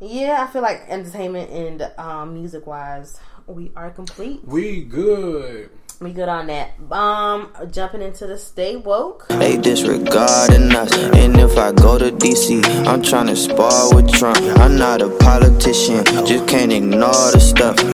yeah, 0.00 0.44
I 0.46 0.52
feel 0.52 0.62
like 0.62 0.82
entertainment 0.88 1.50
and 1.50 1.82
um, 1.98 2.34
music 2.34 2.66
wise, 2.66 3.18
we 3.46 3.72
are 3.76 3.90
complete. 3.90 4.44
We 4.44 4.82
good. 4.82 5.70
We 6.02 6.12
good 6.12 6.28
on 6.28 6.48
that. 6.48 6.72
Um, 6.90 7.52
jumping 7.70 8.02
into 8.02 8.26
the 8.26 8.36
stay 8.36 8.74
woke. 8.74 9.28
They 9.28 9.56
disregarding 9.56 10.72
us. 10.72 10.92
And 10.92 11.38
if 11.38 11.56
I 11.56 11.70
go 11.70 11.96
to 11.96 12.10
DC, 12.10 12.64
I'm 12.88 13.02
trying 13.02 13.28
to 13.28 13.36
spar 13.36 13.94
with 13.94 14.12
Trump. 14.12 14.38
I'm 14.58 14.76
not 14.76 15.00
a 15.00 15.08
politician, 15.18 16.04
just 16.26 16.48
can't 16.48 16.72
ignore 16.72 17.30
the 17.30 17.38
stuff. 17.38 17.92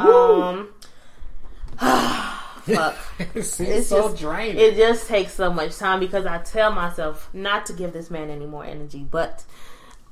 Um, 0.00 0.70
fuck. 1.78 2.96
it's, 3.34 3.60
It's 3.60 3.88
so 3.88 4.08
just- 4.08 4.20
draining. 4.20 4.58
It 4.58 4.74
just 4.74 5.06
takes 5.06 5.32
so 5.32 5.52
much 5.52 5.76
time 5.76 6.00
because 6.00 6.26
I 6.26 6.38
tell 6.38 6.72
myself 6.72 7.30
not 7.32 7.66
to 7.66 7.72
give 7.72 7.92
this 7.92 8.10
man 8.10 8.30
any 8.30 8.46
more 8.46 8.64
energy, 8.64 9.06
but 9.08 9.44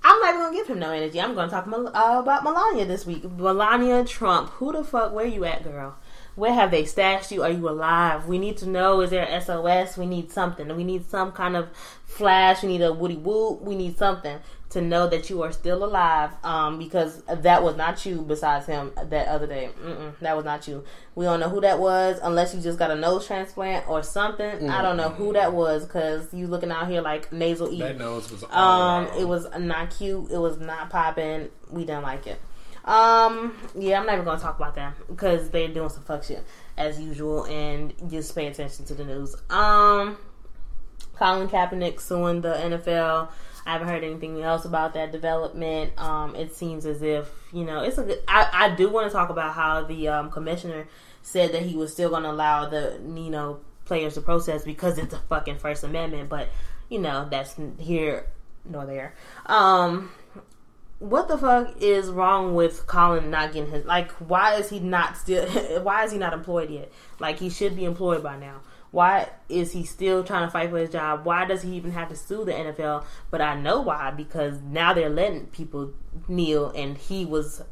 I'm 0.05 0.21
not 0.21 0.29
even 0.29 0.41
gonna 0.43 0.57
give 0.57 0.69
him 0.69 0.79
no 0.79 0.93
energy. 0.93 1.21
I'm 1.21 1.35
gonna 1.35 1.51
talk 1.51 1.67
uh, 1.67 2.21
about 2.21 2.45
Melania 2.45 2.85
this 2.87 3.05
week. 3.05 3.25
Melania 3.29 4.05
Trump. 4.05 4.51
Who 4.51 4.71
the 4.71 4.85
fuck? 4.85 5.13
Where 5.13 5.27
you 5.27 5.45
at, 5.45 5.65
girl? 5.65 5.97
Where 6.37 6.53
have 6.53 6.71
they 6.71 6.85
stashed 6.85 7.33
you? 7.33 7.43
Are 7.43 7.51
you 7.51 7.69
alive? 7.69 8.27
We 8.27 8.39
need 8.39 8.57
to 8.59 8.69
know. 8.69 9.01
Is 9.01 9.11
there 9.11 9.27
SOS? 9.41 9.97
We 9.97 10.07
need 10.07 10.31
something. 10.31 10.75
We 10.77 10.85
need 10.85 11.09
some 11.11 11.33
kind 11.33 11.57
of 11.57 11.69
flash. 12.05 12.63
We 12.63 12.69
need 12.69 12.83
a 12.83 12.93
woody 12.93 13.17
whoop. 13.17 13.63
We 13.63 13.75
need 13.75 13.97
something 13.97 14.39
to 14.69 14.81
know 14.83 15.07
that 15.09 15.31
you 15.31 15.43
are 15.43 15.53
still 15.53 15.83
alive. 15.83 16.33
Um, 16.45 16.79
because 16.79 17.23
that 17.23 17.63
was 17.63 17.77
not 17.77 18.05
you. 18.05 18.21
Besides 18.21 18.67
him, 18.67 18.93
that 19.03 19.29
other 19.29 19.47
day, 19.47 19.71
Mm-mm, 19.83 20.19
that 20.21 20.37
was 20.37 20.45
not 20.45 20.69
you. 20.69 20.85
We 21.15 21.25
don't 21.25 21.41
know 21.41 21.49
who 21.49 21.63
that 21.63 21.79
was 21.79 22.19
unless 22.23 22.55
you 22.55 22.61
just 22.61 22.79
got 22.79 22.91
a 22.91 22.97
nose 22.97 23.27
transplant 23.27 23.89
or 23.89 24.03
something. 24.03 24.69
I 24.69 24.83
don't 24.83 24.99
know 24.99 25.09
who 25.09 25.33
that 25.33 25.55
was 25.55 25.87
because 25.87 26.35
you 26.35 26.49
looking 26.49 26.71
out 26.71 26.89
here 26.89 27.01
like 27.01 27.33
nasal 27.33 27.73
E. 27.73 27.79
that 27.79 27.97
nose 27.97 28.31
was 28.31 28.43
Um, 28.45 28.51
wrong. 28.51 29.09
it 29.19 29.27
was 29.27 29.47
not 29.59 29.89
cute. 29.97 30.31
It 30.31 30.39
was 30.39 30.59
not 30.61 30.91
popping. 30.91 31.49
We 31.71 31.87
didn't 31.87 32.03
like 32.03 32.27
it. 32.27 32.39
Um, 32.87 33.57
yeah, 33.77 33.99
I'm 33.99 34.07
not 34.07 34.15
even 34.15 34.25
gonna 34.25 34.41
talk 34.41 34.57
about 34.57 34.75
them 34.75 34.95
because 35.09 35.51
they're 35.51 35.69
doing 35.69 35.89
some 35.89 36.05
fuck 36.05 36.23
shit 36.23 36.45
as 36.77 37.01
usual, 37.01 37.45
and 37.45 37.93
just 38.09 38.35
pay 38.35 38.47
attention 38.47 38.85
to 38.87 38.95
the 38.95 39.05
news. 39.05 39.35
Um, 39.51 40.17
Colin 41.15 41.49
Kaepernick 41.49 42.01
suing 42.01 42.43
the 42.43 42.55
NFL. 42.55 43.29
I 43.67 43.73
haven't 43.73 43.89
heard 43.89 44.05
anything 44.05 44.41
else 44.41 44.65
about 44.65 44.95
that 44.95 45.11
development. 45.11 45.99
Um, 45.99 46.37
it 46.37 46.55
seems 46.55 46.87
as 46.87 47.03
if 47.03 47.29
you 47.53 47.65
know 47.65 47.83
it's 47.83 47.99
a 47.99 48.05
good. 48.05 48.23
I, 48.29 48.49
I 48.53 48.75
do 48.77 48.89
want 48.89 49.09
to 49.09 49.13
talk 49.13 49.31
about 49.31 49.55
how 49.55 49.83
the 49.83 50.09
um, 50.09 50.31
commissioner 50.31 50.87
said 51.23 51.53
that 51.53 51.63
he 51.63 51.75
was 51.75 51.93
still 51.93 52.11
going 52.11 52.23
to 52.23 52.31
allow 52.31 52.69
the 52.69 53.01
you 53.03 53.31
know 53.31 53.59
players 53.85 54.15
to 54.15 54.21
protest 54.21 54.65
because 54.65 54.99
it's 54.99 55.13
a 55.13 55.19
fucking 55.19 55.59
First 55.59 55.83
Amendment, 55.83 56.29
but 56.29 56.49
you 56.89 57.01
know 57.01 57.27
that's 57.29 57.57
here 57.81 58.27
nor 58.65 58.87
there. 58.87 59.15
Um, 59.47 60.11
what 60.99 61.29
the 61.29 61.37
fuck 61.37 61.75
is 61.81 62.09
wrong 62.09 62.55
with 62.55 62.87
Colin 62.87 63.31
not 63.31 63.53
getting 63.53 63.71
his 63.71 63.85
like 63.85 64.11
why 64.13 64.55
is 64.55 64.71
he 64.71 64.81
not 64.81 65.17
still 65.17 65.47
why 65.83 66.05
is 66.05 66.13
he 66.13 66.19
not 66.19 66.33
employed 66.33 66.71
yet? 66.71 66.91
Like 67.19 67.39
he 67.39 67.51
should 67.51 67.77
be 67.77 67.85
employed 67.85 68.23
by 68.23 68.39
now. 68.39 68.61
Why 68.93 69.29
is 69.49 69.73
he 69.73 69.85
still 69.85 70.25
trying 70.25 70.47
to 70.47 70.51
fight 70.51 70.71
for 70.71 70.79
his 70.79 70.91
job? 70.91 71.27
Why 71.27 71.45
does 71.45 71.63
he 71.63 71.75
even 71.77 71.91
have 71.91 72.09
to 72.09 72.17
sue 72.17 72.45
the 72.45 72.53
NFL? 72.53 73.05
But 73.31 73.43
I 73.43 73.55
know 73.55 73.83
why 73.83 74.11
because 74.11 74.61
now 74.63 74.95
they're 74.95 75.11
letting 75.11 75.47
people 75.47 75.93
kneel 76.29 76.71
and 76.71 76.97
he 76.97 77.27
was 77.27 77.63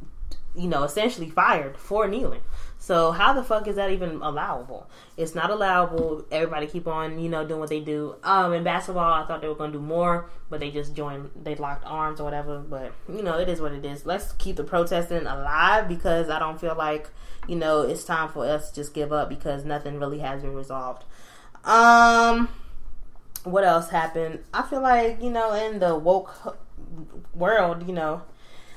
you 0.54 0.68
know, 0.68 0.84
essentially 0.84 1.28
fired 1.28 1.76
for 1.76 2.06
kneeling. 2.06 2.42
So 2.84 3.12
how 3.12 3.32
the 3.32 3.42
fuck 3.42 3.66
is 3.66 3.76
that 3.76 3.90
even 3.92 4.20
allowable? 4.20 4.90
It's 5.16 5.34
not 5.34 5.48
allowable. 5.48 6.26
Everybody 6.30 6.66
keep 6.66 6.86
on, 6.86 7.18
you 7.18 7.30
know, 7.30 7.42
doing 7.42 7.58
what 7.58 7.70
they 7.70 7.80
do. 7.80 8.16
Um, 8.22 8.52
in 8.52 8.62
basketball, 8.62 9.10
I 9.10 9.26
thought 9.26 9.40
they 9.40 9.48
were 9.48 9.54
to 9.54 9.72
do 9.72 9.80
more, 9.80 10.28
but 10.50 10.60
they 10.60 10.70
just 10.70 10.94
joined. 10.94 11.30
They 11.34 11.54
locked 11.54 11.86
arms 11.86 12.20
or 12.20 12.24
whatever. 12.24 12.58
But 12.58 12.92
you 13.08 13.22
know, 13.22 13.38
it 13.38 13.48
is 13.48 13.58
what 13.58 13.72
it 13.72 13.86
is. 13.86 14.04
Let's 14.04 14.32
keep 14.32 14.56
the 14.56 14.64
protesting 14.64 15.26
alive 15.26 15.88
because 15.88 16.28
I 16.28 16.38
don't 16.38 16.60
feel 16.60 16.74
like 16.76 17.08
you 17.48 17.56
know 17.56 17.80
it's 17.80 18.04
time 18.04 18.28
for 18.28 18.44
us 18.44 18.68
to 18.68 18.74
just 18.74 18.92
give 18.92 19.14
up 19.14 19.30
because 19.30 19.64
nothing 19.64 19.98
really 19.98 20.18
has 20.18 20.42
been 20.42 20.54
resolved. 20.54 21.04
Um, 21.64 22.50
what 23.44 23.64
else 23.64 23.88
happened? 23.88 24.40
I 24.52 24.60
feel 24.60 24.82
like 24.82 25.22
you 25.22 25.30
know 25.30 25.54
in 25.54 25.78
the 25.78 25.96
woke 25.96 26.58
world, 27.34 27.86
you 27.88 27.94
know, 27.94 28.24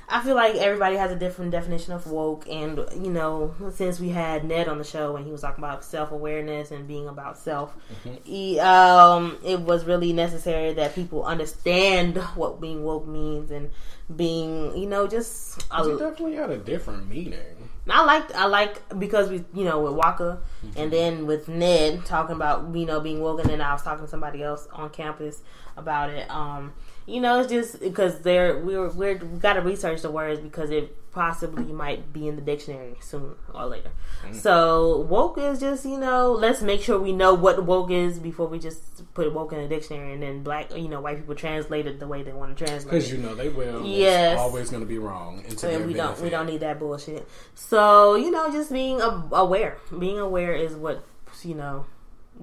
I 0.09 0.21
feel 0.23 0.35
like 0.35 0.55
everybody 0.55 0.95
has 0.95 1.11
a 1.11 1.15
different 1.15 1.51
definition 1.51 1.91
of 1.91 2.07
woke, 2.07 2.47
and 2.49 2.77
you 2.93 3.11
know, 3.11 3.53
since 3.73 3.99
we 3.99 4.09
had 4.09 4.45
Ned 4.45 4.69
on 4.69 4.77
the 4.77 4.85
show 4.85 5.17
and 5.17 5.25
he 5.25 5.31
was 5.31 5.41
talking 5.41 5.61
about 5.61 5.83
self 5.83 6.11
awareness 6.11 6.71
and 6.71 6.87
being 6.87 7.09
about 7.09 7.37
self, 7.37 7.75
he, 8.23 8.57
um, 8.59 9.37
it 9.43 9.59
was 9.59 9.83
really 9.83 10.13
necessary 10.13 10.73
that 10.73 10.95
people 10.95 11.25
understand 11.25 12.17
what 12.35 12.61
being 12.61 12.83
woke 12.83 13.05
means 13.05 13.51
and 13.51 13.69
being, 14.15 14.77
you 14.77 14.87
know, 14.87 15.07
just. 15.07 15.57
It 15.59 15.65
A, 15.71 15.97
definitely 15.97 16.35
had 16.35 16.51
a 16.51 16.57
different 16.57 17.09
meaning. 17.09 17.69
I 17.89 18.03
like 18.03 18.33
I 18.35 18.45
like 18.45 18.99
because 18.99 19.29
we 19.29 19.45
you 19.53 19.63
know 19.63 19.81
with 19.81 19.93
Waka 19.93 20.39
and 20.75 20.91
then 20.91 21.25
with 21.25 21.47
Ned 21.47 22.05
talking 22.05 22.35
about 22.35 22.75
you 22.75 22.85
know 22.85 22.99
being 22.99 23.21
woke 23.21 23.39
and 23.39 23.49
then 23.49 23.61
I 23.61 23.71
was 23.73 23.81
talking 23.81 24.03
to 24.03 24.09
somebody 24.09 24.43
else 24.43 24.67
on 24.73 24.89
campus 24.89 25.41
about 25.77 26.09
it. 26.09 26.29
Um, 26.29 26.73
you 27.07 27.21
know 27.21 27.39
it's 27.39 27.49
just 27.49 27.79
because 27.79 28.19
they're 28.19 28.59
we're 28.59 28.89
we're 28.89 29.17
we 29.17 29.39
got 29.39 29.53
to 29.53 29.61
research 29.61 30.01
the 30.01 30.11
words 30.11 30.39
because 30.41 30.69
it 30.69 30.95
possibly 31.11 31.73
might 31.73 32.13
be 32.13 32.27
in 32.27 32.35
the 32.35 32.41
dictionary 32.43 32.95
soon 32.99 33.33
or 33.51 33.65
later. 33.65 33.89
Mm. 34.23 34.35
So 34.35 34.99
woke 35.09 35.39
is 35.39 35.59
just 35.59 35.85
you 35.85 35.97
know 35.97 36.33
let's 36.33 36.61
make 36.61 36.81
sure 36.81 36.99
we 36.99 37.13
know 37.13 37.33
what 37.33 37.63
woke 37.65 37.89
is 37.89 38.19
before 38.19 38.45
we 38.47 38.59
just 38.59 39.11
put 39.15 39.33
woke 39.33 39.53
in 39.53 39.59
the 39.59 39.67
dictionary 39.67 40.13
and 40.13 40.21
then 40.21 40.43
black 40.43 40.75
you 40.75 40.87
know 40.87 41.01
white 41.01 41.17
people 41.17 41.33
translate 41.33 41.87
it 41.87 41.99
the 41.99 42.07
way 42.07 42.21
they 42.21 42.33
want 42.33 42.55
to 42.55 42.65
translate 42.65 42.91
Because 42.91 43.11
you 43.11 43.17
know 43.17 43.33
they 43.33 43.49
will. 43.49 43.83
Yes. 43.85 44.33
It's 44.33 44.41
always 44.41 44.69
going 44.69 44.83
to 44.83 44.87
be 44.87 44.99
wrong. 44.99 45.43
And 45.47 45.57
to 45.57 45.67
And 45.69 45.81
their 45.81 45.87
we 45.87 45.93
don't 45.93 46.21
we 46.21 46.29
don't 46.29 46.45
need 46.45 46.59
that 46.59 46.77
bullshit. 46.77 47.27
So 47.55 48.15
you 48.15 48.29
know, 48.29 48.51
just 48.51 48.71
being 48.71 49.01
aware. 49.01 49.77
Being 49.97 50.19
aware 50.19 50.53
is 50.53 50.75
what 50.75 51.03
you 51.43 51.55
know. 51.55 51.85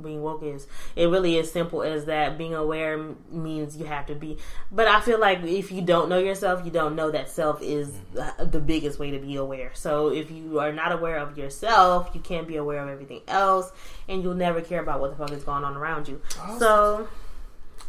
Being 0.02 0.22
woke 0.22 0.42
is. 0.42 0.66
It 0.96 1.06
really 1.06 1.36
is 1.36 1.50
simple 1.50 1.82
as 1.82 2.06
that. 2.06 2.36
Being 2.38 2.54
aware 2.54 3.14
means 3.30 3.76
you 3.76 3.84
have 3.86 4.06
to 4.06 4.14
be. 4.14 4.38
But 4.70 4.88
I 4.88 5.00
feel 5.00 5.20
like 5.20 5.42
if 5.42 5.70
you 5.70 5.82
don't 5.82 6.08
know 6.08 6.18
yourself, 6.18 6.64
you 6.64 6.70
don't 6.70 6.96
know 6.96 7.10
that 7.10 7.30
self 7.30 7.62
is 7.62 7.88
mm-hmm. 7.88 8.38
the- 8.38 8.44
the 8.46 8.60
biggest 8.60 8.98
way 8.98 9.10
to 9.10 9.18
be 9.18 9.36
aware. 9.36 9.70
So 9.74 10.08
if 10.08 10.30
you 10.30 10.60
are 10.60 10.72
not 10.72 10.92
aware 10.92 11.18
of 11.18 11.36
yourself, 11.36 12.10
you 12.14 12.20
can't 12.20 12.46
be 12.46 12.56
aware 12.56 12.82
of 12.82 12.88
everything 12.88 13.22
else, 13.28 13.72
and 14.08 14.22
you'll 14.22 14.34
never 14.34 14.60
care 14.60 14.80
about 14.80 15.00
what 15.00 15.10
the 15.10 15.16
fuck 15.16 15.32
is 15.32 15.44
going 15.44 15.64
on 15.64 15.76
around 15.76 16.08
you. 16.08 16.20
So 16.58 17.08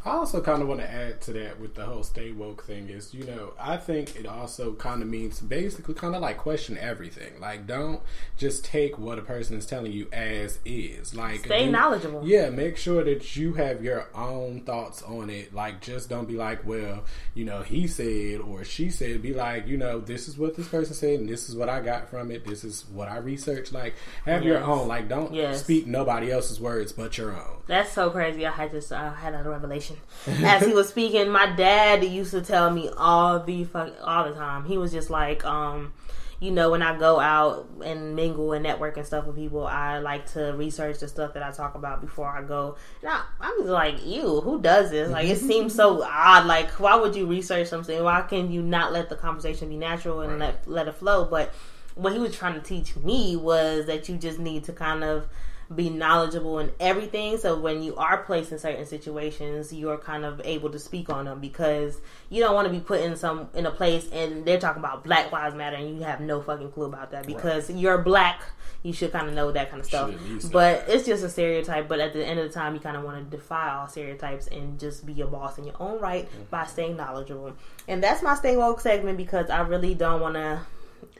I 0.05 0.11
also 0.11 0.39
kind 0.39 0.61
of 0.61 0.67
want 0.67 0.81
to 0.81 0.89
add 0.91 1.19
to 1.21 1.33
that 1.33 1.59
with 1.59 1.73
the 1.73 1.83
whole 1.85 2.03
stay 2.03 2.31
woke 2.31 2.63
thing 2.65 2.89
is, 2.89 3.13
you 3.13 3.23
know, 3.25 3.53
I 3.59 3.77
think 3.77 4.15
it 4.15 4.27
also 4.27 4.73
kind 4.73 5.01
of 5.01 5.07
means 5.09 5.39
basically 5.39 5.95
kind 5.95 6.13
of 6.15 6.21
like 6.21 6.37
question 6.37 6.77
everything. 6.77 7.39
Like, 7.39 7.65
don't 7.65 8.01
just 8.37 8.63
take 8.63 8.99
what 8.99 9.17
a 9.17 9.23
person 9.23 9.57
is 9.57 9.65
telling 9.65 9.91
you 9.91 10.07
as 10.13 10.59
is. 10.63 11.15
Like, 11.15 11.45
Stay 11.45 11.65
do- 11.65 11.71
knowledgeable. 11.71 12.21
Yeah, 12.23 12.49
make 12.51 12.77
sure 12.77 13.03
that 13.03 13.35
you 13.35 13.53
have 13.53 13.83
your 13.83 14.07
own 14.13 14.61
thoughts 14.61 15.01
on 15.01 15.31
it. 15.31 15.55
Like, 15.55 15.81
just 15.81 16.07
don't 16.07 16.27
be 16.27 16.35
like, 16.35 16.65
well, 16.67 17.03
you 17.33 17.43
know, 17.45 17.63
he 17.63 17.87
said 17.87 18.41
or 18.41 18.63
she 18.63 18.89
said. 18.91 19.23
Be 19.23 19.33
like, 19.33 19.67
you 19.67 19.77
know, 19.77 19.99
this 19.99 20.27
is 20.27 20.37
what 20.37 20.55
this 20.55 20.67
person 20.67 20.93
said, 20.93 21.19
and 21.19 21.27
this 21.27 21.49
is 21.49 21.55
what 21.55 21.67
I 21.67 21.81
got 21.81 22.09
from 22.09 22.29
it. 22.29 22.45
This 22.45 22.63
is 22.63 22.85
what 22.93 23.09
I 23.09 23.17
researched. 23.17 23.73
Like, 23.73 23.95
have 24.25 24.43
your 24.43 24.63
own. 24.63 24.87
Like, 24.87 25.09
don't 25.09 25.33
Yes. 25.33 25.61
speak 25.63 25.87
nobody 25.87 26.31
else's 26.31 26.59
words 26.59 26.91
but 26.91 27.17
your 27.17 27.31
own. 27.33 27.57
That's 27.65 27.91
so 27.91 28.11
crazy. 28.11 28.45
I 28.45 28.51
had 28.51 28.69
just 28.71 28.91
I 28.91 29.09
had 29.15 29.33
a 29.33 29.49
revelation 29.49 29.94
as 30.27 30.65
he 30.65 30.73
was 30.73 30.89
speaking. 30.89 31.29
My 31.29 31.47
dad 31.55 32.03
used 32.03 32.31
to 32.31 32.41
tell 32.41 32.71
me 32.71 32.89
all 32.97 33.39
the 33.39 33.63
fuck 33.63 33.93
all 34.03 34.25
the 34.25 34.33
time. 34.33 34.65
He 34.65 34.77
was 34.77 34.91
just 34.91 35.09
like, 35.09 35.45
um, 35.45 35.93
you 36.39 36.51
know, 36.51 36.71
when 36.71 36.81
I 36.81 36.97
go 36.97 37.19
out 37.19 37.67
and 37.83 38.15
mingle 38.15 38.53
and 38.53 38.63
network 38.63 38.97
and 38.97 39.05
stuff 39.05 39.25
with 39.25 39.35
people, 39.35 39.65
I 39.65 39.99
like 39.99 40.31
to 40.33 40.53
research 40.53 40.99
the 40.99 41.07
stuff 41.07 41.33
that 41.33 41.43
I 41.43 41.51
talk 41.51 41.75
about 41.75 42.01
before 42.01 42.27
I 42.27 42.43
go. 42.43 42.77
Now 43.01 43.23
I'm 43.39 43.57
just 43.59 43.69
like, 43.69 44.05
ew, 44.05 44.41
who 44.41 44.61
does 44.61 44.91
this? 44.91 45.09
Like 45.09 45.27
it 45.27 45.37
seems 45.37 45.73
so 45.73 46.03
odd. 46.03 46.45
Like 46.45 46.71
why 46.79 46.95
would 46.95 47.15
you 47.15 47.25
research 47.25 47.67
something? 47.67 48.03
Why 48.03 48.21
can 48.21 48.51
you 48.51 48.61
not 48.61 48.91
let 48.91 49.09
the 49.09 49.15
conversation 49.15 49.69
be 49.69 49.77
natural 49.77 50.21
and 50.21 50.39
let 50.39 50.67
let 50.67 50.87
it 50.87 50.95
flow? 50.95 51.25
But 51.25 51.53
what 51.95 52.13
he 52.13 52.19
was 52.19 52.35
trying 52.35 52.55
to 52.55 52.61
teach 52.61 52.95
me 52.97 53.35
was 53.35 53.85
that 53.85 54.09
you 54.09 54.17
just 54.17 54.37
need 54.37 54.65
to 54.65 54.73
kind 54.73 55.03
of 55.03 55.27
be 55.73 55.89
knowledgeable 55.89 56.59
in 56.59 56.71
everything. 56.79 57.37
So 57.37 57.59
when 57.59 57.81
you 57.81 57.95
are 57.95 58.17
placed 58.23 58.51
in 58.51 58.59
certain 58.59 58.85
situations 58.85 59.73
you're 59.73 59.97
kind 59.97 60.23
of 60.25 60.39
able 60.43 60.69
to 60.69 60.77
speak 60.79 61.09
on 61.09 61.25
them 61.25 61.39
because 61.39 61.99
you 62.29 62.41
don't 62.43 62.53
want 62.53 62.67
to 62.67 62.73
be 62.73 62.79
put 62.79 63.01
in 63.01 63.15
some 63.15 63.49
in 63.55 63.65
a 63.65 63.71
place 63.71 64.07
and 64.11 64.45
they're 64.45 64.59
talking 64.59 64.79
about 64.79 65.03
black 65.03 65.31
lives 65.31 65.55
matter 65.55 65.75
and 65.75 65.97
you 65.97 66.03
have 66.03 66.21
no 66.21 66.41
fucking 66.41 66.71
clue 66.71 66.85
about 66.85 67.11
that 67.11 67.25
because 67.25 67.69
you're 67.69 67.97
black 67.99 68.41
you 68.83 68.93
should 68.93 69.11
kind 69.11 69.27
of 69.27 69.33
know 69.33 69.51
that 69.51 69.71
kind 69.71 69.79
of 69.79 69.87
stuff. 69.87 70.11
Should 70.11 70.19
at 70.19 70.25
least 70.27 70.45
know 70.45 70.51
but 70.51 70.85
it's 70.87 71.05
just 71.05 71.23
a 71.23 71.29
stereotype 71.29 71.87
but 71.87 71.99
at 71.99 72.13
the 72.13 72.23
end 72.23 72.39
of 72.39 72.47
the 72.47 72.53
time 72.53 72.75
you 72.75 72.79
kind 72.79 72.95
of 72.97 73.03
want 73.03 73.31
to 73.31 73.37
defy 73.37 73.73
all 73.73 73.87
stereotypes 73.87 74.47
and 74.47 74.79
just 74.79 75.05
be 75.05 75.19
a 75.21 75.25
boss 75.27 75.57
in 75.57 75.63
your 75.63 75.75
own 75.79 75.99
right 75.99 76.25
Mm-hmm. 76.25 76.43
by 76.49 76.65
staying 76.65 76.95
knowledgeable. 76.97 77.53
And 77.87 78.03
that's 78.03 78.21
my 78.23 78.35
stay 78.35 78.55
woke 78.57 78.79
segment 78.79 79.17
because 79.17 79.49
i 79.49 79.59
really 79.61 79.93
don't 79.95 80.21
want 80.21 80.35
to 80.35 80.61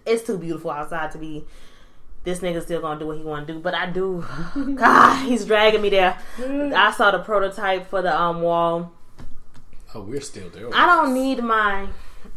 it's 0.06 0.24
too 0.26 0.38
beautiful 0.38 0.72
outside 0.72 1.12
to 1.12 1.18
be 1.18 1.44
this 2.26 2.40
nigga 2.40 2.62
still 2.62 2.82
gonna 2.82 3.00
do 3.00 3.08
what 3.08 3.18
he 3.18 3.24
wanna 3.24 3.46
do. 3.46 3.60
But 3.60 3.74
I 3.74 3.90
do 3.90 4.26
God, 4.76 5.26
he's 5.26 5.46
dragging 5.46 5.82
me 5.82 5.90
there. 5.90 6.18
I 6.40 6.92
saw 6.92 7.12
the 7.12 7.20
prototype 7.20 7.88
for 7.90 8.02
the 8.02 8.20
um 8.20 8.42
wall. 8.42 8.92
Oh, 9.94 10.02
we're 10.02 10.20
still 10.20 10.50
doing. 10.50 10.74
I 10.74 10.86
don't 10.86 11.14
need 11.14 11.42
my 11.42 11.88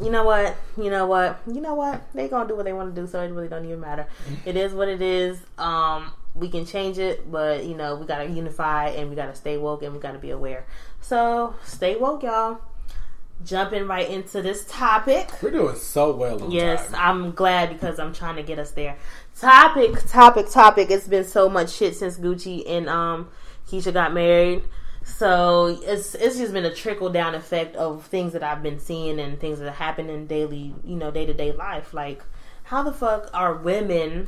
you 0.00 0.10
know 0.10 0.22
what? 0.22 0.56
You 0.76 0.90
know 0.90 1.06
what? 1.06 1.40
You 1.52 1.60
know 1.60 1.74
what? 1.74 2.02
They 2.14 2.28
gonna 2.28 2.48
do 2.48 2.54
what 2.54 2.64
they 2.64 2.72
wanna 2.72 2.92
do, 2.92 3.06
so 3.06 3.20
it 3.20 3.30
really 3.32 3.48
don't 3.48 3.64
even 3.64 3.80
matter. 3.80 4.06
It 4.44 4.56
is 4.56 4.72
what 4.72 4.88
it 4.88 5.02
is. 5.02 5.38
Um 5.56 6.12
we 6.34 6.48
can 6.48 6.64
change 6.64 6.98
it, 6.98 7.30
but 7.30 7.64
you 7.64 7.74
know, 7.74 7.96
we 7.96 8.06
gotta 8.06 8.26
unify 8.26 8.88
and 8.90 9.10
we 9.10 9.16
gotta 9.16 9.34
stay 9.34 9.56
woke 9.56 9.82
and 9.82 9.92
we 9.92 9.98
gotta 9.98 10.18
be 10.18 10.30
aware. 10.30 10.66
So 11.00 11.54
stay 11.64 11.96
woke, 11.96 12.22
y'all. 12.22 12.58
Jumping 13.44 13.86
right 13.86 14.08
into 14.08 14.42
this 14.42 14.64
topic. 14.66 15.30
We're 15.42 15.52
doing 15.52 15.76
so 15.76 16.12
well 16.14 16.42
on 16.42 16.50
Yes, 16.50 16.90
time. 16.90 16.96
I'm 16.96 17.30
glad 17.32 17.68
because 17.70 18.00
I'm 18.00 18.12
trying 18.12 18.34
to 18.36 18.42
get 18.42 18.58
us 18.58 18.72
there. 18.72 18.96
Topic, 19.40 20.04
topic, 20.08 20.50
topic. 20.50 20.90
It's 20.90 21.06
been 21.06 21.24
so 21.24 21.48
much 21.48 21.70
shit 21.70 21.94
since 21.94 22.18
Gucci 22.18 22.64
and 22.68 22.88
um 22.88 23.28
Keyshia 23.68 23.92
got 23.92 24.12
married. 24.12 24.64
So 25.04 25.78
it's 25.80 26.16
it's 26.16 26.38
just 26.38 26.52
been 26.52 26.64
a 26.64 26.74
trickle 26.74 27.08
down 27.08 27.36
effect 27.36 27.76
of 27.76 28.04
things 28.06 28.32
that 28.32 28.42
I've 28.42 28.64
been 28.64 28.80
seeing 28.80 29.20
and 29.20 29.38
things 29.38 29.60
that 29.60 29.74
happen 29.74 30.10
in 30.10 30.26
daily, 30.26 30.74
you 30.84 30.96
know, 30.96 31.12
day 31.12 31.24
to 31.24 31.32
day 31.32 31.52
life. 31.52 31.94
Like, 31.94 32.24
how 32.64 32.82
the 32.82 32.92
fuck 32.92 33.30
are 33.32 33.54
women 33.54 34.26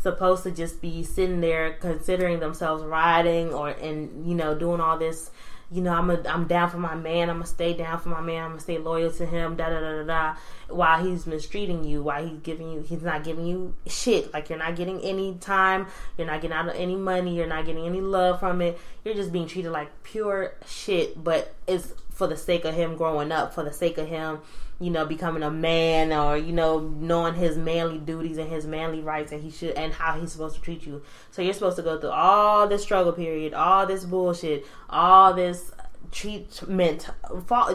supposed 0.00 0.42
to 0.44 0.50
just 0.50 0.80
be 0.80 1.02
sitting 1.02 1.42
there 1.42 1.74
considering 1.74 2.40
themselves 2.40 2.82
riding 2.82 3.52
or 3.52 3.68
and 3.68 4.26
you 4.26 4.34
know 4.34 4.54
doing 4.54 4.80
all 4.80 4.96
this? 4.96 5.30
You 5.70 5.82
know, 5.82 5.92
I'm 5.92 6.10
a, 6.10 6.22
I'm 6.28 6.46
down 6.46 6.70
for 6.70 6.78
my 6.78 6.94
man. 6.94 7.28
I'm 7.28 7.36
gonna 7.36 7.46
stay 7.46 7.74
down 7.74 7.98
for 7.98 8.08
my 8.08 8.20
man. 8.20 8.44
I'm 8.44 8.50
gonna 8.50 8.60
stay 8.60 8.78
loyal 8.78 9.10
to 9.12 9.26
him. 9.26 9.56
Da 9.56 9.68
da 9.68 9.80
da 9.80 9.96
da 9.96 10.04
da. 10.04 10.36
While 10.68 11.04
he's 11.04 11.26
mistreating 11.26 11.82
you, 11.82 12.02
while 12.02 12.26
he's 12.26 12.38
giving 12.38 12.70
you, 12.70 12.80
he's 12.82 13.02
not 13.02 13.24
giving 13.24 13.46
you 13.46 13.74
shit. 13.86 14.32
Like 14.32 14.48
you're 14.48 14.58
not 14.58 14.76
getting 14.76 15.00
any 15.00 15.34
time. 15.34 15.88
You're 16.16 16.28
not 16.28 16.40
getting 16.40 16.56
out 16.56 16.68
of 16.68 16.76
any 16.76 16.94
money. 16.94 17.36
You're 17.36 17.46
not 17.46 17.66
getting 17.66 17.84
any 17.84 18.00
love 18.00 18.38
from 18.38 18.60
it. 18.60 18.78
You're 19.04 19.14
just 19.14 19.32
being 19.32 19.48
treated 19.48 19.72
like 19.72 20.02
pure 20.04 20.54
shit. 20.66 21.22
But 21.22 21.54
it's 21.66 21.92
for 22.16 22.26
the 22.26 22.36
sake 22.36 22.64
of 22.64 22.74
him 22.74 22.96
growing 22.96 23.30
up, 23.30 23.52
for 23.52 23.62
the 23.62 23.72
sake 23.72 23.98
of 23.98 24.08
him, 24.08 24.38
you 24.80 24.90
know, 24.90 25.04
becoming 25.04 25.42
a 25.42 25.50
man 25.50 26.14
or, 26.14 26.34
you 26.34 26.52
know, 26.52 26.80
knowing 26.80 27.34
his 27.34 27.58
manly 27.58 27.98
duties 27.98 28.38
and 28.38 28.48
his 28.48 28.66
manly 28.66 29.02
rights 29.02 29.32
and 29.32 29.42
he 29.42 29.50
should 29.50 29.72
and 29.72 29.92
how 29.92 30.18
he's 30.18 30.32
supposed 30.32 30.56
to 30.56 30.62
treat 30.62 30.86
you. 30.86 31.02
So 31.30 31.42
you're 31.42 31.52
supposed 31.52 31.76
to 31.76 31.82
go 31.82 32.00
through 32.00 32.10
all 32.10 32.66
this 32.68 32.82
struggle 32.82 33.12
period, 33.12 33.52
all 33.52 33.86
this 33.86 34.06
bullshit, 34.06 34.64
all 34.88 35.34
this 35.34 35.72
treatment, 36.10 37.06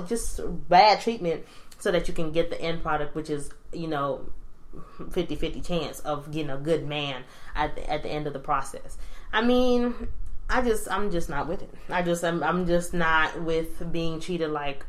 just 0.07 0.41
bad 0.67 1.01
treatment 1.01 1.45
so 1.77 1.91
that 1.91 2.07
you 2.07 2.13
can 2.15 2.31
get 2.31 2.49
the 2.49 2.59
end 2.59 2.81
product 2.81 3.13
which 3.13 3.29
is, 3.29 3.51
you 3.71 3.87
know, 3.87 4.27
50-50 4.97 5.63
chance 5.63 5.99
of 5.99 6.31
getting 6.31 6.49
a 6.49 6.57
good 6.57 6.87
man 6.87 7.25
at 7.55 7.75
the, 7.75 7.87
at 7.87 8.01
the 8.01 8.09
end 8.09 8.25
of 8.25 8.33
the 8.33 8.39
process. 8.39 8.97
I 9.31 9.43
mean, 9.43 10.07
I 10.51 10.61
just 10.61 10.91
I'm 10.91 11.11
just 11.11 11.29
not 11.29 11.47
with 11.47 11.61
it. 11.61 11.73
I 11.89 12.01
just 12.01 12.23
I'm 12.23 12.43
I'm 12.43 12.67
just 12.67 12.93
not 12.93 13.41
with 13.41 13.91
being 13.91 14.19
treated 14.19 14.49
like 14.49 14.85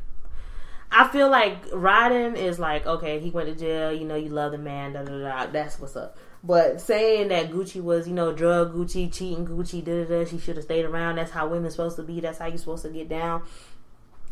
I 0.91 1.07
feel 1.07 1.29
like 1.29 1.57
riding 1.71 2.35
is 2.35 2.59
like 2.59 2.85
okay, 2.85 3.19
he 3.19 3.29
went 3.29 3.47
to 3.49 3.55
jail. 3.55 3.93
You 3.93 4.05
know, 4.05 4.15
you 4.15 4.29
love 4.29 4.51
the 4.51 4.57
man. 4.57 4.93
Da 4.93 5.03
da 5.03 5.17
da. 5.17 5.45
That's 5.47 5.79
what's 5.79 5.95
up. 5.95 6.17
But 6.43 6.81
saying 6.81 7.29
that 7.29 7.51
Gucci 7.51 7.81
was, 7.81 8.05
you 8.05 8.13
know, 8.13 8.33
drug 8.33 8.73
Gucci, 8.75 9.11
cheating 9.11 9.47
Gucci, 9.47 9.83
da 9.83 10.03
da 10.03 10.09
da. 10.09 10.25
She 10.25 10.37
should 10.37 10.57
have 10.57 10.65
stayed 10.65 10.83
around. 10.83 11.15
That's 11.15 11.31
how 11.31 11.47
women's 11.47 11.75
supposed 11.75 11.95
to 11.95 12.03
be. 12.03 12.19
That's 12.19 12.37
how 12.37 12.47
you're 12.47 12.57
supposed 12.57 12.83
to 12.83 12.89
get 12.89 13.07
down. 13.07 13.43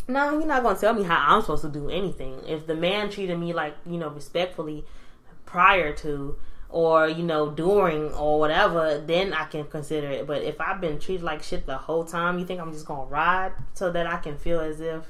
No, 0.08 0.32
you're 0.38 0.46
not 0.46 0.64
gonna 0.64 0.78
tell 0.78 0.94
me 0.94 1.04
how 1.04 1.36
I'm 1.36 1.42
supposed 1.42 1.62
to 1.62 1.70
do 1.70 1.90
anything. 1.90 2.42
If 2.46 2.68
the 2.68 2.76
man 2.76 3.10
treated 3.10 3.40
me 3.40 3.54
like 3.54 3.76
you 3.86 3.98
know 3.98 4.10
respectfully 4.10 4.84
prior 5.46 5.94
to, 5.94 6.38
or 6.72 7.08
you 7.08 7.24
know 7.24 7.50
during 7.52 8.12
or 8.14 8.40
whatever, 8.40 9.00
then 9.06 9.34
I 9.34 9.46
can 9.46 9.66
consider 9.66 10.10
it. 10.10 10.28
But 10.28 10.44
if 10.44 10.60
I've 10.60 10.82
been 10.82 11.00
treated 11.00 11.24
like 11.24 11.44
shit 11.44 11.66
the 11.66 11.78
whole 11.78 12.06
time, 12.06 12.40
you 12.40 12.46
think 12.46 12.60
I'm 12.60 12.72
just 12.72 12.86
gonna 12.86 13.06
ride 13.06 13.52
so 13.74 13.92
that 13.92 14.08
I 14.08 14.18
can 14.18 14.38
feel 14.38 14.60
as 14.60 14.80
if 14.80 15.06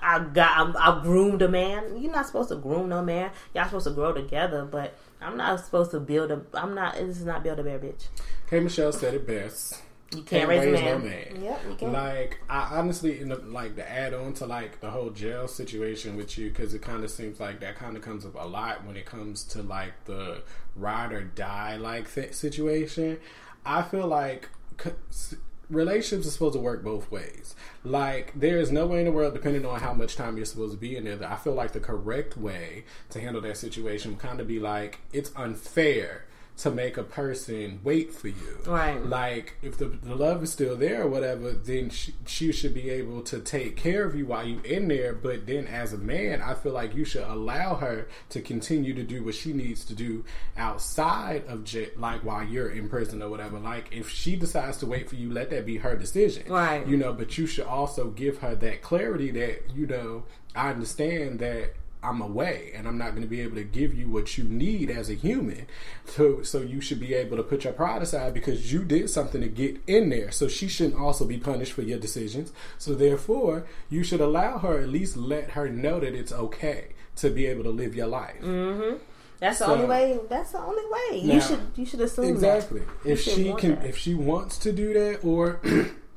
I 0.00 0.20
got 0.20 0.76
I 0.76 1.02
groomed 1.02 1.42
a 1.42 1.48
man. 1.48 2.00
You're 2.00 2.12
not 2.12 2.26
supposed 2.26 2.50
to 2.50 2.56
groom 2.56 2.88
no 2.88 3.02
man. 3.02 3.30
Y'all 3.54 3.64
supposed 3.64 3.86
to 3.86 3.92
grow 3.92 4.12
together, 4.12 4.64
but 4.64 4.94
I'm 5.20 5.36
not 5.36 5.64
supposed 5.64 5.90
to 5.92 6.00
build 6.00 6.30
a. 6.30 6.42
I'm 6.54 6.74
not. 6.74 6.94
This 6.94 7.18
is 7.18 7.24
not 7.24 7.42
build 7.42 7.58
a 7.58 7.64
bear, 7.64 7.78
bitch. 7.78 8.08
okay 8.46 8.60
Michelle 8.60 8.92
said 8.92 9.14
it 9.14 9.26
best. 9.26 9.82
You 10.14 10.22
can't, 10.22 10.48
raise, 10.48 10.64
a 10.64 10.70
man. 10.72 10.84
no 10.84 10.98
man. 10.98 11.42
Yep. 11.42 11.82
Like 11.92 12.40
I 12.48 12.78
honestly, 12.78 13.20
in 13.20 13.28
the, 13.28 13.36
like 13.36 13.76
to 13.76 13.90
add 13.90 14.14
on 14.14 14.32
to 14.34 14.46
like 14.46 14.80
the 14.80 14.90
whole 14.90 15.10
jail 15.10 15.46
situation 15.48 16.16
with 16.16 16.38
you, 16.38 16.48
because 16.48 16.72
it 16.72 16.80
kind 16.80 17.04
of 17.04 17.10
seems 17.10 17.38
like 17.40 17.60
that 17.60 17.76
kind 17.76 17.94
of 17.96 18.02
comes 18.02 18.24
up 18.24 18.34
a 18.38 18.46
lot 18.46 18.86
when 18.86 18.96
it 18.96 19.04
comes 19.04 19.44
to 19.44 19.62
like 19.62 19.92
the 20.06 20.42
ride 20.74 21.12
or 21.12 21.22
die 21.24 21.76
like 21.76 22.12
th- 22.14 22.32
situation. 22.32 23.18
I 23.66 23.82
feel 23.82 24.06
like 24.06 24.48
c- 24.82 24.92
s- 25.10 25.34
relationships 25.68 26.26
are 26.26 26.30
supposed 26.30 26.54
to 26.54 26.60
work 26.60 26.82
both 26.82 27.10
ways. 27.10 27.54
Like 27.84 28.32
there 28.34 28.56
is 28.56 28.72
no 28.72 28.86
way 28.86 29.00
in 29.00 29.04
the 29.04 29.12
world, 29.12 29.34
depending 29.34 29.66
on 29.66 29.80
how 29.80 29.92
much 29.92 30.16
time 30.16 30.38
you're 30.38 30.46
supposed 30.46 30.72
to 30.72 30.78
be 30.78 30.96
in 30.96 31.04
there, 31.04 31.16
that 31.16 31.30
I 31.30 31.36
feel 31.36 31.52
like 31.52 31.72
the 31.72 31.80
correct 31.80 32.34
way 32.38 32.84
to 33.10 33.20
handle 33.20 33.42
that 33.42 33.58
situation 33.58 34.12
would 34.12 34.20
kind 34.20 34.40
of 34.40 34.46
be 34.48 34.58
like 34.58 35.00
it's 35.12 35.30
unfair 35.36 36.24
to 36.58 36.70
make 36.72 36.96
a 36.96 37.04
person 37.04 37.80
wait 37.84 38.12
for 38.12 38.28
you. 38.28 38.58
Right. 38.66 39.04
Like 39.04 39.54
if 39.62 39.78
the, 39.78 39.86
the 39.86 40.14
love 40.14 40.42
is 40.42 40.52
still 40.52 40.76
there 40.76 41.02
or 41.02 41.08
whatever, 41.08 41.52
then 41.52 41.88
she, 41.90 42.14
she 42.26 42.52
should 42.52 42.74
be 42.74 42.90
able 42.90 43.22
to 43.22 43.38
take 43.38 43.76
care 43.76 44.04
of 44.04 44.16
you 44.16 44.26
while 44.26 44.46
you're 44.46 44.64
in 44.64 44.88
there. 44.88 45.14
But 45.14 45.46
then 45.46 45.68
as 45.68 45.92
a 45.92 45.98
man, 45.98 46.42
I 46.42 46.54
feel 46.54 46.72
like 46.72 46.94
you 46.94 47.04
should 47.04 47.22
allow 47.22 47.76
her 47.76 48.08
to 48.30 48.40
continue 48.40 48.92
to 48.94 49.04
do 49.04 49.24
what 49.24 49.36
she 49.36 49.52
needs 49.52 49.84
to 49.86 49.94
do 49.94 50.24
outside 50.56 51.44
of 51.46 51.62
j- 51.62 51.90
like 51.96 52.24
while 52.24 52.42
you're 52.44 52.70
in 52.70 52.88
prison 52.88 53.22
or 53.22 53.28
whatever. 53.28 53.60
Like 53.60 53.88
if 53.92 54.10
she 54.10 54.34
decides 54.34 54.78
to 54.78 54.86
wait 54.86 55.08
for 55.08 55.14
you, 55.14 55.32
let 55.32 55.50
that 55.50 55.64
be 55.64 55.76
her 55.78 55.96
decision. 55.96 56.50
Right. 56.50 56.84
You 56.86 56.96
know, 56.96 57.12
but 57.12 57.38
you 57.38 57.46
should 57.46 57.66
also 57.66 58.10
give 58.10 58.38
her 58.38 58.56
that 58.56 58.82
clarity 58.82 59.30
that 59.30 59.70
you 59.76 59.86
know 59.86 60.24
I 60.56 60.70
understand 60.70 61.38
that 61.38 61.74
I'm 62.02 62.20
away 62.20 62.72
and 62.74 62.86
I'm 62.86 62.96
not 62.96 63.10
going 63.10 63.22
to 63.22 63.28
be 63.28 63.40
able 63.40 63.56
to 63.56 63.64
give 63.64 63.92
you 63.94 64.08
what 64.08 64.38
you 64.38 64.44
need 64.44 64.88
as 64.90 65.10
a 65.10 65.14
human. 65.14 65.66
So, 66.06 66.42
so 66.42 66.60
you 66.60 66.80
should 66.80 67.00
be 67.00 67.12
able 67.14 67.36
to 67.36 67.42
put 67.42 67.64
your 67.64 67.72
pride 67.72 68.02
aside 68.02 68.34
because 68.34 68.72
you 68.72 68.84
did 68.84 69.10
something 69.10 69.40
to 69.40 69.48
get 69.48 69.80
in 69.86 70.08
there. 70.10 70.30
So 70.30 70.46
she 70.48 70.68
shouldn't 70.68 71.00
also 71.00 71.24
be 71.24 71.38
punished 71.38 71.72
for 71.72 71.82
your 71.82 71.98
decisions. 71.98 72.52
So 72.78 72.94
therefore, 72.94 73.66
you 73.90 74.04
should 74.04 74.20
allow 74.20 74.58
her 74.58 74.78
at 74.80 74.88
least 74.88 75.16
let 75.16 75.50
her 75.50 75.68
know 75.68 75.98
that 76.00 76.14
it's 76.14 76.32
okay 76.32 76.88
to 77.16 77.30
be 77.30 77.46
able 77.46 77.64
to 77.64 77.70
live 77.70 77.94
your 77.96 78.06
life. 78.06 78.40
Mm-hmm. 78.42 78.98
That's 79.40 79.58
the 79.60 79.66
So- 79.66 79.72
only 79.74 79.86
way. 79.86 80.18
That's 80.28 80.52
the 80.52 80.60
only 80.60 80.82
way. 80.84 81.22
Now- 81.24 81.34
you 81.34 81.40
should 81.40 81.60
you 81.76 81.84
should 81.86 82.00
assume 82.00 82.26
Exactly. 82.26 82.80
that. 83.04 83.10
If 83.10 83.20
she 83.22 83.52
can, 83.54 83.76
that. 83.76 83.84
if 83.86 83.96
she 83.96 84.14
wants 84.14 84.58
to 84.58 84.72
do 84.72 84.92
that, 84.94 85.24
or 85.24 85.60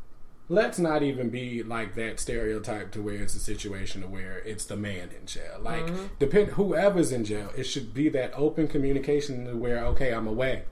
let's 0.49 0.77
not 0.79 1.01
even 1.03 1.29
be 1.29 1.63
like 1.63 1.95
that 1.95 2.19
stereotype 2.19 2.91
to 2.91 3.01
where 3.01 3.15
it's 3.15 3.35
a 3.35 3.39
situation 3.39 4.01
to 4.01 4.07
where 4.07 4.39
it's 4.39 4.65
the 4.65 4.75
man 4.75 5.09
in 5.19 5.25
jail. 5.25 5.57
Like 5.61 5.85
Mm-hmm. 5.85 6.05
depend 6.19 6.47
whoever's 6.51 7.11
in 7.11 7.23
jail, 7.25 7.51
it 7.57 7.63
should 7.63 7.93
be 7.93 8.09
that 8.09 8.33
open 8.35 8.67
communication 8.67 9.45
to 9.45 9.55
where 9.55 9.83
okay, 9.87 10.13
I'm 10.13 10.27
away. 10.27 10.63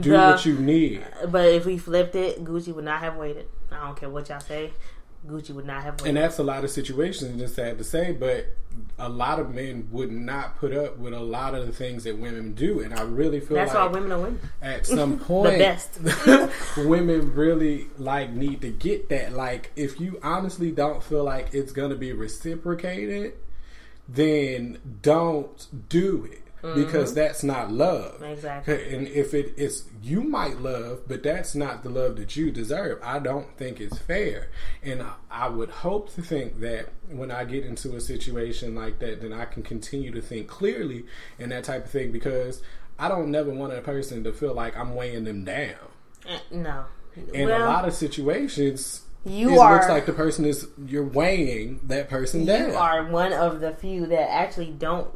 Do 0.00 0.10
The- 0.12 0.18
what 0.18 0.44
you 0.44 0.58
need. 0.58 1.06
But 1.30 1.48
if 1.48 1.64
we 1.64 1.78
flipped 1.78 2.14
it, 2.14 2.44
Gucci 2.44 2.74
would 2.74 2.84
not 2.84 3.00
have 3.00 3.16
waited. 3.16 3.46
I 3.72 3.86
don't 3.86 3.96
care 3.96 4.10
what 4.10 4.28
y'all 4.28 4.40
say. 4.40 4.72
Gucci 5.26 5.50
would 5.50 5.66
not 5.66 5.82
have. 5.82 6.04
And 6.04 6.16
that's 6.16 6.38
a 6.38 6.42
lot 6.42 6.64
of 6.64 6.70
situations, 6.70 7.40
just 7.40 7.54
sad 7.54 7.78
to 7.78 7.84
say, 7.84 8.12
but 8.12 8.46
a 8.98 9.08
lot 9.08 9.40
of 9.40 9.54
men 9.54 9.88
would 9.90 10.12
not 10.12 10.56
put 10.58 10.72
up 10.72 10.98
with 10.98 11.12
a 11.12 11.20
lot 11.20 11.54
of 11.54 11.66
the 11.66 11.72
things 11.72 12.04
that 12.04 12.18
women 12.18 12.54
do. 12.54 12.80
And 12.80 12.94
I 12.94 13.02
really 13.02 13.40
feel 13.40 13.56
like 13.56 13.66
that's 13.66 13.76
like 13.76 13.90
why 13.90 13.98
women 13.98 14.12
are 14.12 14.20
women. 14.20 14.40
at 14.62 14.86
some 14.86 15.18
point 15.20 15.52
the 15.52 15.58
best. 15.58 16.76
women 16.76 17.34
really 17.34 17.88
like 17.98 18.30
need 18.30 18.60
to 18.62 18.70
get 18.70 19.08
that. 19.08 19.32
Like 19.32 19.72
if 19.76 20.00
you 20.00 20.20
honestly 20.22 20.70
don't 20.70 21.02
feel 21.02 21.24
like 21.24 21.52
it's 21.52 21.72
gonna 21.72 21.96
be 21.96 22.12
reciprocated, 22.12 23.34
then 24.08 24.78
don't 25.02 25.66
do 25.88 26.28
it. 26.30 26.42
Because 26.62 27.14
that's 27.14 27.42
not 27.44 27.70
love. 27.70 28.14
Mm-hmm. 28.14 28.24
Exactly. 28.24 28.94
And 28.94 29.06
if 29.08 29.32
it 29.34 29.54
is, 29.56 29.84
you 30.02 30.22
might 30.22 30.60
love, 30.60 31.02
but 31.06 31.22
that's 31.22 31.54
not 31.54 31.82
the 31.84 31.88
love 31.90 32.16
that 32.16 32.36
you 32.36 32.50
deserve. 32.50 33.00
I 33.02 33.18
don't 33.20 33.56
think 33.56 33.80
it's 33.80 33.96
fair. 33.98 34.48
And 34.82 35.02
I- 35.02 35.14
I 35.30 35.48
would 35.48 35.70
hope 35.70 36.12
to 36.14 36.22
think 36.22 36.58
that 36.60 36.88
when 37.08 37.30
I 37.30 37.44
get 37.44 37.64
into 37.64 37.94
a 37.94 38.00
situation 38.00 38.74
like 38.74 38.98
that, 38.98 39.20
then 39.22 39.32
I 39.32 39.44
can 39.44 39.62
continue 39.62 40.10
to 40.10 40.20
think 40.20 40.48
clearly 40.48 41.04
and 41.38 41.52
that 41.52 41.62
type 41.64 41.84
of 41.84 41.90
thing 41.90 42.10
because 42.10 42.60
I 42.98 43.08
don't 43.08 43.30
never 43.30 43.50
want 43.50 43.72
a 43.72 43.80
person 43.80 44.24
to 44.24 44.32
feel 44.32 44.52
like 44.54 44.76
I'm 44.76 44.96
weighing 44.96 45.24
them 45.24 45.44
down. 45.44 45.76
Eh, 46.28 46.38
no. 46.50 46.84
In 47.32 47.48
well, 47.48 47.62
a 47.62 47.66
lot 47.66 47.86
of 47.86 47.94
situations, 47.94 49.02
You 49.24 49.50
it 49.54 49.58
are- 49.58 49.74
looks 49.74 49.88
like 49.88 50.06
the 50.06 50.12
person 50.12 50.44
is 50.44 50.66
you're 50.86 51.04
weighing 51.04 51.80
that 51.84 52.08
person 52.08 52.44
down. 52.44 52.70
you 52.70 52.76
are 52.76 53.04
one 53.06 53.32
of 53.32 53.60
the 53.60 53.72
few 53.74 54.06
that 54.06 54.30
actually 54.30 54.72
don't 54.72 55.08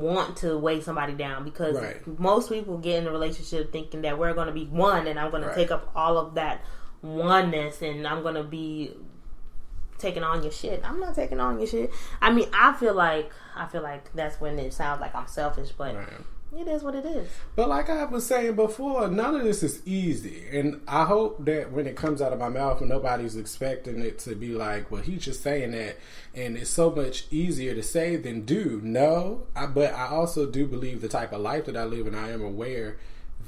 want 0.00 0.36
to 0.38 0.58
weigh 0.58 0.80
somebody 0.80 1.14
down 1.14 1.44
because 1.44 1.76
Right. 1.76 2.18
most 2.18 2.48
people 2.50 2.78
get 2.78 3.00
in 3.02 3.06
a 3.06 3.10
relationship 3.10 3.72
thinking 3.72 4.02
that 4.02 4.18
we're 4.18 4.34
going 4.34 4.46
to 4.48 4.52
be 4.52 4.66
one 4.66 5.06
and 5.06 5.18
I'm 5.18 5.30
going 5.30 5.42
Right. 5.42 5.54
to 5.54 5.60
take 5.60 5.70
up 5.70 5.90
all 5.94 6.18
of 6.18 6.34
that 6.34 6.62
oneness 7.02 7.82
and 7.82 8.06
I'm 8.06 8.22
going 8.22 8.34
to 8.34 8.42
be 8.44 8.94
taking 9.98 10.22
on 10.22 10.42
your 10.42 10.52
shit. 10.52 10.80
I'm 10.84 11.00
not 11.00 11.14
taking 11.14 11.40
on 11.40 11.58
your 11.58 11.66
shit. 11.66 11.90
I 12.20 12.30
mean, 12.32 12.48
I 12.52 12.72
feel 12.74 12.94
like 12.94 13.30
I 13.56 13.66
feel 13.66 13.82
like 13.82 14.12
that's 14.14 14.40
when 14.40 14.58
it 14.58 14.72
sounds 14.74 15.00
like 15.00 15.14
I'm 15.14 15.26
selfish, 15.26 15.70
but 15.72 15.94
Right. 15.94 16.08
It 16.54 16.68
is 16.68 16.82
what 16.82 16.94
it 16.94 17.04
is. 17.04 17.28
But 17.54 17.68
like 17.68 17.90
I 17.90 18.04
was 18.04 18.26
saying 18.26 18.54
before, 18.54 19.08
none 19.08 19.34
of 19.34 19.42
this 19.42 19.62
is 19.62 19.86
easy. 19.86 20.44
And 20.52 20.80
I 20.86 21.04
hope 21.04 21.44
that 21.44 21.72
when 21.72 21.86
it 21.86 21.96
comes 21.96 22.22
out 22.22 22.32
of 22.32 22.38
my 22.38 22.48
mouth 22.48 22.80
and 22.80 22.88
nobody's 22.88 23.36
expecting 23.36 24.00
it 24.00 24.18
to 24.20 24.34
be 24.34 24.50
like, 24.50 24.90
well, 24.90 25.02
he's 25.02 25.24
just 25.24 25.42
saying 25.42 25.72
that 25.72 25.96
and 26.34 26.56
it's 26.56 26.70
so 26.70 26.90
much 26.90 27.26
easier 27.30 27.74
to 27.74 27.82
say 27.82 28.16
than 28.16 28.44
do. 28.44 28.80
No. 28.82 29.46
I, 29.56 29.66
but 29.66 29.92
I 29.92 30.08
also 30.08 30.46
do 30.46 30.66
believe 30.66 31.00
the 31.00 31.08
type 31.08 31.32
of 31.32 31.40
life 31.40 31.66
that 31.66 31.76
I 31.76 31.84
live 31.84 32.06
and 32.06 32.16
I 32.16 32.30
am 32.30 32.42
aware 32.42 32.96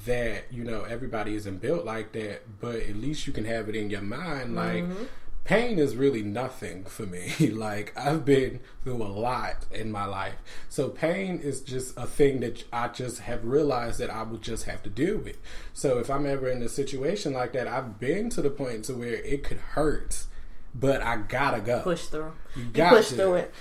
that, 0.04 0.44
you 0.50 0.64
know, 0.64 0.82
everybody 0.82 1.34
isn't 1.34 1.60
built 1.60 1.84
like 1.84 2.12
that, 2.12 2.60
but 2.60 2.76
at 2.76 2.96
least 2.96 3.26
you 3.26 3.32
can 3.32 3.44
have 3.44 3.68
it 3.68 3.76
in 3.76 3.90
your 3.90 4.02
mind 4.02 4.54
like 4.54 4.84
mm-hmm. 4.84 5.04
Pain 5.48 5.78
is 5.78 5.96
really 5.96 6.22
nothing 6.22 6.84
for 6.84 7.06
me. 7.06 7.32
like 7.52 7.96
I've 7.96 8.24
been 8.24 8.60
through 8.84 9.02
a 9.02 9.08
lot 9.08 9.64
in 9.72 9.90
my 9.90 10.04
life. 10.04 10.34
So 10.68 10.90
pain 10.90 11.40
is 11.40 11.62
just 11.62 11.96
a 11.96 12.06
thing 12.06 12.40
that 12.40 12.64
I 12.70 12.88
just 12.88 13.20
have 13.20 13.44
realized 13.44 13.98
that 13.98 14.10
I 14.10 14.22
will 14.24 14.36
just 14.36 14.64
have 14.64 14.82
to 14.82 14.90
deal 14.90 15.16
with. 15.16 15.38
So 15.72 15.98
if 15.98 16.10
I'm 16.10 16.26
ever 16.26 16.48
in 16.48 16.62
a 16.62 16.68
situation 16.68 17.32
like 17.32 17.54
that, 17.54 17.66
I've 17.66 17.98
been 17.98 18.28
to 18.30 18.42
the 18.42 18.50
point 18.50 18.84
to 18.84 18.94
where 18.94 19.14
it 19.14 19.42
could 19.42 19.56
hurt, 19.56 20.24
but 20.74 21.00
I 21.00 21.16
gotta 21.16 21.62
go. 21.62 21.80
Push 21.80 22.06
through. 22.08 22.32
You, 22.54 22.64
got 22.64 22.90
push 22.90 23.08
to. 23.08 23.14
through 23.14 23.34
it. 23.34 23.54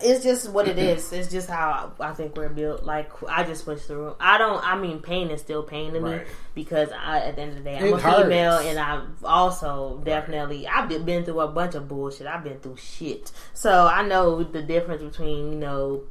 It's 0.00 0.22
just 0.22 0.50
what 0.50 0.68
it 0.68 0.78
is. 0.78 1.12
It's 1.12 1.28
just 1.28 1.48
how 1.50 1.92
I, 1.98 2.12
think 2.12 2.36
we're 2.36 2.48
built. 2.48 2.84
Like 2.84 3.10
I 3.28 3.42
just 3.42 3.64
push 3.64 3.82
through. 3.82 4.14
I 4.20 4.38
don't. 4.38 4.62
I 4.64 4.78
mean, 4.78 5.00
pain 5.00 5.30
is 5.30 5.40
still 5.40 5.64
pain 5.64 5.92
to 5.92 6.00
me 6.00 6.10
Right. 6.10 6.26
because 6.54 6.90
I, 6.92 7.18
at 7.18 7.34
the 7.34 7.42
end 7.42 7.50
of 7.52 7.58
the 7.58 7.64
day, 7.64 7.78
I'm 7.78 7.84
It 7.86 7.92
a 7.94 7.98
female, 7.98 8.58
and 8.58 8.78
I've 8.78 9.24
also 9.24 10.00
definitely 10.04 10.68
I've 10.68 10.88
been- 10.88 11.24
through 11.24 11.40
a 11.40 11.48
bunch 11.48 11.74
of 11.74 11.88
bullshit. 11.88 12.28
I've 12.28 12.44
been 12.44 12.60
through 12.60 12.76
shit, 12.76 13.32
so 13.54 13.88
I 13.88 14.02
know 14.06 14.44
the 14.44 14.62
difference 14.62 15.02
between 15.02 15.52
you 15.52 15.58
know. 15.58 16.02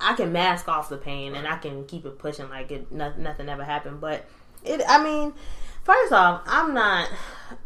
I 0.00 0.14
can 0.14 0.32
mask 0.32 0.68
off 0.68 0.88
the 0.88 0.96
pain 0.96 1.34
and 1.34 1.44
I 1.44 1.56
can 1.56 1.84
keep 1.84 2.06
it 2.06 2.20
pushing 2.20 2.48
like 2.48 2.70
it 2.70 2.92
no, 2.92 3.12
nothing 3.18 3.48
ever 3.48 3.64
happened. 3.64 4.00
But 4.00 4.26
it, 4.64 4.80
I 4.88 5.02
mean, 5.02 5.34
first 5.82 6.12
off, 6.12 6.42
I'm 6.46 6.72
not. 6.72 7.10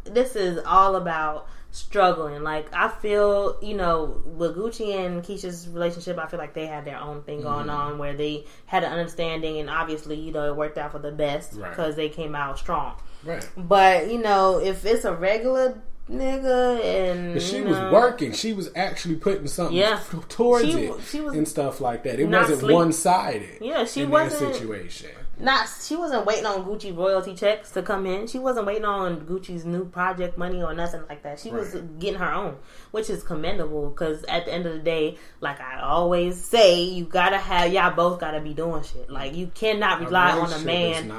This 0.03 0.35
is 0.35 0.59
all 0.65 0.95
about 0.95 1.47
struggling. 1.73 2.43
Like 2.43 2.73
I 2.73 2.87
feel, 2.87 3.57
you 3.61 3.75
know, 3.75 4.21
with 4.25 4.55
Gucci 4.55 4.95
and 4.95 5.21
Keyshia's 5.23 5.67
relationship, 5.67 6.17
I 6.17 6.27
feel 6.27 6.39
like 6.39 6.53
they 6.53 6.67
had 6.67 6.85
their 6.85 6.97
own 6.99 7.23
thing 7.23 7.41
going 7.41 7.67
Mm-hmm. 7.67 7.69
on 7.69 7.97
where 7.97 8.13
they 8.15 8.45
had 8.65 8.83
an 8.83 8.91
understanding, 8.93 9.57
and 9.59 9.69
obviously, 9.69 10.15
you 10.19 10.31
know, 10.31 10.47
it 10.47 10.55
worked 10.55 10.77
out 10.77 10.91
for 10.91 10.99
the 10.99 11.11
best 11.11 11.53
Right. 11.53 11.69
because 11.69 11.95
they 11.95 12.09
came 12.09 12.35
out 12.35 12.57
strong. 12.59 12.95
Right. 13.23 13.47
But 13.57 14.11
you 14.11 14.19
know, 14.19 14.59
if 14.59 14.85
it's 14.85 15.03
a 15.05 15.13
regular 15.13 15.81
nigga 16.11 16.83
and 16.83 17.33
But 17.33 17.41
she 17.41 17.57
you 17.57 17.63
was 17.63 17.77
working. 17.91 18.33
She 18.33 18.51
was 18.53 18.69
actually 18.75 19.15
putting 19.15 19.47
something 19.47 19.75
Yeah. 19.77 19.99
towards 20.29 20.65
She- 20.65 20.71
it 20.85 20.93
she 21.09 21.21
was 21.21 21.33
and 21.33 21.47
stuff 21.47 21.79
like 21.81 22.03
that. 22.03 22.19
It 22.19 22.25
wasn't 22.25 22.59
sleep. 22.59 22.73
one 22.75 22.91
sided. 22.93 23.59
Yeah, 23.61 23.85
she 23.85 24.01
in 24.01 24.09
wasn't- 24.09 24.51
that 24.51 24.55
situation. 24.59 25.11
Not 25.43 25.67
she 25.85 25.95
wasn't 25.95 26.25
waiting 26.25 26.45
on 26.45 26.63
Gucci 26.63 26.95
royalty 26.95 27.35
checks 27.35 27.71
to 27.71 27.81
come 27.83 28.05
in. 28.05 28.27
She 28.27 28.39
wasn't 28.39 28.65
waiting 28.65 28.85
on 28.85 29.25
Gucci's 29.25 29.65
new 29.65 29.85
project 29.85 30.37
money 30.37 30.63
or 30.63 30.73
nothing 30.73 31.01
like 31.09 31.23
that. 31.23 31.39
She 31.39 31.51
was 31.51 31.75
getting 31.99 32.19
her 32.19 32.31
own, 32.31 32.55
which 32.91 33.09
is 33.09 33.23
commendable 33.23 33.89
because 33.89 34.23
at 34.23 34.45
the 34.45 34.53
end 34.53 34.65
of 34.65 34.73
the 34.73 34.79
day, 34.79 35.17
like 35.41 35.59
I 35.59 35.81
always 35.81 36.43
say, 36.43 36.83
you 36.83 37.05
gotta 37.05 37.37
have 37.37 37.73
y'all 37.73 37.93
both 37.93 38.19
gotta 38.19 38.39
be 38.39 38.53
doing 38.53 38.83
shit. 38.83 39.09
Like 39.09 39.35
you 39.35 39.47
cannot 39.47 39.99
rely 39.99 40.31
on 40.31 40.53
a 40.53 40.59
man 40.59 41.09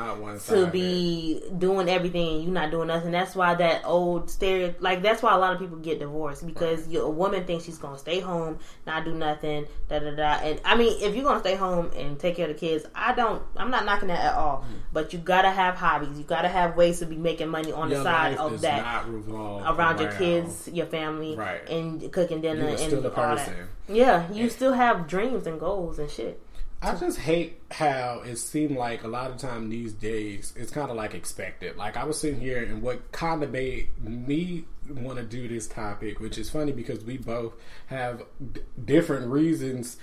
to 0.46 0.66
be 0.68 1.42
doing 1.58 1.88
everything 1.88 2.36
and 2.36 2.44
you 2.44 2.50
not 2.50 2.70
doing 2.70 2.88
nothing. 2.88 3.12
That's 3.12 3.34
why 3.34 3.54
that 3.54 3.82
old 3.84 4.30
stereo 4.30 4.74
like 4.80 5.02
that's 5.02 5.22
why 5.22 5.34
a 5.34 5.38
lot 5.38 5.52
of 5.52 5.60
people 5.60 5.76
get 5.78 5.98
divorced 5.98 6.46
because 6.46 6.88
you, 6.88 7.02
a 7.02 7.10
woman 7.10 7.44
thinks 7.44 7.64
she's 7.66 7.78
gonna 7.78 7.98
stay 7.98 8.20
home, 8.20 8.58
not 8.86 9.04
do 9.04 9.12
nothing, 9.12 9.66
da 9.88 9.98
da 9.98 10.14
da. 10.14 10.32
And 10.42 10.60
I 10.64 10.76
mean, 10.76 10.96
if 11.02 11.14
you're 11.14 11.24
gonna 11.24 11.40
stay 11.40 11.56
home 11.56 11.90
and 11.94 12.18
take 12.18 12.36
care 12.36 12.48
of 12.48 12.54
the 12.54 12.58
kids, 12.58 12.86
I 12.94 13.14
don't. 13.14 13.42
I'm 13.56 13.70
not 13.70 13.84
knocking 13.84 14.08
that 14.08 14.13
at 14.14 14.34
all. 14.34 14.58
Mm. 14.68 14.78
But 14.92 15.12
you 15.12 15.18
gotta 15.18 15.50
have 15.50 15.74
hobbies. 15.76 16.16
You 16.18 16.24
gotta 16.24 16.48
have 16.48 16.76
ways 16.76 17.00
to 17.00 17.06
be 17.06 17.16
making 17.16 17.48
money 17.48 17.72
on 17.72 17.90
Your 17.90 17.98
the 17.98 18.04
side 18.04 18.36
of 18.36 18.60
that 18.60 19.06
around 19.06 20.00
your 20.00 20.12
kids, 20.12 20.68
your 20.72 20.86
family, 20.86 21.36
Right. 21.36 21.68
and 21.68 22.12
cooking 22.12 22.40
dinner 22.40 22.66
and 22.66 22.94
all 23.06 23.10
that. 23.36 23.52
Yeah, 23.88 24.30
you 24.32 24.48
still 24.50 24.72
have 24.72 25.06
dreams 25.06 25.46
and 25.46 25.58
goals 25.60 25.98
and 25.98 26.10
shit. 26.10 26.40
I 26.82 26.94
just 26.96 27.18
hate 27.18 27.62
how 27.70 28.20
it 28.26 28.36
seemed 28.36 28.76
like 28.76 29.04
a 29.04 29.08
lot 29.08 29.30
of 29.30 29.38
time 29.38 29.70
these 29.70 29.94
days 29.94 30.52
it's 30.54 30.70
kind 30.70 30.90
of 30.90 30.96
like 30.96 31.14
expected. 31.14 31.76
Like 31.78 31.96
I 31.96 32.04
was 32.04 32.20
sitting 32.20 32.40
here, 32.40 32.62
and 32.62 32.82
what 32.82 33.10
kind 33.10 33.42
of 33.42 33.50
made 33.50 33.88
me 34.02 34.66
want 34.90 35.16
to 35.16 35.24
do 35.24 35.48
this 35.48 35.66
topic, 35.66 36.20
which 36.20 36.36
is 36.36 36.50
funny 36.50 36.72
because 36.72 37.02
we 37.02 37.16
both 37.16 37.54
have 37.86 38.22
d- 38.52 38.60
different 38.84 39.28
reasons 39.28 39.96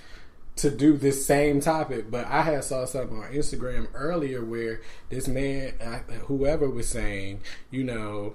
to 0.56 0.70
do 0.70 0.96
this 0.96 1.24
same 1.26 1.60
topic. 1.60 2.10
But 2.10 2.26
I 2.26 2.42
had 2.42 2.64
saw 2.64 2.84
something 2.84 3.18
on 3.18 3.32
Instagram 3.32 3.88
earlier 3.94 4.44
where 4.44 4.80
this 5.08 5.28
man, 5.28 5.72
whoever 6.26 6.68
was 6.68 6.88
saying, 6.88 7.40
you 7.70 7.84
know, 7.84 8.34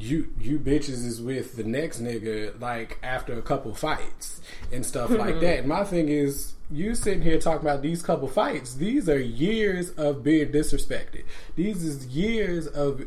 you 0.00 0.32
you 0.40 0.58
bitches 0.58 1.04
is 1.04 1.20
with 1.20 1.56
the 1.56 1.62
next 1.62 2.02
nigga 2.02 2.60
like 2.60 2.98
after 3.04 3.38
a 3.38 3.42
couple 3.42 3.72
fights 3.72 4.40
and 4.72 4.84
stuff 4.84 5.10
like 5.10 5.34
hmm. 5.34 5.40
that. 5.40 5.58
And 5.60 5.68
my 5.68 5.84
thing 5.84 6.08
is, 6.08 6.54
you 6.70 6.94
sitting 6.94 7.22
here 7.22 7.38
talking 7.38 7.66
about 7.66 7.82
these 7.82 8.02
couple 8.02 8.28
fights. 8.28 8.74
These 8.74 9.08
are 9.08 9.18
years 9.18 9.90
of 9.90 10.24
being 10.24 10.48
disrespected. 10.48 11.24
These 11.54 11.84
is 11.84 12.06
years 12.08 12.66
of 12.66 13.06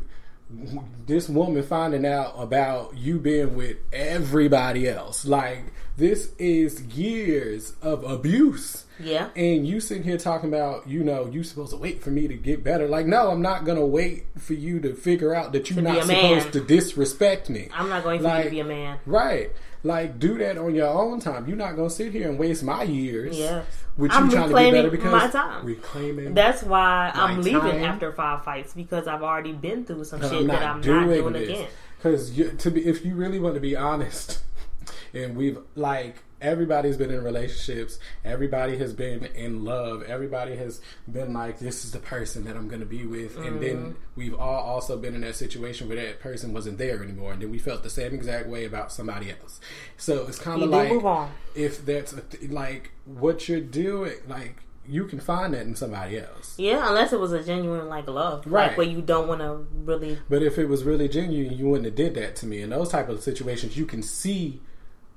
this 1.05 1.29
woman 1.29 1.61
finding 1.63 2.05
out 2.05 2.33
about 2.37 2.97
you 2.97 3.19
being 3.19 3.55
with 3.55 3.77
everybody 3.93 4.87
else. 4.87 5.25
Like 5.25 5.65
this 5.97 6.33
is 6.37 6.81
years 6.83 7.73
of 7.81 8.03
abuse. 8.03 8.85
Yeah. 8.99 9.29
And 9.35 9.65
you 9.67 9.79
sitting 9.79 10.03
here 10.03 10.17
talking 10.17 10.49
about, 10.49 10.87
you 10.87 11.03
know, 11.03 11.27
you 11.27 11.43
supposed 11.43 11.71
to 11.71 11.77
wait 11.77 12.03
for 12.03 12.09
me 12.09 12.27
to 12.27 12.35
get 12.35 12.63
better. 12.63 12.87
Like, 12.87 13.05
no, 13.05 13.31
I'm 13.31 13.41
not 13.41 13.63
gonna 13.63 13.85
wait 13.85 14.25
for 14.37 14.53
you 14.53 14.79
to 14.81 14.93
figure 14.93 15.33
out 15.33 15.53
that 15.53 15.69
you're 15.69 15.81
not 15.81 16.05
supposed 16.05 16.53
to 16.53 16.61
disrespect 16.61 17.49
me. 17.49 17.69
I'm 17.73 17.89
not 17.89 18.03
going 18.03 18.21
you 18.21 18.43
to 18.43 18.49
be 18.49 18.59
a 18.59 18.65
man. 18.65 18.99
Right. 19.05 19.51
Like, 19.83 20.19
do 20.19 20.37
that 20.39 20.57
on 20.57 20.75
your 20.75 20.89
own 20.89 21.21
time. 21.21 21.47
You're 21.47 21.57
not 21.57 21.75
gonna 21.75 21.89
sit 21.89 22.11
here 22.11 22.27
and 22.27 22.37
waste 22.37 22.63
my 22.63 22.83
years. 22.83 23.37
Yes. 23.37 23.65
You 23.99 24.07
I'm 24.11 24.29
trying 24.29 24.29
to 24.29 24.37
get 24.37 24.45
reclaiming 24.45 24.73
better 24.73 24.91
because 24.91 25.11
my 25.11 25.27
time. 25.27 25.65
reclaiming 25.65 26.33
That's 26.33 26.63
why 26.63 27.11
I'm 27.13 27.41
leaving 27.41 27.59
time. 27.59 27.83
after 27.83 28.13
five 28.13 28.45
fights 28.45 28.73
because 28.73 29.07
I've 29.07 29.23
already 29.23 29.51
been 29.51 29.83
through 29.83 30.05
some 30.05 30.21
shit 30.21 30.47
that 30.47 30.63
I'm 30.63 30.77
not 30.77 30.83
doing 30.83 31.33
this. 31.33 31.49
again. 31.49 31.67
Because 31.97 32.31
to 32.63 32.71
be, 32.71 32.85
if 32.85 33.03
you 33.03 33.15
really 33.15 33.39
want 33.39 33.55
to 33.55 33.59
be 33.61 33.75
honest, 33.75 34.41
and 35.13 35.35
we've 35.35 35.59
like 35.75 36.23
everybody's 36.41 36.97
been 36.97 37.11
in 37.11 37.23
relationships. 37.23 37.99
Everybody 38.23 38.77
has 38.77 38.93
been 38.93 39.25
in 39.35 39.63
love. 39.65 40.03
Everybody 40.03 40.55
has 40.55 40.81
been 41.11 41.33
like, 41.33 41.59
this 41.59 41.83
is 41.85 41.91
the 41.91 41.99
person 41.99 42.45
that 42.45 42.55
I'm 42.55 42.67
going 42.67 42.79
to 42.81 42.85
be 42.85 43.05
with. 43.05 43.37
And 43.37 43.61
then 43.61 43.69
Mm-hmm. 43.79 43.91
we've 44.15 44.33
all 44.33 44.63
also 44.63 44.97
been 44.97 45.15
in 45.15 45.21
that 45.21 45.35
situation 45.35 45.87
where 45.87 45.97
that 45.97 46.19
person 46.19 46.53
wasn't 46.53 46.77
there 46.77 47.03
anymore. 47.03 47.33
And 47.33 47.41
then 47.41 47.51
we 47.51 47.59
felt 47.59 47.83
the 47.83 47.89
same 47.89 48.13
exact 48.13 48.47
way 48.47 48.65
about 48.65 48.91
somebody 48.91 49.31
else. 49.31 49.59
So 49.97 50.25
it's 50.27 50.39
kind 50.39 50.61
of 50.63 50.69
like, 50.69 50.91
if 51.55 51.85
that's 51.85 52.13
a 52.13 52.21
th- 52.21 52.51
like 52.51 52.91
what 53.05 53.47
you're 53.49 53.59
doing, 53.61 54.13
like 54.27 54.63
you 54.87 55.05
can 55.05 55.19
find 55.19 55.53
that 55.53 55.61
in 55.67 55.75
somebody 55.75 56.17
else. 56.19 56.55
Yeah, 56.57 56.87
unless 56.89 57.13
it 57.13 57.19
was 57.19 57.31
a 57.31 57.43
genuine 57.43 57.87
like 57.89 58.07
love, 58.07 58.45
Right. 58.47 58.69
Like 58.69 58.77
where 58.77 58.87
you 58.87 59.01
don't 59.01 59.27
want 59.27 59.41
to 59.41 59.67
really. 59.85 60.17
But 60.29 60.41
if 60.41 60.57
it 60.57 60.65
was 60.65 60.83
really 60.83 61.07
genuine, 61.07 61.55
you 61.55 61.67
wouldn't 61.67 61.85
have 61.85 61.95
did 61.95 62.15
that 62.15 62.35
to 62.37 62.47
me. 62.47 62.61
In 62.61 62.71
those 62.71 62.89
type 62.89 63.07
of 63.09 63.21
situations, 63.21 63.77
you 63.77 63.85
can 63.85 64.01
see 64.01 64.61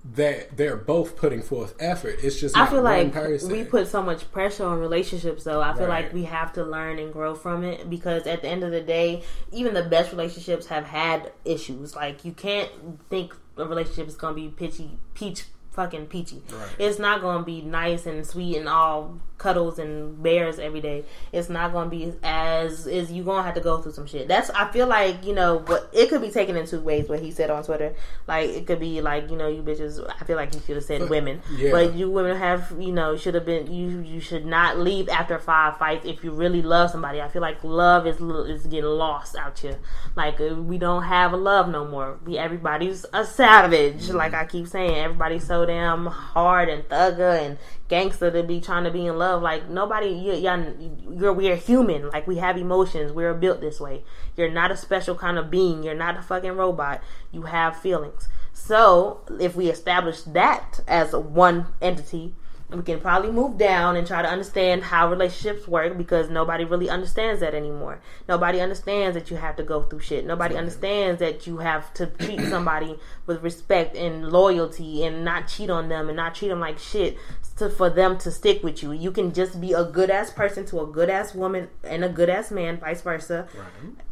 that 0.05 0.57
they're 0.57 0.77
both 0.77 1.17
putting 1.17 1.43
forth 1.43 1.75
effort. 1.79 2.19
It's 2.23 2.41
just 2.41 2.57
I 2.57 2.67
feel 2.67 2.83
like 2.83 3.13
person. 3.13 3.53
we 3.53 3.63
put 3.65 3.87
so 3.87 4.03
much 4.03 4.31
pressure 4.33 4.65
on 4.67 4.81
relationships, 4.81 5.45
though. 5.45 5.63
I 5.63 5.75
feel 5.75 5.87
Right. 5.87 6.05
like 6.07 6.13
we 6.13 6.25
have 6.25 6.53
to 6.55 6.65
learn 6.65 6.99
and 6.99 7.13
grow 7.13 7.35
from 7.37 7.63
it 7.63 7.89
because 7.89 8.27
at 8.27 8.43
the 8.43 8.49
end 8.49 8.65
of 8.65 8.73
the 8.73 8.81
day, 8.81 9.23
even 9.53 9.75
the 9.75 9.85
best 9.85 10.11
relationships 10.11 10.67
have 10.67 10.87
had 10.87 11.31
issues. 11.45 11.95
Like 11.95 12.25
you 12.25 12.33
can't 12.33 12.69
think 13.11 13.35
a 13.57 13.65
relationship 13.65 14.09
is 14.09 14.17
gonna 14.17 14.35
be 14.35 14.49
pitchy, 14.49 14.99
peach, 15.15 15.45
fucking 15.73 16.07
peachy. 16.07 16.43
Right. 16.53 16.69
It's 16.79 16.99
not 16.99 17.21
gonna 17.21 17.45
be 17.45 17.63
nice 17.63 18.07
and 18.07 18.27
sweet 18.27 18.57
and 18.57 18.69
all 18.69 19.19
cuddles 19.39 19.79
and 19.79 20.23
bears 20.23 20.59
every 20.59 20.81
day. 20.81 21.05
It's 21.33 21.49
not 21.49 21.73
gonna 21.73 21.91
be 21.91 22.13
as 22.23 22.87
is. 22.87 23.11
You 23.11 23.25
gonna 23.25 23.43
have 23.43 23.55
to 23.55 23.61
go 23.61 23.79
through 23.83 23.93
some 23.93 24.07
shit. 24.07 24.29
That's 24.29 24.51
I 24.51 24.71
feel 24.71 24.87
like 24.87 25.25
you 25.25 25.35
know, 25.35 25.59
but 25.59 25.91
it 25.93 26.09
could 26.09 26.21
be 26.21 26.31
taken 26.31 26.57
in 26.57 26.67
two 26.67 26.81
ways. 26.81 27.09
What 27.09 27.21
he 27.21 27.31
said 27.31 27.51
on 27.51 27.65
Twitter, 27.65 27.95
like 28.27 28.51
it 28.51 28.67
could 28.67 28.81
be 28.81 29.01
like 29.01 29.31
you 29.31 29.37
know, 29.37 29.49
you 29.49 29.63
bitches. 29.63 30.05
I 30.21 30.25
feel 30.25 30.37
like 30.37 30.55
he 30.55 30.61
should 30.61 30.77
have 30.77 30.85
said 30.85 31.09
women, 31.09 31.43
yeah. 31.57 31.71
but 31.71 31.95
you 31.95 32.11
women 32.11 32.37
have 32.37 32.73
you 32.79 32.93
know 32.93 33.17
should 33.17 33.35
have 33.35 33.45
been 33.45 33.73
you 33.73 34.01
you 34.01 34.21
should 34.21 34.47
not 34.47 34.79
leave 34.79 35.09
after 35.09 35.39
five 35.39 35.77
fights 35.79 36.07
if 36.07 36.23
you 36.23 36.31
really 36.31 36.63
love 36.63 36.91
somebody 36.91 37.21
i 37.21 37.29
feel 37.29 37.43
like 37.43 37.63
love 37.65 38.07
is 38.07 38.21
is 38.21 38.67
getting 38.67 38.85
lost 38.85 39.37
out 39.37 39.59
here 39.59 39.79
like 40.17 40.41
uh, 40.41 40.55
we 40.55 40.79
don't 40.79 41.05
have 41.05 41.33
a 41.33 41.37
love 41.37 41.69
no 41.69 41.87
more 41.87 42.19
we 42.25 42.39
everybody's 42.39 43.05
a 43.13 43.25
savage 43.25 44.11
like 44.11 44.35
i 44.35 44.45
keep 44.45 44.67
saying 44.67 44.95
everybody's 44.95 45.47
so 45.47 45.62
damn 45.67 46.07
hard 46.07 46.69
and 46.69 46.89
thugger 46.89 47.39
and 47.39 47.59
gangster 47.89 48.31
to 48.31 48.43
be 48.43 48.61
trying 48.61 48.85
to 48.85 48.91
be 48.91 49.07
in 49.07 49.19
love. 49.19 49.43
Like 49.43 49.69
nobody 49.69 50.09
you, 50.09 50.35
y'all, 50.35 50.75
you're 51.11 51.33
we're 51.33 51.57
human. 51.57 52.11
Like 52.11 52.27
we 52.27 52.37
have 52.37 52.57
emotions. 52.57 53.13
We're 53.13 53.35
built 53.35 53.61
this 53.61 53.81
way. 53.81 54.05
You're 54.37 54.51
not 54.51 54.71
a 54.71 54.77
special 54.77 55.15
kind 55.15 55.39
of 55.39 55.51
being. 55.51 55.83
You're 55.83 55.95
not 55.95 56.17
a 56.17 56.23
fucking 56.23 56.53
robot. 56.53 57.03
You 57.31 57.43
have 57.43 57.77
feelings. 57.77 58.29
So 58.53 59.21
if 59.41 59.57
we 59.57 59.69
establish 59.69 60.23
that 60.23 60.81
as 60.87 61.13
one 61.13 61.67
entity 61.81 62.35
we 62.75 62.83
can 62.83 63.01
probably 63.01 63.31
move 63.31 63.59
down 63.59 63.97
and 63.97 64.07
try 64.07 64.23
to 64.23 64.29
understand 64.29 64.83
how 64.83 65.09
relationships 65.09 65.69
work 65.69 65.97
because 65.97 66.29
nobody 66.29 66.65
really 66.65 66.89
understands 66.89 67.41
that 67.41 67.55
anymore. 67.55 68.01
Nobody 68.29 68.61
understands 68.61 69.15
that 69.15 69.31
you 69.31 69.37
have 69.37 69.57
to 69.57 69.63
go 69.63 69.83
through 69.83 70.01
shit. 70.01 70.27
Nobody 70.27 70.57
understands 70.57 71.21
that 71.21 71.47
you 71.47 71.59
have 71.59 71.93
to 71.95 72.07
treat 72.07 72.41
somebody 72.49 72.99
with 73.27 73.43
respect 73.43 73.97
and 73.97 74.31
loyalty 74.31 75.05
and 75.05 75.25
not 75.25 75.49
cheat 75.49 75.71
on 75.71 75.89
them 75.89 76.09
and 76.09 76.17
not 76.17 76.35
treat 76.35 76.49
them 76.49 76.61
like 76.61 76.79
shit 76.79 77.19
to, 77.63 77.71
for 77.71 77.89
them 77.89 78.19
to 78.19 78.31
stick 78.31 78.63
with 78.63 78.83
you. 78.83 78.93
You 78.93 79.11
can 79.11 79.33
just 79.33 79.61
be 79.61 79.73
a 79.73 79.85
good 79.85 80.11
ass 80.11 80.31
person 80.31 80.67
to 80.67 80.81
a 80.81 80.87
good 80.87 81.09
ass 81.09 81.35
woman 81.35 81.69
and 81.85 82.05
a 82.05 82.09
good 82.09 82.29
ass 82.29 82.51
man, 82.51 82.79
vice 82.79 83.03
versa. 83.03 83.47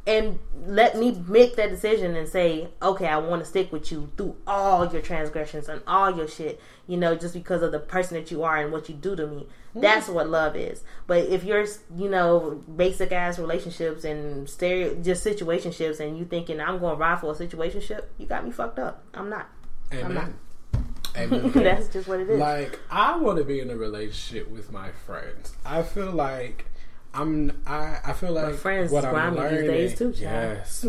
And 0.07 0.39
let 0.67 0.97
me 0.97 1.23
make 1.29 1.57
that 1.57 1.71
decision 1.71 2.17
and 2.17 2.29
say, 2.29 2.69
okay, 2.81 3.07
I 3.07 3.19
want 3.19 3.43
to 3.43 3.49
stick 3.49 3.73
with 3.73 3.93
you 3.93 4.11
through 4.17 4.37
all 4.47 4.91
your 4.91 5.03
transgressions 5.03 5.69
and 5.69 5.83
all 5.87 6.17
your 6.17 6.27
shit, 6.27 6.61
you 6.87 6.97
know, 6.97 7.15
just 7.15 7.35
because 7.35 7.63
of 7.63 7.73
the 7.73 7.79
person 7.79 8.17
that 8.17 8.31
you 8.31 8.43
are 8.43 8.57
and 8.57 8.73
what 8.73 8.89
you 8.89 8.95
do 8.95 9.15
to 9.17 9.27
me. 9.27 9.47
Hmm. 9.73 9.81
That's 9.81 10.09
what 10.09 10.29
love 10.29 10.57
is. 10.57 10.83
But 11.07 11.27
if 11.27 11.45
you're, 11.45 11.67
you 11.97 12.09
know, 12.09 12.63
basic 12.77 13.13
ass 13.13 13.39
relationships 13.39 14.05
and 14.05 14.49
stereo, 14.49 14.95
just 14.97 15.25
situationships, 15.25 16.01
and 16.01 16.19
you 16.19 16.25
thinking 16.25 16.61
I'm 16.61 16.79
going 16.79 16.97
to 16.97 17.01
ride 17.01 17.21
for 17.21 17.33
a 17.33 17.37
situationship, 17.37 18.05
you 18.19 18.27
got 18.27 18.45
me 18.45 18.51
fucked 18.51 18.79
up. 18.79 19.05
I'm 19.15 19.29
not. 19.29 19.49
I'm 19.93 20.15
not. 20.15 20.31
Amen. 21.17 21.41
Amen. 21.47 21.65
That's 21.65 21.89
just 21.89 22.09
what 22.09 22.21
it 22.21 22.31
is. 22.31 22.39
Like 22.39 22.79
I 22.91 23.17
want 23.17 23.39
to 23.39 23.45
be 23.45 23.61
in 23.61 23.71
a 23.71 23.77
relationship 23.77 24.49
with 24.51 24.71
my 24.73 24.91
friends. 25.07 25.53
I 25.65 25.83
feel 25.83 26.11
like 26.11 26.67
I'm. 27.15 27.63
I 27.67 27.99
I 28.05 28.13
feel 28.13 28.33
like 28.33 28.55
friends 28.55 28.91
what 28.93 29.05
is 29.05 29.07
I'm 29.07 29.35
grimy 29.35 29.37
these 29.37 29.51
learning. 29.51 29.71
days 29.71 29.99
too, 29.99 30.13
child. 30.13 30.17
yes. 30.23 30.87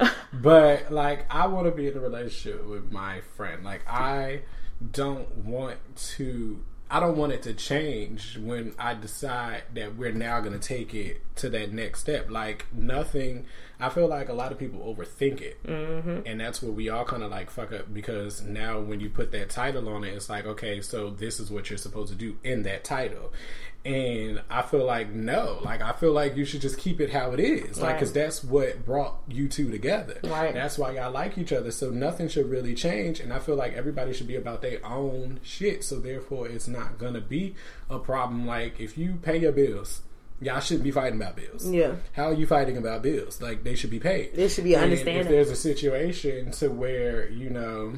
Yeah. 0.00 0.10
but 0.32 0.90
like 0.92 1.26
I 1.32 1.46
want 1.46 1.66
to 1.66 1.72
be 1.72 1.88
in 1.88 1.96
a 1.96 2.00
relationship 2.00 2.66
with 2.66 2.90
my 2.90 3.20
friend. 3.36 3.64
Like 3.64 3.82
I 3.88 4.42
don't 4.92 5.36
want 5.38 5.78
to. 6.16 6.64
I 6.90 7.00
don't 7.00 7.16
want 7.16 7.32
it 7.32 7.42
to 7.44 7.54
change 7.54 8.36
when 8.36 8.74
I 8.78 8.92
decide 8.92 9.62
that 9.72 9.96
we're 9.96 10.12
now 10.12 10.40
going 10.40 10.52
to 10.52 10.58
take 10.68 10.92
it 10.92 11.22
to 11.36 11.48
that 11.48 11.72
next 11.72 12.00
step. 12.00 12.30
Like 12.30 12.66
nothing. 12.70 13.46
I 13.82 13.88
feel 13.88 14.06
like 14.06 14.28
a 14.28 14.32
lot 14.32 14.52
of 14.52 14.58
people 14.58 14.80
overthink 14.80 15.40
it, 15.40 15.62
mm-hmm. 15.64 16.20
and 16.24 16.40
that's 16.40 16.62
where 16.62 16.70
we 16.70 16.88
all 16.88 17.04
kind 17.04 17.22
of 17.22 17.30
like 17.30 17.50
fuck 17.50 17.72
up 17.72 17.92
because 17.92 18.42
now 18.42 18.80
when 18.80 19.00
you 19.00 19.10
put 19.10 19.32
that 19.32 19.50
title 19.50 19.88
on 19.88 20.04
it, 20.04 20.14
it's 20.14 20.28
like 20.30 20.46
okay, 20.46 20.80
so 20.80 21.10
this 21.10 21.40
is 21.40 21.50
what 21.50 21.68
you're 21.68 21.76
supposed 21.76 22.12
to 22.12 22.18
do 22.18 22.36
in 22.44 22.62
that 22.62 22.84
title, 22.84 23.32
and 23.84 24.40
I 24.48 24.62
feel 24.62 24.84
like 24.84 25.10
no, 25.10 25.58
like 25.62 25.82
I 25.82 25.92
feel 25.92 26.12
like 26.12 26.36
you 26.36 26.44
should 26.44 26.60
just 26.60 26.78
keep 26.78 27.00
it 27.00 27.10
how 27.10 27.32
it 27.32 27.40
is, 27.40 27.78
like 27.78 27.90
Right. 27.90 27.94
because 27.94 28.12
that's 28.12 28.44
what 28.44 28.84
brought 28.84 29.18
you 29.28 29.48
two 29.48 29.70
together. 29.70 30.20
Right. 30.22 30.54
That's 30.54 30.78
why 30.78 30.92
y'all 30.92 31.10
like 31.10 31.36
each 31.36 31.52
other, 31.52 31.72
so 31.72 31.90
nothing 31.90 32.28
should 32.28 32.48
really 32.48 32.74
change, 32.74 33.18
and 33.18 33.32
I 33.32 33.40
feel 33.40 33.56
like 33.56 33.72
everybody 33.74 34.12
should 34.12 34.28
be 34.28 34.36
about 34.36 34.62
their 34.62 34.84
own 34.86 35.40
shit, 35.42 35.82
so 35.82 35.98
therefore 35.98 36.46
it's 36.48 36.68
not 36.68 36.98
gonna 36.98 37.20
be 37.20 37.56
a 37.90 37.98
problem. 37.98 38.46
Like 38.46 38.78
if 38.78 38.96
you 38.96 39.18
pay 39.20 39.38
your 39.38 39.52
bills. 39.52 40.02
Y'all 40.42 40.60
shouldn't 40.60 40.84
be 40.84 40.90
fighting 40.90 41.20
about 41.20 41.36
bills. 41.36 41.68
Yeah. 41.70 41.94
How 42.12 42.24
are 42.30 42.34
you 42.34 42.46
fighting 42.46 42.76
about 42.76 43.02
bills? 43.02 43.40
Like 43.40 43.62
they 43.64 43.74
should 43.74 43.90
be 43.90 44.00
paid. 44.00 44.34
They 44.34 44.48
should 44.48 44.64
be 44.64 44.74
And 44.74 44.84
understanding. 44.84 45.22
If 45.22 45.28
there's 45.28 45.50
a 45.50 45.56
situation 45.56 46.50
to 46.52 46.68
where 46.70 47.28
you 47.30 47.48
know 47.50 47.94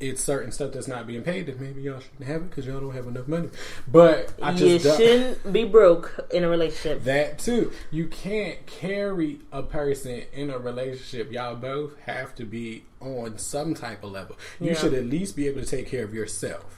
it's 0.00 0.22
certain 0.22 0.50
stuff 0.50 0.72
that's 0.72 0.88
not 0.88 1.06
being 1.06 1.22
paid, 1.22 1.46
then 1.46 1.56
maybe 1.60 1.82
y'all 1.82 2.00
shouldn't 2.00 2.24
have 2.28 2.42
it 2.42 2.50
because 2.50 2.66
y'all 2.66 2.80
don't 2.80 2.94
have 2.94 3.06
enough 3.06 3.28
money. 3.28 3.48
But 3.86 4.32
I 4.42 4.50
you 4.52 4.78
just 4.78 4.98
shouldn't 4.98 5.52
be 5.52 5.64
broke 5.64 6.28
in 6.32 6.42
a 6.44 6.48
relationship. 6.48 7.04
that 7.04 7.38
too. 7.38 7.72
You 7.92 8.08
can't 8.08 8.64
carry 8.66 9.40
a 9.52 9.62
person 9.62 10.22
in 10.32 10.50
a 10.50 10.58
relationship. 10.58 11.32
Y'all 11.32 11.54
both 11.56 11.98
have 12.00 12.34
to 12.36 12.44
be 12.44 12.84
on 13.00 13.38
some 13.38 13.72
type 13.74 14.02
of 14.02 14.10
level. 14.10 14.36
You 14.60 14.68
Yeah. 14.70 14.74
should 14.74 14.94
at 14.94 15.06
least 15.06 15.36
be 15.36 15.46
able 15.46 15.60
to 15.62 15.66
take 15.66 15.86
care 15.86 16.04
of 16.04 16.12
yourself. 16.12 16.76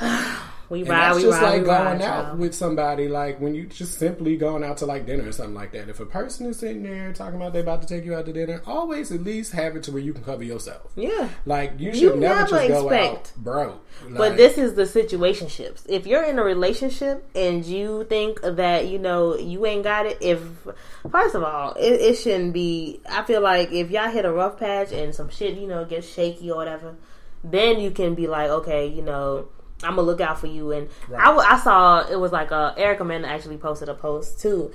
we 0.70 0.80
And 0.80 0.88
ride, 0.90 1.08
that's 1.14 1.16
we 1.16 1.22
just 1.22 1.40
ride, 1.40 1.42
like 1.42 1.64
going 1.64 1.68
ride, 1.68 2.02
out 2.02 2.24
child. 2.26 2.38
with 2.38 2.54
somebody, 2.54 3.08
like 3.08 3.40
when 3.40 3.54
you 3.54 3.66
just 3.66 3.98
simply 3.98 4.36
going 4.36 4.62
out 4.62 4.76
to 4.78 4.86
like 4.86 5.06
dinner 5.06 5.26
or 5.28 5.32
something 5.32 5.54
like 5.54 5.72
that. 5.72 5.88
If 5.88 5.98
a 6.00 6.06
person 6.06 6.46
is 6.46 6.58
sitting 6.58 6.82
there 6.82 7.12
talking 7.12 7.36
about 7.36 7.54
they 7.54 7.60
about 7.60 7.80
to 7.82 7.88
take 7.88 8.04
you 8.04 8.14
out 8.14 8.26
to 8.26 8.32
dinner, 8.32 8.60
always 8.66 9.10
at 9.10 9.22
least 9.22 9.52
have 9.52 9.76
it 9.76 9.82
to 9.84 9.92
where 9.92 10.02
you 10.02 10.12
can 10.12 10.22
cover 10.24 10.44
yourself. 10.44 10.92
Yeah. 10.94 11.30
Like 11.46 11.72
you 11.78 11.90
You 11.92 11.94
should 11.94 12.18
never, 12.18 12.40
never 12.40 12.50
just 12.50 12.68
go 12.68 12.88
expect- 12.88 13.32
out 13.38 13.44
broke. 13.44 13.84
But 14.10 14.36
this 14.36 14.58
is 14.58 14.74
the 14.74 14.82
situationships. 14.84 15.82
If 15.88 16.06
you're 16.06 16.22
in 16.22 16.38
a 16.38 16.44
relationship 16.44 17.28
and 17.34 17.64
you 17.64 18.04
think 18.04 18.40
that 18.42 18.86
you 18.88 18.98
know 18.98 19.36
you 19.36 19.66
ain't 19.66 19.82
got 19.84 20.06
it, 20.06 20.18
if 20.20 20.40
first 21.10 21.34
of 21.34 21.42
all, 21.42 21.72
it, 21.74 21.94
it 22.00 22.14
shouldn't 22.14 22.52
be. 22.52 23.00
I 23.10 23.22
feel 23.24 23.40
like 23.40 23.72
if 23.72 23.90
y'all 23.90 24.10
hit 24.10 24.24
a 24.24 24.32
rough 24.32 24.58
patch 24.58 24.92
and 24.92 25.14
some 25.14 25.30
shit, 25.30 25.56
you 25.58 25.66
know, 25.66 25.84
gets 25.84 26.06
shaky 26.08 26.50
or 26.50 26.56
whatever, 26.58 26.94
then 27.42 27.80
you 27.80 27.90
can 27.90 28.14
be 28.14 28.26
like, 28.28 28.50
okay, 28.50 28.86
you 28.86 29.02
know, 29.02 29.48
I'm 29.82 29.96
gonna 29.96 30.02
look 30.02 30.20
out 30.20 30.40
for 30.40 30.46
you. 30.46 30.72
And 30.72 30.88
I 31.16 31.30
I 31.32 31.58
saw 31.58 32.06
it 32.08 32.18
was 32.18 32.32
like 32.32 32.52
uh, 32.52 32.74
Erica 32.76 33.04
Mena 33.04 33.28
actually 33.28 33.58
posted 33.58 33.88
a 33.88 33.94
post 33.94 34.40
too, 34.40 34.72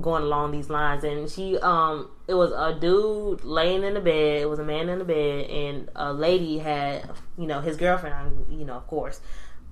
going 0.00 0.22
along 0.22 0.52
these 0.52 0.70
lines, 0.70 1.04
and 1.04 1.30
she 1.30 1.58
um 1.58 2.10
it 2.26 2.34
was 2.34 2.52
a 2.52 2.78
dude 2.78 3.44
laying 3.44 3.82
in 3.82 3.94
the 3.94 4.00
bed, 4.00 4.42
it 4.42 4.48
was 4.48 4.58
a 4.58 4.64
man 4.64 4.88
in 4.88 4.98
the 4.98 5.04
bed, 5.04 5.50
and 5.50 5.90
a 5.94 6.12
lady 6.12 6.58
had 6.58 7.10
you 7.38 7.46
know 7.46 7.60
his 7.60 7.76
girlfriend, 7.76 8.46
you 8.50 8.64
know, 8.64 8.74
of 8.74 8.86
course, 8.86 9.20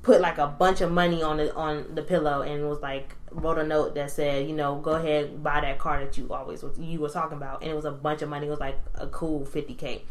put 0.03 0.21
like 0.21 0.39
a 0.39 0.47
bunch 0.47 0.81
of 0.81 0.91
money 0.91 1.23
on 1.23 1.39
the 1.39 1.55
on 1.55 1.95
the 1.95 2.03
pillow 2.03 2.43
and 2.43 2.69
was 2.69 2.81
like 2.81 3.15
wrote 3.31 3.59
a 3.59 3.65
note 3.65 3.95
that 3.95 4.11
said, 4.11 4.49
you 4.49 4.55
know, 4.55 4.77
go 4.77 4.93
ahead 4.93 5.43
buy 5.43 5.61
that 5.61 5.79
car 5.79 6.05
that 6.05 6.17
you 6.19 6.33
always 6.33 6.63
was 6.63 6.79
you 6.79 7.01
were 7.01 7.09
talking 7.09 7.37
about, 7.37 7.63
and 7.63 7.71
it 7.71 7.75
was 7.75 7.85
a 7.85 7.93
bunch 7.93 8.23
of 8.23 8.29
money. 8.29 8.47
It 8.47 8.51
was 8.51 8.61
like 8.61 8.79
a 8.95 9.07
cool 9.07 9.45
fifty 9.45 9.75
k. 9.75 10.03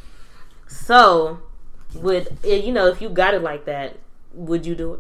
So, 0.67 1.39
would 1.95 2.37
eh, 2.43 2.57
you 2.57 2.71
know 2.71 2.87
if 2.87 3.01
you 3.01 3.09
got 3.09 3.33
it 3.33 3.41
like 3.41 3.65
that, 3.65 3.97
would 4.33 4.65
you 4.65 4.75
do 4.75 4.93
it? 4.95 4.99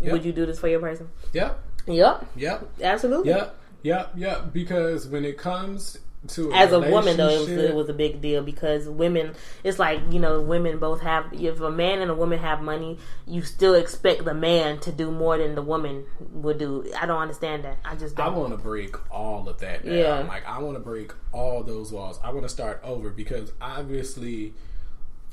Yep. 0.00 0.12
Would 0.12 0.24
you 0.24 0.32
do 0.32 0.46
this 0.46 0.58
for 0.60 0.68
your 0.68 0.80
person? 0.80 1.08
Yep, 1.32 1.58
Yep, 1.86 2.26
yep, 2.36 2.68
absolutely. 2.82 3.30
yep, 3.30 3.56
yep, 3.82 4.12
yep. 4.14 4.52
Because 4.52 5.06
when 5.08 5.24
it 5.24 5.38
comes 5.38 5.98
to 6.28 6.52
As 6.52 6.72
a 6.72 6.80
woman, 6.80 7.16
though, 7.16 7.28
it 7.28 7.38
was, 7.40 7.48
it 7.48 7.74
was 7.74 7.88
a 7.88 7.92
big 7.94 8.20
deal 8.20 8.42
because 8.42 8.88
women. 8.88 9.34
It's 9.62 9.78
like 9.78 10.00
you 10.10 10.18
know, 10.18 10.40
women 10.40 10.78
both 10.78 11.00
have. 11.00 11.32
If 11.32 11.60
a 11.60 11.70
man 11.70 12.00
and 12.00 12.10
a 12.10 12.14
woman 12.14 12.38
have 12.40 12.60
money, 12.60 12.98
you 13.26 13.42
still 13.42 13.74
expect 13.74 14.24
the 14.24 14.34
man 14.34 14.80
to 14.80 14.92
do 14.92 15.10
more 15.10 15.38
than 15.38 15.54
the 15.54 15.62
woman 15.62 16.04
would 16.32 16.58
do. 16.58 16.90
I 17.00 17.06
don't 17.06 17.20
understand 17.20 17.64
that. 17.64 17.78
I 17.84 17.94
just 17.94 18.18
I 18.18 18.24
don't. 18.26 18.34
I 18.34 18.38
want 18.38 18.52
to 18.52 18.58
break 18.58 18.96
all 19.12 19.48
of 19.48 19.58
that 19.60 19.84
down. 19.84 19.94
Yeah. 19.94 20.18
Like 20.20 20.46
I 20.46 20.58
want 20.58 20.76
to 20.76 20.80
break 20.80 21.12
all 21.32 21.62
those 21.62 21.92
walls. 21.92 22.18
I 22.22 22.30
want 22.30 22.42
to 22.42 22.48
start 22.48 22.80
over 22.84 23.10
because 23.10 23.52
obviously 23.60 24.54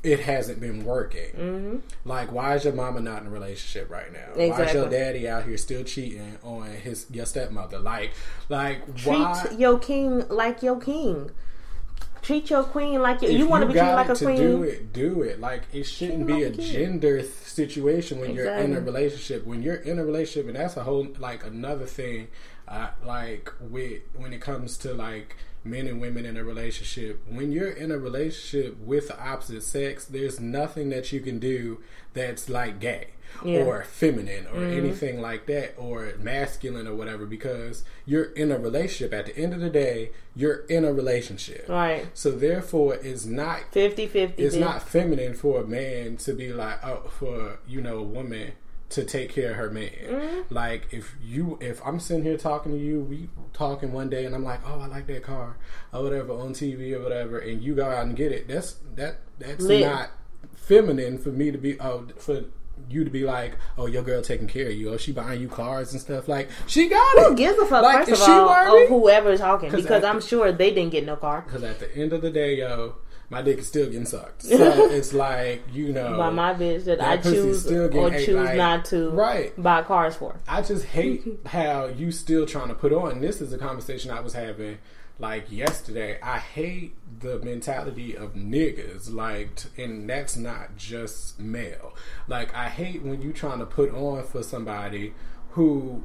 it 0.06 0.20
hasn't 0.20 0.60
been 0.60 0.84
working. 0.84 1.32
Mm-hmm. 1.32 1.76
Like, 2.04 2.30
why 2.30 2.54
is 2.54 2.64
your 2.64 2.74
mama 2.74 3.00
not 3.00 3.22
in 3.22 3.26
a 3.26 3.30
relationship 3.30 3.90
right 3.90 4.12
now? 4.12 4.28
Why 4.34 4.62
is 4.62 4.72
your 4.72 4.88
daddy 4.88 5.28
out 5.28 5.44
here 5.44 5.56
still 5.56 5.82
cheating 5.82 6.38
on 6.44 6.68
his 6.68 7.06
your 7.10 7.26
stepmother? 7.26 7.80
Like, 7.80 8.12
like 8.48 8.94
Treat 8.96 9.18
why? 9.18 9.54
your 9.58 9.78
king 9.78 10.26
like 10.28 10.62
your 10.62 10.78
king. 10.80 11.30
Treat 12.22 12.50
your 12.50 12.64
queen 12.64 13.00
like 13.02 13.22
your, 13.22 13.30
you 13.30 13.46
want 13.46 13.62
to 13.62 13.66
be 13.68 13.74
treated 13.74 13.94
like 13.94 14.08
a 14.08 14.16
queen. 14.16 14.36
do 14.36 14.62
it, 14.62 14.92
do 14.92 15.22
it. 15.22 15.40
Like 15.40 15.62
it 15.72 15.84
shouldn't 15.84 16.26
be 16.26 16.44
a 16.44 16.48
like 16.50 16.54
a 16.54 16.56
kid. 16.56 16.72
gender 16.72 17.18
th- 17.18 17.30
situation 17.30 18.20
when 18.20 18.34
you're 18.34 18.52
in 18.54 18.74
a 18.76 18.80
relationship. 18.80 19.44
When 19.44 19.62
you're 19.62 19.74
in 19.74 19.98
a 19.98 20.04
relationship, 20.04 20.46
and 20.48 20.56
that's 20.56 20.76
a 20.76 20.84
whole 20.84 21.08
like 21.18 21.44
another 21.44 21.86
thing. 21.86 22.28
Uh, 22.68 22.88
like 23.04 23.52
with 23.60 24.02
when 24.16 24.32
it 24.32 24.40
comes 24.40 24.76
to 24.78 24.92
like 24.92 25.36
men 25.66 25.86
and 25.86 26.00
women 26.00 26.24
in 26.24 26.36
a 26.36 26.44
relationship, 26.44 27.22
when 27.28 27.52
you're 27.52 27.70
in 27.70 27.90
a 27.90 27.98
relationship 27.98 28.78
with 28.78 29.08
the 29.08 29.20
opposite 29.20 29.62
sex, 29.62 30.04
there's 30.04 30.40
nothing 30.40 30.90
that 30.90 31.12
you 31.12 31.20
can 31.20 31.38
do 31.38 31.80
that's 32.14 32.48
like 32.48 32.80
gay. 32.80 33.08
Yeah. 33.44 33.64
Or 33.64 33.82
feminine, 33.84 34.46
or 34.46 34.60
Mm-hmm. 34.60 34.78
anything 34.78 35.20
like 35.20 35.44
that, 35.46 35.74
or 35.76 36.14
masculine, 36.18 36.86
or 36.86 36.94
whatever, 36.94 37.26
because 37.26 37.84
you're 38.06 38.32
in 38.32 38.50
a 38.50 38.58
relationship. 38.58 39.12
At 39.12 39.26
the 39.26 39.36
end 39.36 39.52
of 39.52 39.60
the 39.60 39.68
day, 39.68 40.12
you're 40.34 40.64
in 40.66 40.86
a 40.86 40.92
relationship. 40.92 41.68
Right. 41.68 42.06
So 42.14 42.30
therefore, 42.30 42.94
it's 42.94 43.26
not 43.26 43.60
50 43.72 44.06
50. 44.06 44.42
it's 44.42 44.56
not 44.56 44.88
feminine 44.88 45.34
for 45.34 45.60
a 45.60 45.66
man 45.66 46.16
to 46.18 46.32
be 46.32 46.50
like 46.52 46.82
oh 46.82 47.10
for 47.10 47.58
you 47.68 47.82
know 47.82 47.98
a 47.98 48.02
woman 48.02 48.52
to 48.90 49.04
take 49.04 49.30
care 49.30 49.50
of 49.50 49.56
her 49.56 49.70
man. 49.70 49.90
Mm-hmm. 49.90 50.54
Like 50.54 50.88
if 50.92 51.16
you 51.22 51.58
if 51.60 51.80
I'm 51.84 51.98
sitting 51.98 52.22
here 52.24 52.36
talking 52.36 52.72
to 52.72 52.78
you, 52.78 53.00
we 53.00 53.28
talking 53.52 53.92
one 53.92 54.08
day 54.08 54.24
and 54.24 54.34
I'm 54.34 54.44
like, 54.44 54.60
oh 54.66 54.80
I 54.80 54.86
like 54.86 55.06
that 55.08 55.22
car 55.22 55.56
or 55.92 56.02
whatever 56.02 56.32
on 56.32 56.52
TV 56.54 56.92
or 56.94 57.02
whatever, 57.02 57.38
and 57.38 57.62
you 57.62 57.74
go 57.74 57.88
out 57.90 58.04
and 58.06 58.16
get 58.16 58.32
it. 58.32 58.48
That's 58.48 58.76
that 58.94 59.20
that's 59.38 59.64
Lit. 59.64 59.84
not 59.86 60.10
feminine 60.54 61.18
for 61.18 61.30
me 61.30 61.50
to 61.50 61.58
be 61.58 61.80
oh 61.80 62.06
for. 62.18 62.44
You 62.90 63.04
to 63.04 63.10
be 63.10 63.24
like, 63.24 63.56
oh, 63.78 63.86
your 63.86 64.02
girl 64.02 64.20
taking 64.20 64.46
care 64.46 64.66
of 64.66 64.74
you. 64.74 64.92
Oh, 64.92 64.98
she 64.98 65.10
buying 65.10 65.40
you 65.40 65.48
cars 65.48 65.92
and 65.92 66.00
stuff. 66.00 66.28
Like, 66.28 66.50
she 66.66 66.90
got 66.90 67.16
it. 67.16 67.28
Who 67.30 67.34
gives 67.34 67.58
a 67.58 67.64
fuck, 67.64 67.82
Like, 67.82 68.06
first 68.06 68.22
of 68.22 68.28
all, 68.28 68.48
worried? 68.48 68.82
of 68.82 68.88
whoever's 68.90 69.40
talking, 69.40 69.70
Because 69.70 70.04
I'm 70.04 70.20
sure 70.20 70.52
they 70.52 70.74
didn't 70.74 70.92
get 70.92 71.06
no 71.06 71.16
car. 71.16 71.40
Because 71.40 71.62
at 71.62 71.80
the 71.80 71.96
end 71.96 72.12
of 72.12 72.20
the 72.20 72.30
day, 72.30 72.58
yo, 72.58 72.96
my 73.30 73.42
dick 73.42 73.58
is 73.58 73.66
still 73.66 73.86
getting 73.86 74.06
sucked. 74.06 74.42
So 74.56 74.90
it's 74.90 75.12
like, 75.12 75.62
you 75.72 75.92
know. 75.92 76.16
By 76.16 76.30
my 76.30 76.54
bitch 76.54 76.84
that, 76.84 76.98
that 76.98 77.18
I 77.18 77.22
choose 77.22 77.62
still 77.62 77.96
or 77.96 78.12
ate, 78.14 78.24
choose 78.26 78.34
like- 78.36 78.56
not 78.56 78.84
to 78.86 79.10
Right. 79.10 79.60
buy 79.62 79.82
cars 79.82 80.16
for. 80.16 80.36
I 80.48 80.62
just 80.62 80.84
hate 80.84 81.24
how 81.46 81.86
you 81.86 82.12
still 82.12 82.46
trying 82.46 82.68
to 82.68 82.74
put 82.74 82.92
on. 82.92 83.20
This 83.20 83.40
is 83.40 83.52
a 83.52 83.58
conversation 83.58 84.10
I 84.10 84.20
was 84.20 84.32
having 84.34 84.78
like 85.18 85.50
yesterday. 85.50 86.18
I 86.22 86.38
hate 86.38 86.94
the 87.20 87.38
mentality 87.38 88.14
of 88.16 88.34
niggas, 88.34 89.10
like, 89.12 89.60
and 89.78 90.08
that's 90.08 90.36
not 90.36 90.76
just 90.76 91.40
male. 91.40 91.94
Like, 92.28 92.54
I 92.54 92.68
hate 92.68 93.02
when 93.02 93.22
you 93.22 93.32
trying 93.32 93.58
to 93.60 93.66
put 93.66 93.94
on 93.94 94.24
for 94.24 94.42
somebody 94.42 95.14
who 95.52 96.02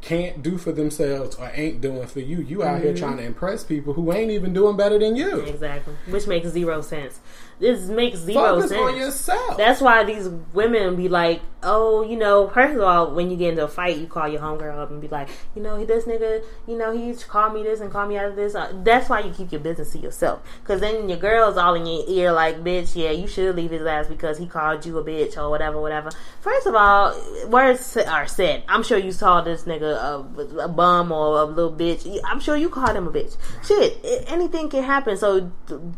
can't 0.00 0.42
do 0.42 0.56
for 0.58 0.72
themselves 0.72 1.36
or 1.36 1.50
ain't 1.54 1.80
doing 1.80 2.06
for 2.06 2.20
you. 2.20 2.38
You 2.40 2.62
out 2.62 2.80
here 2.80 2.92
Mm-hmm. 2.92 2.98
trying 3.04 3.16
to 3.16 3.24
impress 3.24 3.64
people 3.64 3.92
who 3.94 4.12
ain't 4.12 4.30
even 4.30 4.52
doing 4.52 4.76
better 4.76 4.98
than 4.98 5.16
you. 5.16 5.40
Exactly. 5.40 5.94
Which 6.08 6.26
makes 6.26 6.48
zero 6.48 6.80
sense. 6.82 7.18
This 7.58 7.88
makes 7.88 8.18
zero 8.18 8.60
Focus 8.60 9.20
sense. 9.20 9.56
That's 9.56 9.80
why 9.80 10.04
these 10.04 10.28
women 10.52 10.94
be 10.96 11.08
like, 11.08 11.40
oh, 11.62 12.02
you 12.02 12.16
know, 12.16 12.48
first 12.48 12.74
of 12.76 12.82
all, 12.82 13.14
when 13.14 13.30
you 13.30 13.36
get 13.36 13.50
into 13.50 13.64
a 13.64 13.68
fight, 13.68 13.96
you 13.96 14.06
call 14.06 14.28
your 14.28 14.40
homegirl 14.40 14.78
up 14.78 14.90
and 14.90 15.00
be 15.00 15.08
like, 15.08 15.28
you 15.54 15.62
know, 15.62 15.82
this 15.84 16.04
nigga, 16.04 16.44
you 16.66 16.76
know, 16.76 16.92
he 16.92 17.14
called 17.14 17.54
me 17.54 17.62
this 17.62 17.80
and 17.80 17.90
called 17.90 18.08
me 18.10 18.18
out 18.18 18.26
of 18.26 18.36
this. 18.36 18.54
Uh, 18.54 18.72
That's 18.84 19.08
why 19.08 19.20
you 19.20 19.32
keep 19.32 19.50
your 19.52 19.60
business 19.60 19.90
to 19.92 19.98
yourself. 19.98 20.42
Because 20.60 20.80
then 20.80 21.08
your 21.08 21.18
girl's 21.18 21.56
all 21.56 21.74
in 21.74 21.86
your 21.86 22.04
ear 22.06 22.32
like, 22.32 22.62
bitch, 22.62 22.94
yeah, 22.94 23.10
you 23.10 23.26
should 23.26 23.56
leave 23.56 23.70
his 23.70 23.86
ass 23.86 24.06
because 24.06 24.38
he 24.38 24.46
called 24.46 24.84
you 24.84 24.98
a 24.98 25.04
bitch 25.04 25.36
or 25.36 25.48
whatever, 25.48 25.80
whatever. 25.80 26.10
First 26.40 26.66
of 26.66 26.74
all, 26.74 27.18
words 27.48 27.96
are 27.96 28.26
said. 28.26 28.64
I'm 28.68 28.82
sure 28.82 28.98
you 28.98 29.12
saw 29.12 29.40
this 29.40 29.62
nigga 29.62 29.96
a, 29.96 30.58
a 30.60 30.68
bum 30.68 31.10
or 31.10 31.40
a 31.40 31.44
little 31.44 31.72
bitch. 31.72 32.06
I'm 32.24 32.38
sure 32.38 32.56
you 32.56 32.68
called 32.68 32.96
him 32.96 33.06
a 33.06 33.10
bitch. 33.10 33.36
Shit, 33.64 33.98
anything 34.28 34.68
can 34.68 34.84
happen. 34.84 35.16
So 35.16 35.50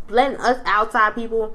letting 0.09 0.39
us 0.39 0.60
outside 0.64 1.14
people 1.14 1.47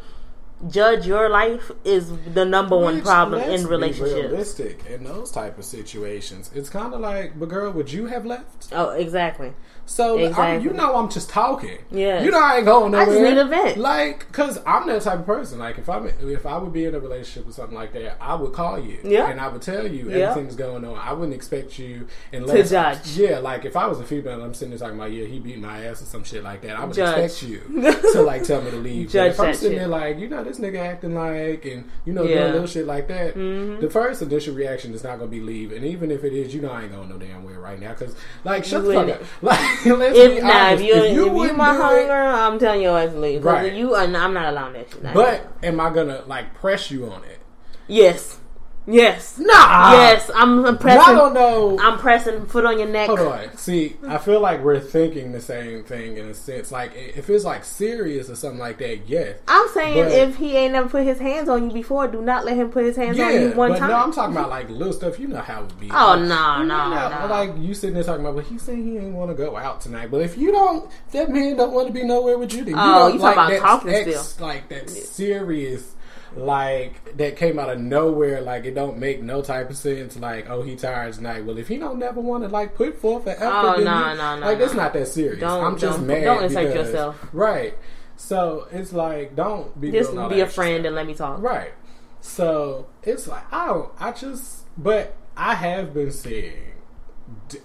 judge 0.70 1.06
your 1.06 1.30
life 1.30 1.72
is 1.84 2.12
the 2.34 2.46
number 2.46 2.78
one 2.78 2.96
Which, 2.96 3.04
problem 3.04 3.42
in 3.42 3.64
be 3.64 3.68
relationships. 3.70 4.14
realistic 4.32 4.86
in 4.88 5.04
those 5.04 5.32
type 5.32 5.58
of 5.58 5.66
situations. 5.66 6.50
It's 6.56 6.70
kind 6.70 6.94
of 6.94 7.02
like, 7.02 7.40
but 7.40 7.50
girl, 7.50 7.72
would 7.72 7.92
you 7.92 8.08
have 8.08 8.26
left? 8.26 8.70
Oh, 8.72 8.90
exactly. 8.92 9.54
So 9.86 10.18
Exactly. 10.18 10.64
you 10.64 10.74
know, 10.76 10.96
I'm 10.96 11.10
just 11.10 11.30
talking. 11.30 11.78
Yeah, 11.92 12.24
you 12.24 12.32
know, 12.32 12.40
I 12.42 12.58
ain't 12.58 12.66
going 12.66 12.94
nowhere. 12.94 13.06
I 13.06 13.10
just 13.10 13.22
need 13.22 13.38
a 13.38 13.46
vent. 13.46 13.78
Like, 13.78 14.32
cause 14.32 14.58
I'm 14.66 14.88
that 14.88 15.02
type 15.02 15.20
of 15.20 15.26
person. 15.26 15.60
Like, 15.60 15.78
if 15.78 15.90
I'm 15.90 16.08
if 16.08 16.46
I 16.46 16.58
would 16.58 16.72
be 16.72 16.86
in 16.86 16.96
a 16.96 17.00
relationship 17.00 17.46
with 17.46 17.56
something 17.56 17.76
like 17.76 17.92
that, 17.94 18.18
I 18.22 18.34
would 18.36 18.54
call 18.54 18.80
you. 18.80 19.00
Yeah. 19.04 19.30
and 19.30 19.42
I 19.42 19.50
would 19.50 19.62
tell 19.62 19.86
you 19.86 20.10
Yeah. 20.10 20.30
everything's 20.32 20.56
going 20.56 20.86
on. 20.86 20.98
I 20.98 21.12
wouldn't 21.12 21.36
expect 21.36 21.78
you 21.78 22.08
unless 22.32 22.70
judge. 22.70 23.08
Yeah, 23.18 23.40
like 23.40 23.66
if 23.66 23.76
I 23.76 23.86
was 23.88 24.00
a 24.00 24.04
female, 24.06 24.36
and 24.36 24.44
I'm 24.44 24.54
sitting 24.54 24.70
there 24.70 24.80
talking 24.80 24.96
about 24.96 25.12
yeah, 25.12 25.26
he 25.26 25.40
beat 25.40 25.60
my 25.60 25.86
ass 25.86 26.02
or 26.02 26.06
some 26.06 26.24
shit 26.24 26.44
like 26.44 26.62
that. 26.62 26.78
I 26.80 26.86
would 26.86 26.96
Judge. 26.96 27.20
expect 27.32 27.44
you 27.52 27.82
to 28.14 28.22
like 28.22 28.44
tell 28.44 28.62
me 28.62 28.72
to 28.72 28.78
leave. 28.78 29.10
judge 29.10 29.36
But 29.38 29.44
if 29.44 29.48
I'm 29.50 29.54
sitting 29.54 29.72
shit. 29.72 29.80
there 29.80 29.88
like 29.90 30.18
you 30.18 30.30
know 30.30 30.44
this 30.46 30.60
nigga 30.60 30.80
acting 30.80 31.14
like 31.14 31.66
and 31.66 31.90
you 32.06 32.14
know 32.14 32.24
Yeah. 32.24 32.30
Mm-hmm. 32.30 32.40
doing 32.42 32.52
little 32.54 32.68
shit 32.68 32.86
like 32.88 33.08
that, 33.10 33.36
the 33.36 33.90
first 33.92 34.22
initial 34.22 34.56
reaction 34.56 34.94
is 34.94 35.04
not 35.04 35.20
gonna 35.20 35.30
be 35.30 35.42
leave. 35.42 35.72
And 35.74 35.84
even 35.86 36.10
if 36.10 36.24
it 36.24 36.32
is, 36.34 36.56
you 36.56 36.62
know 36.62 36.72
I 36.72 36.84
ain't 36.84 36.94
going 36.94 37.10
no 37.10 37.18
damn 37.18 37.44
way 37.44 37.54
right 37.54 37.80
now 37.80 37.90
because 37.94 38.16
like 38.46 38.64
shut 38.64 38.84
You 38.84 38.94
the 38.94 38.94
fuck 38.94 39.10
up. 39.22 39.28
Like 39.42 39.73
If 39.86 40.44
nah, 40.44 40.72
if 40.72 40.82
you 40.82 40.94
if 40.94 41.14
you, 41.14 41.30
wouldn't 41.30 41.58
my 41.58 41.72
do 41.74 41.78
it- 41.80 41.82
hunger, 41.82 42.14
I'm 42.14 42.60
telling 42.60 42.82
your 42.82 42.98
ass 43.00 43.12
to 43.14 43.20
leave. 43.20 43.44
Right. 43.44 43.74
You, 43.74 43.96
and 43.96 44.16
I'm 44.16 44.34
not 44.34 44.46
allowing 44.54 44.74
that 44.74 44.90
shit. 44.92 45.04
Not 45.04 45.14
But 45.14 45.52
am 45.64 45.80
I 45.80 45.90
gonna 45.92 46.24
like 46.28 46.54
press 46.56 46.90
you 46.92 47.10
on 47.10 47.24
it? 47.24 47.40
yes, 47.88 48.40
yes, 48.88 49.38
Nah. 49.38 49.92
yes. 49.94 50.30
I'm, 50.36 50.66
I'm 50.66 50.78
pressing. 50.78 51.02
I 51.02 51.18
don't 51.18 51.34
know. 51.34 51.78
I'm 51.80 51.98
pressing 52.00 52.46
foot 52.46 52.66
on 52.66 52.78
your 52.80 52.88
neck. 52.88 53.08
Hold 53.08 53.20
on. 53.20 53.56
See, 53.58 53.96
I 54.08 54.18
feel 54.18 54.40
like 54.42 54.62
we're 54.64 54.80
thinking 54.80 55.32
the 55.32 55.42
same 55.42 55.84
thing 55.84 56.18
in 56.18 56.28
a 56.28 56.34
sense. 56.34 56.72
Like 56.72 56.92
if 56.96 57.30
it's 57.30 57.46
like 57.46 57.64
serious 57.66 58.30
or 58.30 58.36
something 58.36 58.60
like 58.60 58.78
that, 58.80 59.08
yes. 59.08 59.38
I'm 59.48 59.68
saying 59.70 60.04
But- 60.06 60.12
if 60.12 60.36
he 60.38 60.56
ain't 60.58 60.74
never 60.74 60.90
put 60.90 61.04
his 61.04 61.20
hands 61.20 61.50
on 61.50 61.66
you 61.68 61.72
before, 61.74 62.08
do 62.08 62.22
not 62.22 62.46
let 62.46 62.58
him 62.58 62.70
put 62.70 62.86
his 62.86 62.96
hands 62.96 63.20
on 63.20 63.34
you 63.34 63.52
one 63.52 63.72
but 63.72 63.80
time. 63.80 63.90
no, 63.90 63.96
I'm 63.98 64.12
talking 64.12 64.36
about 64.36 64.50
like 64.50 64.70
little 64.70 64.94
stuff. 64.94 65.20
You 65.20 65.28
know 65.28 65.40
how 65.40 65.64
it 65.64 65.80
be. 65.80 65.90
Oh, 65.92 66.16
Like, 66.18 66.22
no, 66.28 66.64
no, 66.64 66.90
no. 66.90 67.28
Like 67.30 67.52
you 67.58 67.74
sitting 67.74 67.94
there 67.96 68.04
talking 68.04 68.22
about, 68.22 68.36
well, 68.36 68.46
he 68.46 68.58
said 68.58 68.76
he 68.78 68.98
ain't 68.98 69.14
want 69.14 69.32
to 69.32 69.36
go 69.36 69.56
out 69.58 69.82
tonight. 69.82 70.12
But 70.12 70.22
if 70.22 70.38
you 70.38 70.52
don't, 70.52 70.90
that 71.12 71.30
man 71.30 71.56
don't 71.58 71.72
want 71.74 71.88
to 71.88 71.94
be 71.94 72.04
nowhere 72.04 72.38
with 72.38 72.54
you. 72.54 72.64
Then 72.66 72.76
Oh, 72.78 73.08
you, 73.08 73.14
you 73.14 73.20
don't, 73.20 73.36
like 73.36 73.36
talking 73.36 73.58
about 73.58 73.82
talking 73.82 74.14
still. 74.14 74.46
like 74.48 74.70
that 74.70 74.90
serious. 74.90 75.93
Like 76.36 77.18
that 77.18 77.38
came 77.38 77.60
out 77.60 77.70
of 77.70 77.80
nowhere, 77.80 78.42
like 78.42 78.66
it 78.66 78.74
don't 78.74 78.98
make 78.98 79.22
no 79.22 79.42
type 79.42 79.70
of 79.70 79.78
sense. 79.78 80.18
Like, 80.18 80.50
oh, 80.50 80.62
he 80.64 80.76
tired 80.76 81.14
tonight. 81.14 81.46
Well, 81.46 81.58
if 81.60 81.68
he 81.68 81.78
don't 81.78 82.00
never 82.00 82.20
want 82.20 82.44
to 82.44 82.50
like 82.50 82.74
put 82.76 82.98
forth 83.00 83.28
an 83.28 83.34
effort, 83.34 83.46
Oh, 83.46 83.76
no, 83.78 84.16
no, 84.16 84.36
no, 84.40 84.46
like 84.48 84.58
no. 84.60 84.66
it's 84.66 84.74
not 84.74 84.94
that 84.94 85.08
serious. 85.08 85.40
Don't- 85.40 85.64
I'm 85.64 85.78
just 85.78 86.00
don't- 86.00 86.08
mad. 86.08 86.24
don't 86.24 86.44
insert 86.44 86.68
because- 86.68 86.88
yourself. 86.88 87.28
right? 87.34 87.78
So 88.16 88.68
it's 88.72 88.94
like, 88.94 89.36
don't 89.36 89.80
be 89.80 89.92
Just 89.92 90.12
be 90.30 90.40
a 90.42 90.48
friend 90.48 90.86
and 90.86 90.96
let 90.96 91.06
me 91.08 91.14
talk. 91.14 91.42
Right. 91.42 91.74
So 92.22 92.88
it's 93.04 93.28
like 93.28 93.52
I 93.54 93.66
don't. 93.68 93.92
I 94.00 94.12
just. 94.12 94.62
But 94.78 95.16
I 95.38 95.54
have 95.56 95.94
been 95.94 96.12
seeing 96.12 96.74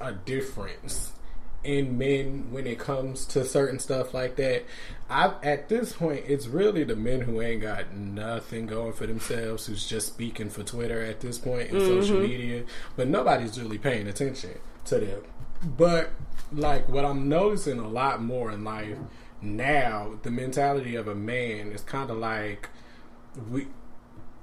a 0.01 0.13
difference 0.13 1.13
in 1.65 1.99
men 1.99 2.49
when 2.51 2.67
it 2.67 2.79
comes 2.79 3.25
to 3.27 3.45
certain 3.45 3.79
stuff 3.79 4.15
like 4.15 4.37
that. 4.37 4.65
I 5.11 5.33
at 5.43 5.69
this 5.69 5.93
point, 5.93 6.25
it's 6.27 6.47
really 6.47 6.85
the 6.85 6.97
men 6.97 7.23
who 7.23 7.41
ain't 7.41 7.63
got 7.63 7.95
nothing 7.95 8.67
going 8.67 8.93
for 8.93 9.07
themselves, 9.07 9.67
who's 9.67 9.87
just 9.87 10.07
speaking 10.07 10.51
for 10.51 10.63
Twitter 10.63 11.03
at 11.03 11.21
this 11.21 11.39
point 11.39 11.71
in 11.71 11.77
mm-hmm. 11.77 12.01
social 12.01 12.21
media, 12.21 12.65
but 12.97 13.09
nobody's 13.09 13.59
really 13.61 13.79
paying 13.79 14.07
attention 14.07 14.59
to 14.87 14.99
them. 14.99 15.23
But 15.63 16.11
like 16.53 16.89
what 16.89 17.05
I'm 17.05 17.29
noticing 17.29 17.79
a 17.79 17.89
lot 17.89 18.23
more 18.23 18.51
in 18.51 18.65
life 18.65 18.97
now, 19.41 20.19
the 20.23 20.31
mentality 20.31 20.97
of 20.97 21.07
a 21.07 21.15
man 21.15 21.73
is 21.73 21.83
kind 21.83 22.11
of 22.11 22.19
like 22.19 22.69
we 23.51 23.69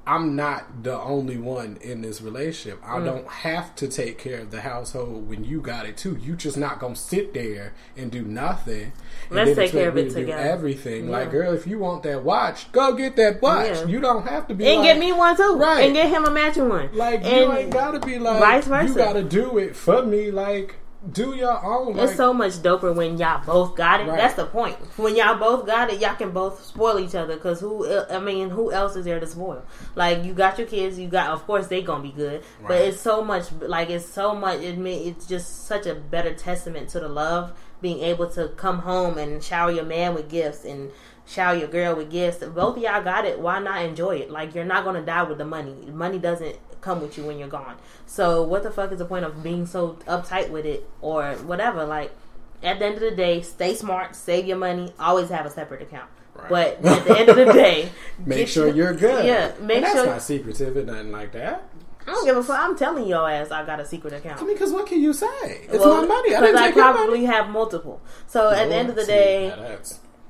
I'm 0.07 0.35
not 0.35 0.83
the 0.83 0.99
only 0.99 1.37
one 1.37 1.77
in 1.81 2.01
this 2.01 2.21
relationship. 2.21 2.79
I 2.85 2.99
Mm. 2.99 3.05
don't 3.05 3.27
have 3.27 3.75
to 3.77 3.87
take 3.87 4.19
care 4.19 4.41
of 4.41 4.51
the 4.51 4.61
household 4.61 5.27
when 5.27 5.43
you 5.43 5.61
got 5.61 5.87
it 5.87 5.97
too. 5.97 6.15
You 6.21 6.35
just 6.35 6.57
not 6.57 6.79
gonna 6.79 6.95
sit 6.95 7.33
there 7.33 7.73
and 7.97 8.11
do 8.11 8.21
nothing. 8.21 8.91
and 9.29 9.35
Let's 9.35 9.55
take 9.55 9.71
care 9.71 9.89
of 9.89 9.97
it 9.97 10.09
to 10.09 10.15
together. 10.15 10.39
Everything, 10.41 11.05
Yeah. 11.05 11.11
like 11.17 11.31
girl, 11.31 11.53
if 11.53 11.65
you 11.65 11.79
want 11.79 12.03
that 12.03 12.23
watch, 12.23 12.71
go 12.71 12.93
get 12.93 13.15
that 13.15 13.41
watch. 13.41 13.65
Yeah. 13.67 13.85
You 13.85 13.99
don't 13.99 14.27
have 14.27 14.47
to 14.49 14.53
be 14.53 14.67
And 14.67 14.81
like, 14.81 14.85
get 14.89 14.99
me 14.99 15.11
one 15.11 15.35
too. 15.35 15.55
Right. 15.55 15.85
And 15.85 15.93
get 15.95 16.09
him 16.09 16.25
a 16.25 16.29
matching 16.31 16.69
one. 16.69 16.89
like 16.93 17.23
you 17.23 17.51
ain't 17.51 17.71
gotta 17.71 17.99
be 17.99 18.19
like 18.19 18.39
vice 18.39 18.65
versa. 18.67 18.87
You 18.87 18.93
gotta 18.95 19.23
do 19.23 19.57
it 19.57 19.75
for 19.75 20.03
me. 20.05 20.29
Like 20.29 20.75
do 21.11 21.35
your 21.35 21.63
own. 21.63 21.97
It's 21.99 22.15
so 22.15 22.33
much 22.33 22.53
doper 22.53 22.93
when 22.93 23.17
y'all 23.17 23.43
both 23.45 23.75
got 23.75 24.01
it. 24.01 24.07
Right. 24.07 24.17
That's 24.17 24.35
the 24.35 24.45
point. 24.45 24.75
When 24.97 25.15
y'all 25.15 25.37
both 25.37 25.65
got 25.65 25.91
it, 25.91 25.99
y'all 25.99 26.15
can 26.15 26.31
both 26.31 26.63
spoil 26.63 26.99
each 26.99 27.15
other. 27.15 27.37
Cause 27.37 27.59
who? 27.59 27.87
I 28.09 28.19
mean, 28.19 28.49
who 28.49 28.71
else 28.71 28.95
is 28.95 29.05
there 29.05 29.19
to 29.19 29.27
spoil? 29.27 29.63
Like 29.95 30.23
you 30.23 30.33
got 30.33 30.57
your 30.57 30.67
kids. 30.67 30.97
You 30.97 31.07
got, 31.07 31.29
of 31.29 31.45
course, 31.45 31.67
they 31.67 31.81
gonna 31.81 32.03
be 32.03 32.11
good. 32.11 32.43
But 32.67 32.81
it's 32.81 32.99
so 32.99 33.23
much. 33.23 33.51
Like 33.53 33.89
it's 33.89 34.05
so 34.05 34.35
much. 34.35 34.61
It 34.61 34.77
it's 34.77 35.25
just 35.25 35.65
such 35.65 35.85
a 35.85 35.95
better 35.95 36.33
testament 36.33 36.89
to 36.89 36.99
the 36.99 37.09
love 37.09 37.53
being 37.81 37.99
able 37.99 38.29
to 38.29 38.47
come 38.49 38.79
home 38.79 39.17
and 39.17 39.43
shower 39.43 39.69
your 39.69 39.85
man 39.85 40.15
with 40.15 40.29
gifts 40.29 40.65
and 40.65 40.91
shower 41.25 41.55
your 41.55 41.67
girl 41.67 41.95
with 41.95 42.11
gifts. 42.11 42.37
Both 42.43 42.77
of 42.77 42.83
y'all 42.83 43.03
got 43.03 43.25
it. 43.25 43.39
Why 43.39 43.59
not 43.59 43.83
enjoy 43.83 44.17
it? 44.17 44.29
Like 44.31 44.53
you're 44.55 44.65
not 44.65 44.83
gonna 44.83 45.01
die 45.05 45.23
with 45.23 45.37
the 45.37 45.45
money. 45.45 45.75
Money 45.91 46.19
doesn't 46.19 46.57
come 46.81 47.01
with 47.01 47.17
you 47.17 47.25
when 47.25 47.39
you're 47.39 47.47
gone. 47.47 47.75
So 48.05 48.43
what 48.43 48.63
the 48.63 48.71
fuck 48.71 48.91
is 48.91 48.99
the 48.99 49.05
point 49.05 49.25
of 49.25 49.41
being 49.41 49.65
so 49.65 49.97
uptight 50.07 50.49
with 50.49 50.65
it 50.65 50.87
or 51.01 51.33
whatever? 51.45 51.83
Like 51.85 52.11
at 52.63 52.79
the 52.79 52.85
end 52.85 52.95
of 52.95 53.01
the 53.01 53.11
day, 53.11 53.41
stay 53.41 53.75
smart, 53.75 54.15
save 54.15 54.45
your 54.45 54.57
money, 54.57 54.91
always 54.99 55.29
have 55.29 55.45
a 55.45 55.49
separate 55.49 55.81
account. 55.81 56.09
Right. 56.35 56.49
But 56.81 56.85
at 56.85 57.05
the 57.05 57.17
end 57.17 57.29
of 57.29 57.35
the 57.37 57.45
day, 57.53 57.89
Make 58.25 58.47
sure 58.47 58.67
your- 58.67 58.75
you're 58.75 58.93
good. 58.93 59.25
Yeah, 59.25 59.53
make 59.61 59.81
that's 59.81 59.95
sure. 59.95 60.05
not 60.05 60.21
secretive 60.21 60.75
or 60.75 60.83
nothing 60.83 61.11
like 61.11 61.31
that. 61.31 61.63
I 62.07 62.11
don't 62.11 62.25
give 62.25 62.37
a 62.37 62.43
fuck. 62.43 62.59
I'm 62.59 62.77
telling 62.77 63.07
your 63.07 63.27
ass 63.27 63.49
I 63.49 63.65
got 63.65 63.79
a 63.79 63.85
secret 63.85 64.13
account. 64.13 64.39
I 64.39 64.45
mean, 64.45 64.53
because 64.53 64.71
what 64.71 64.85
can 64.85 65.01
you 65.01 65.11
say? 65.11 65.25
It's 65.41 65.79
Well, 65.79 66.01
my 66.01 66.07
money. 66.07 66.35
I 66.35 66.67
I 66.67 66.71
probably 66.71 67.21
money. 67.21 67.25
have 67.25 67.49
multiple. 67.49 67.99
So 68.27 68.49
at 68.51 68.69
the 68.69 68.75
end 68.75 68.89
of 68.89 68.95
the 68.95 69.05
day, 69.05 69.77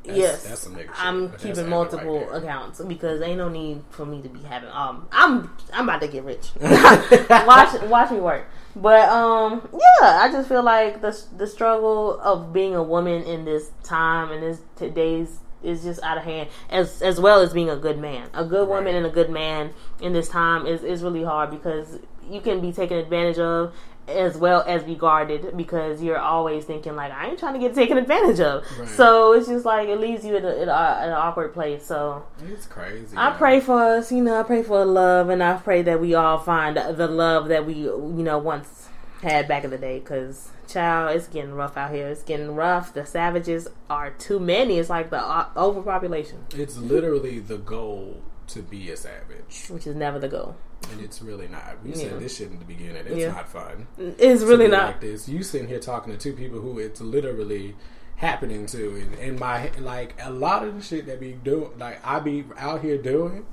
that's, 0.05 0.17
yes, 0.17 0.43
that's 0.43 0.61
some 0.61 0.75
nigga 0.75 0.89
I'm 0.95 1.31
keeping 1.37 1.67
multiple 1.69 2.19
right 2.25 2.41
accounts 2.43 2.81
because 2.81 3.21
ain't 3.21 3.37
no 3.37 3.49
need 3.49 3.83
for 3.89 4.05
me 4.05 4.21
to 4.21 4.29
be 4.29 4.41
having. 4.43 4.69
Um, 4.69 5.07
I'm 5.11 5.49
I'm 5.73 5.87
about 5.89 6.01
to 6.01 6.07
get 6.07 6.23
rich. 6.23 6.51
watch 6.61 7.81
watch 7.83 8.11
me 8.11 8.19
work. 8.19 8.47
But 8.75 9.07
um, 9.09 9.67
yeah, 9.73 10.19
I 10.21 10.29
just 10.31 10.49
feel 10.49 10.63
like 10.63 11.01
the 11.01 11.17
the 11.37 11.47
struggle 11.47 12.19
of 12.19 12.51
being 12.53 12.75
a 12.75 12.83
woman 12.83 13.23
in 13.23 13.45
this 13.45 13.71
time 13.83 14.31
and 14.31 14.43
this 14.43 14.59
today's 14.75 15.39
is 15.63 15.83
just 15.83 16.01
out 16.03 16.17
of 16.17 16.23
hand 16.23 16.47
as 16.69 17.01
as 17.01 17.19
well 17.19 17.41
as 17.41 17.53
being 17.53 17.69
a 17.69 17.77
good 17.77 17.97
man. 17.97 18.29
A 18.33 18.45
good 18.45 18.67
woman 18.67 18.85
Right. 18.85 18.95
and 18.95 19.05
a 19.05 19.09
good 19.09 19.29
man 19.29 19.73
in 20.01 20.13
this 20.13 20.29
time 20.29 20.65
is 20.67 20.83
is 20.83 21.03
really 21.03 21.23
hard 21.23 21.49
because 21.51 21.99
you 22.29 22.41
can 22.41 22.59
be 22.59 22.71
taken 22.71 22.97
advantage 22.97 23.37
of 23.39 23.73
as 24.07 24.37
well 24.37 24.63
as 24.67 24.83
be 24.83 24.95
guarded 24.95 25.57
because 25.57 26.01
you're 26.01 26.19
always 26.19 26.65
thinking 26.65 26.95
like 26.95 27.11
I 27.11 27.29
ain't 27.29 27.39
trying 27.39 27.53
to 27.53 27.59
get 27.59 27.73
taken 27.73 27.97
advantage 27.97 28.39
of. 28.39 28.63
Right. 28.77 28.87
So 28.89 29.33
it's 29.33 29.47
just 29.47 29.65
like 29.65 29.89
it 29.89 29.99
leaves 29.99 30.23
you 30.23 30.35
in, 30.35 30.45
a, 30.45 30.49
in, 30.49 30.69
a, 30.69 30.99
in 31.03 31.09
an 31.09 31.13
awkward 31.13 31.53
place. 31.53 31.85
So 31.85 32.23
It's 32.47 32.67
crazy. 32.67 33.15
I 33.17 33.29
man. 33.29 33.37
pray 33.37 33.59
for 33.59 33.81
us, 33.81 34.11
you 34.11 34.23
know, 34.23 34.39
I 34.39 34.43
pray 34.43 34.63
for 34.63 34.85
love, 34.85 35.29
and 35.29 35.41
I 35.41 35.57
pray 35.57 35.81
that 35.83 35.99
we 35.99 36.13
all 36.13 36.37
find 36.37 36.77
the 36.77 37.07
love 37.07 37.47
that 37.47 37.65
we, 37.65 37.73
you 37.73 38.11
know, 38.23 38.37
once 38.37 38.89
had 39.21 39.47
back 39.47 39.63
in 39.63 39.71
the 39.71 39.77
day. 39.77 39.99
Because, 39.99 40.49
child, 40.67 41.15
it's 41.15 41.27
getting 41.27 41.53
rough 41.53 41.77
out 41.77 41.91
here. 41.91 42.07
It's 42.07 42.23
getting 42.23 42.53
rough. 42.55 42.93
The 42.93 43.05
savages 43.05 43.67
are 43.89 44.11
too 44.11 44.39
many. 44.39 44.77
It's 44.77 44.89
like 44.89 45.09
the 45.09 45.17
uh, 45.19 45.47
overpopulation, 45.57 46.45
It's 46.53 46.77
literally 46.77 47.39
the 47.39 47.57
goal 47.57 48.21
to 48.47 48.61
be 48.61 48.89
a 48.91 48.97
savage, 48.97 49.67
which 49.69 49.87
is 49.87 49.95
never 49.95 50.19
the 50.19 50.27
goal. 50.27 50.55
and 50.91 51.01
it's 51.01 51.19
really 51.21 51.47
not. 51.47 51.77
We 51.83 51.91
Yeah. 51.91 51.95
said 52.09 52.19
this 52.19 52.37
shit 52.37 52.51
in 52.51 52.59
the 52.59 52.65
beginning. 52.65 53.07
It's 53.07 53.15
Yeah. 53.15 53.31
not 53.31 53.49
fun. 53.49 53.87
It's 53.97 54.43
really 54.43 54.67
not. 54.67 54.85
like 54.87 55.01
this. 55.01 55.27
You 55.27 55.41
sitting 55.41 55.67
here 55.67 55.79
talking 55.79 56.13
to 56.13 56.19
two 56.19 56.33
people 56.33 56.59
who 56.59 56.77
it's 56.77 57.01
literally 57.01 57.75
happening 58.17 58.67
to, 58.67 58.95
and 58.95 59.15
in 59.15 59.39
my 59.39 59.71
like 59.79 60.13
a 60.21 60.29
lot 60.29 60.63
of 60.63 60.75
the 60.75 60.81
shit 60.83 61.07
that 61.07 61.19
be 61.19 61.31
doing, 61.33 61.71
like 61.79 61.99
I 62.05 62.19
be 62.19 62.43
out 62.57 62.81
here 62.81 62.97
doing, 62.99 63.45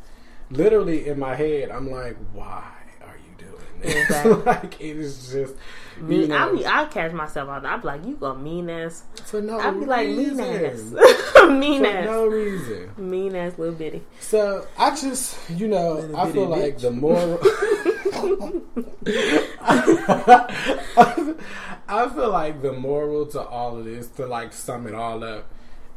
literally 0.51 1.09
in 1.09 1.19
my 1.19 1.35
head, 1.35 1.70
I'm 1.70 1.90
like, 1.90 2.16
why 2.35 2.64
are 3.01 3.16
you 3.16 3.47
doing 3.47 3.81
this? 3.81 3.94
Exactly. 4.05 4.35
like 4.44 4.81
it 4.81 4.97
is 4.98 5.32
just 5.32 5.55
Me, 6.02 6.26
you 6.26 6.34
I 6.34 6.52
be, 6.52 6.66
I 6.66 6.84
catch 6.86 7.12
myself 7.12 7.48
out. 7.48 7.62
there. 7.62 7.70
I 7.70 7.76
be 7.76 7.86
like, 7.86 8.04
you 8.04 8.14
go 8.14 8.34
mean 8.34 8.68
ass. 8.68 9.04
for 9.24 9.40
no 9.40 9.60
I'd 9.60 9.78
be 9.78 9.86
like 9.86 10.08
mean 10.08 10.40
ass, 10.40 10.82
mean 11.48 11.82
for 11.82 11.86
ass, 11.86 12.04
no 12.06 12.26
reason. 12.26 12.90
mean 12.98 13.36
ass 13.36 13.56
little 13.56 13.74
bitty. 13.74 14.02
So 14.18 14.66
I 14.76 14.90
just, 14.90 15.38
you 15.50 15.68
know, 15.68 15.98
I 16.16 16.30
feel 16.32 16.48
bitty 16.48 16.62
like 16.62 16.78
the 16.78 16.90
moral. 16.90 17.38
I 21.88 22.08
feel 22.08 22.30
like 22.30 22.62
the 22.62 22.72
moral 22.72 23.26
to 23.26 23.40
all 23.40 23.78
of 23.78 23.84
this, 23.84 24.08
to 24.08 24.26
like 24.26 24.52
sum 24.52 24.86
it 24.88 24.94
all 24.94 25.22
up, 25.22 25.46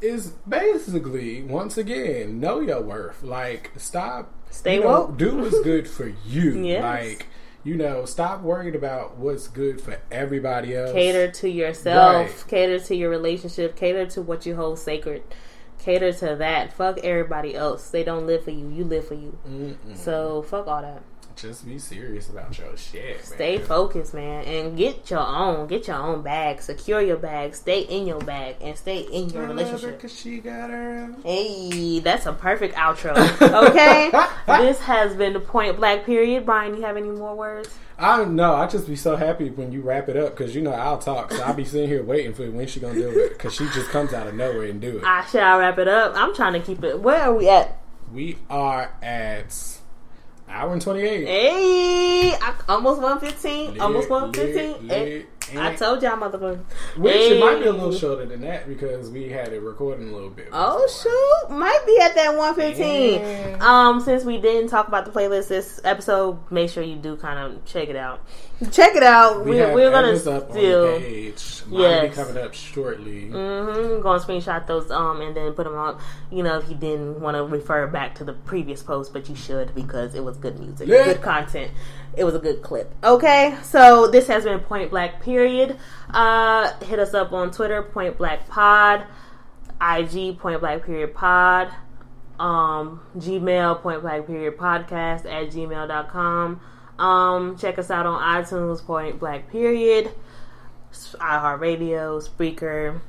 is 0.02 0.28
basically 0.48 1.42
once 1.42 1.78
again 1.78 2.40
know 2.40 2.60
your 2.60 2.82
worth. 2.82 3.24
Like 3.24 3.72
stop, 3.78 4.32
Stay 4.52 4.76
you 4.76 4.82
know, 4.82 4.88
woke. 4.88 5.18
Do 5.18 5.36
what's 5.38 5.60
good 5.62 5.88
for 5.88 6.14
you. 6.28 6.62
Yes. 6.66 6.84
Like 6.84 7.28
you 7.66 7.76
know, 7.76 8.06
stop 8.06 8.42
worrying 8.42 8.76
about 8.76 9.18
what's 9.18 9.48
good 9.48 9.82
for 9.82 10.00
everybody 10.12 10.76
else. 10.76 10.94
Cater 10.94 11.32
to 11.32 11.50
yourself. 11.50 12.28
Right. 12.28 12.48
Cater 12.48 12.80
to 12.80 12.96
your 12.96 13.10
relationship. 13.10 13.76
Cater 13.76 14.06
to 14.06 14.22
what 14.22 14.46
you 14.46 14.56
hold 14.56 14.78
sacred. 14.78 15.24
Cater 15.80 16.14
to 16.14 16.36
that. 16.36 16.72
Fuck 16.74 17.00
everybody 17.00 17.56
else. 17.56 17.90
They 17.90 18.04
don't 18.04 18.28
live 18.28 18.44
for 18.44 18.52
you. 18.52 18.70
You 18.70 18.84
live 18.86 19.08
for 19.08 19.16
you. 19.16 19.38
Mm-mm. 19.50 19.98
So 19.98 20.44
fuck 20.44 20.68
all 20.68 20.84
that. 20.84 21.02
Just 21.36 21.66
be 21.68 21.78
serious 21.78 22.30
about 22.30 22.58
your 22.58 22.78
shit. 22.78 23.24
Stay 23.26 23.58
man. 23.58 23.66
focused, 23.68 24.14
man, 24.14 24.46
and 24.46 24.78
get 24.78 25.10
your 25.10 25.20
own. 25.20 25.68
Get 25.68 25.88
your 25.88 25.98
own 25.98 26.22
bag. 26.22 26.62
Secure 26.62 27.02
your 27.02 27.18
bag. 27.18 27.54
Stay 27.56 27.82
in 27.82 28.08
your 28.08 28.20
bag 28.22 28.56
and 28.62 28.78
stay 28.78 29.00
in 29.02 29.30
your 29.30 29.44
I 29.44 29.48
relationship. 29.48 30.00
'cause 30.00 30.18
she 30.18 30.38
got 30.40 30.70
her. 30.70 31.14
Hey, 31.24 32.00
that's 32.00 32.26
a 32.26 32.32
perfect 32.34 32.76
outro. 32.76 33.16
Okay, 33.66 34.12
this 34.48 34.80
has 34.82 35.16
been 35.16 35.34
the 35.34 35.40
point 35.40 35.76
black 35.78 36.06
period. 36.06 36.46
Brian, 36.46 36.76
you 36.76 36.82
have 36.84 36.96
any 36.98 37.10
more 37.10 37.36
words? 37.36 37.70
I 37.98 38.18
don't 38.18 38.36
know. 38.36 38.54
I 38.56 38.68
just 38.68 38.88
be 38.88 38.96
so 38.96 39.16
happy 39.16 39.50
when 39.50 39.72
you 39.72 39.82
wrap 39.82 40.10
it 40.10 40.18
up 40.18 40.36
because 40.38 40.54
you 40.56 40.62
know 40.62 40.72
I'll 40.72 40.98
talk. 40.98 41.32
So 41.32 41.42
I'll 41.44 41.54
be 41.54 41.64
sitting 41.66 41.88
here 41.90 42.04
waiting 42.04 42.34
for 42.34 42.50
when 42.52 42.68
she 42.68 42.80
gonna 42.80 42.94
do 42.96 43.10
it 43.10 43.30
because 43.38 43.54
she 43.54 43.66
just 43.70 43.90
comes 43.90 44.14
out 44.14 44.28
of 44.28 44.36
nowhere 44.36 44.64
and 44.64 44.80
do 44.82 44.98
it. 44.98 45.04
I 45.04 45.26
shall 45.26 45.60
wrap 45.60 45.78
it 45.80 45.88
up. 45.88 46.14
I'm 46.16 46.34
trying 46.36 46.54
to 46.54 46.60
keep 46.60 46.84
it. 46.84 47.00
Where 47.02 47.22
are 47.24 47.34
we 47.34 47.50
at? 47.50 47.78
We 48.14 48.38
are 48.50 48.92
at 49.02 49.80
hour 50.48 50.74
and 50.74 50.82
twenty 50.82 51.02
eight. 51.02 51.26
Hey, 51.26 52.34
I, 52.34 52.56
almost 52.70 53.02
one 53.02 53.20
fifteen. 53.20 53.80
Almost 53.80 54.10
one 54.10 54.34
fifteen. 54.34 54.88
Hey, 54.88 55.26
I 55.56 55.76
told 55.76 56.02
y'all, 56.02 56.18
motherfucker. 56.18 56.64
Which 56.98 57.16
it 57.16 57.40
might 57.40 57.60
be 57.60 57.68
a 57.68 57.72
little 57.72 57.94
shorter 57.94 58.26
than 58.26 58.42
that 58.42 58.68
because 58.68 59.10
we 59.10 59.30
had 59.30 59.54
it 59.54 59.62
recording 59.62 60.10
a 60.10 60.12
little 60.12 60.30
bit. 60.30 60.50
Oh 60.52 60.88
shoot, 60.88 61.56
might 61.56 61.84
be 61.86 62.00
at 62.02 62.16
that 62.16 62.36
one 62.36 62.56
fifteen. 62.56 63.22
Yeah. 63.22 63.58
Um, 63.60 64.00
since 64.00 64.24
we 64.24 64.38
didn't 64.38 64.70
talk 64.70 64.88
about 64.88 65.06
the 65.06 65.12
playlist 65.12 65.50
this 65.50 65.80
episode, 65.84 66.40
make 66.52 66.70
sure 66.70 66.84
you 66.84 66.96
do 66.96 67.16
kind 67.16 67.40
of 67.40 67.64
check 67.66 67.90
it 67.90 67.96
out. 67.96 68.22
Check 68.72 68.96
it 68.96 69.04
out. 69.04 69.44
We, 69.44 69.52
we 69.52 69.62
are 69.62 69.74
we're 69.74 69.92
gonna 69.92 70.18
still. 70.18 70.34
on 70.42 70.48
the 70.54 71.00
page. 71.00 71.62
Mine 71.68 71.80
Yes. 71.82 72.10
be 72.10 72.16
coming 72.24 72.38
up 72.38 72.54
shortly. 72.54 73.24
Mm-hmm. 73.30 74.02
Going 74.02 74.20
to 74.20 74.26
screenshot 74.26 74.66
those 74.66 74.90
um 74.92 75.20
and 75.22 75.36
then 75.36 75.52
put 75.54 75.66
them 75.66 75.76
up. 75.76 76.00
You 76.32 76.44
know, 76.44 76.58
if 76.60 76.70
you 76.70 76.76
didn't 76.76 77.20
want 77.20 77.36
to 77.36 77.44
refer 77.44 77.88
back 77.88 78.16
to 78.16 78.24
the 78.24 78.32
previous 78.34 78.82
post, 78.82 79.12
but 79.12 79.28
you 79.28 79.36
should 79.36 79.76
because 79.76 80.16
it 80.16 80.24
was 80.24 80.38
good 80.38 80.58
music, 80.60 80.88
Yeah. 80.88 81.04
good 81.04 81.22
content. 81.22 81.72
It 82.16 82.24
was 82.24 82.34
a 82.34 82.40
good 82.40 82.62
clip. 82.62 82.94
Okay, 83.04 83.58
so 83.62 84.08
this 84.08 84.28
has 84.28 84.46
been 84.46 84.60
Point 84.62 84.90
Black. 84.90 85.22
Period. 85.22 85.78
Uh, 86.12 86.72
hit 86.86 86.98
us 87.00 87.14
up 87.14 87.34
on 87.34 87.52
Twitter, 87.52 87.82
Point 87.84 88.18
Black 88.18 88.48
Pod, 88.48 89.06
IG 89.82 90.38
Point 90.40 90.62
Black 90.62 90.86
Period 90.86 91.14
Pod, 91.14 91.74
um, 92.40 93.02
Gmail 93.18 93.82
Point 93.82 94.02
Black 94.02 94.26
Period 94.28 94.56
Podcast 94.58 95.26
at 95.26 95.50
gmail.com. 95.52 96.62
Um, 96.98 97.58
check 97.58 97.78
us 97.78 97.92
out 97.92 98.06
on 98.06 98.22
iTunes 98.22 98.84
Point 98.84 99.20
Black 99.20 99.52
Period 99.52 100.12
iHeartRadio, 101.20 102.28
Spreaker, 102.28 103.02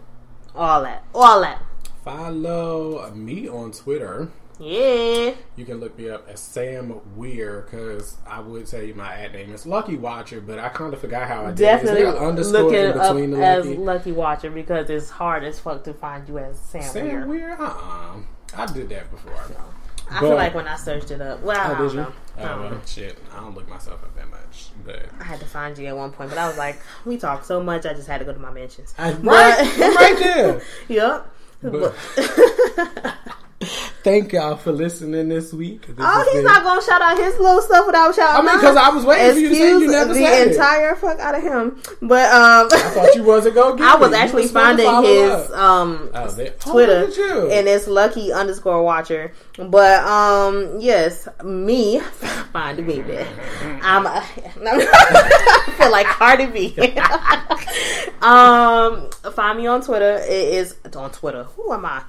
all 0.55 0.83
that, 0.83 1.05
all 1.15 1.41
that. 1.41 1.63
Follow 2.05 3.11
me 3.15 3.49
on 3.49 3.73
Twitter. 3.73 4.31
Yeah, 4.59 5.35
You 5.57 5.67
can 5.67 5.81
look 5.81 5.99
me 5.99 6.09
up 6.09 6.27
as 6.31 6.41
Sam 6.41 6.99
Weir 7.15 7.69
because 7.71 8.17
I 8.27 8.41
would 8.41 8.67
tell 8.67 8.83
you 8.83 8.95
my 8.95 9.13
ad 9.13 9.35
name 9.35 9.53
is 9.53 9.67
Lucky 9.67 9.99
Watcher, 9.99 10.41
but 10.41 10.59
I 10.59 10.71
kind 10.71 10.95
of 10.95 11.01
forgot 11.01 11.29
how 11.29 11.43
I 11.43 11.49
did. 11.49 11.59
definitely 11.59 12.01
it. 12.03 12.09
Is 12.09 12.15
underscore 12.15 12.63
look 12.63 12.73
it 12.73 12.97
up 12.97 13.15
between 13.15 13.33
the 13.33 13.45
as 13.45 13.67
Lucky? 13.67 13.77
Lucky 13.79 14.13
Watcher 14.13 14.51
because 14.51 14.89
it's 14.89 15.11
hard 15.11 15.45
as 15.45 15.61
fuck 15.61 15.85
to 15.85 15.93
find 15.93 16.27
you 16.27 16.39
as 16.39 16.59
Sam, 16.59 16.83
Sam 16.83 17.05
Weir. 17.05 17.27
Weir? 17.27 17.57
Uh-uh. 17.61 18.17
I 18.57 18.67
did 18.73 18.89
that 18.89 19.11
before. 19.11 19.35
I 20.09 20.20
But- 20.20 20.20
feel 20.20 20.37
like 20.37 20.55
when 20.55 20.69
I 20.69 20.77
searched 20.77 21.11
it 21.11 21.20
up, 21.20 21.41
well, 21.43 21.57
oh, 21.57 21.61
I 21.61 21.65
Oh, 21.65 21.74
don't 21.78 21.83
did 21.89 21.95
you? 21.95 22.01
know. 22.01 22.12
I 22.39 22.43
Oh, 22.43 22.47
don't 22.49 22.57
know. 22.57 22.62
well, 22.65 22.73
um, 22.74 22.83
shit. 22.87 23.19
I 23.35 23.41
don't 23.41 23.55
look 23.55 23.69
myself 23.69 24.03
up 24.03 24.15
that 24.16 24.31
much, 24.31 24.69
but 24.85 25.07
I 25.20 25.24
had 25.24 25.41
to 25.41 25.47
find 25.47 25.77
you 25.78 25.87
at 25.87 25.97
one 25.97 26.12
point, 26.12 26.31
but 26.31 26.39
I 26.39 26.47
was 26.49 26.57
like, 26.59 26.81
we 27.05 27.16
talk 27.16 27.45
so 27.45 27.62
much, 27.62 27.87
I 27.87 27.93
just 27.95 28.07
had 28.09 28.19
to 28.19 28.24
go 28.24 28.33
to 28.33 28.39
my 28.39 28.51
mentions. 28.53 28.95
I, 28.99 29.12
right, 29.12 29.78
right 29.78 30.19
there. 30.19 30.61
Yep. 30.89 31.33
But 31.62 31.95
thank 34.05 34.33
y'all 34.33 34.57
for 34.57 34.70
listening 34.70 35.28
this 35.31 35.53
week. 35.53 35.87
This 35.87 35.97
Oh, 35.99 36.24
he's 36.24 36.35
been- 36.35 36.45
not 36.45 36.62
gonna 36.62 36.83
shout 36.83 37.01
out 37.01 37.16
his 37.16 37.39
little 37.39 37.62
stuff 37.62 37.87
without 37.87 38.15
shouting. 38.15 38.47
I 38.47 38.51
mean, 38.53 38.61
because 38.61 38.77
I 38.77 38.91
was 38.91 39.05
waiting 39.05 39.33
for 39.33 39.39
you 39.41 39.49
to 39.49 39.55
say 39.55 39.69
you 39.70 39.91
never 39.91 40.12
the 40.12 40.20
said 40.20 40.47
it. 40.49 40.53
entire 40.53 40.95
fuck 40.97 41.19
out 41.19 41.35
of 41.35 41.43
him. 41.43 41.81
But 42.03 42.31
um, 42.33 42.69
I 42.70 42.91
thought 42.95 43.15
you 43.15 43.23
wasn't 43.24 43.55
gonna 43.55 43.77
get 43.78 43.87
I 43.87 43.97
was. 43.97 44.11
You 44.11 44.16
actually 44.16 44.49
finding 44.49 44.87
his 45.05 45.51
um 45.53 46.11
Oh, 46.15 46.27
oh, 46.37 46.49
Twitter, 46.61 47.09
you. 47.09 47.51
and 47.51 47.66
it's 47.66 47.87
lucky 47.89 48.31
underscore 48.33 48.83
watcher. 48.83 49.33
But 49.59 50.05
um, 50.05 50.77
yes, 50.81 51.27
me 51.43 52.01
find 52.53 52.87
me 52.87 53.01
there. 53.01 53.27
I'm. 53.83 54.07
I 54.07 54.20
feel 55.78 55.91
like 55.91 56.07
Cardi 56.07 56.47
B. 56.47 56.74
um, 58.23 59.11
find 59.33 59.59
me 59.59 59.66
on 59.66 59.81
Twitter. 59.83 60.16
It 60.19 60.31
is 60.55 60.77
on 60.95 61.11
Twitter. 61.11 61.45
Who 61.45 61.73
am 61.73 61.85
I? 61.87 62.03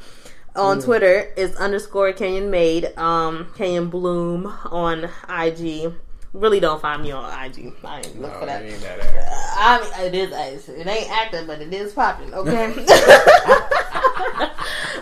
On 0.58 0.82
Twitter 0.82 1.32
is 1.38 1.56
underscore 1.56 2.12
Kenyan 2.14 2.50
Made. 2.50 2.98
Um, 2.98 3.46
Kenyan 3.58 3.90
Bloom 3.92 4.48
on 4.72 5.10
IG. 5.30 5.94
Really 6.34 6.60
don't 6.60 6.82
find 6.82 7.02
me 7.04 7.12
on 7.12 7.26
IG. 7.46 7.74
I 7.84 7.98
ain't 8.00 8.22
look 8.22 8.34
No, 8.34 8.40
for 8.40 8.46
that. 8.48 8.64
it 8.64 8.80
that 8.82 9.00
active. 9.00 9.92
I 9.94 10.02
mean, 10.04 10.14
it 10.14 10.32
is. 10.32 10.70
It 10.70 10.88
ain't 10.88 11.12
active, 11.12 11.48
but 11.48 11.62
it 11.62 11.74
is 11.74 11.94
popping. 11.94 12.34
Okay. 12.34 12.74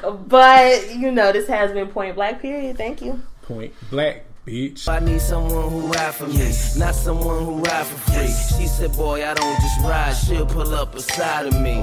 but 0.27 0.95
you 0.95 1.11
know, 1.11 1.32
this 1.32 1.48
has 1.48 1.72
been 1.72 1.88
Point 1.88 2.15
Black. 2.15 2.41
Period. 2.41 2.77
Thank 2.77 3.02
you. 3.02 3.22
Point 3.44 3.73
Black, 3.90 4.25
bitch. 4.46 4.88
I 4.88 5.00
need 5.00 5.22
someone 5.22 5.70
who 5.70 5.88
ride 5.88 6.14
for 6.14 6.28
me, 6.28 6.52
not 6.78 6.96
someone 6.96 7.44
who 7.46 7.60
ride 7.60 7.86
for 7.86 8.12
free. 8.12 8.28
She 8.28 8.68
said, 8.68 8.96
Boy, 8.96 9.26
I 9.26 9.34
don't 9.34 9.60
just 9.60 9.82
ride, 9.82 10.14
she'll 10.14 10.46
pull 10.46 10.74
up 10.74 10.94
beside 10.94 11.48
of 11.48 11.60
me. 11.62 11.80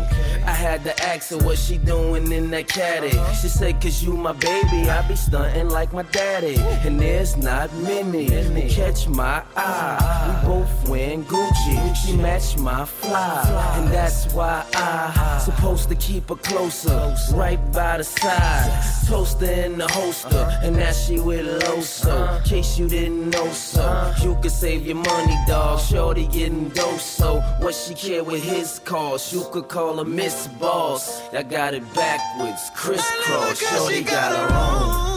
I 0.46 0.52
had 0.52 0.84
to 0.84 1.02
ask 1.02 1.30
her 1.30 1.38
what 1.38 1.58
she 1.58 1.76
doing 1.78 2.30
in 2.30 2.50
that 2.50 2.68
caddy. 2.68 3.16
Uh-huh. 3.16 3.34
She 3.34 3.48
said, 3.48 3.80
Cause 3.80 4.02
you 4.02 4.16
my 4.16 4.32
baby, 4.32 4.88
I 4.88 5.06
be 5.08 5.16
stunting 5.16 5.68
like 5.68 5.92
my 5.92 6.02
daddy. 6.02 6.56
And 6.86 7.00
there's 7.00 7.36
not 7.36 7.72
many 7.74 8.26
who 8.30 8.68
catch 8.68 9.08
my 9.08 9.42
eye. 9.56 10.22
We 10.26 10.34
ah. 10.34 10.42
both 10.44 10.88
win 10.88 11.24
Gucci, 11.24 11.96
she 11.96 12.16
match 12.16 12.56
my 12.58 12.84
fly. 12.84 13.74
And 13.76 13.88
that's 13.92 14.32
why 14.32 14.64
I 14.74 15.40
supposed 15.44 15.88
to 15.88 15.94
keep 15.96 16.28
her 16.28 16.36
closer, 16.36 17.14
right 17.34 17.60
by 17.72 17.98
the 17.98 18.04
side. 18.04 18.84
Toaster 19.08 19.50
in 19.50 19.78
the 19.78 19.88
holster, 19.88 20.28
uh-huh. 20.28 20.60
and 20.62 20.76
now 20.76 20.92
she 20.92 21.18
with 21.18 21.62
Loso. 21.62 22.06
In 22.06 22.12
uh-huh. 22.12 22.51
Case 22.52 22.78
you 22.78 22.86
didn't 22.86 23.30
know 23.30 23.48
so, 23.48 24.12
you 24.22 24.36
could 24.42 24.50
save 24.50 24.84
your 24.84 24.96
money, 24.96 25.36
dog. 25.48 25.80
Shorty 25.80 26.26
getting 26.26 26.68
dope, 26.68 27.00
so 27.00 27.40
what 27.60 27.74
she 27.74 27.94
care 27.94 28.22
with 28.22 28.44
his 28.44 28.78
cost? 28.80 29.32
You 29.32 29.46
could 29.52 29.68
call 29.68 29.96
her 29.96 30.04
Miss 30.04 30.48
Boss. 30.60 31.22
I 31.32 31.44
got 31.44 31.72
it 31.72 31.82
backwards, 31.94 32.70
crisscross. 32.74 33.58
Shorty 33.58 34.02
got 34.02 34.36
her 34.36 35.06
own. 35.06 35.11